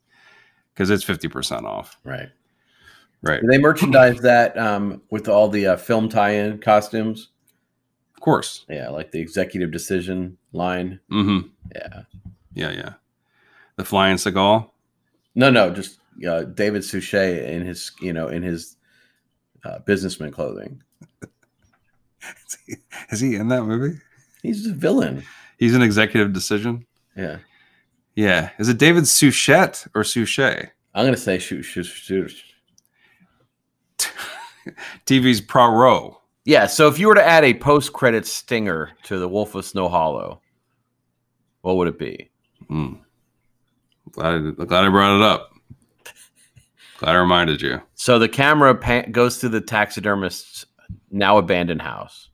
because 0.73 0.90
it's 0.90 1.03
fifty 1.03 1.27
percent 1.27 1.65
off. 1.65 1.98
Right. 2.03 2.30
Right, 3.22 3.41
Do 3.41 3.48
they 3.48 3.58
merchandise 3.58 4.20
that 4.22 4.58
um, 4.58 5.02
with 5.10 5.28
all 5.28 5.50
the 5.50 5.68
uh, 5.68 5.78
film 5.78 6.08
tie-in 6.10 6.60
costumes? 6.60 7.30
of 8.16 8.22
course. 8.22 8.66
Yeah, 8.70 8.90
like 8.90 9.12
the 9.12 9.20
executive 9.20 9.72
decision 9.72 10.38
line. 10.52 11.00
Mm-hmm. 11.10 11.48
Yeah. 11.74 12.02
Yeah, 12.54 12.72
yeah. 12.72 12.94
The 13.78 13.86
flying 13.86 14.18
Seagal. 14.18 14.70
No, 15.36 15.50
no, 15.50 15.70
just 15.74 16.00
uh, 16.28 16.44
David 16.44 16.84
Suchet 16.84 17.50
in 17.50 17.66
his, 17.66 17.94
you 18.02 18.12
know, 18.12 18.28
in 18.28 18.44
his 18.44 18.76
uh, 19.64 19.80
businessman 19.80 20.32
clothing. 20.32 20.84
Is 22.22 22.58
he, 22.66 22.76
is 23.12 23.20
he 23.22 23.36
in 23.36 23.48
that 23.48 23.64
movie? 23.64 23.98
He's 24.44 24.68
a 24.68 24.74
villain. 24.74 25.24
He's 25.58 25.74
an 25.74 25.82
executive 25.82 26.34
decision. 26.34 26.86
Yeah. 27.16 27.38
Yeah. 28.16 28.50
Is 28.60 28.68
it 28.68 28.78
David 28.78 29.08
Suchet 29.08 29.88
or 29.96 30.04
Suchet? 30.04 30.72
I'm 30.94 31.06
gonna 31.06 31.16
say 31.16 31.40
shoot, 31.40 31.64
shoot, 31.64 31.86
shoot. 31.86 32.34
TV's 35.06 35.41
Pro 35.41 35.68
Row. 35.74 36.22
Yeah. 36.46 36.66
So 36.68 36.88
if 36.88 36.98
you 36.98 37.08
were 37.08 37.16
to 37.16 37.26
add 37.26 37.44
a 37.44 37.54
post-credit 37.54 38.26
stinger 38.26 38.91
to 39.04 39.20
the 39.20 39.28
Wolf 39.28 39.56
of 39.56 39.66
Snow 39.66 39.88
Hollow, 39.88 40.41
what 41.62 41.76
would 41.78 41.88
it 41.88 42.00
be? 42.00 42.30
Mm. 42.70 43.00
Glad, 44.12 44.34
I, 44.34 44.66
glad 44.66 44.86
I 44.86 44.90
brought 44.90 45.18
it 45.18 45.24
up. 45.24 45.54
Glad 46.98 47.16
I 47.16 47.20
reminded 47.20 47.62
you. 47.62 47.82
So 47.96 48.20
the 48.20 48.30
camera 48.30 48.76
pan- 48.76 49.12
goes 49.12 49.38
to 49.40 49.50
the 49.50 49.62
taxidermist's 49.62 50.66
now 51.12 51.38
abandoned 51.38 51.82
house 51.82 52.30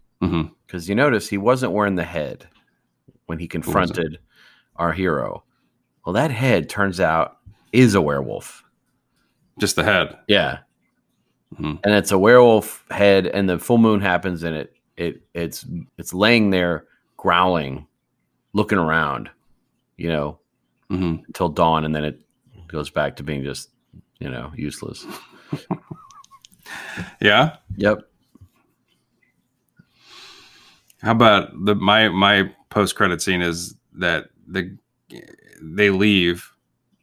because 0.66 0.90
you 0.90 0.96
notice 0.96 1.28
he 1.28 1.38
wasn't 1.38 1.72
wearing 1.72 1.96
the 1.96 2.04
head 2.04 2.48
when 3.28 3.38
he 3.38 3.48
confronted 3.48 4.18
our 4.78 4.92
hero. 4.92 5.44
Well, 6.06 6.14
that 6.14 6.32
head 6.32 6.68
turns 6.70 7.00
out 7.00 7.38
is 7.72 7.94
a 7.94 8.02
werewolf. 8.02 8.64
Just 9.60 9.76
the 9.76 9.84
head. 9.84 10.18
Yeah. 10.28 10.60
Mhm. 11.54 11.80
And 11.84 11.94
it's 11.94 12.12
a 12.12 12.18
werewolf 12.18 12.84
head 12.90 13.28
and 13.28 13.48
the 13.50 13.60
full 13.60 13.78
moon 13.78 14.02
happens 14.02 14.44
and 14.44 14.56
it 14.56 14.74
it 14.98 15.22
it's 15.34 15.66
it's 15.98 16.14
laying 16.14 16.50
there 16.50 16.86
growling, 17.18 17.88
looking 18.54 18.78
around, 18.78 19.30
you 19.98 20.10
know, 20.10 20.40
hmm 20.90 21.16
until 21.28 21.50
dawn 21.50 21.86
and 21.86 21.96
then 21.96 22.04
it 22.06 22.20
goes 22.68 22.90
back 22.90 23.16
to 23.18 23.24
being 23.24 23.44
just, 23.44 23.70
you 24.20 24.30
know, 24.30 24.52
useless. 24.56 25.06
Yeah. 27.22 27.58
Yep. 27.78 28.00
How 31.02 31.12
about 31.12 31.52
the 31.66 31.76
my 31.76 32.10
my 32.10 32.52
post 32.70 32.96
credit 32.96 33.22
scene 33.22 33.42
is 33.42 33.76
that 33.94 34.30
the 34.48 34.76
they 35.62 35.90
leave 35.90 36.52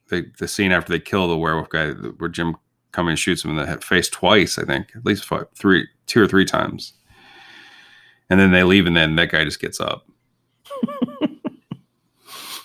the 0.09 0.31
the 0.39 0.49
scene 0.49 0.73
after 0.73 0.93
they 0.93 0.99
kill 0.99 1.29
the 1.29 1.37
werewolf 1.39 1.69
guy 1.69 1.93
where 1.93 2.29
Jim 2.29 2.57
Cummings 2.93 3.19
shoots 3.21 3.45
him 3.45 3.51
in 3.59 3.67
the 3.67 3.79
face 3.81 4.09
twice, 4.09 4.59
I 4.59 4.65
think, 4.65 4.89
at 4.95 5.05
least 5.05 5.25
five, 5.25 5.47
three, 5.55 5.87
two 6.07 6.23
or 6.23 6.29
three 6.29 6.45
times, 6.45 6.93
and 8.31 8.39
then 8.39 8.53
they 8.53 8.63
leave, 8.65 8.87
and 8.87 8.97
then 8.97 9.17
that 9.17 9.31
guy 9.31 9.45
just 9.45 9.61
gets 9.61 9.81
up. 9.81 10.07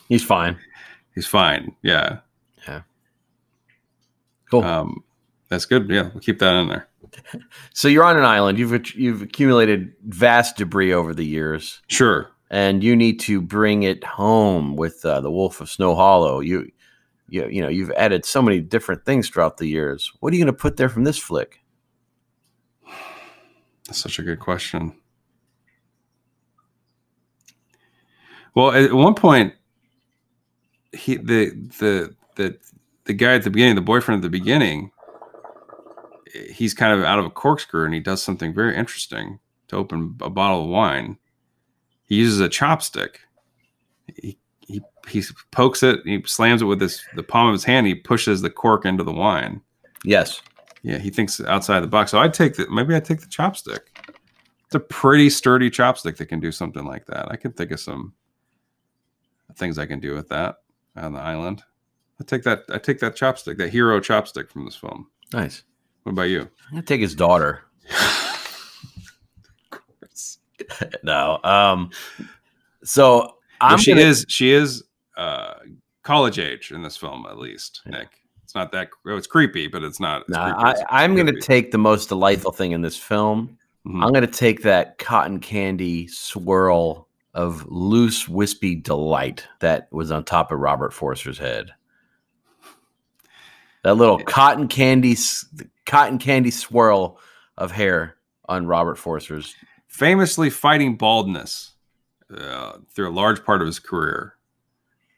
He's 0.09 0.23
fine. 0.23 0.57
He's 1.15 1.27
fine. 1.27 1.75
Yeah. 1.81 2.19
Yeah. 2.67 2.81
Cool. 4.49 4.63
Um, 4.63 5.03
that's 5.49 5.65
good. 5.65 5.89
Yeah, 5.89 6.09
we'll 6.13 6.21
keep 6.21 6.39
that 6.39 6.55
in 6.55 6.67
there. 6.69 6.87
so 7.73 7.87
you're 7.87 8.03
on 8.03 8.17
an 8.17 8.23
island. 8.25 8.59
You've 8.59 8.95
you've 8.95 9.21
accumulated 9.21 9.93
vast 10.05 10.57
debris 10.57 10.93
over 10.93 11.13
the 11.13 11.25
years. 11.25 11.81
Sure. 11.87 12.29
and 12.49 12.83
you 12.83 12.95
need 12.95 13.19
to 13.21 13.41
bring 13.41 13.83
it 13.83 14.03
home 14.03 14.75
with 14.75 15.03
uh, 15.05 15.19
the 15.21 15.31
Wolf 15.31 15.59
of 15.61 15.69
Snow 15.69 15.95
Hollow. 15.95 16.39
You, 16.39 16.69
you, 17.29 17.47
you 17.47 17.61
know, 17.61 17.67
you've 17.67 17.91
added 17.91 18.25
so 18.25 18.41
many 18.41 18.59
different 18.59 19.05
things 19.05 19.29
throughout 19.29 19.57
the 19.57 19.67
years. 19.67 20.11
What 20.19 20.33
are 20.33 20.35
you 20.35 20.43
going 20.43 20.53
to 20.53 20.59
put 20.59 20.77
there 20.77 20.89
from 20.89 21.03
this 21.03 21.17
flick? 21.17 21.61
That's 23.87 23.99
such 23.99 24.19
a 24.19 24.23
good 24.23 24.39
question. 24.39 24.95
Well, 28.55 28.71
at 28.71 28.93
one 28.93 29.13
point, 29.13 29.53
he 30.91 31.15
the 31.17 31.51
the 31.79 32.15
the 32.35 32.57
the 33.05 33.13
guy 33.13 33.35
at 33.35 33.43
the 33.43 33.49
beginning, 33.49 33.75
the 33.75 33.81
boyfriend 33.81 34.19
at 34.19 34.23
the 34.23 34.29
beginning, 34.29 34.91
he's 36.51 36.73
kind 36.73 36.97
of 36.97 37.05
out 37.05 37.19
of 37.19 37.25
a 37.25 37.29
corkscrew, 37.29 37.85
and 37.85 37.93
he 37.93 37.99
does 37.99 38.21
something 38.21 38.53
very 38.53 38.75
interesting 38.75 39.39
to 39.67 39.75
open 39.75 40.17
a 40.21 40.29
bottle 40.29 40.63
of 40.63 40.69
wine. 40.69 41.17
He 42.05 42.15
uses 42.15 42.41
a 42.41 42.49
chopstick. 42.49 43.17
He 44.15 44.37
he 45.07 45.23
pokes 45.51 45.83
it, 45.83 46.01
he 46.05 46.21
slams 46.25 46.61
it 46.61 46.65
with 46.65 46.81
his 46.81 47.03
the 47.15 47.23
palm 47.23 47.47
of 47.47 47.53
his 47.53 47.63
hand. 47.63 47.87
He 47.87 47.95
pushes 47.95 48.41
the 48.41 48.49
cork 48.49 48.85
into 48.85 49.03
the 49.03 49.11
wine. 49.11 49.61
Yes, 50.03 50.41
Yeah, 50.83 50.99
he 50.99 51.09
thinks 51.09 51.41
outside 51.41 51.79
the 51.81 51.87
box. 51.87 52.11
So 52.11 52.19
I'd 52.19 52.33
take 52.33 52.55
the 52.55 52.69
maybe 52.69 52.95
I'd 52.95 53.05
take 53.05 53.21
the 53.21 53.27
chopstick. 53.27 53.79
It's 54.65 54.75
a 54.75 54.79
pretty 54.79 55.29
sturdy 55.29 55.69
chopstick 55.69 56.17
that 56.17 56.25
can 56.25 56.39
do 56.39 56.51
something 56.51 56.85
like 56.85 57.05
that. 57.05 57.31
I 57.31 57.37
can 57.37 57.53
think 57.53 57.71
of 57.71 57.79
some 57.79 58.13
things 59.55 59.79
I 59.79 59.85
can 59.85 59.99
do 59.99 60.13
with 60.13 60.27
that 60.29 60.57
on 60.95 61.13
the 61.13 61.19
island. 61.19 61.63
I 62.19 62.23
take 62.23 62.43
that. 62.43 62.63
I 62.69 62.77
take 62.77 62.99
that 62.99 63.15
chopstick, 63.15 63.57
that 63.57 63.69
hero 63.69 63.99
chopstick 63.99 64.49
from 64.49 64.65
this 64.65 64.75
film. 64.75 65.07
nice. 65.33 65.63
What 66.03 66.13
about 66.13 66.23
you? 66.23 66.49
To 66.73 66.81
take 66.81 67.01
his 67.01 67.15
daughter. 67.15 67.63
no. 71.03 71.39
Um. 71.43 71.91
So 72.83 73.35
I'm 73.61 73.77
she 73.77 73.91
gonna, 73.91 74.05
is. 74.05 74.25
She 74.27 74.51
is 74.51 74.83
uh, 75.17 75.55
college 76.03 76.39
age 76.39 76.71
in 76.71 76.81
this 76.81 76.95
film, 76.95 77.25
at 77.29 77.37
least. 77.37 77.81
Nick, 77.85 78.07
it's 78.43 78.55
not 78.55 78.71
that. 78.71 78.89
Oh, 79.05 79.17
it's 79.17 79.27
creepy, 79.27 79.67
but 79.67 79.83
it's 79.83 79.99
not. 79.99 80.21
It's 80.21 80.29
Nah, 80.29 80.53
creepy. 80.53 80.63
I, 80.63 80.71
It's 80.71 80.81
I'm 80.89 81.15
going 81.15 81.27
to 81.27 81.41
take 81.41 81.71
the 81.71 81.77
most 81.77 82.07
delightful 82.09 82.51
thing 82.51 82.71
in 82.71 82.81
this 82.81 82.95
film. 82.97 83.57
Mhm. 83.85 84.03
I'm 84.03 84.11
going 84.13 84.25
to 84.25 84.27
take 84.27 84.61
that 84.63 84.97
cotton 84.99 85.39
candy 85.39 86.07
swirl 86.07 87.07
of 87.33 87.65
loose, 87.67 88.27
wispy 88.27 88.75
delight 88.75 89.45
that 89.59 89.87
was 89.91 90.11
on 90.11 90.23
top 90.23 90.51
of 90.51 90.59
Robert 90.59 90.93
Forster's 90.93 91.37
head. 91.37 91.71
That 93.83 93.95
little 93.95 94.17
cotton 94.19 94.67
candy, 94.67 95.15
cotton 95.85 96.17
candy 96.17 96.51
swirl 96.51 97.19
of 97.57 97.71
hair 97.71 98.17
on 98.49 98.65
Robert 98.67 98.97
Forster's. 98.97 99.55
famously 99.87 100.49
fighting 100.49 100.95
baldness 100.97 101.73
uh, 102.35 102.77
through 102.93 103.09
a 103.09 103.11
large 103.11 103.43
part 103.43 103.61
of 103.61 103.67
his 103.67 103.79
career. 103.79 104.35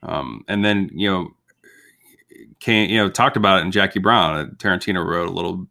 Um, 0.04 0.44
and 0.48 0.64
then, 0.64 0.90
you 0.94 1.10
know, 1.10 1.32
came, 2.60 2.90
you 2.90 2.98
know, 2.98 3.10
talked 3.10 3.38
about 3.38 3.60
it 3.60 3.66
in 3.66 3.72
Jackie 3.72 4.00
Brown. 4.00 4.36
Uh, 4.36 4.46
Tarantino 4.56 5.06
wrote 5.06 5.28
a 5.28 5.32
little 5.34 5.68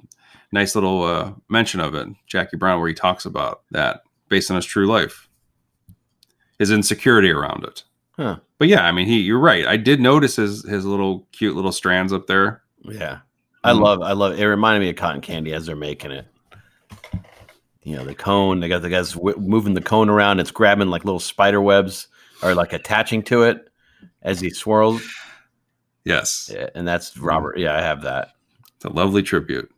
nice 0.52 0.74
little 0.74 1.02
uh, 1.05 1.32
mention 1.48 1.80
of 1.80 1.94
it, 1.94 2.09
Jackie 2.26 2.56
Brown, 2.56 2.78
where 2.80 2.88
he 2.88 2.94
talks 2.94 3.24
about 3.24 3.62
that 3.70 4.02
based 4.28 4.50
on 4.50 4.56
his 4.56 4.64
true 4.66 4.86
life, 4.86 5.28
his 6.59 6.70
insecurity 6.70 7.30
around 7.30 7.64
it. 7.64 7.84
Huh. 8.16 8.38
But 8.59 8.68
yeah, 8.68 8.84
I 8.84 8.92
mean, 8.92 9.06
he, 9.06 9.20
you're 9.20 9.38
right. 9.38 9.66
I 9.66 9.76
did 9.76 10.00
notice 10.00 10.36
his, 10.36 10.66
his 10.68 10.84
little 10.84 11.26
cute 11.32 11.55
little 11.56 11.72
strands 11.72 12.12
up 12.12 12.26
there. 12.26 12.62
Yeah, 12.82 13.18
I 13.64 13.72
Mhm. 13.72 13.80
love, 13.80 14.02
I 14.02 14.12
love. 14.12 14.38
It 14.38 14.44
reminded 14.46 14.80
me 14.80 14.90
of 14.90 14.96
cotton 14.96 15.20
candy 15.20 15.52
as 15.52 15.66
they're 15.66 15.76
making 15.76 16.10
it. 16.10 16.26
You 17.84 17.96
know, 17.96 18.05
the 18.05 18.14
cone. 18.14 18.60
They 18.60 18.68
got 18.68 18.82
the 18.82 18.88
guys 18.90 19.12
w- 19.12 19.38
moving 19.38 19.74
the 19.74 19.80
cone 19.80 20.10
around. 20.10 20.40
It's 20.40 20.50
grabbing 20.50 20.88
like 20.88 21.05
little 21.05 21.20
spider 21.20 21.60
webs 21.60 22.09
or 22.42 22.55
like 22.55 22.72
attaching 22.72 23.22
to 23.24 23.44
it 23.44 23.67
as 24.22 24.40
he 24.40 24.50
swirls. 24.50 25.02
Yes. 26.04 26.50
Yeah, 26.54 26.70
and 26.74 26.86
that's 26.86 27.16
Robert. 27.18 27.58
Yeah, 27.58 27.76
I 27.76 27.82
have 27.82 28.02
that. 28.02 28.32
It's 28.76 28.84
a 28.84 28.90
lovely 28.90 29.22
tribute. 29.22 29.70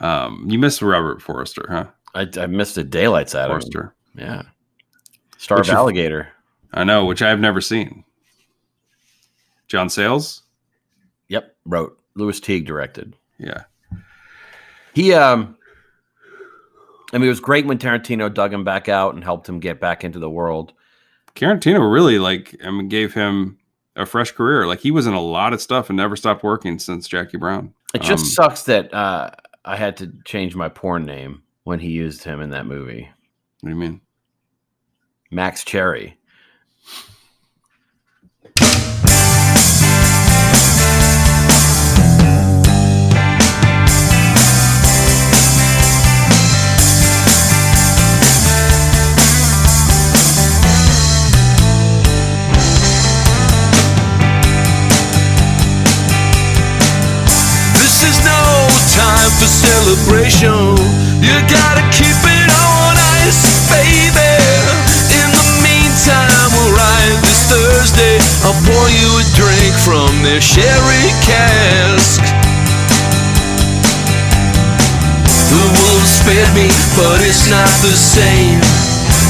Um, 0.00 0.46
you 0.48 0.58
missed 0.58 0.80
Robert 0.80 1.20
Forrester, 1.20 1.66
huh? 1.68 1.86
I, 2.14 2.26
I 2.42 2.46
missed 2.46 2.74
the 2.74 2.84
daylights 2.84 3.34
out 3.34 3.50
him. 3.50 3.60
Forrester. 3.60 3.94
Yeah. 4.16 4.42
Star 5.36 5.58
Which 5.58 5.68
of 5.68 5.74
Alligator. 5.74 6.28
I 6.72 6.84
know, 6.84 7.04
which 7.04 7.20
I've 7.22 7.40
never 7.40 7.60
seen. 7.60 8.04
John 9.68 9.90
Sayles? 9.90 10.42
Yep. 11.28 11.54
Wrote. 11.66 11.98
Lewis 12.16 12.40
Teague 12.40 12.66
directed. 12.66 13.14
Yeah. 13.38 13.64
He 14.94 15.12
um 15.12 15.56
I 17.12 17.18
mean 17.18 17.26
it 17.26 17.30
was 17.30 17.40
great 17.40 17.66
when 17.66 17.78
Tarantino 17.78 18.32
dug 18.32 18.52
him 18.52 18.64
back 18.64 18.88
out 18.88 19.14
and 19.14 19.22
helped 19.22 19.48
him 19.48 19.60
get 19.60 19.80
back 19.80 20.02
into 20.02 20.18
the 20.18 20.30
world. 20.30 20.72
Tarantino 21.34 21.92
really 21.92 22.18
like 22.18 22.56
I 22.64 22.70
mean 22.70 22.88
gave 22.88 23.14
him 23.14 23.58
a 23.96 24.06
fresh 24.06 24.32
career. 24.32 24.66
Like 24.66 24.80
he 24.80 24.90
was 24.90 25.06
in 25.06 25.14
a 25.14 25.20
lot 25.20 25.52
of 25.52 25.60
stuff 25.60 25.88
and 25.90 25.96
never 25.96 26.16
stopped 26.16 26.42
working 26.42 26.78
since 26.78 27.08
Jackie 27.08 27.38
Brown. 27.38 27.74
It 27.94 28.02
just 28.02 28.24
Um, 28.38 28.44
sucks 28.48 28.62
that 28.64 28.92
uh 28.94 29.30
I 29.64 29.76
had 29.76 29.96
to 29.98 30.12
change 30.24 30.54
my 30.56 30.68
porn 30.68 31.04
name 31.04 31.42
when 31.64 31.78
he 31.80 31.90
used 31.90 32.24
him 32.24 32.40
in 32.40 32.50
that 32.50 32.66
movie. 32.66 33.08
What 33.60 33.68
do 33.70 33.74
you 33.74 33.80
mean? 33.80 34.00
Max 35.30 35.64
Cherry. 35.64 36.16
Time 59.30 59.38
for 59.38 59.46
celebration. 59.46 60.76
You 61.22 61.34
gotta 61.46 61.84
keep 61.92 62.18
it 62.24 62.50
on 62.50 62.94
ice, 63.22 63.68
baby. 63.70 64.34
In 65.14 65.28
the 65.30 65.46
meantime, 65.62 66.48
we'll 66.54 66.74
ride 66.74 67.18
this 67.22 67.46
Thursday. 67.46 68.18
I'll 68.44 68.56
pour 68.66 68.86
you 68.90 69.08
a 69.20 69.24
drink 69.34 69.74
from 69.84 70.10
their 70.22 70.40
sherry 70.40 71.06
cask. 71.22 72.22
The 75.50 75.66
wolves 75.66 76.22
fed 76.22 76.48
me, 76.54 76.70
but 76.96 77.20
it's 77.22 77.50
not 77.50 77.70
the 77.82 77.94
same. 77.94 78.60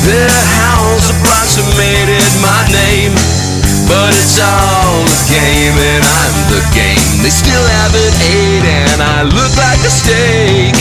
Their 0.04 0.36
howls 0.60 1.10
approximated 1.10 2.24
my 2.40 2.60
name. 2.72 3.39
But 3.88 4.12
it's 4.12 4.38
all 4.42 5.04
a 5.06 5.20
game 5.30 5.76
and 5.76 6.02
I'm 6.04 6.36
the 6.50 6.62
game. 6.74 7.22
They 7.22 7.32
still 7.32 7.66
haven't 7.80 8.14
ate 8.26 8.66
and 8.66 8.98
I 9.00 9.22
look 9.24 9.52
like 9.56 9.80
a 9.86 9.92
steak. 9.92 10.74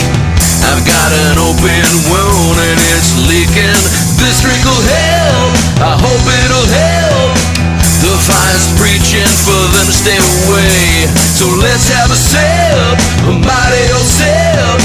I've 0.66 0.84
got 0.84 1.10
an 1.30 1.36
open 1.40 1.86
wound 2.10 2.56
and 2.60 2.78
it's 2.96 3.16
leaking. 3.24 3.80
This 4.20 4.44
drink 4.44 4.60
will 4.64 4.84
help. 4.84 5.52
I 5.80 5.94
hope 5.96 6.24
it'll 6.24 6.68
help. 6.68 7.32
The 8.00 8.16
fire's 8.24 8.68
preaching 8.80 9.28
for 9.44 9.62
them 9.76 9.86
to 9.88 9.92
stay 9.92 10.16
away. 10.16 11.08
So 11.36 11.48
let's 11.60 11.88
have 11.92 12.10
a 12.12 12.16
sip, 12.16 12.96
a 13.28 13.32
mighty 13.32 13.84
old 13.92 14.08
sip. 14.08 14.80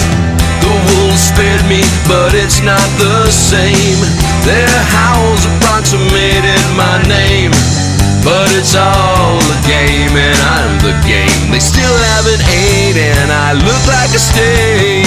The 0.59 0.71
wolves 0.71 1.31
spared 1.31 1.63
me, 1.67 1.83
but 2.07 2.33
it's 2.33 2.63
not 2.63 2.83
the 2.97 3.31
same. 3.31 3.99
Their 4.43 4.71
howls 4.91 5.45
approximated 5.45 6.59
my 6.75 7.03
name. 7.07 7.51
But 8.25 8.49
it's 8.57 8.73
all 8.73 9.37
a 9.37 9.59
game 9.69 10.17
and 10.17 10.39
I'm 10.57 10.81
the 10.81 10.97
game. 11.05 11.53
They 11.53 11.61
still 11.61 11.93
haven't 12.17 12.41
ate 12.49 12.97
and 12.97 13.29
I 13.29 13.53
look 13.53 13.83
like 13.85 14.09
a 14.17 14.17
steak. 14.17 15.05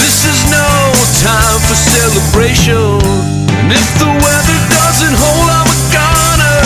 This 0.00 0.24
is 0.24 0.40
no 0.48 0.72
time 1.20 1.60
for 1.68 1.76
celebration. 1.76 2.96
And 3.60 3.76
if 3.76 3.88
the 4.00 4.08
weather 4.08 4.60
doesn't 4.72 5.16
hold, 5.20 5.48
I'm 5.52 5.68
a 5.68 5.78
goner. 5.92 6.60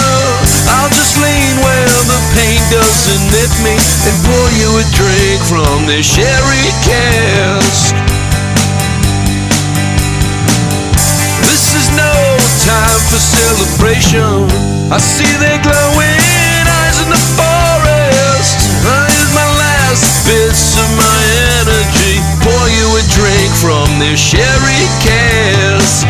I'll 0.71 0.95
just 0.95 1.19
lean 1.19 1.59
where 1.67 1.99
the 2.07 2.21
pain 2.39 2.63
doesn't 2.71 3.27
hit 3.35 3.51
me 3.67 3.75
and 4.07 4.15
pour 4.23 4.47
you 4.63 4.79
a 4.79 4.87
drink 4.95 5.43
from 5.43 5.91
this 5.91 6.07
sherry 6.07 6.71
cask. 6.87 8.10
Celebration. 13.91 14.47
I 14.93 14.99
see 14.99 15.31
their 15.43 15.59
glowing 15.63 16.65
eyes 16.83 16.99
in 17.03 17.11
the 17.11 17.23
forest. 17.35 18.59
I 18.87 19.11
use 19.11 19.33
my 19.35 19.49
last 19.59 20.27
bits 20.27 20.79
of 20.79 20.89
my 20.95 21.21
energy. 21.59 22.23
Pour 22.43 22.65
you 22.71 22.87
a 22.99 23.03
drink 23.11 23.51
from 23.59 23.87
this 23.99 24.19
sherry 24.19 24.85
cask. 25.03 26.07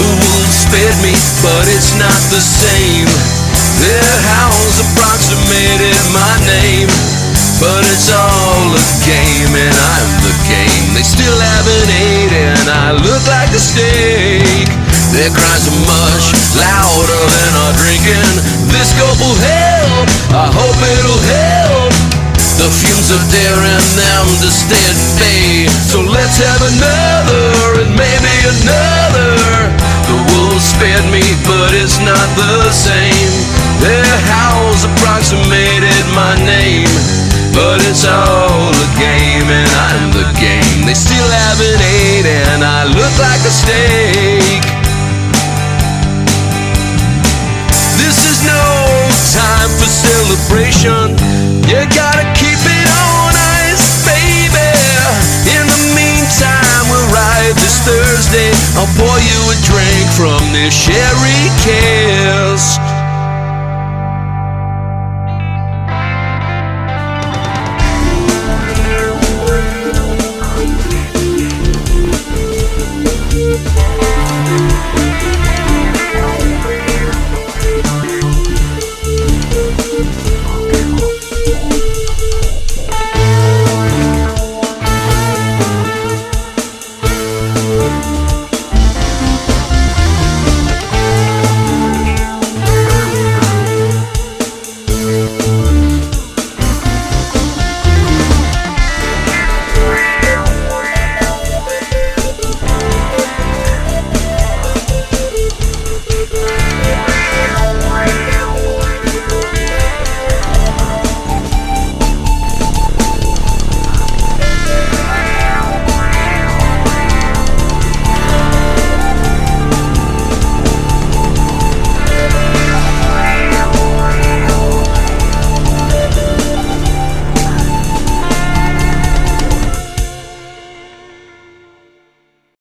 The 0.00 0.08
wolves 0.08 0.60
fed 0.72 0.96
me, 1.04 1.12
but 1.44 1.64
it's 1.68 1.92
not 2.00 2.20
the 2.32 2.40
same. 2.40 3.08
Their 3.84 4.14
howls 4.32 4.76
approximated 4.80 5.96
my 6.12 6.34
name. 6.48 6.88
But 7.60 7.82
it's 7.90 8.08
all 8.12 8.37
a 8.74 8.84
game 9.04 9.52
and 9.54 9.76
I'm 9.76 10.10
the 10.24 10.34
game. 10.44 10.86
They 10.92 11.06
still 11.06 11.38
haven't 11.38 11.88
ate 11.88 12.34
and 12.34 12.66
I 12.68 12.92
look 12.92 13.22
like 13.28 13.52
a 13.54 13.60
steak. 13.60 14.68
Their 15.14 15.32
cries 15.32 15.64
are 15.68 15.80
much 15.88 16.26
louder 16.52 17.22
than 17.32 17.52
our 17.64 17.74
drinking. 17.80 18.32
This 18.68 18.92
gulp 19.00 19.16
will 19.20 19.40
help. 19.40 20.06
I 20.36 20.46
hope 20.52 20.76
it'll 20.76 21.22
help. 21.24 21.92
The 22.60 22.68
fumes 22.68 23.08
are 23.14 23.26
daring 23.30 23.88
them 23.94 24.26
to 24.42 24.50
stay 24.50 24.84
at 24.90 25.00
bay. 25.16 25.70
So 25.88 26.02
let's 26.02 26.36
have 26.42 26.60
another 26.60 27.86
and 27.86 27.92
maybe 27.94 28.34
another. 28.52 29.32
The 30.10 30.18
wolves 30.34 30.74
fed 30.76 31.06
me, 31.08 31.24
but 31.46 31.72
it's 31.72 32.02
not 32.02 32.28
the 32.36 32.72
same. 32.74 33.32
Their 33.80 34.16
howls 34.28 34.84
approximated 34.84 36.04
my 36.12 36.34
name. 36.44 37.27
But 37.58 37.82
it's 37.90 38.06
all 38.06 38.70
a 38.70 38.88
game 38.94 39.50
and 39.50 39.66
I'm 39.90 40.14
the 40.14 40.30
game. 40.38 40.86
They 40.86 40.94
still 40.94 41.26
haven't 41.26 41.82
ate 41.82 42.22
and 42.22 42.62
I 42.62 42.86
look 42.86 43.14
like 43.18 43.42
a 43.42 43.50
steak. 43.50 44.62
This 47.98 48.14
is 48.30 48.46
no 48.46 48.62
time 49.34 49.70
for 49.74 49.90
celebration. 49.90 51.18
You 51.66 51.82
gotta 51.90 52.30
keep 52.38 52.62
it 52.62 52.88
on 52.94 53.34
ice, 53.66 54.06
baby. 54.06 54.70
In 55.50 55.66
the 55.66 55.82
meantime, 55.98 56.84
we'll 56.86 57.10
ride 57.10 57.58
this 57.58 57.82
Thursday. 57.82 58.54
I'll 58.78 58.86
pour 58.94 59.18
you 59.18 59.38
a 59.50 59.58
drink 59.66 60.06
from 60.14 60.38
this 60.54 60.70
sherry 60.70 61.50
cask. 61.66 62.97